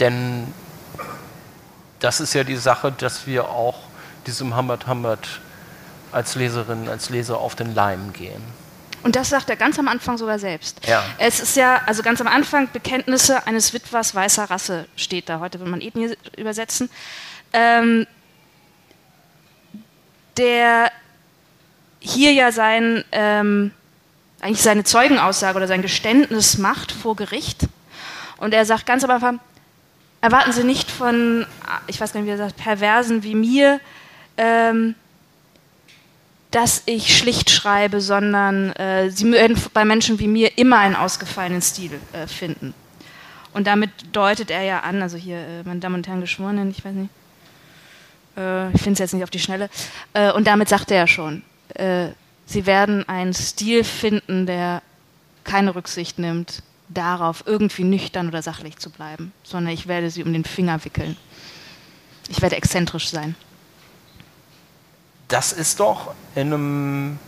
Denn 0.00 0.52
das 2.00 2.20
ist 2.20 2.34
ja 2.34 2.44
die 2.44 2.56
Sache, 2.56 2.92
dass 2.96 3.26
wir 3.26 3.48
auch 3.48 3.76
diesem 4.26 4.56
Humbert 4.56 4.86
Humbert 4.86 5.40
als 6.12 6.34
Leserin, 6.34 6.88
als 6.88 7.10
Leser 7.10 7.38
auf 7.38 7.54
den 7.54 7.74
Leim 7.74 8.12
gehen. 8.12 8.42
Und 9.02 9.14
das 9.14 9.28
sagt 9.28 9.48
er 9.50 9.56
ganz 9.56 9.78
am 9.78 9.86
Anfang 9.86 10.18
sogar 10.18 10.38
selbst. 10.38 10.84
Ja. 10.86 11.02
Es 11.18 11.38
ist 11.38 11.56
ja, 11.56 11.80
also 11.86 12.02
ganz 12.02 12.20
am 12.20 12.26
Anfang, 12.26 12.68
Bekenntnisse 12.72 13.46
eines 13.46 13.72
Witwers 13.72 14.14
weißer 14.14 14.44
Rasse 14.50 14.86
steht 14.96 15.28
da. 15.28 15.38
Heute 15.38 15.60
will 15.60 15.68
man 15.68 15.80
Ethnie 15.80 16.16
übersetzen. 16.36 16.90
Ähm, 17.52 18.06
der 20.36 20.90
hier 22.00 22.32
ja 22.32 22.50
sein, 22.50 23.04
ähm, 23.12 23.70
eigentlich 24.40 24.62
seine 24.62 24.84
Zeugenaussage 24.84 25.56
oder 25.56 25.68
sein 25.68 25.82
Geständnis 25.82 26.58
macht 26.58 26.90
vor 26.92 27.16
Gericht. 27.16 27.68
Und 28.38 28.54
er 28.54 28.64
sagt 28.64 28.86
ganz 28.86 29.04
am 29.04 29.10
Anfang, 29.10 29.40
erwarten 30.26 30.50
Sie 30.50 30.64
nicht 30.64 30.90
von, 30.90 31.46
ich 31.86 32.00
weiß 32.00 32.12
gar 32.12 32.20
nicht, 32.20 32.26
wie 32.26 32.32
er 32.32 32.36
sagt, 32.36 32.56
Perversen 32.56 33.22
wie 33.22 33.36
mir, 33.36 33.80
ähm, 34.36 34.96
dass 36.50 36.82
ich 36.86 37.16
schlicht 37.16 37.48
schreibe, 37.48 38.00
sondern 38.00 38.72
äh, 38.72 39.08
Sie 39.08 39.30
werden 39.30 39.56
bei 39.72 39.84
Menschen 39.84 40.18
wie 40.18 40.26
mir 40.26 40.58
immer 40.58 40.78
einen 40.78 40.96
ausgefallenen 40.96 41.62
Stil 41.62 42.00
äh, 42.12 42.26
finden. 42.26 42.74
Und 43.52 43.68
damit 43.68 43.90
deutet 44.10 44.50
er 44.50 44.62
ja 44.62 44.80
an, 44.80 45.00
also 45.00 45.16
hier, 45.16 45.36
äh, 45.36 45.62
meine 45.64 45.78
Damen 45.78 45.94
und 45.94 46.08
Herren 46.08 46.22
Geschworenen, 46.22 46.72
ich 46.72 46.84
weiß 46.84 46.92
nicht, 46.92 47.10
äh, 48.36 48.72
ich 48.72 48.82
finde 48.82 48.94
es 48.94 48.98
jetzt 48.98 49.14
nicht 49.14 49.22
auf 49.22 49.30
die 49.30 49.38
Schnelle, 49.38 49.70
äh, 50.12 50.32
und 50.32 50.48
damit 50.48 50.68
sagt 50.68 50.90
er 50.90 50.96
ja 50.96 51.06
schon, 51.06 51.42
äh, 51.74 52.08
sie 52.46 52.66
werden 52.66 53.08
einen 53.08 53.32
Stil 53.32 53.84
finden, 53.84 54.46
der 54.46 54.82
keine 55.44 55.76
Rücksicht 55.76 56.18
nimmt 56.18 56.64
darauf, 56.88 57.44
irgendwie 57.46 57.84
nüchtern 57.84 58.28
oder 58.28 58.42
sachlich 58.42 58.78
zu 58.78 58.90
bleiben, 58.90 59.32
sondern 59.42 59.72
ich 59.72 59.86
werde 59.86 60.10
sie 60.10 60.22
um 60.22 60.32
den 60.32 60.44
Finger 60.44 60.84
wickeln. 60.84 61.16
Ich 62.28 62.42
werde 62.42 62.56
exzentrisch 62.56 63.10
sein. 63.10 63.34
Das 65.28 65.52
ist 65.52 65.80
doch 65.80 66.14
in 66.34 66.52
einem 66.52 67.18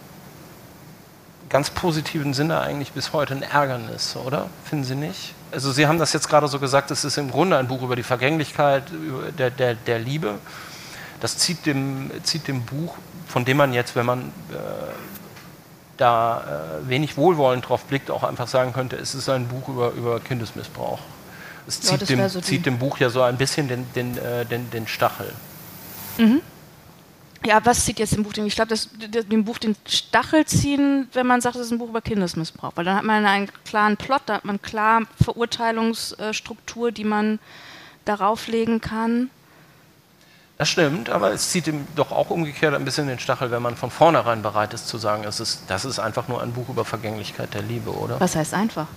ganz 1.48 1.70
positiven 1.70 2.34
Sinne 2.34 2.60
eigentlich 2.60 2.92
bis 2.92 3.12
heute 3.12 3.34
ein 3.34 3.42
Ärgernis, 3.42 4.16
oder? 4.16 4.48
Finden 4.64 4.84
Sie 4.84 4.94
nicht? 4.94 5.34
Also 5.50 5.72
Sie 5.72 5.86
haben 5.86 5.98
das 5.98 6.12
jetzt 6.12 6.28
gerade 6.28 6.46
so 6.46 6.58
gesagt, 6.58 6.90
es 6.90 7.04
ist 7.04 7.16
im 7.16 7.30
Grunde 7.30 7.56
ein 7.56 7.66
Buch 7.66 7.82
über 7.82 7.96
die 7.96 8.02
Vergänglichkeit 8.02 8.84
der, 9.38 9.50
der, 9.50 9.74
der 9.74 9.98
Liebe. 9.98 10.38
Das 11.20 11.38
zieht 11.38 11.66
dem, 11.66 12.10
zieht 12.22 12.46
dem 12.46 12.62
Buch 12.62 12.96
von 13.28 13.44
dem 13.44 13.58
man 13.58 13.72
jetzt, 13.72 13.94
wenn 13.94 14.06
man 14.06 14.32
äh, 14.50 15.07
da 15.98 16.80
äh, 16.84 16.88
wenig 16.88 17.16
wohlwollend 17.16 17.68
drauf 17.68 17.84
blickt, 17.84 18.10
auch 18.10 18.22
einfach 18.22 18.48
sagen 18.48 18.72
könnte, 18.72 18.96
es 18.96 19.14
ist 19.14 19.28
ein 19.28 19.48
Buch 19.48 19.68
über, 19.68 19.90
über 19.92 20.20
Kindesmissbrauch. 20.20 21.00
Es 21.66 21.80
zieht, 21.82 22.00
ja, 22.00 22.06
dem, 22.06 22.28
so 22.28 22.40
zieht 22.40 22.64
dem 22.64 22.78
Buch 22.78 22.98
ja 22.98 23.10
so 23.10 23.20
ein 23.20 23.36
bisschen 23.36 23.68
den, 23.68 23.86
den, 23.94 24.16
äh, 24.16 24.46
den, 24.46 24.70
den 24.70 24.86
Stachel. 24.86 25.30
Mhm. 26.16 26.40
Ja, 27.44 27.64
was 27.64 27.84
zieht 27.84 27.98
jetzt 27.98 28.14
dem 28.16 28.24
Buch 28.24 28.32
den? 28.32 28.46
Ich 28.46 28.54
glaube, 28.54 28.74
dem 28.74 29.44
Buch 29.44 29.58
den 29.58 29.76
Stachel 29.86 30.44
ziehen, 30.44 31.08
wenn 31.12 31.26
man 31.26 31.40
sagt, 31.40 31.56
es 31.56 31.66
ist 31.66 31.72
ein 31.72 31.78
Buch 31.78 31.90
über 31.90 32.00
Kindesmissbrauch. 32.00 32.72
Weil 32.74 32.84
dann 32.84 32.96
hat 32.96 33.04
man 33.04 33.24
einen 33.24 33.48
klaren 33.64 33.96
Plot, 33.96 34.22
da 34.26 34.34
hat 34.34 34.44
man 34.44 34.60
klar 34.60 35.02
Verurteilungsstruktur, 35.22 36.90
die 36.90 37.04
man 37.04 37.38
darauf 38.04 38.48
legen 38.48 38.80
kann. 38.80 39.30
Das 40.58 40.68
stimmt, 40.68 41.08
aber 41.08 41.32
es 41.32 41.50
zieht 41.50 41.68
ihm 41.68 41.86
doch 41.94 42.10
auch 42.10 42.30
umgekehrt 42.30 42.74
ein 42.74 42.84
bisschen 42.84 43.06
den 43.06 43.20
Stachel, 43.20 43.52
wenn 43.52 43.62
man 43.62 43.76
von 43.76 43.92
vornherein 43.92 44.42
bereit 44.42 44.74
ist 44.74 44.88
zu 44.88 44.98
sagen, 44.98 45.22
es 45.22 45.38
ist, 45.38 45.62
das 45.68 45.84
ist 45.84 46.00
einfach 46.00 46.26
nur 46.26 46.42
ein 46.42 46.52
Buch 46.52 46.68
über 46.68 46.84
Vergänglichkeit 46.84 47.54
der 47.54 47.62
Liebe, 47.62 47.90
oder? 47.90 48.18
Was 48.18 48.34
heißt 48.34 48.54
einfach? 48.54 48.88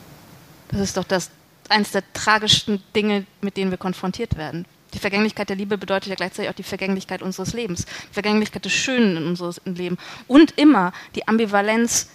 Das 0.71 0.81
ist 0.81 0.97
doch 0.97 1.03
das, 1.03 1.29
eines 1.69 1.91
der 1.91 2.01
tragischsten 2.13 2.81
Dinge, 2.95 3.27
mit 3.41 3.57
denen 3.57 3.69
wir 3.69 3.77
konfrontiert 3.77 4.37
werden. 4.37 4.65
Die 4.95 4.99
Vergänglichkeit 4.99 5.49
der 5.49 5.55
Liebe 5.55 5.77
bedeutet 5.77 6.09
ja 6.09 6.15
gleichzeitig 6.15 6.49
auch 6.49 6.55
die 6.55 6.63
Vergänglichkeit 6.63 7.21
unseres 7.21 7.53
Lebens, 7.53 7.85
die 7.85 8.13
Vergänglichkeit 8.13 8.65
des 8.65 8.73
Schönen 8.73 9.17
in 9.17 9.27
unserem 9.27 9.75
Leben 9.75 9.99
und 10.27 10.57
immer 10.57 10.93
die 11.13 11.27
Ambivalenz, 11.27 12.09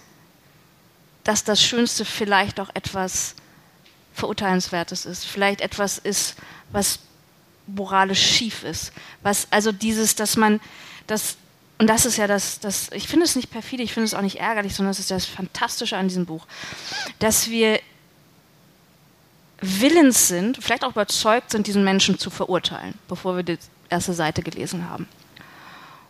dass 1.23 1.45
das 1.45 1.63
Schönste 1.63 2.03
vielleicht 2.03 2.59
auch 2.59 2.69
etwas 2.73 3.33
Verurteilenswertes 4.13 5.05
ist, 5.05 5.25
vielleicht 5.25 5.61
etwas 5.61 5.99
ist, 5.99 6.35
was 6.71 6.99
moralisch 7.67 8.21
schief 8.21 8.63
ist. 8.63 8.91
Was, 9.21 9.47
also 9.51 9.71
dieses, 9.71 10.15
dass 10.15 10.37
man, 10.37 10.59
das, 11.05 11.37
und 11.77 11.87
das 11.87 12.05
ist 12.05 12.17
ja 12.17 12.27
das, 12.27 12.59
das 12.59 12.89
ich 12.91 13.07
finde 13.07 13.25
es 13.25 13.35
nicht 13.35 13.51
perfide, 13.51 13.83
ich 13.83 13.93
finde 13.93 14.05
es 14.05 14.13
auch 14.13 14.21
nicht 14.21 14.39
ärgerlich, 14.39 14.75
sondern 14.75 14.91
das 14.91 14.99
ist 14.99 15.11
das 15.11 15.25
Fantastische 15.25 15.97
an 15.97 16.07
diesem 16.07 16.25
Buch, 16.25 16.47
dass 17.19 17.49
wir 17.49 17.79
willens 19.59 20.27
sind, 20.27 20.57
vielleicht 20.61 20.83
auch 20.83 20.91
überzeugt 20.91 21.51
sind, 21.51 21.67
diesen 21.67 21.83
Menschen 21.83 22.19
zu 22.19 22.29
verurteilen, 22.29 22.93
bevor 23.07 23.35
wir 23.35 23.43
die 23.43 23.57
erste 23.89 24.13
Seite 24.13 24.43
gelesen 24.43 24.89
haben. 24.89 25.07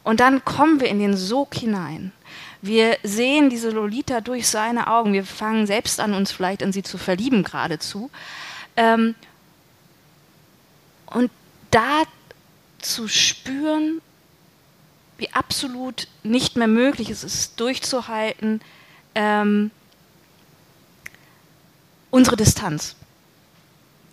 Und 0.04 0.20
dann 0.20 0.44
kommen 0.46 0.80
wir 0.80 0.88
in 0.88 1.00
den 1.00 1.18
Sog 1.18 1.56
hinein. 1.56 2.14
Wir 2.62 2.98
sehen 3.04 3.50
diese 3.50 3.70
Lolita 3.70 4.22
durch 4.22 4.48
seine 4.48 4.88
Augen. 4.88 5.14
Wir 5.14 5.26
fangen 5.26 5.68
selbst 5.68 6.00
an, 6.00 6.14
uns 6.14 6.32
vielleicht 6.32 6.62
in 6.62 6.72
sie 6.72 6.84
zu 6.84 6.98
verlieben 6.98 7.44
geradezu. 7.44 8.10
Ähm, 8.76 9.16
und 11.08 11.32
da 11.72 12.04
zu 12.80 13.08
spüren, 13.08 14.02
wie 15.18 15.32
absolut 15.34 16.08
nicht 16.24 16.56
mehr 16.56 16.68
möglich 16.68 17.10
ist, 17.10 17.24
es 17.24 17.56
durchzuhalten, 17.56 18.62
ähm, 19.16 19.72
unsere 22.12 22.36
Distanz. 22.36 22.96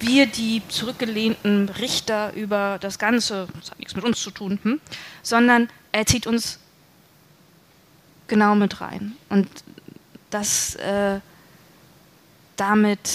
Wir, 0.01 0.27
die 0.27 0.63
zurückgelehnten 0.69 1.69
Richter 1.69 2.33
über 2.33 2.79
das 2.81 2.99
Ganze, 2.99 3.49
das 3.61 3.71
hat 3.71 3.79
nichts 3.79 3.95
mit 3.95 4.05
uns 4.05 4.21
zu 4.21 4.31
tun, 4.31 4.59
hm? 4.63 4.81
sondern 5.23 5.69
er 5.93 6.05
zieht 6.07 6.27
uns 6.27 6.59
genau 8.27 8.55
mit 8.55 8.81
rein. 8.81 9.17
Und 9.29 9.49
das, 10.31 10.75
äh, 10.77 11.21
damit 12.57 13.09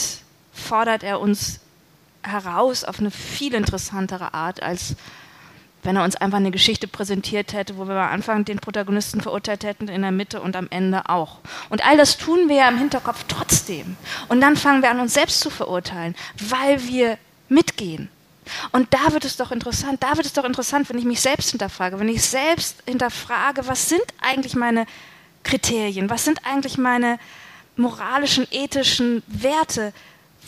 fordert 0.54 1.04
er 1.04 1.20
uns 1.20 1.60
heraus 2.24 2.84
auf 2.84 3.00
eine 3.00 3.12
viel 3.12 3.54
interessantere 3.54 4.34
Art, 4.34 4.62
als 4.62 4.96
wenn 5.84 5.96
er 5.96 6.04
uns 6.04 6.16
einfach 6.16 6.38
eine 6.38 6.52
Geschichte 6.52 6.88
präsentiert 6.88 7.54
hätte, 7.54 7.78
wo 7.78 7.88
wir 7.88 7.96
am 7.96 8.14
Anfang 8.14 8.46
den 8.46 8.60
Protagonisten 8.60 9.22
verurteilt 9.22 9.64
hätten, 9.64 9.88
in 9.88 10.02
der 10.02 10.12
Mitte 10.12 10.42
und 10.42 10.56
am 10.56 10.68
Ende 10.70 11.08
auch. 11.08 11.40
Und 11.70 11.86
all 11.86 11.98
das 11.98 12.18
tun 12.18 12.50
wir 12.50 12.58
ja 12.58 12.70
im 12.70 12.78
Hinterkopf 12.78 13.24
trotzdem. 13.28 13.96
Und 14.28 14.42
dann 14.42 14.58
fangen 14.58 14.82
wir 14.82 14.92
an, 14.92 15.00
uns 15.00 15.14
selbst 15.14 15.40
zu 15.40 15.50
verurteilen, 15.50 16.16
weil 16.50 16.86
wir 16.88 17.18
mitgehen. 17.48 18.10
Und 18.72 18.94
da 18.94 19.14
wird 19.14 19.26
es 19.26 19.38
doch 19.38 19.52
interessant, 19.52 20.02
da 20.02 20.18
wird 20.18 20.26
es 20.26 20.34
doch 20.34 20.44
interessant, 20.44 20.90
wenn 20.90 20.98
ich 20.98 21.06
mich 21.06 21.22
selbst 21.22 21.52
hinterfrage, 21.52 22.00
wenn 22.00 22.10
ich 22.10 22.24
selbst 22.24 22.84
hinterfrage, 22.88 23.68
was 23.68 23.90
sind 23.90 24.04
eigentlich 24.22 24.56
meine 24.56 24.86
Kriterien, 25.44 26.10
was 26.10 26.26
sind 26.26 26.46
eigentlich 26.46 26.78
meine 26.78 27.20
moralischen, 27.76 28.48
ethischen 28.52 29.24
Werte, 29.28 29.94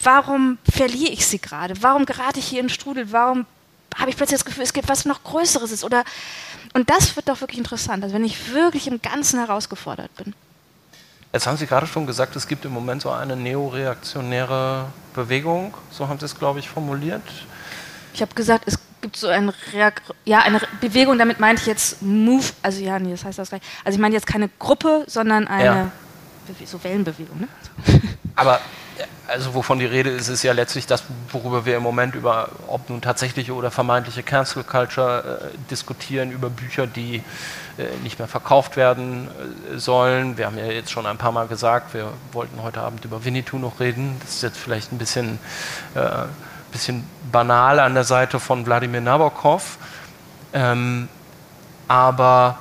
warum 0.04 0.58
verliere 0.70 1.12
ich 1.12 1.26
sie 1.26 1.40
gerade? 1.40 1.74
Warum 1.82 2.06
gerate 2.06 2.40
ich 2.40 2.48
hier 2.48 2.62
in 2.62 2.70
Strudel? 2.70 3.12
Warum 3.12 3.46
habe 3.98 4.10
ich 4.10 4.18
plötzlich 4.18 4.40
das 4.40 4.46
Gefühl, 4.46 4.64
es 4.64 4.74
gibt 4.74 4.90
was 4.90 5.06
noch 5.06 5.24
Größeres 5.24 5.72
ist? 5.72 5.84
Oder, 5.84 6.04
und 6.74 6.90
das 6.90 7.16
wird 7.16 7.30
doch 7.30 7.42
wirklich 7.42 7.60
interessant, 7.60 8.04
also 8.04 8.16
wenn 8.16 8.24
ich 8.24 8.54
wirklich 8.54 8.88
im 8.88 9.02
Ganzen 9.02 9.40
herausgefordert 9.40 10.16
bin. 10.16 10.34
Jetzt 11.34 11.48
haben 11.48 11.56
Sie 11.56 11.66
gerade 11.66 11.88
schon 11.88 12.06
gesagt, 12.08 12.36
es 12.36 12.48
gibt 12.48 12.66
im 12.66 12.74
Moment 12.74 13.02
so 13.02 13.10
eine 13.10 13.38
neoreaktionäre 13.38 14.88
Bewegung, 15.14 15.74
so 15.90 16.08
haben 16.08 16.20
Sie 16.20 16.26
es, 16.26 16.38
glaube 16.38 16.60
ich, 16.60 16.70
formuliert. 16.70 17.22
Ich 18.14 18.22
habe 18.22 18.34
gesagt, 18.36 18.66
es 18.68 18.78
gibt 19.02 19.16
so 19.16 19.28
eine, 19.28 19.54
Reak 19.72 20.02
ja, 20.26 20.40
eine 20.40 20.60
Bewegung, 20.82 21.18
damit 21.18 21.40
meinte 21.40 21.62
ich 21.62 21.68
jetzt 21.68 22.02
Move, 22.02 22.44
also 22.62 22.82
ja, 22.82 23.00
nee, 23.00 23.12
das 23.12 23.24
heißt 23.24 23.40
das 23.40 23.50
gleich. 23.50 23.62
Also 23.86 23.96
ich 23.96 24.02
meine 24.02 24.14
jetzt 24.14 24.28
keine 24.28 24.50
Gruppe, 24.60 25.06
sondern 25.08 25.48
eine 25.48 25.64
ja. 25.66 26.66
so 26.66 26.84
Wellenbewegung. 26.84 27.40
Ne? 27.40 27.48
Aber 28.36 28.60
also 29.28 29.54
wovon 29.54 29.80
die 29.80 29.86
Rede 29.86 30.10
ist, 30.10 30.28
ist 30.28 30.44
ja 30.44 30.52
letztlich 30.52 30.88
das, 30.88 31.04
worüber 31.32 31.66
wir 31.66 31.78
im 31.78 31.84
Moment 31.84 32.16
über, 32.16 32.50
ob 32.68 32.90
nun 32.90 33.02
tatsächliche 33.02 33.54
oder 33.54 33.72
vermeintliche 33.72 34.24
Cancel 34.24 34.64
Culture 34.64 35.52
äh, 35.54 35.58
diskutieren, 35.70 36.32
über 36.32 36.50
Bücher, 36.50 36.88
die 36.88 37.24
äh, 37.78 37.98
nicht 38.04 38.20
mehr 38.20 38.28
verkauft 38.28 38.76
werden 38.76 39.30
äh, 39.74 39.78
sollen. 39.78 40.38
Wir 40.38 40.48
haben 40.48 40.58
ja 40.58 40.66
jetzt 40.66 40.92
schon 40.92 41.06
ein 41.06 41.18
paar 41.18 41.32
Mal 41.32 41.48
gesagt, 41.48 41.94
wir 41.94 42.12
wollten 42.34 42.62
heute 42.62 42.82
Abend 42.82 43.06
über 43.06 43.24
Winnetou 43.24 43.58
noch 43.58 43.80
reden. 43.80 44.18
Das 44.22 44.36
ist 44.36 44.44
jetzt 44.44 44.58
vielleicht 44.58 44.92
ein 44.92 44.98
bisschen, 44.98 45.40
äh, 45.96 46.26
bisschen 46.72 47.08
banal 47.32 47.80
an 47.80 47.94
der 47.94 48.04
Seite 48.04 48.40
von 48.40 48.66
Wladimir 48.66 49.02
Nabokov. 49.02 49.78
Ähm, 50.54 51.08
aber 51.88 52.58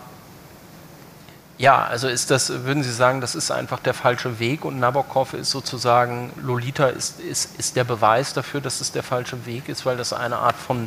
ja, 1.60 1.84
also 1.84 2.08
ist 2.08 2.30
das, 2.30 2.64
würden 2.64 2.82
Sie 2.82 2.90
sagen, 2.90 3.20
das 3.20 3.34
ist 3.34 3.50
einfach 3.50 3.80
der 3.80 3.92
falsche 3.92 4.38
Weg 4.38 4.64
und 4.64 4.80
Nabokov 4.80 5.34
ist 5.34 5.50
sozusagen, 5.50 6.32
Lolita 6.40 6.86
ist, 6.86 7.20
ist, 7.20 7.60
ist 7.60 7.76
der 7.76 7.84
Beweis 7.84 8.32
dafür, 8.32 8.62
dass 8.62 8.80
es 8.80 8.92
der 8.92 9.02
falsche 9.02 9.44
Weg 9.44 9.68
ist, 9.68 9.84
weil 9.84 9.98
das 9.98 10.14
eine 10.14 10.38
Art 10.38 10.56
von 10.56 10.84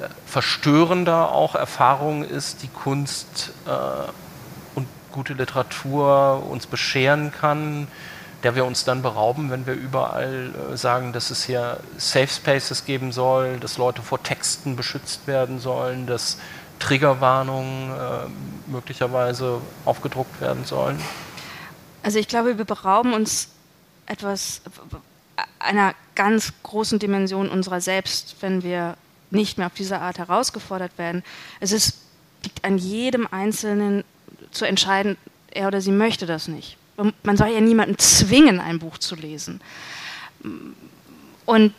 äh, 0.00 0.08
verstörender 0.26 1.30
auch 1.30 1.54
Erfahrung 1.54 2.24
ist, 2.24 2.64
die 2.64 2.68
Kunst 2.68 3.52
äh, 3.64 4.10
und 4.74 4.88
gute 5.12 5.34
Literatur 5.34 6.42
uns 6.50 6.66
bescheren 6.66 7.30
kann, 7.30 7.86
der 8.42 8.56
wir 8.56 8.64
uns 8.64 8.84
dann 8.84 9.02
berauben, 9.02 9.52
wenn 9.52 9.68
wir 9.68 9.74
überall 9.74 10.50
äh, 10.72 10.76
sagen, 10.76 11.12
dass 11.12 11.30
es 11.30 11.44
hier 11.44 11.78
Safe 11.96 12.26
Spaces 12.26 12.84
geben 12.86 13.12
soll, 13.12 13.60
dass 13.60 13.78
Leute 13.78 14.02
vor 14.02 14.20
Texten 14.20 14.74
beschützt 14.74 15.28
werden 15.28 15.60
sollen, 15.60 16.08
dass 16.08 16.38
Triggerwarnungen 16.78 17.90
äh, 17.90 18.70
möglicherweise 18.70 19.60
aufgedruckt 19.84 20.40
werden 20.40 20.64
sollen? 20.64 20.98
Also 22.02 22.18
ich 22.18 22.28
glaube, 22.28 22.58
wir 22.58 22.64
berauben 22.64 23.12
uns 23.12 23.48
etwas 24.06 24.62
einer 25.58 25.94
ganz 26.14 26.52
großen 26.62 26.98
Dimension 26.98 27.48
unserer 27.48 27.80
selbst, 27.80 28.36
wenn 28.40 28.62
wir 28.62 28.96
nicht 29.30 29.58
mehr 29.58 29.68
auf 29.68 29.74
diese 29.74 30.00
Art 30.00 30.18
herausgefordert 30.18 30.98
werden. 30.98 31.22
Es 31.60 31.72
ist, 31.72 31.98
liegt 32.42 32.64
an 32.64 32.78
jedem 32.78 33.26
Einzelnen 33.30 34.04
zu 34.50 34.66
entscheiden, 34.66 35.16
er 35.50 35.68
oder 35.68 35.80
sie 35.80 35.92
möchte 35.92 36.26
das 36.26 36.48
nicht. 36.48 36.76
Man 37.22 37.36
soll 37.36 37.48
ja 37.48 37.60
niemanden 37.60 37.98
zwingen, 37.98 38.60
ein 38.60 38.78
Buch 38.78 38.98
zu 38.98 39.14
lesen. 39.14 39.60
Und 41.46 41.72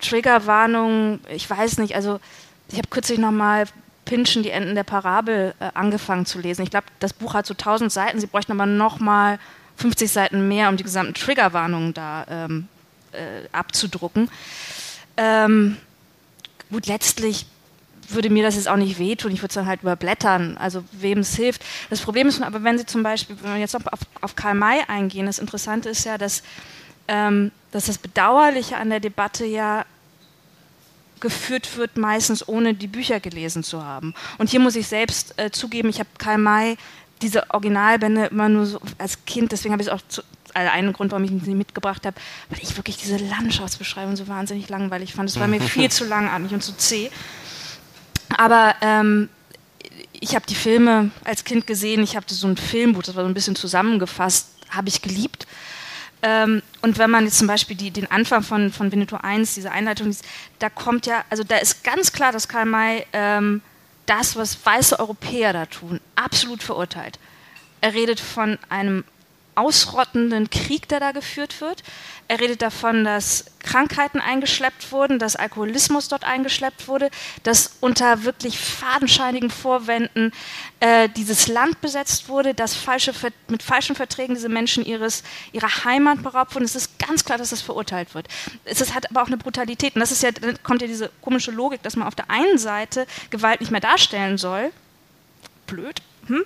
Triggerwarnungen, 0.00 1.20
ich 1.28 1.48
weiß 1.48 1.78
nicht, 1.78 1.94
also 1.94 2.20
ich 2.68 2.78
habe 2.78 2.88
kürzlich 2.88 3.18
nochmal 3.18 3.66
Pinschen, 4.04 4.42
die 4.42 4.50
Enden 4.50 4.74
der 4.74 4.84
Parabel, 4.84 5.54
äh, 5.60 5.70
angefangen 5.74 6.26
zu 6.26 6.38
lesen. 6.38 6.62
Ich 6.62 6.70
glaube, 6.70 6.86
das 7.00 7.12
Buch 7.12 7.34
hat 7.34 7.46
so 7.46 7.54
1000 7.54 7.92
Seiten, 7.92 8.20
sie 8.20 8.26
bräuchten 8.26 8.52
aber 8.52 8.66
nochmal 8.66 9.38
50 9.76 10.10
Seiten 10.10 10.48
mehr, 10.48 10.68
um 10.68 10.76
die 10.76 10.84
gesamten 10.84 11.14
Triggerwarnungen 11.14 11.92
da 11.92 12.24
ähm, 12.28 12.68
äh, 13.12 13.46
abzudrucken. 13.52 14.30
Ähm, 15.16 15.76
gut, 16.70 16.86
letztlich 16.86 17.46
würde 18.08 18.30
mir 18.30 18.44
das 18.44 18.54
jetzt 18.54 18.68
auch 18.68 18.76
nicht 18.76 18.98
wehtun, 18.98 19.32
ich 19.32 19.40
würde 19.40 19.48
es 19.48 19.54
dann 19.54 19.66
halt 19.66 19.82
überblättern, 19.82 20.56
also 20.58 20.84
wem 20.92 21.18
es 21.18 21.34
hilft. 21.34 21.64
Das 21.90 22.00
Problem 22.00 22.28
ist 22.28 22.40
aber, 22.40 22.62
wenn 22.62 22.78
Sie 22.78 22.86
zum 22.86 23.02
Beispiel, 23.02 23.36
wenn 23.42 23.54
wir 23.54 23.60
jetzt 23.60 23.74
noch 23.74 23.84
auf, 23.92 24.00
auf 24.20 24.36
Karl 24.36 24.54
May 24.54 24.80
eingehen, 24.86 25.26
das 25.26 25.40
Interessante 25.40 25.88
ist 25.88 26.04
ja, 26.04 26.16
dass, 26.16 26.44
ähm, 27.08 27.50
dass 27.72 27.86
das 27.86 27.98
Bedauerliche 27.98 28.76
an 28.76 28.90
der 28.90 29.00
Debatte 29.00 29.44
ja 29.44 29.84
geführt 31.20 31.76
wird, 31.76 31.96
meistens 31.96 32.46
ohne 32.46 32.74
die 32.74 32.86
Bücher 32.86 33.20
gelesen 33.20 33.62
zu 33.62 33.84
haben. 33.84 34.14
Und 34.38 34.50
hier 34.50 34.60
muss 34.60 34.76
ich 34.76 34.86
selbst 34.86 35.34
äh, 35.38 35.50
zugeben, 35.50 35.88
ich 35.88 35.98
habe 35.98 36.08
Karl 36.18 36.38
May 36.38 36.76
diese 37.22 37.48
Originalbände 37.50 38.26
immer 38.26 38.48
nur 38.48 38.66
so 38.66 38.80
als 38.98 39.24
Kind, 39.24 39.52
deswegen 39.52 39.72
habe 39.72 39.82
ich 39.82 39.88
es 39.88 39.92
auch 39.92 40.02
zu, 40.08 40.22
also 40.52 40.70
einen 40.70 40.92
Grund, 40.92 41.12
warum 41.12 41.24
ich 41.24 41.30
sie 41.44 41.54
mitgebracht 41.54 42.04
habe, 42.06 42.16
weil 42.50 42.58
ich 42.62 42.76
wirklich 42.76 42.96
diese 42.96 43.16
Landschaftsbeschreibung 43.16 44.16
so 44.16 44.28
wahnsinnig 44.28 44.68
langweilig 44.68 45.14
fand. 45.14 45.28
Es 45.28 45.40
war 45.40 45.48
mir 45.48 45.60
viel 45.62 45.90
zu 45.90 46.04
langatmig 46.04 46.52
und 46.52 46.62
zu 46.62 46.76
zäh. 46.76 47.10
Aber 48.36 48.74
ähm, 48.80 49.28
ich 50.12 50.34
habe 50.34 50.46
die 50.46 50.54
Filme 50.54 51.10
als 51.24 51.44
Kind 51.44 51.66
gesehen, 51.66 52.02
ich 52.02 52.16
habe 52.16 52.26
so 52.28 52.46
ein 52.46 52.56
Filmbuch, 52.56 53.02
das 53.02 53.14
war 53.14 53.22
so 53.22 53.28
ein 53.28 53.34
bisschen 53.34 53.56
zusammengefasst, 53.56 54.48
habe 54.70 54.88
ich 54.88 55.02
geliebt. 55.02 55.46
Ähm, 56.26 56.60
und 56.82 56.98
wenn 56.98 57.08
man 57.08 57.24
jetzt 57.24 57.38
zum 57.38 57.46
Beispiel 57.46 57.76
die, 57.76 57.92
den 57.92 58.10
Anfang 58.10 58.42
von, 58.42 58.72
von 58.72 58.90
Veneto 58.90 59.16
1, 59.16 59.54
diese 59.54 59.70
Einleitung 59.70 60.14
da 60.58 60.68
kommt 60.68 61.06
ja, 61.06 61.24
also 61.30 61.44
da 61.44 61.58
ist 61.58 61.84
ganz 61.84 62.10
klar, 62.10 62.32
dass 62.32 62.48
Karl 62.48 62.66
May 62.66 63.06
ähm, 63.12 63.62
das, 64.06 64.34
was 64.34 64.58
weiße 64.66 64.98
Europäer 64.98 65.52
da 65.52 65.66
tun, 65.66 66.00
absolut 66.16 66.64
verurteilt. 66.64 67.20
Er 67.80 67.94
redet 67.94 68.18
von 68.18 68.58
einem 68.68 69.04
ausrottenden 69.56 70.50
Krieg, 70.50 70.88
der 70.88 71.00
da 71.00 71.12
geführt 71.12 71.60
wird. 71.60 71.82
Er 72.28 72.40
redet 72.40 72.62
davon, 72.62 73.04
dass 73.04 73.46
Krankheiten 73.60 74.20
eingeschleppt 74.20 74.92
wurden, 74.92 75.18
dass 75.18 75.36
Alkoholismus 75.36 76.08
dort 76.08 76.24
eingeschleppt 76.24 76.88
wurde, 76.88 77.10
dass 77.42 77.76
unter 77.80 78.24
wirklich 78.24 78.58
fadenscheinigen 78.58 79.50
Vorwänden 79.50 80.32
äh, 80.80 81.08
dieses 81.08 81.48
Land 81.48 81.80
besetzt 81.80 82.28
wurde, 82.28 82.54
dass 82.54 82.74
falsche, 82.74 83.12
mit 83.48 83.62
falschen 83.62 83.96
Verträgen 83.96 84.34
diese 84.34 84.48
Menschen 84.48 84.84
ihres, 84.84 85.22
ihrer 85.52 85.84
Heimat 85.84 86.22
beraubt 86.22 86.54
wurden. 86.54 86.64
Es 86.64 86.76
ist 86.76 86.98
ganz 86.98 87.24
klar, 87.24 87.38
dass 87.38 87.50
das 87.50 87.62
verurteilt 87.62 88.14
wird. 88.14 88.28
Es 88.64 88.80
ist, 88.80 88.94
hat 88.94 89.10
aber 89.10 89.22
auch 89.22 89.28
eine 89.28 89.38
Brutalität. 89.38 89.94
Und 89.94 90.00
das 90.00 90.12
ist 90.12 90.22
ja, 90.22 90.32
dann 90.32 90.62
kommt 90.62 90.82
ja 90.82 90.88
diese 90.88 91.10
komische 91.22 91.50
Logik, 91.50 91.82
dass 91.82 91.96
man 91.96 92.06
auf 92.06 92.14
der 92.14 92.30
einen 92.30 92.58
Seite 92.58 93.06
Gewalt 93.30 93.60
nicht 93.60 93.70
mehr 93.70 93.80
darstellen 93.80 94.36
soll. 94.36 94.70
Blöd. 95.66 96.02
Hm? 96.26 96.44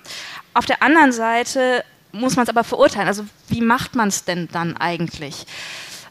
Auf 0.53 0.65
der 0.65 0.81
anderen 0.83 1.11
Seite 1.11 1.83
muss 2.11 2.35
man 2.35 2.43
es 2.43 2.49
aber 2.49 2.63
verurteilen. 2.63 3.07
Also 3.07 3.25
wie 3.47 3.61
macht 3.61 3.95
man 3.95 4.09
es 4.09 4.23
denn 4.23 4.47
dann 4.51 4.77
eigentlich? 4.77 5.45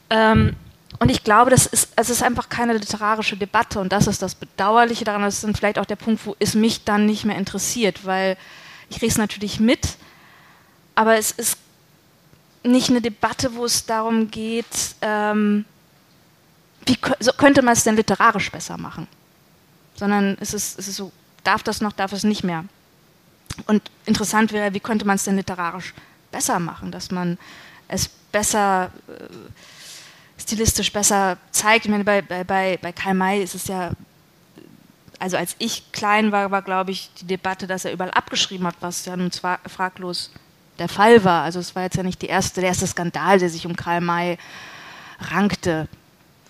Ähm, 0.09 0.57
und 0.99 1.11
ich 1.11 1.25
glaube, 1.25 1.51
das 1.51 1.67
ist, 1.67 1.93
es 1.97 2.11
ist 2.11 2.23
einfach 2.23 2.49
keine 2.49 2.75
literarische 2.75 3.37
Debatte 3.37 3.81
und 3.81 3.93
das 3.93 4.07
ist 4.07 4.23
das 4.23 4.35
Bedauerliche 4.35 5.05
daran. 5.05 5.23
Das 5.23 5.37
ist 5.37 5.45
dann 5.45 5.55
vielleicht 5.55 5.79
auch 5.79 5.87
der 5.87 5.97
Punkt, 5.97 6.27
wo 6.27 6.37
es 6.39 6.55
mich 6.55 6.85
dann 6.85 7.07
nicht 7.07 7.25
mehr 7.25 7.39
interessiert, 7.39 8.05
weil 8.05 8.37
ich 8.91 8.99
kriege 8.99 9.11
es 9.11 9.19
natürlich 9.19 9.61
mit, 9.61 9.97
aber 10.95 11.17
es 11.17 11.31
ist 11.31 11.57
nicht 12.63 12.91
eine 12.91 13.01
Debatte, 13.01 13.55
wo 13.55 13.65
es 13.65 13.87
darum 13.87 14.31
geht, 14.31 14.67
ähm, 15.01 15.65
wie 16.85 16.97
könnte 16.97 17.63
man 17.63 17.73
es 17.73 17.85
denn 17.85 17.97
literarisch 17.97 18.51
besser 18.51 18.77
machen, 18.77 19.07
sondern 19.95 20.37
es 20.41 20.53
ist, 20.55 20.79
es 20.79 20.89
ist 20.89 20.97
so, 20.97 21.13
darf 21.45 21.63
das 21.63 21.81
noch, 21.81 21.93
darf 21.93 22.13
es 22.13 22.25
nicht 22.25 22.43
mehr. 22.43 22.65
Und 23.67 23.83
interessant 24.07 24.53
wäre, 24.53 24.75
wie 24.75 24.81
könnte 24.81 25.07
man 25.07 25.17
es 25.17 25.25
denn 25.25 25.37
literarisch 25.37 25.95
besser 26.31 26.59
machen, 26.61 26.91
dass 26.93 27.11
man 27.11 27.39
es 27.89 28.09
besser 28.09 28.91
äh, 29.09 29.25
stilistisch 30.41 30.93
besser 30.93 31.37
zeigt. 31.51 31.85
Ich 31.85 31.91
meine, 31.91 32.05
bei, 32.05 32.23
bei, 32.23 32.79
bei 32.81 32.93
Karl 32.93 33.15
May 33.15 33.43
ist 33.43 33.55
es 33.55 33.67
ja, 33.67 33.91
also 35.19 35.37
als 35.37 35.55
ich 35.59 35.93
klein 35.93 36.33
war, 36.33 36.51
war 36.51 36.63
glaube 36.63 36.91
ich 36.91 37.11
die 37.21 37.27
Debatte, 37.27 37.67
dass 37.67 37.85
er 37.85 37.93
überall 37.93 38.11
abgeschrieben 38.11 38.67
hat, 38.67 38.77
was 38.81 39.05
ja 39.05 39.17
nun 39.17 39.31
zwar 39.31 39.61
fraglos 39.67 40.31
der 40.79 40.89
Fall 40.89 41.25
war. 41.25 41.45
Also 41.45 41.61
es 41.61 41.77
war 41.77 41.83
jetzt 41.85 41.97
ja 41.97 42.03
nicht 42.03 42.23
erste, 42.25 42.61
der 42.61 42.71
erste 42.71 42.87
Skandal, 42.87 43.39
der 43.39 43.51
sich 43.51 43.67
um 43.67 43.77
Karl 43.77 44.01
May 44.01 44.39
rankte. 45.21 45.89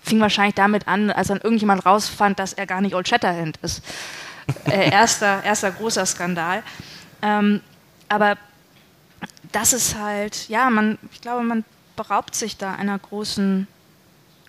Fing 0.01 0.19
wahrscheinlich 0.19 0.55
damit 0.55 0.87
an, 0.87 1.11
als 1.11 1.27
dann 1.27 1.41
irgendjemand 1.41 1.85
rausfand, 1.85 2.39
dass 2.39 2.53
er 2.53 2.65
gar 2.65 2.81
nicht 2.81 2.95
Old 2.95 3.07
Shatterhand 3.07 3.57
ist. 3.61 3.83
Äh, 4.65 4.91
erster, 4.91 5.43
erster 5.43 5.71
großer 5.71 6.05
Skandal. 6.05 6.63
Ähm, 7.21 7.61
aber 8.09 8.37
das 9.51 9.73
ist 9.73 9.95
halt, 9.95 10.49
ja, 10.49 10.69
man, 10.69 10.97
ich 11.11 11.21
glaube, 11.21 11.43
man 11.43 11.63
beraubt 11.95 12.35
sich 12.35 12.57
da 12.57 12.73
einer 12.73 12.97
großen, 12.97 13.67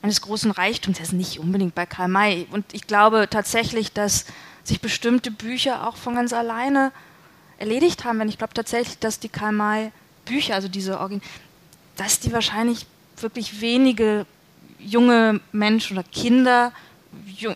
eines 0.00 0.20
großen 0.20 0.50
Reichtums. 0.50 0.98
Das 0.98 1.08
ist 1.08 1.14
nicht 1.14 1.38
unbedingt 1.38 1.74
bei 1.74 1.86
Karl 1.86 2.08
May. 2.08 2.46
Und 2.50 2.64
ich 2.72 2.86
glaube 2.86 3.28
tatsächlich, 3.30 3.92
dass 3.92 4.26
sich 4.64 4.80
bestimmte 4.80 5.30
Bücher 5.30 5.86
auch 5.86 5.96
von 5.96 6.14
ganz 6.14 6.32
alleine 6.32 6.92
erledigt 7.58 8.04
haben. 8.04 8.18
Wenn 8.18 8.28
ich 8.28 8.38
glaube 8.38 8.54
tatsächlich, 8.54 8.98
dass 8.98 9.20
die 9.20 9.28
Karl 9.28 9.52
May 9.52 9.92
Bücher, 10.24 10.54
also 10.54 10.68
diese 10.68 11.00
Origin, 11.00 11.20
dass 11.96 12.20
die 12.20 12.32
wahrscheinlich 12.32 12.86
wirklich 13.16 13.60
wenige 13.60 14.26
junge 14.78 15.40
Menschen 15.52 15.98
oder 15.98 16.06
Kinder, 16.08 16.72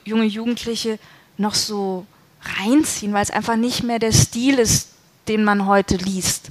junge 0.05 0.25
Jugendliche 0.25 0.99
noch 1.39 1.55
so 1.55 2.07
reinziehen, 2.59 3.13
weil 3.13 3.23
es 3.23 3.31
einfach 3.31 3.57
nicht 3.57 3.83
mehr 3.83 3.99
der 3.99 4.13
Stil 4.13 4.59
ist, 4.59 4.91
den 5.29 5.45
man 5.45 5.67
heute 5.67 5.97
liest. 5.97 6.51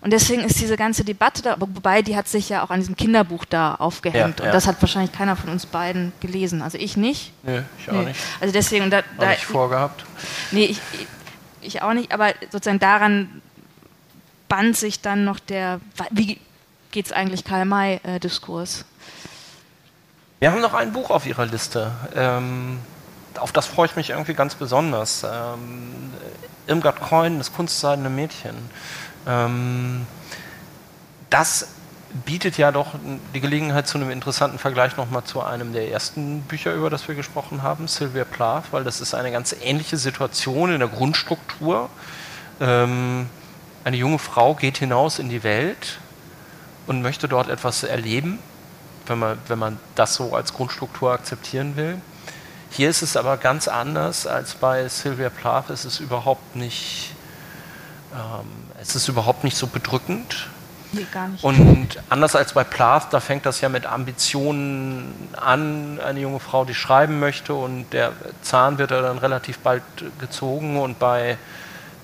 Und 0.00 0.12
deswegen 0.12 0.44
ist 0.44 0.60
diese 0.60 0.76
ganze 0.76 1.04
Debatte 1.04 1.42
da, 1.42 1.56
wobei 1.58 2.00
die 2.02 2.16
hat 2.16 2.28
sich 2.28 2.48
ja 2.48 2.62
auch 2.62 2.70
an 2.70 2.78
diesem 2.78 2.96
Kinderbuch 2.96 3.44
da 3.44 3.74
aufgehängt. 3.74 4.38
Ja, 4.38 4.44
ja. 4.44 4.50
Und 4.50 4.54
das 4.54 4.66
hat 4.66 4.80
wahrscheinlich 4.80 5.12
keiner 5.12 5.34
von 5.34 5.50
uns 5.50 5.66
beiden 5.66 6.12
gelesen. 6.20 6.62
Also 6.62 6.78
ich 6.78 6.96
nicht. 6.96 7.32
Nee, 7.42 7.62
ich 7.78 7.88
auch 7.90 7.94
nee. 7.94 8.04
nicht. 8.04 8.20
Also 8.40 8.52
deswegen, 8.52 8.88
da, 8.90 9.02
da 9.18 9.32
ich 9.32 9.44
vorgehabt. 9.44 10.04
Nee, 10.52 10.66
ich, 10.66 10.80
ich 11.60 11.82
auch 11.82 11.92
nicht, 11.92 12.12
aber 12.12 12.34
sozusagen 12.52 12.78
daran 12.78 13.42
band 14.48 14.76
sich 14.76 15.00
dann 15.00 15.24
noch 15.24 15.40
der, 15.40 15.80
wie 16.10 16.38
geht 16.92 17.06
es 17.06 17.12
eigentlich 17.12 17.44
Karl 17.44 17.64
May-Diskurs? 17.64 18.82
Äh, 18.82 18.84
Wir 20.38 20.52
haben 20.52 20.60
noch 20.60 20.74
ein 20.74 20.92
Buch 20.92 21.10
auf 21.10 21.26
Ihrer 21.26 21.46
Liste. 21.46 21.90
Ähm, 22.14 22.78
auf 23.38 23.52
das 23.52 23.66
freue 23.66 23.86
ich 23.86 23.96
mich 23.96 24.10
irgendwie 24.10 24.34
ganz 24.34 24.54
besonders. 24.54 25.24
Ähm, 25.24 26.12
Irmgard 26.66 27.00
Coin, 27.00 27.38
das 27.38 27.52
kunstseidene 27.52 28.10
Mädchen. 28.10 28.54
Ähm, 29.26 30.06
das 31.30 31.68
bietet 32.24 32.56
ja 32.56 32.72
doch 32.72 32.94
die 33.34 33.40
Gelegenheit 33.40 33.86
zu 33.86 33.98
einem 33.98 34.10
interessanten 34.10 34.58
Vergleich 34.58 34.96
nochmal 34.96 35.24
zu 35.24 35.42
einem 35.42 35.72
der 35.72 35.90
ersten 35.90 36.42
Bücher, 36.42 36.72
über 36.72 36.88
das 36.88 37.08
wir 37.08 37.14
gesprochen 37.14 37.62
haben, 37.62 37.88
Sylvia 37.88 38.24
Plath, 38.24 38.64
weil 38.70 38.84
das 38.84 39.00
ist 39.00 39.14
eine 39.14 39.30
ganz 39.30 39.54
ähnliche 39.62 39.96
Situation 39.96 40.72
in 40.72 40.78
der 40.78 40.88
Grundstruktur. 40.88 41.90
Ähm, 42.60 43.28
eine 43.84 43.96
junge 43.96 44.18
Frau 44.18 44.54
geht 44.54 44.78
hinaus 44.78 45.18
in 45.18 45.28
die 45.28 45.42
Welt 45.42 45.98
und 46.86 47.02
möchte 47.02 47.28
dort 47.28 47.48
etwas 47.48 47.82
erleben, 47.82 48.38
wenn 49.06 49.18
man, 49.18 49.38
wenn 49.48 49.58
man 49.58 49.78
das 49.94 50.14
so 50.14 50.34
als 50.34 50.54
Grundstruktur 50.54 51.12
akzeptieren 51.12 51.76
will. 51.76 52.00
Hier 52.76 52.90
ist 52.90 53.00
es 53.00 53.16
aber 53.16 53.38
ganz 53.38 53.68
anders 53.68 54.26
als 54.26 54.54
bei 54.54 54.86
Sylvia 54.88 55.30
Plath. 55.30 55.70
Es 55.70 55.86
ist 55.86 55.98
überhaupt 55.98 56.56
nicht, 56.56 57.14
ähm, 58.12 58.46
es 58.78 58.94
ist 58.94 59.08
überhaupt 59.08 59.44
nicht 59.44 59.56
so 59.56 59.66
bedrückend. 59.66 60.50
Nee, 60.92 61.06
gar 61.10 61.28
nicht. 61.28 61.42
Und 61.42 61.88
anders 62.10 62.36
als 62.36 62.52
bei 62.52 62.64
Plath, 62.64 63.14
da 63.14 63.20
fängt 63.20 63.46
das 63.46 63.62
ja 63.62 63.70
mit 63.70 63.86
Ambitionen 63.86 65.30
an, 65.40 65.98
eine 66.00 66.20
junge 66.20 66.38
Frau, 66.38 66.66
die 66.66 66.74
schreiben 66.74 67.18
möchte 67.18 67.54
und 67.54 67.86
der 67.94 68.12
Zahn 68.42 68.76
wird 68.76 68.90
dann 68.90 69.16
relativ 69.16 69.58
bald 69.60 69.82
gezogen 70.18 70.78
und 70.78 70.98
bei 70.98 71.38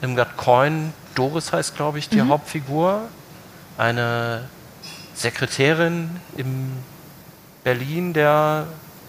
Irmgard 0.01 0.39
Coin, 0.39 0.95
Doris 1.15 1.53
heißt 1.53 1.77
glaube 1.77 1.99
ich 1.99 2.09
die 2.09 2.23
mhm. 2.23 2.31
Hauptfigur, 2.31 3.03
eine 3.77 4.49
Sekretärin 5.15 6.19
in 6.39 6.73
Berlin 7.63 8.15
der 8.15 8.67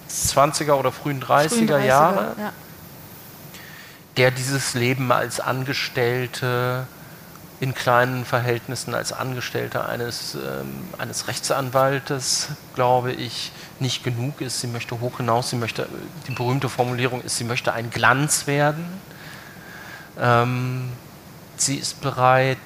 20er 0.10 0.74
oder 0.74 0.91
frühen 0.91 1.22
30er, 1.22 1.49
frühen 1.49 1.70
30er 1.70 1.80
Jahre, 1.80 2.36
ja. 2.38 2.54
der 4.18 4.32
dieses 4.32 4.74
Leben 4.74 5.12
als 5.12 5.39
Angestellte 5.39 6.88
in 7.64 7.74
kleinen 7.74 8.26
Verhältnissen 8.26 8.93
als 8.93 9.14
Angestellte 9.14 9.86
eines, 9.86 10.36
ähm, 10.36 10.89
eines 10.97 11.30
Rechtsanwaltes, 11.30 12.49
glaube 12.76 13.14
ich, 13.14 13.54
nicht 13.80 14.04
genug 14.04 14.41
ist. 14.41 14.60
Sie 14.60 14.68
möchte 14.68 14.99
hoch 14.99 15.18
hinaus, 15.18 15.51
sie 15.51 15.56
möchte, 15.56 15.88
die 16.28 16.34
berühmte 16.34 16.68
Formulierung 16.68 17.22
ist, 17.22 17.38
sie 17.38 17.45
möchte 17.45 17.72
ein 17.72 17.89
Glanz 17.89 18.47
werden. 18.47 18.86
Ähm, 20.20 20.91
sie 21.56 21.78
ist 21.78 22.01
bereit 22.01 22.58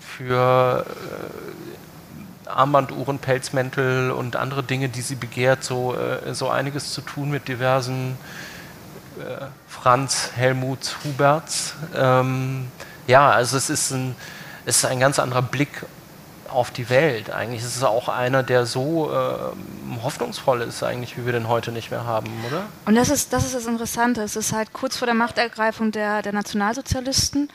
für 0.00 0.84
äh, 0.84 1.87
Armbanduhren, 2.48 3.18
Pelzmäntel 3.18 4.10
und 4.10 4.36
andere 4.36 4.62
Dinge, 4.62 4.88
die 4.88 5.02
sie 5.02 5.14
begehrt, 5.14 5.64
so, 5.64 5.94
äh, 5.94 6.34
so 6.34 6.48
einiges 6.48 6.92
zu 6.92 7.00
tun 7.00 7.30
mit 7.30 7.48
diversen 7.48 8.16
äh, 9.18 9.46
Franz 9.68 10.30
Helmut 10.34 10.96
Huberts. 11.04 11.74
Ähm, 11.94 12.68
ja, 13.06 13.30
also 13.30 13.56
es 13.56 13.70
ist 13.70 13.90
ein, 13.90 14.14
es 14.66 14.78
ist 14.78 14.84
ein 14.84 15.00
ganz 15.00 15.18
anderer 15.18 15.42
Blick 15.42 15.84
auf 16.48 16.70
die 16.70 16.88
Welt. 16.88 17.30
Eigentlich 17.30 17.62
ist 17.62 17.76
es 17.76 17.84
auch 17.84 18.08
einer, 18.08 18.42
der 18.42 18.66
so 18.66 19.10
äh, 19.12 20.02
hoffnungsvoll 20.02 20.62
ist, 20.62 20.82
eigentlich, 20.82 21.16
wie 21.16 21.26
wir 21.26 21.32
den 21.32 21.48
heute 21.48 21.72
nicht 21.72 21.90
mehr 21.90 22.04
haben, 22.04 22.28
oder? 22.46 22.62
Und 22.86 22.94
das 22.94 23.10
ist, 23.10 23.32
das 23.32 23.44
ist 23.44 23.54
das 23.54 23.66
Interessante. 23.66 24.22
Es 24.22 24.36
ist 24.36 24.52
halt 24.52 24.72
kurz 24.72 24.96
vor 24.96 25.06
der 25.06 25.14
Machtergreifung 25.14 25.92
der, 25.92 26.22
der 26.22 26.32
Nationalsozialisten. 26.32 27.50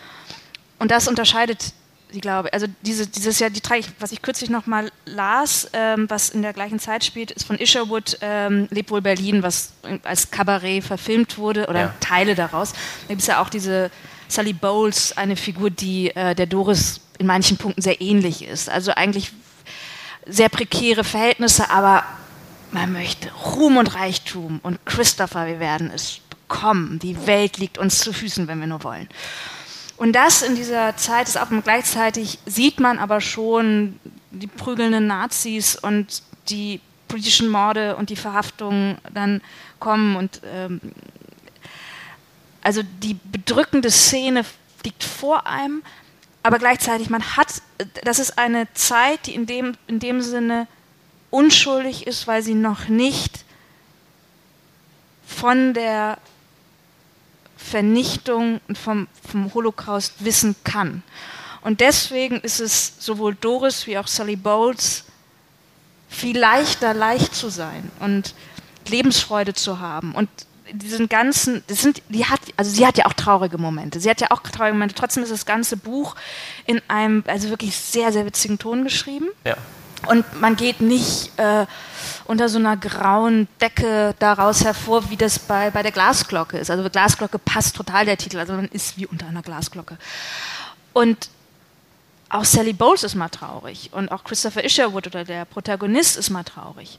Und 0.80 0.92
das 0.92 1.08
unterscheidet 1.08 1.74
die 2.14 2.22
glaube 2.22 2.54
also 2.54 2.68
diese, 2.82 3.08
dieses 3.08 3.40
Jahr, 3.40 3.50
die 3.50 3.62
was 4.00 4.12
ich 4.12 4.22
kürzlich 4.22 4.50
noch 4.50 4.66
mal 4.66 4.92
las, 5.06 5.70
ähm, 5.74 6.10
was 6.10 6.30
in 6.30 6.42
der 6.42 6.54
gleichen 6.54 6.80
Zeit 6.80 7.04
spielt, 7.04 7.32
ist 7.32 7.46
von 7.46 7.58
Isherwood 7.58 8.18
ähm, 8.22 8.68
Leb 8.70 8.92
wohl 8.92 9.02
Berlin, 9.02 9.44
was 9.44 9.74
als 10.04 10.32
Kabarett 10.32 10.84
verfilmt 10.84 11.38
wurde 11.38 11.68
oder 11.68 11.80
ja. 11.80 11.94
Teile 12.00 12.36
daraus. 12.36 12.74
Da 12.74 13.08
gibt 13.10 13.22
es 13.22 13.28
ja 13.28 13.42
auch 13.42 13.50
diese 13.50 13.92
Sally 14.28 14.54
Bowles 14.54 15.18
eine 15.18 15.36
Figur, 15.36 15.70
die 15.70 16.16
äh, 16.16 16.36
der 16.36 16.46
Doris 16.46 17.02
in 17.18 17.28
manchen 17.28 17.58
Punkten 17.58 17.82
sehr 17.82 18.02
ähnlich 18.02 18.46
ist. 18.46 18.70
Also 18.70 18.92
eigentlich 18.92 19.32
sehr 20.26 20.50
prekäre 20.50 21.04
Verhältnisse, 21.04 21.70
aber 21.70 22.04
man 22.72 22.92
möchte 22.92 23.32
Ruhm 23.32 23.78
und 23.78 23.94
Reichtum 23.96 24.60
und 24.64 24.84
Christopher, 24.86 25.46
wir 25.48 25.60
werden 25.60 25.92
es 25.94 26.20
bekommen. 26.30 27.00
Die 27.00 27.28
Welt 27.28 27.58
liegt 27.58 27.78
uns 27.78 28.00
zu 28.00 28.14
Füßen, 28.14 28.48
wenn 28.48 28.60
wir 28.60 28.68
nur 28.68 28.84
wollen. 28.84 29.08
Und 29.98 30.14
das 30.14 30.42
in 30.42 30.56
dieser 30.56 30.98
Zeit 30.98 31.28
ist 31.28 31.38
auch 31.38 31.50
gleichzeitig 31.64 32.40
sieht 32.46 32.80
man 32.80 33.00
aber 33.00 33.22
schon 33.22 34.00
die 34.32 34.48
prügelnden 34.48 35.08
Nazis 35.08 35.76
und 35.76 36.24
die 36.50 36.82
politischen 37.08 37.48
Morde 37.48 37.96
und 37.96 38.10
die 38.10 38.16
Verhaftungen 38.16 38.98
dann 39.14 39.42
kommen 39.80 40.16
und 40.16 40.42
ähm, 40.46 40.82
also 42.64 42.82
die 42.82 43.18
bedrückende 43.26 43.92
Szene 43.92 44.46
liegt 44.84 45.04
vor 45.04 45.46
einem, 45.46 45.84
aber 46.42 46.60
gleichzeitig 46.60 47.10
man 47.10 47.38
hat, 47.38 47.62
das 48.04 48.20
ist 48.20 48.38
eine 48.38 48.68
Zeit, 48.74 49.28
die 49.28 49.36
in 49.36 49.46
dem, 49.46 49.74
in 49.88 50.00
dem 50.00 50.22
Sinne 50.22 50.68
unschuldig 51.30 52.08
ist, 52.08 52.26
weil 52.26 52.42
sie 52.42 52.54
noch 52.54 52.88
nicht 52.88 53.44
von 55.26 55.74
der 55.74 56.18
Vernichtung 57.64 58.60
und 58.68 58.78
vom, 58.78 59.08
vom 59.28 59.54
Holocaust 59.54 60.26
wissen 60.26 60.56
kann. 60.64 61.04
Und 61.62 61.80
deswegen 61.80 62.40
ist 62.42 62.60
es 62.60 62.94
sowohl 63.00 63.36
Doris 63.36 63.88
wie 63.88 63.98
auch 63.98 64.08
Sally 64.08 64.36
Bowles 64.36 65.06
viel 66.10 66.38
leichter, 66.38 66.94
leicht 66.94 67.34
zu 67.34 67.50
sein 67.50 67.90
und 68.00 68.36
Lebensfreude 68.88 69.54
zu 69.54 69.80
haben 69.80 70.14
und 70.14 70.30
diesen 70.72 71.10
ganzen, 71.10 71.64
das 71.68 71.82
sind, 71.82 72.02
die 72.10 72.26
hat, 72.26 72.40
also 72.58 72.72
sie 72.72 72.86
hat 72.86 72.98
ja 72.98 73.06
auch 73.06 73.14
traurige 73.14 73.58
Momente. 73.58 74.00
Sie 74.00 74.10
hat 74.10 74.22
ja 74.22 74.28
auch 74.32 74.42
traurige 74.42 74.74
Momente. 74.74 74.96
Trotzdem 74.96 75.24
ist 75.24 75.32
das 75.32 75.46
ganze 75.46 75.78
Buch 75.78 76.16
in 76.66 76.82
einem, 76.88 77.24
also 77.28 77.50
wirklich 77.50 77.76
sehr, 77.76 78.12
sehr 78.12 78.26
witzigen 78.26 78.60
Ton 78.60 78.84
geschrieben. 78.84 79.28
Ja. 79.46 79.58
Und 80.08 80.42
man 80.42 80.56
geht 80.56 80.82
nicht 80.82 81.38
äh, 81.38 81.66
unter 82.26 82.50
so 82.50 82.58
einer 82.58 82.78
grauen 82.78 83.48
Decke 83.62 84.16
daraus 84.20 84.64
hervor, 84.64 85.10
wie 85.10 85.18
das 85.18 85.40
bei, 85.40 85.72
bei 85.72 85.84
der 85.84 85.92
Glasglocke 85.92 86.58
ist. 86.58 86.70
Also 86.70 86.90
Glasglocke 86.90 87.40
passt 87.40 87.76
total 87.76 88.06
der 88.06 88.18
Titel, 88.18 88.40
also 88.40 88.54
man 88.54 88.68
ist 88.70 88.98
wie 88.98 89.06
unter 89.06 89.28
einer 89.28 89.42
Glasglocke. 89.42 89.98
Und 90.94 91.30
auch 92.30 92.46
Sally 92.46 92.74
Bowles 92.74 93.04
ist 93.04 93.16
mal 93.16 93.30
traurig 93.30 93.92
und 93.94 94.12
auch 94.12 94.24
Christopher 94.24 94.64
Isherwood 94.64 95.08
oder 95.08 95.24
der 95.24 95.46
Protagonist 95.46 96.18
ist 96.18 96.30
mal 96.32 96.44
traurig. 96.44 96.98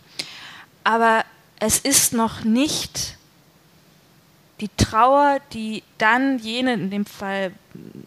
Aber 0.85 1.25
es 1.59 1.79
ist 1.79 2.13
noch 2.13 2.45
nicht 2.45 3.17
die 4.65 4.71
Trauer, 4.79 5.41
die 5.53 5.83
dann 5.99 6.39
jene, 6.39 6.73
in 6.73 6.91
dem 6.91 7.05
Fall 7.05 7.53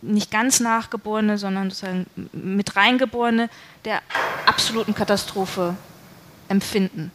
nicht 0.01 0.31
ganz 0.31 0.59
Nachgeborene, 0.59 1.37
sondern 1.37 1.69
sozusagen 1.69 2.07
mit 2.33 2.75
Reingeborene, 2.75 3.49
der 3.85 4.01
absoluten 4.47 4.95
Katastrophe 4.95 5.75
empfinden. 6.47 7.11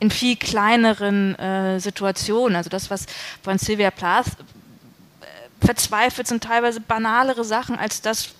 In 0.00 0.10
viel 0.10 0.36
kleineren 0.36 1.38
äh, 1.38 1.78
Situationen. 1.80 2.56
Also 2.56 2.70
das, 2.70 2.90
was 2.90 3.04
von 3.42 3.58
Sylvia 3.58 3.90
Plath 3.90 4.28
äh, 5.20 5.66
verzweifelt, 5.66 6.26
sind 6.26 6.42
teilweise 6.42 6.80
banalere 6.80 7.44
Sachen 7.44 7.78
als 7.78 8.00
das, 8.00 8.30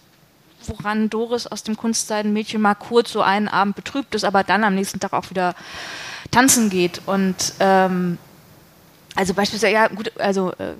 woran 0.66 1.10
Doris 1.10 1.46
aus 1.46 1.62
dem 1.62 1.76
Kunstseidenmädchen 1.76 2.62
mal 2.62 2.74
kurz 2.74 3.12
so 3.12 3.20
einen 3.20 3.48
Abend 3.48 3.76
betrübt 3.76 4.14
ist, 4.14 4.24
aber 4.24 4.44
dann 4.44 4.64
am 4.64 4.74
nächsten 4.74 4.98
Tag 4.98 5.12
auch 5.12 5.28
wieder 5.28 5.54
tanzen 6.30 6.70
geht. 6.70 7.02
Und 7.04 7.52
ähm, 7.60 8.16
also 9.18 9.34
beispielsweise, 9.34 9.72
ja 9.72 9.88
gut, 9.88 10.12
also 10.20 10.52
äh, 10.58 10.74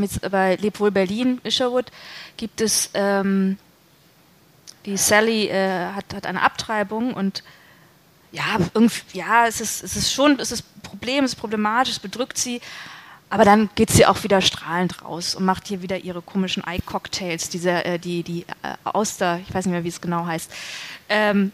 jetzt 0.00 0.28
bei 0.28 0.56
Leb 0.56 0.80
wohl 0.80 0.90
Berlin, 0.90 1.40
Isherwood, 1.44 1.92
gibt 2.36 2.60
es 2.60 2.90
ähm, 2.92 3.56
die 4.84 4.96
Sally 4.96 5.46
äh, 5.46 5.92
hat, 5.92 6.12
hat 6.12 6.26
eine 6.26 6.42
Abtreibung 6.42 7.14
und 7.14 7.44
ja, 8.32 8.58
irgendwie, 8.74 9.18
ja, 9.18 9.46
es 9.46 9.60
ist, 9.60 9.84
es 9.84 9.94
ist 9.94 10.12
schon, 10.12 10.40
es 10.40 10.50
ist 10.50 10.64
ein 10.64 10.80
Problem, 10.82 11.22
es 11.22 11.34
ist 11.34 11.38
problematisch, 11.38 11.92
es 11.92 11.98
bedrückt 12.00 12.36
sie, 12.36 12.60
aber 13.30 13.44
dann 13.44 13.70
geht 13.76 13.90
sie 13.92 14.06
auch 14.06 14.24
wieder 14.24 14.40
strahlend 14.40 15.04
raus 15.04 15.36
und 15.36 15.44
macht 15.44 15.68
hier 15.68 15.80
wieder 15.80 15.98
ihre 15.98 16.20
komischen 16.20 16.64
Eye-Cocktails, 16.64 17.48
diese, 17.48 17.84
äh, 17.84 18.00
die, 18.00 18.24
die 18.24 18.44
äh, 18.64 18.74
Auster, 18.82 19.38
ich 19.38 19.54
weiß 19.54 19.66
nicht 19.66 19.72
mehr, 19.72 19.84
wie 19.84 19.88
es 19.88 20.00
genau 20.00 20.26
heißt. 20.26 20.50
Ähm, 21.08 21.52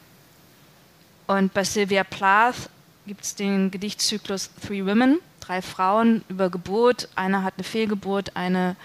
und 1.27 1.53
bei 1.53 1.65
Sylvia 1.65 2.03
Plath 2.03 2.71
gibt 3.07 3.25
es 3.25 3.35
den 3.35 3.71
Gedichtzyklus 3.71 4.49
Three 4.67 4.87
Women, 4.87 5.19
drei 5.41 5.62
Frauen 5.62 6.25
über 6.29 6.51
Geburt. 6.51 7.09
Eine 7.15 7.43
hat 7.43 7.55
eine 7.57 7.65
Fehlgeburt, 7.65 8.37
eine, 8.37 8.77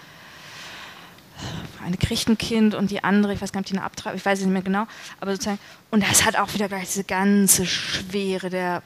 eine 1.84 1.96
kriegt 1.96 2.28
ein 2.28 2.38
Kind 2.38 2.74
und 2.74 2.90
die 2.90 3.04
andere, 3.04 3.34
ich 3.34 3.40
weiß 3.40 3.52
gar 3.52 3.60
nicht, 3.60 3.70
die 3.70 3.76
eine 3.76 3.84
Abtreibung, 3.84 4.18
ich 4.18 4.24
weiß 4.24 4.40
es 4.40 4.44
nicht 4.44 4.52
mehr 4.52 4.62
genau, 4.62 4.86
aber 5.20 5.32
sozusagen, 5.32 5.58
und 5.90 6.02
das 6.02 6.24
hat 6.24 6.36
auch 6.36 6.52
wieder 6.54 6.68
gleich 6.68 6.86
diese 6.86 7.04
ganze 7.04 7.66
Schwere 7.66 8.50
der, 8.50 8.82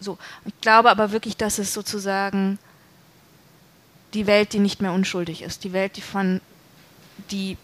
so. 0.00 0.16
Ich 0.44 0.60
glaube 0.60 0.90
aber 0.90 1.12
wirklich, 1.12 1.36
dass 1.36 1.58
es 1.58 1.74
sozusagen 1.74 2.58
die 4.14 4.26
Welt, 4.26 4.52
die 4.52 4.60
nicht 4.60 4.80
mehr 4.80 4.92
unschuldig 4.92 5.42
ist, 5.42 5.64
die 5.64 5.72
Welt, 5.72 5.96
die 5.96 6.02
von, 6.02 6.40
die, 7.30 7.58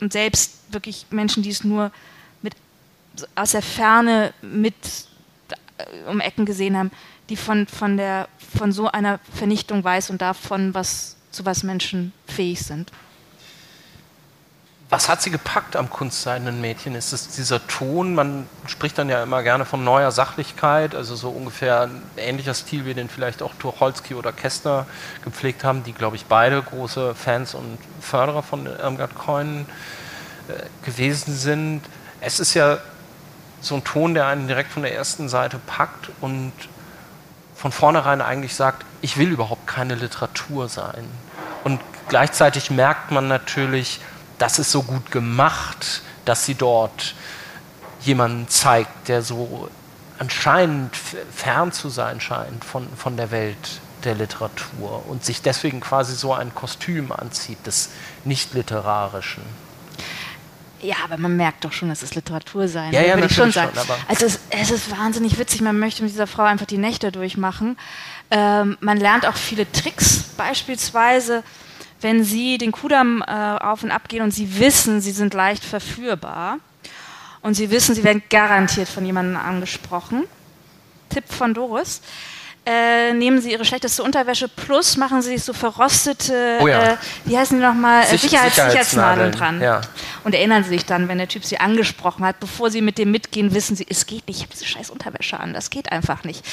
und 0.00 0.12
selbst 0.12 0.72
wirklich 0.72 1.06
Menschen, 1.10 1.42
die 1.42 1.50
es 1.50 1.64
nur 1.64 1.90
mit, 2.42 2.54
aus 3.34 3.52
der 3.52 3.62
Ferne 3.62 4.34
mit 4.42 4.74
um 6.06 6.20
Ecken 6.20 6.44
gesehen 6.44 6.76
haben, 6.76 6.90
die 7.30 7.36
von, 7.36 7.66
von, 7.66 7.96
der, 7.96 8.28
von 8.58 8.72
so 8.72 8.90
einer 8.90 9.20
Vernichtung 9.34 9.82
weiß 9.82 10.10
und 10.10 10.20
davon, 10.20 10.74
was, 10.74 11.16
zu 11.30 11.46
was 11.46 11.62
Menschen 11.62 12.12
fähig 12.26 12.62
sind. 12.62 12.92
Was 14.90 15.08
hat 15.08 15.22
sie 15.22 15.30
gepackt 15.30 15.76
am 15.76 15.88
kunstseidenen 15.88 16.60
Mädchen? 16.60 16.96
Ist 16.96 17.12
es 17.12 17.28
dieser 17.28 17.64
Ton? 17.68 18.12
Man 18.12 18.48
spricht 18.66 18.98
dann 18.98 19.08
ja 19.08 19.22
immer 19.22 19.44
gerne 19.44 19.64
von 19.64 19.84
neuer 19.84 20.10
Sachlichkeit, 20.10 20.96
also 20.96 21.14
so 21.14 21.30
ungefähr 21.30 21.82
ein 21.82 22.02
ähnlicher 22.16 22.54
Stil, 22.54 22.84
wie 22.86 22.94
den 22.94 23.08
vielleicht 23.08 23.40
auch 23.40 23.54
Tucholsky 23.54 24.16
oder 24.16 24.32
Kästner 24.32 24.86
gepflegt 25.22 25.62
haben, 25.62 25.84
die, 25.84 25.92
glaube 25.92 26.16
ich, 26.16 26.26
beide 26.26 26.60
große 26.60 27.14
Fans 27.14 27.54
und 27.54 27.78
Förderer 28.00 28.42
von 28.42 28.66
Irmgard 28.66 29.14
Coin 29.14 29.66
äh, 30.48 30.84
gewesen 30.84 31.36
sind. 31.36 31.82
Es 32.20 32.40
ist 32.40 32.54
ja 32.54 32.78
so 33.60 33.76
ein 33.76 33.84
Ton, 33.84 34.14
der 34.14 34.26
einen 34.26 34.48
direkt 34.48 34.72
von 34.72 34.82
der 34.82 34.92
ersten 34.92 35.28
Seite 35.28 35.60
packt 35.68 36.10
und 36.20 36.52
von 37.60 37.72
vornherein 37.72 38.22
eigentlich 38.22 38.54
sagt, 38.54 38.86
ich 39.02 39.18
will 39.18 39.32
überhaupt 39.32 39.66
keine 39.66 39.94
Literatur 39.94 40.70
sein. 40.70 41.04
Und 41.62 41.78
gleichzeitig 42.08 42.70
merkt 42.70 43.10
man 43.10 43.28
natürlich, 43.28 44.00
das 44.38 44.58
ist 44.58 44.72
so 44.72 44.82
gut 44.82 45.10
gemacht, 45.10 46.00
dass 46.24 46.46
sie 46.46 46.54
dort 46.54 47.14
jemanden 48.00 48.48
zeigt, 48.48 49.08
der 49.08 49.20
so 49.20 49.68
anscheinend 50.18 50.96
fern 50.96 51.70
zu 51.70 51.90
sein 51.90 52.22
scheint 52.22 52.64
von, 52.64 52.88
von 52.96 53.18
der 53.18 53.30
Welt 53.30 53.82
der 54.04 54.14
Literatur 54.14 55.04
und 55.06 55.22
sich 55.26 55.42
deswegen 55.42 55.80
quasi 55.80 56.14
so 56.14 56.32
ein 56.32 56.54
Kostüm 56.54 57.12
anzieht 57.12 57.66
des 57.66 57.90
nicht-literarischen. 58.24 59.42
Ja, 60.82 60.96
aber 61.04 61.18
man 61.18 61.36
merkt 61.36 61.64
doch 61.64 61.72
schon, 61.72 61.88
dass 61.88 62.02
es 62.02 62.14
Literatur 62.14 62.68
sein 62.68 62.92
ja, 62.92 63.02
ja, 63.02 63.14
würde 63.14 63.26
ich 63.26 63.34
schon 63.34 63.52
sagen. 63.52 63.72
Schon, 63.74 63.96
also 64.08 64.26
es, 64.26 64.40
es, 64.50 64.70
ist 64.70 64.90
wahnsinnig 64.90 65.38
witzig, 65.38 65.60
man 65.60 65.78
möchte 65.78 66.02
mit 66.02 66.12
dieser 66.12 66.26
Frau 66.26 66.42
einfach 66.44 66.66
die 66.66 66.78
Nächte 66.78 67.12
durchmachen. 67.12 67.78
Ähm, 68.30 68.78
man 68.80 68.96
lernt 68.96 69.26
auch 69.26 69.36
viele 69.36 69.70
Tricks, 69.70 70.24
beispielsweise, 70.36 71.42
wenn 72.00 72.24
sie 72.24 72.56
den 72.56 72.72
Kudamm 72.72 73.22
äh, 73.26 73.30
auf 73.30 73.82
und 73.82 73.90
ab 73.90 74.08
gehen 74.08 74.22
und 74.22 74.30
sie 74.32 74.58
wissen, 74.58 75.00
sie 75.00 75.12
sind 75.12 75.34
leicht 75.34 75.64
verführbar 75.64 76.58
und 77.42 77.54
sie 77.54 77.70
wissen, 77.70 77.94
sie 77.94 78.04
werden 78.04 78.22
garantiert 78.30 78.88
von 78.88 79.04
jemandem 79.04 79.36
angesprochen. 79.36 80.24
Tipp 81.10 81.24
von 81.30 81.54
Doris 81.54 82.00
äh, 82.70 83.12
nehmen 83.14 83.40
sie 83.40 83.50
ihre 83.50 83.64
schlechteste 83.64 84.02
Unterwäsche 84.02 84.46
plus 84.46 84.96
machen 84.96 85.22
sie 85.22 85.38
so 85.38 85.52
verrostete, 85.52 86.58
oh 86.60 86.68
ja. 86.68 86.92
äh, 86.92 86.96
wie 87.24 87.36
heißen 87.36 87.58
die 87.58 87.64
nochmal, 87.64 88.06
Sich 88.06 88.22
Sicherheits 88.22 88.54
Sicherheitsnadeln 88.54 89.32
dran. 89.32 89.60
Ja. 89.60 89.80
Und 90.22 90.34
erinnern 90.34 90.62
sie 90.62 90.70
sich 90.70 90.86
dann, 90.86 91.08
wenn 91.08 91.18
der 91.18 91.26
Typ 91.26 91.44
sie 91.44 91.58
angesprochen 91.58 92.24
hat, 92.24 92.38
bevor 92.38 92.70
sie 92.70 92.80
mit 92.80 92.98
dem 92.98 93.10
mitgehen, 93.10 93.54
wissen 93.54 93.74
sie, 93.74 93.86
es 93.88 94.06
geht 94.06 94.28
nicht, 94.28 94.36
ich 94.36 94.42
habe 94.42 94.52
diese 94.52 94.66
scheiß 94.66 94.90
Unterwäsche 94.90 95.40
an, 95.40 95.52
das 95.52 95.70
geht 95.70 95.90
einfach 95.90 96.22
nicht. 96.22 96.44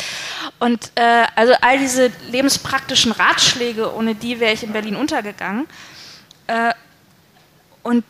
Und 0.57 0.91
äh, 0.95 1.25
also 1.35 1.53
all 1.61 1.77
diese 1.77 2.11
lebenspraktischen 2.31 3.11
Ratschläge, 3.11 3.93
ohne 3.93 4.15
die 4.15 4.39
wäre 4.39 4.53
ich 4.53 4.63
in 4.63 4.73
Berlin 4.73 4.95
untergegangen. 4.95 5.67
Äh, 6.47 6.73
und 7.83 8.03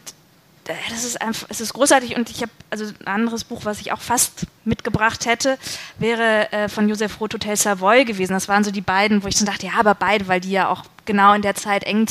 das 0.90 1.04
ist 1.04 1.22
einfach, 1.22 1.48
es 1.50 1.62
ist 1.62 1.74
großartig 1.74 2.16
und 2.16 2.30
ich 2.30 2.42
habe, 2.42 2.52
also 2.70 2.86
ein 2.86 3.08
anderes 3.08 3.44
Buch, 3.44 3.62
was 3.64 3.80
ich 3.80 3.92
auch 3.92 4.02
fast 4.02 4.46
mitgebracht 4.66 5.26
hätte, 5.26 5.58
wäre 5.98 6.52
äh, 6.52 6.70
von 6.70 6.90
Joseph 6.90 7.20
Roth 7.20 7.34
Hotel 7.34 7.56
Savoy 7.56 8.06
gewesen. 8.06 8.34
Das 8.34 8.48
waren 8.48 8.64
so 8.64 8.72
die 8.72 8.82
beiden, 8.82 9.24
wo 9.24 9.28
ich 9.28 9.38
so 9.38 9.46
dachte, 9.46 9.68
ja, 9.68 9.74
aber 9.80 9.96
beide, 9.96 10.28
weil 10.28 10.42
die 10.42 10.52
ja 10.52 10.70
auch 10.70 10.84
genau 11.06 11.34
in 11.34 11.42
der 11.42 11.56
Zeit 11.56 11.84
eng 11.84 12.08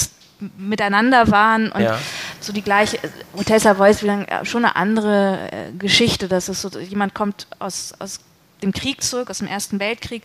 miteinander 0.59 1.31
waren 1.31 1.73
und 1.73 1.83
ja. 1.83 1.99
so 2.41 2.53
die 2.53 2.61
gleiche, 2.61 2.99
Hotel 3.37 3.59
Savoy 3.59 3.91
ist 3.91 4.03
wieder 4.03 4.45
schon 4.45 4.65
eine 4.65 4.77
andere 4.77 5.51
äh, 5.51 5.73
Geschichte, 5.79 6.29
dass 6.29 6.49
es 6.49 6.61
so, 6.61 6.79
jemand 6.79 7.15
kommt 7.15 7.47
aus, 7.59 7.95
aus 7.99 8.21
dem 8.63 8.73
Krieg 8.73 9.03
zurück, 9.03 9.31
aus 9.31 9.39
dem 9.39 9.49
Ersten 9.49 9.81
Weltkrieg, 9.81 10.23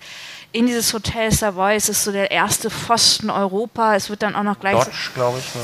in 0.52 0.68
dieses 0.68 0.94
Hotel 0.94 1.32
Savoy, 1.32 1.76
es 1.76 1.88
ist 1.88 2.04
so 2.04 2.12
der 2.12 2.32
erste 2.32 2.70
Pfosten 2.70 3.30
Europa, 3.30 3.96
es 3.96 4.10
wird 4.10 4.22
dann 4.22 4.36
auch 4.36 4.44
noch 4.44 4.60
gleich... 4.60 4.74
Dodge, 4.74 5.12
glaube 5.14 5.40
ich, 5.40 5.56
ne? 5.56 5.62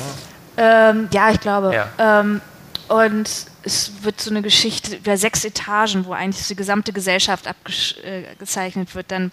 Ähm, 0.57 1.07
ja, 1.11 1.29
ich 1.29 1.39
glaube. 1.39 1.73
Ja. 1.73 2.21
Ähm, 2.21 2.41
und 2.89 3.29
es 3.63 3.91
wird 4.03 4.21
so 4.21 4.29
eine 4.29 4.41
Geschichte 4.41 4.95
über 4.95 5.17
sechs 5.17 5.43
Etagen, 5.43 6.05
wo 6.05 6.13
eigentlich 6.13 6.47
die 6.47 6.55
gesamte 6.55 6.93
Gesellschaft 6.93 7.47
abgezeichnet 7.47 8.95
wird. 8.95 9.11
Dann 9.11 9.31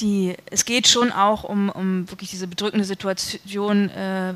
die, 0.00 0.36
es 0.50 0.64
geht 0.64 0.88
schon 0.88 1.10
auch 1.10 1.44
um, 1.44 1.70
um 1.70 2.08
wirklich 2.10 2.30
diese 2.30 2.46
bedrückende 2.46 2.84
Situation 2.84 3.88
äh, 3.90 4.34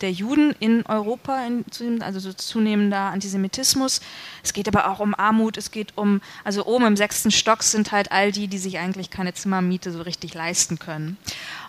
der 0.00 0.12
Juden 0.12 0.54
in 0.60 0.86
Europa, 0.86 1.44
in, 1.44 2.02
also 2.02 2.20
so 2.20 2.32
zunehmender 2.32 2.98
Antisemitismus. 2.98 4.00
Es 4.42 4.52
geht 4.52 4.68
aber 4.68 4.90
auch 4.90 5.00
um 5.00 5.14
Armut, 5.14 5.56
es 5.56 5.70
geht 5.70 5.96
um, 5.96 6.20
also 6.44 6.66
oben 6.66 6.86
im 6.86 6.96
sechsten 6.96 7.30
Stock 7.30 7.62
sind 7.62 7.92
halt 7.92 8.12
all 8.12 8.32
die, 8.32 8.48
die 8.48 8.58
sich 8.58 8.78
eigentlich 8.78 9.10
keine 9.10 9.34
Zimmermiete 9.34 9.90
so 9.90 10.02
richtig 10.02 10.34
leisten 10.34 10.78
können. 10.78 11.16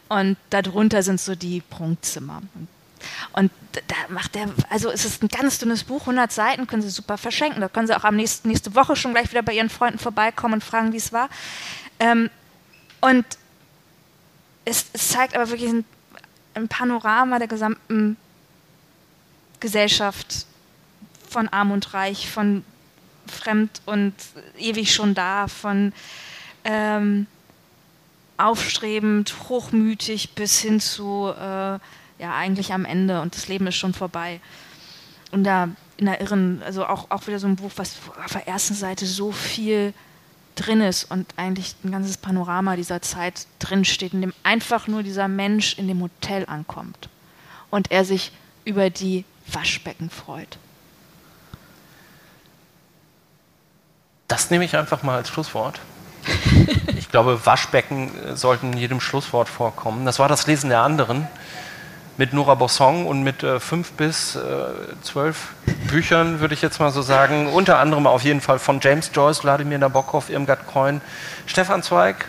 Und 0.09 0.37
darunter 0.49 1.03
sind 1.03 1.19
so 1.19 1.35
die 1.35 1.61
Prunkzimmer. 1.61 2.41
Und 2.55 2.67
da 3.33 3.95
macht 4.09 4.35
er, 4.35 4.49
also 4.69 4.89
es 4.89 5.05
ist 5.05 5.23
ein 5.23 5.27
ganz 5.27 5.59
dünnes 5.59 5.83
Buch, 5.83 6.01
100 6.01 6.31
Seiten, 6.31 6.67
können 6.67 6.81
Sie 6.81 6.89
super 6.89 7.17
verschenken. 7.17 7.61
Da 7.61 7.69
können 7.69 7.87
Sie 7.87 7.95
auch 7.95 8.03
am 8.03 8.15
nächsten, 8.15 8.47
nächste 8.47 8.75
Woche 8.75 8.95
schon 8.95 9.13
gleich 9.13 9.29
wieder 9.29 9.41
bei 9.41 9.53
Ihren 9.53 9.69
Freunden 9.69 9.99
vorbeikommen 9.99 10.55
und 10.55 10.63
fragen, 10.63 10.93
wie 10.93 10.97
es 10.97 11.13
war. 11.13 11.29
Ähm, 11.99 12.29
und 13.01 13.25
es, 14.65 14.85
es, 14.93 15.09
zeigt 15.09 15.35
aber 15.35 15.49
wirklich 15.49 15.69
ein, 15.69 15.85
ein 16.53 16.67
Panorama 16.67 17.39
der 17.39 17.47
gesamten 17.47 18.17
Gesellschaft 19.59 20.45
von 21.29 21.47
Arm 21.49 21.71
und 21.71 21.93
Reich, 21.93 22.29
von 22.29 22.63
fremd 23.27 23.81
und 23.85 24.13
ewig 24.57 24.93
schon 24.93 25.13
da, 25.13 25.47
von 25.47 25.93
ähm, 26.63 27.27
aufstrebend, 28.37 29.35
hochmütig 29.49 30.33
bis 30.33 30.59
hin 30.59 30.79
zu 30.79 31.33
äh, 31.37 31.79
ja 32.19 32.35
eigentlich 32.35 32.73
am 32.73 32.85
Ende 32.85 33.21
und 33.21 33.35
das 33.35 33.47
Leben 33.47 33.67
ist 33.67 33.75
schon 33.75 33.93
vorbei. 33.93 34.39
Und 35.31 35.43
da 35.43 35.69
in 35.97 36.05
der 36.05 36.21
irren, 36.21 36.61
also 36.63 36.85
auch, 36.85 37.09
auch 37.09 37.27
wieder 37.27 37.39
so 37.39 37.47
ein 37.47 37.55
Buch, 37.55 37.71
was 37.75 37.95
auf 38.23 38.31
der 38.31 38.47
ersten 38.47 38.73
Seite 38.73 39.05
so 39.05 39.31
viel 39.31 39.93
drin 40.55 40.81
ist 40.81 41.09
und 41.09 41.27
eigentlich 41.37 41.75
ein 41.83 41.91
ganzes 41.91 42.17
Panorama 42.17 42.75
dieser 42.75 43.01
Zeit 43.01 43.47
drin 43.59 43.85
steht, 43.85 44.13
in 44.13 44.21
dem 44.21 44.33
einfach 44.43 44.87
nur 44.87 45.03
dieser 45.03 45.27
Mensch 45.27 45.77
in 45.77 45.87
dem 45.87 46.01
Hotel 46.01 46.45
ankommt 46.47 47.09
und 47.69 47.91
er 47.91 48.05
sich 48.05 48.31
über 48.65 48.89
die 48.89 49.25
Waschbecken 49.47 50.09
freut. 50.09 50.57
Das 54.27 54.51
nehme 54.51 54.63
ich 54.63 54.75
einfach 54.75 55.01
mal 55.03 55.17
als 55.17 55.29
Schlusswort. 55.29 55.79
ich 56.97 57.09
glaube, 57.09 57.45
Waschbecken 57.45 58.11
sollten 58.35 58.73
in 58.73 58.77
jedem 58.77 58.99
Schlusswort 59.01 59.49
vorkommen. 59.49 60.05
Das 60.05 60.19
war 60.19 60.27
das 60.27 60.45
Lesen 60.45 60.69
der 60.69 60.81
anderen 60.81 61.27
mit 62.19 62.33
Nora 62.33 62.55
Bossong 62.55 63.07
und 63.07 63.23
mit 63.23 63.43
äh, 63.43 63.61
fünf 63.61 63.93
bis 63.93 64.35
äh, 64.35 64.41
zwölf 65.01 65.53
Büchern, 65.87 66.41
würde 66.41 66.53
ich 66.53 66.61
jetzt 66.61 66.77
mal 66.81 66.91
so 66.91 67.01
sagen. 67.01 67.47
Unter 67.47 67.79
anderem 67.79 68.05
auf 68.07 68.23
jeden 68.23 68.41
Fall 68.41 68.59
von 68.59 68.81
James 68.81 69.09
Joyce, 69.13 69.45
Wladimir 69.45 69.77
Nabokov, 69.77 70.29
Irmgard 70.29 70.67
Coin, 70.67 70.99
Stefan 71.45 71.81
Zweig 71.81 72.25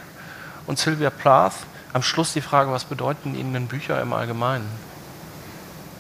und 0.69 0.79
Sylvia 0.79 1.11
Plath. 1.11 1.55
Am 1.93 2.05
Schluss 2.05 2.33
die 2.33 2.41
Frage, 2.41 2.71
was 2.71 2.85
bedeuten 2.85 3.35
Ihnen 3.35 3.53
denn 3.53 3.67
Bücher 3.67 4.01
im 4.01 4.13
Allgemeinen? 4.13 4.71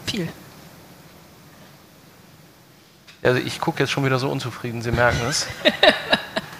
Viel. 0.06 0.28
Also 3.24 3.40
ich 3.40 3.60
gucke 3.60 3.80
jetzt 3.80 3.90
schon 3.90 4.04
wieder 4.04 4.20
so 4.20 4.30
unzufrieden, 4.30 4.82
Sie 4.82 4.92
merken 4.92 5.18
es. 5.28 5.48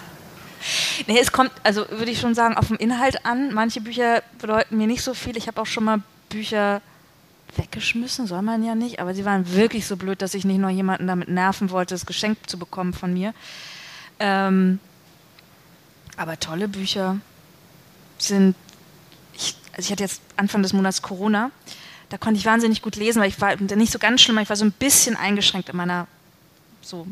nee, 1.07 1.17
es 1.17 1.31
kommt, 1.31 1.53
also 1.63 1.89
würde 1.91 2.11
ich 2.11 2.19
schon 2.19 2.35
sagen, 2.35 2.57
auf 2.57 2.67
den 2.67 2.75
Inhalt 2.75 3.25
an. 3.25 3.53
Manche 3.53 3.79
Bücher 3.79 4.21
bedeuten 4.37 4.75
mir 4.75 4.87
nicht 4.87 5.01
so 5.01 5.13
viel. 5.13 5.37
Ich 5.37 5.47
habe 5.47 5.61
auch 5.61 5.65
schon 5.65 5.85
mal 5.85 6.01
Bücher 6.27 6.81
weggeschmissen, 7.55 8.27
soll 8.27 8.41
man 8.41 8.63
ja 8.63 8.75
nicht, 8.75 8.99
aber 8.99 9.13
sie 9.13 9.25
waren 9.25 9.53
wirklich 9.53 9.85
so 9.85 9.97
blöd, 9.97 10.21
dass 10.21 10.33
ich 10.33 10.45
nicht 10.45 10.59
noch 10.59 10.69
jemanden 10.69 11.07
damit 11.07 11.29
nerven 11.29 11.69
wollte, 11.69 11.93
das 11.93 12.05
Geschenk 12.05 12.37
zu 12.49 12.57
bekommen 12.57 12.93
von 12.93 13.13
mir. 13.13 13.33
Ähm, 14.19 14.79
aber 16.17 16.39
tolle 16.39 16.67
Bücher 16.67 17.17
sind, 18.17 18.55
ich, 19.33 19.55
also 19.71 19.87
ich 19.87 19.91
hatte 19.91 20.03
jetzt 20.03 20.21
Anfang 20.37 20.61
des 20.61 20.73
Monats 20.73 21.01
Corona, 21.01 21.51
da 22.09 22.17
konnte 22.17 22.39
ich 22.39 22.45
wahnsinnig 22.45 22.81
gut 22.81 22.95
lesen, 22.95 23.21
weil 23.21 23.29
ich 23.29 23.39
war 23.39 23.55
nicht 23.55 23.91
so 23.91 23.99
ganz 23.99 24.21
schlimm, 24.21 24.37
ich 24.37 24.49
war 24.49 24.55
so 24.55 24.65
ein 24.65 24.73
bisschen 24.73 25.15
eingeschränkt 25.15 25.69
in 25.69 25.77
meiner 25.77 26.07
so 26.81 27.07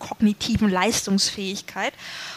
kognitiven 0.00 0.68
Leistungsfähigkeit 0.70 1.92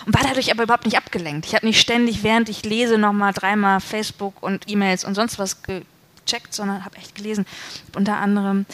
und 0.05 0.13
war 0.13 0.21
dadurch 0.21 0.51
aber 0.51 0.63
überhaupt 0.63 0.85
nicht 0.85 0.97
abgelenkt. 0.97 1.47
Ich 1.47 1.55
habe 1.55 1.65
nicht 1.65 1.79
ständig, 1.79 2.21
während 2.21 2.49
ich 2.49 2.63
lese, 2.63 2.97
nochmal 2.97 3.33
dreimal 3.33 3.79
Facebook 3.79 4.43
und 4.43 4.69
E-Mails 4.69 5.05
und 5.05 5.15
sonst 5.15 5.39
was 5.39 5.63
ge 5.63 5.83
gecheckt, 6.25 6.53
sondern 6.53 6.85
habe 6.85 6.97
echt 6.97 7.15
gelesen. 7.15 7.45
Unter 7.95 8.17
anderem, 8.17 8.65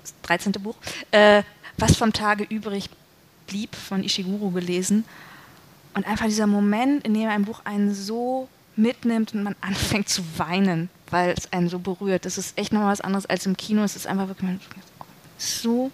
das 0.00 0.14
13. 0.22 0.52
Buch, 0.52 0.76
äh, 1.10 1.42
Was 1.78 1.96
vom 1.96 2.12
Tage 2.12 2.44
übrig 2.44 2.90
blieb, 3.46 3.74
von 3.74 4.04
Ishiguro 4.04 4.50
gelesen. 4.50 5.04
Und 5.94 6.06
einfach 6.06 6.26
dieser 6.26 6.46
Moment, 6.46 7.04
in 7.04 7.14
dem 7.14 7.28
ein 7.28 7.44
Buch 7.44 7.60
einen 7.64 7.94
so 7.94 8.48
mitnimmt 8.76 9.34
und 9.34 9.42
man 9.42 9.56
anfängt 9.60 10.08
zu 10.08 10.22
weinen, 10.38 10.88
weil 11.10 11.34
es 11.36 11.52
einen 11.52 11.68
so 11.68 11.78
berührt. 11.78 12.24
Das 12.24 12.38
ist 12.38 12.56
echt 12.56 12.72
noch 12.72 12.82
was 12.82 13.00
anderes 13.00 13.26
als 13.26 13.46
im 13.46 13.56
Kino. 13.56 13.82
Es 13.82 13.96
ist 13.96 14.06
einfach 14.06 14.28
wirklich 14.28 14.58
so 15.38 15.90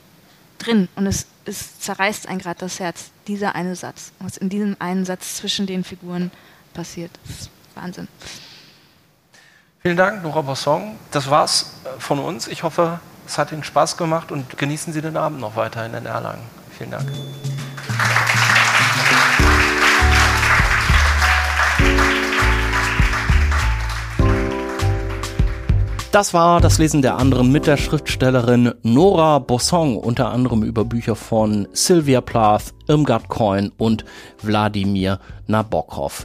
drin 0.59 0.89
und 0.97 1.07
es, 1.07 1.27
es 1.45 1.81
zerreißt 1.81 2.29
einen 2.29 2.39
gerade 2.39 2.61
das 2.61 2.81
Herz. 2.81 3.11
Dieser 3.27 3.55
eine 3.55 3.77
Satz, 3.77 4.13
was 4.19 4.37
in 4.37 4.49
diesem 4.49 4.77
einen 4.79 5.05
Satz 5.05 5.37
zwischen 5.37 5.67
den 5.67 5.85
Figuren 5.85 6.31
passiert. 6.75 7.11
Das 7.27 7.41
ist 7.41 7.51
Wahnsinn. 7.75 8.09
Vielen 9.87 9.99
Dank, 9.99 10.25
Nora 10.25 10.43
Bossong. 10.43 10.99
Das 11.13 11.31
war's 11.31 11.75
äh, 11.85 12.01
von 12.01 12.19
uns. 12.19 12.49
Ich 12.49 12.65
hoffe, 12.65 12.99
es 13.25 13.39
hat 13.39 13.53
Ihnen 13.53 13.63
Spaß 13.63 13.97
gemacht 13.97 14.33
und 14.33 14.59
genießen 14.59 14.93
Sie 14.93 15.01
den 15.01 15.17
Abend 15.17 15.39
noch 15.39 15.55
weiterhin 15.55 15.95
in 15.95 16.07
Erlangen. 16.07 16.43
Vielen 16.77 16.91
Dank. 16.91 17.09
Das 26.16 26.32
war 26.32 26.62
das 26.62 26.78
Lesen 26.78 27.02
der 27.02 27.18
anderen 27.18 27.52
mit 27.52 27.66
der 27.66 27.76
Schriftstellerin 27.76 28.72
Nora 28.82 29.38
Bossong, 29.38 29.98
unter 29.98 30.30
anderem 30.30 30.62
über 30.62 30.86
Bücher 30.86 31.14
von 31.14 31.68
Sylvia 31.74 32.22
Plath, 32.22 32.72
Irmgard 32.88 33.28
Coin 33.28 33.70
und 33.76 34.06
Wladimir 34.40 35.20
Nabokov. 35.47 36.24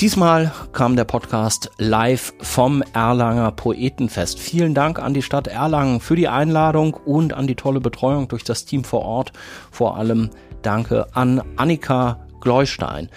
Diesmal 0.00 0.50
kam 0.72 0.96
der 0.96 1.04
Podcast 1.04 1.70
live 1.78 2.34
vom 2.40 2.82
Erlanger 2.94 3.52
Poetenfest. 3.52 4.40
Vielen 4.40 4.74
Dank 4.74 4.98
an 4.98 5.14
die 5.14 5.22
Stadt 5.22 5.46
Erlangen 5.46 6.00
für 6.00 6.16
die 6.16 6.26
Einladung 6.26 6.94
und 6.94 7.32
an 7.32 7.46
die 7.46 7.54
tolle 7.54 7.80
Betreuung 7.80 8.26
durch 8.26 8.42
das 8.42 8.64
Team 8.64 8.82
vor 8.82 9.02
Ort. 9.02 9.32
Vor 9.70 9.96
allem 9.98 10.30
danke 10.62 11.06
an 11.14 11.42
Annika 11.54 12.26
Gleustein. 12.40 13.08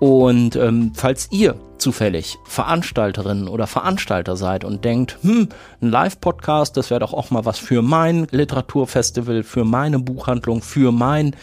Und 0.00 0.56
ähm, 0.56 0.90
falls 0.94 1.30
ihr 1.30 1.54
zufällig 1.78 2.38
Veranstalterin 2.44 3.48
oder 3.48 3.66
Veranstalter 3.66 4.36
seid 4.36 4.64
und 4.64 4.84
denkt, 4.84 5.18
hm, 5.22 5.48
ein 5.80 5.90
Live-Podcast, 5.90 6.76
das 6.76 6.90
wäre 6.90 7.00
doch 7.00 7.12
auch 7.12 7.30
mal 7.30 7.44
was 7.44 7.58
für 7.58 7.82
mein 7.82 8.26
Literaturfestival, 8.30 9.42
für 9.42 9.64
meine 9.64 9.98
Buchhandlung, 9.98 10.62
für 10.62 10.92
mein 10.92 11.34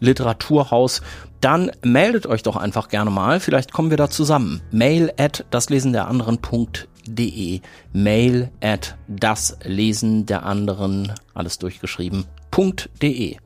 Literaturhaus, 0.00 1.02
dann 1.40 1.70
meldet 1.82 2.26
euch 2.26 2.42
doch 2.42 2.56
einfach 2.56 2.88
gerne 2.88 3.10
mal. 3.10 3.40
Vielleicht 3.40 3.72
kommen 3.72 3.90
wir 3.90 3.96
da 3.96 4.08
zusammen. 4.08 4.62
Mail 4.70 5.12
at 5.16 5.44
daslesen 5.50 5.92
der 5.92 6.08
anderen.de. 6.08 7.60
Mail 7.92 8.50
at 8.60 8.96
daslesen 9.08 10.26
der 10.26 10.44
anderen, 10.44 11.12
alles 11.34 11.58
durchgeschrieben, 11.58 12.26
www.steady.de. 12.52 13.36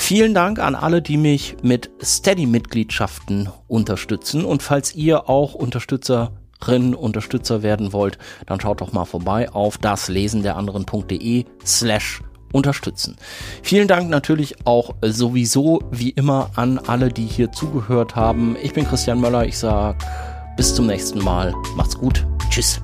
Vielen 0.00 0.32
Dank 0.32 0.58
an 0.58 0.74
alle, 0.74 1.02
die 1.02 1.18
mich 1.18 1.56
mit 1.60 1.90
Steady-Mitgliedschaften 2.02 3.50
unterstützen. 3.66 4.46
Und 4.46 4.62
falls 4.62 4.94
ihr 4.94 5.28
auch 5.28 5.52
Unterstützerin, 5.52 6.94
Unterstützer 6.94 7.62
werden 7.62 7.92
wollt, 7.92 8.16
dann 8.46 8.58
schaut 8.58 8.80
doch 8.80 8.92
mal 8.92 9.04
vorbei 9.04 9.50
auf 9.52 9.76
daslesen 9.76 10.42
der 10.42 10.56
anderen.de 10.56 11.44
slash 11.66 12.22
unterstützen. 12.52 13.16
Vielen 13.62 13.88
Dank 13.88 14.08
natürlich 14.08 14.66
auch 14.66 14.94
sowieso 15.02 15.82
wie 15.90 16.10
immer 16.10 16.52
an 16.54 16.78
alle, 16.78 17.10
die 17.10 17.26
hier 17.26 17.52
zugehört 17.52 18.16
haben. 18.16 18.56
Ich 18.62 18.72
bin 18.72 18.86
Christian 18.86 19.20
Möller. 19.20 19.44
Ich 19.44 19.58
sag 19.58 19.98
bis 20.56 20.74
zum 20.74 20.86
nächsten 20.86 21.22
Mal. 21.22 21.52
Macht's 21.76 21.98
gut. 21.98 22.24
Tschüss. 22.48 22.80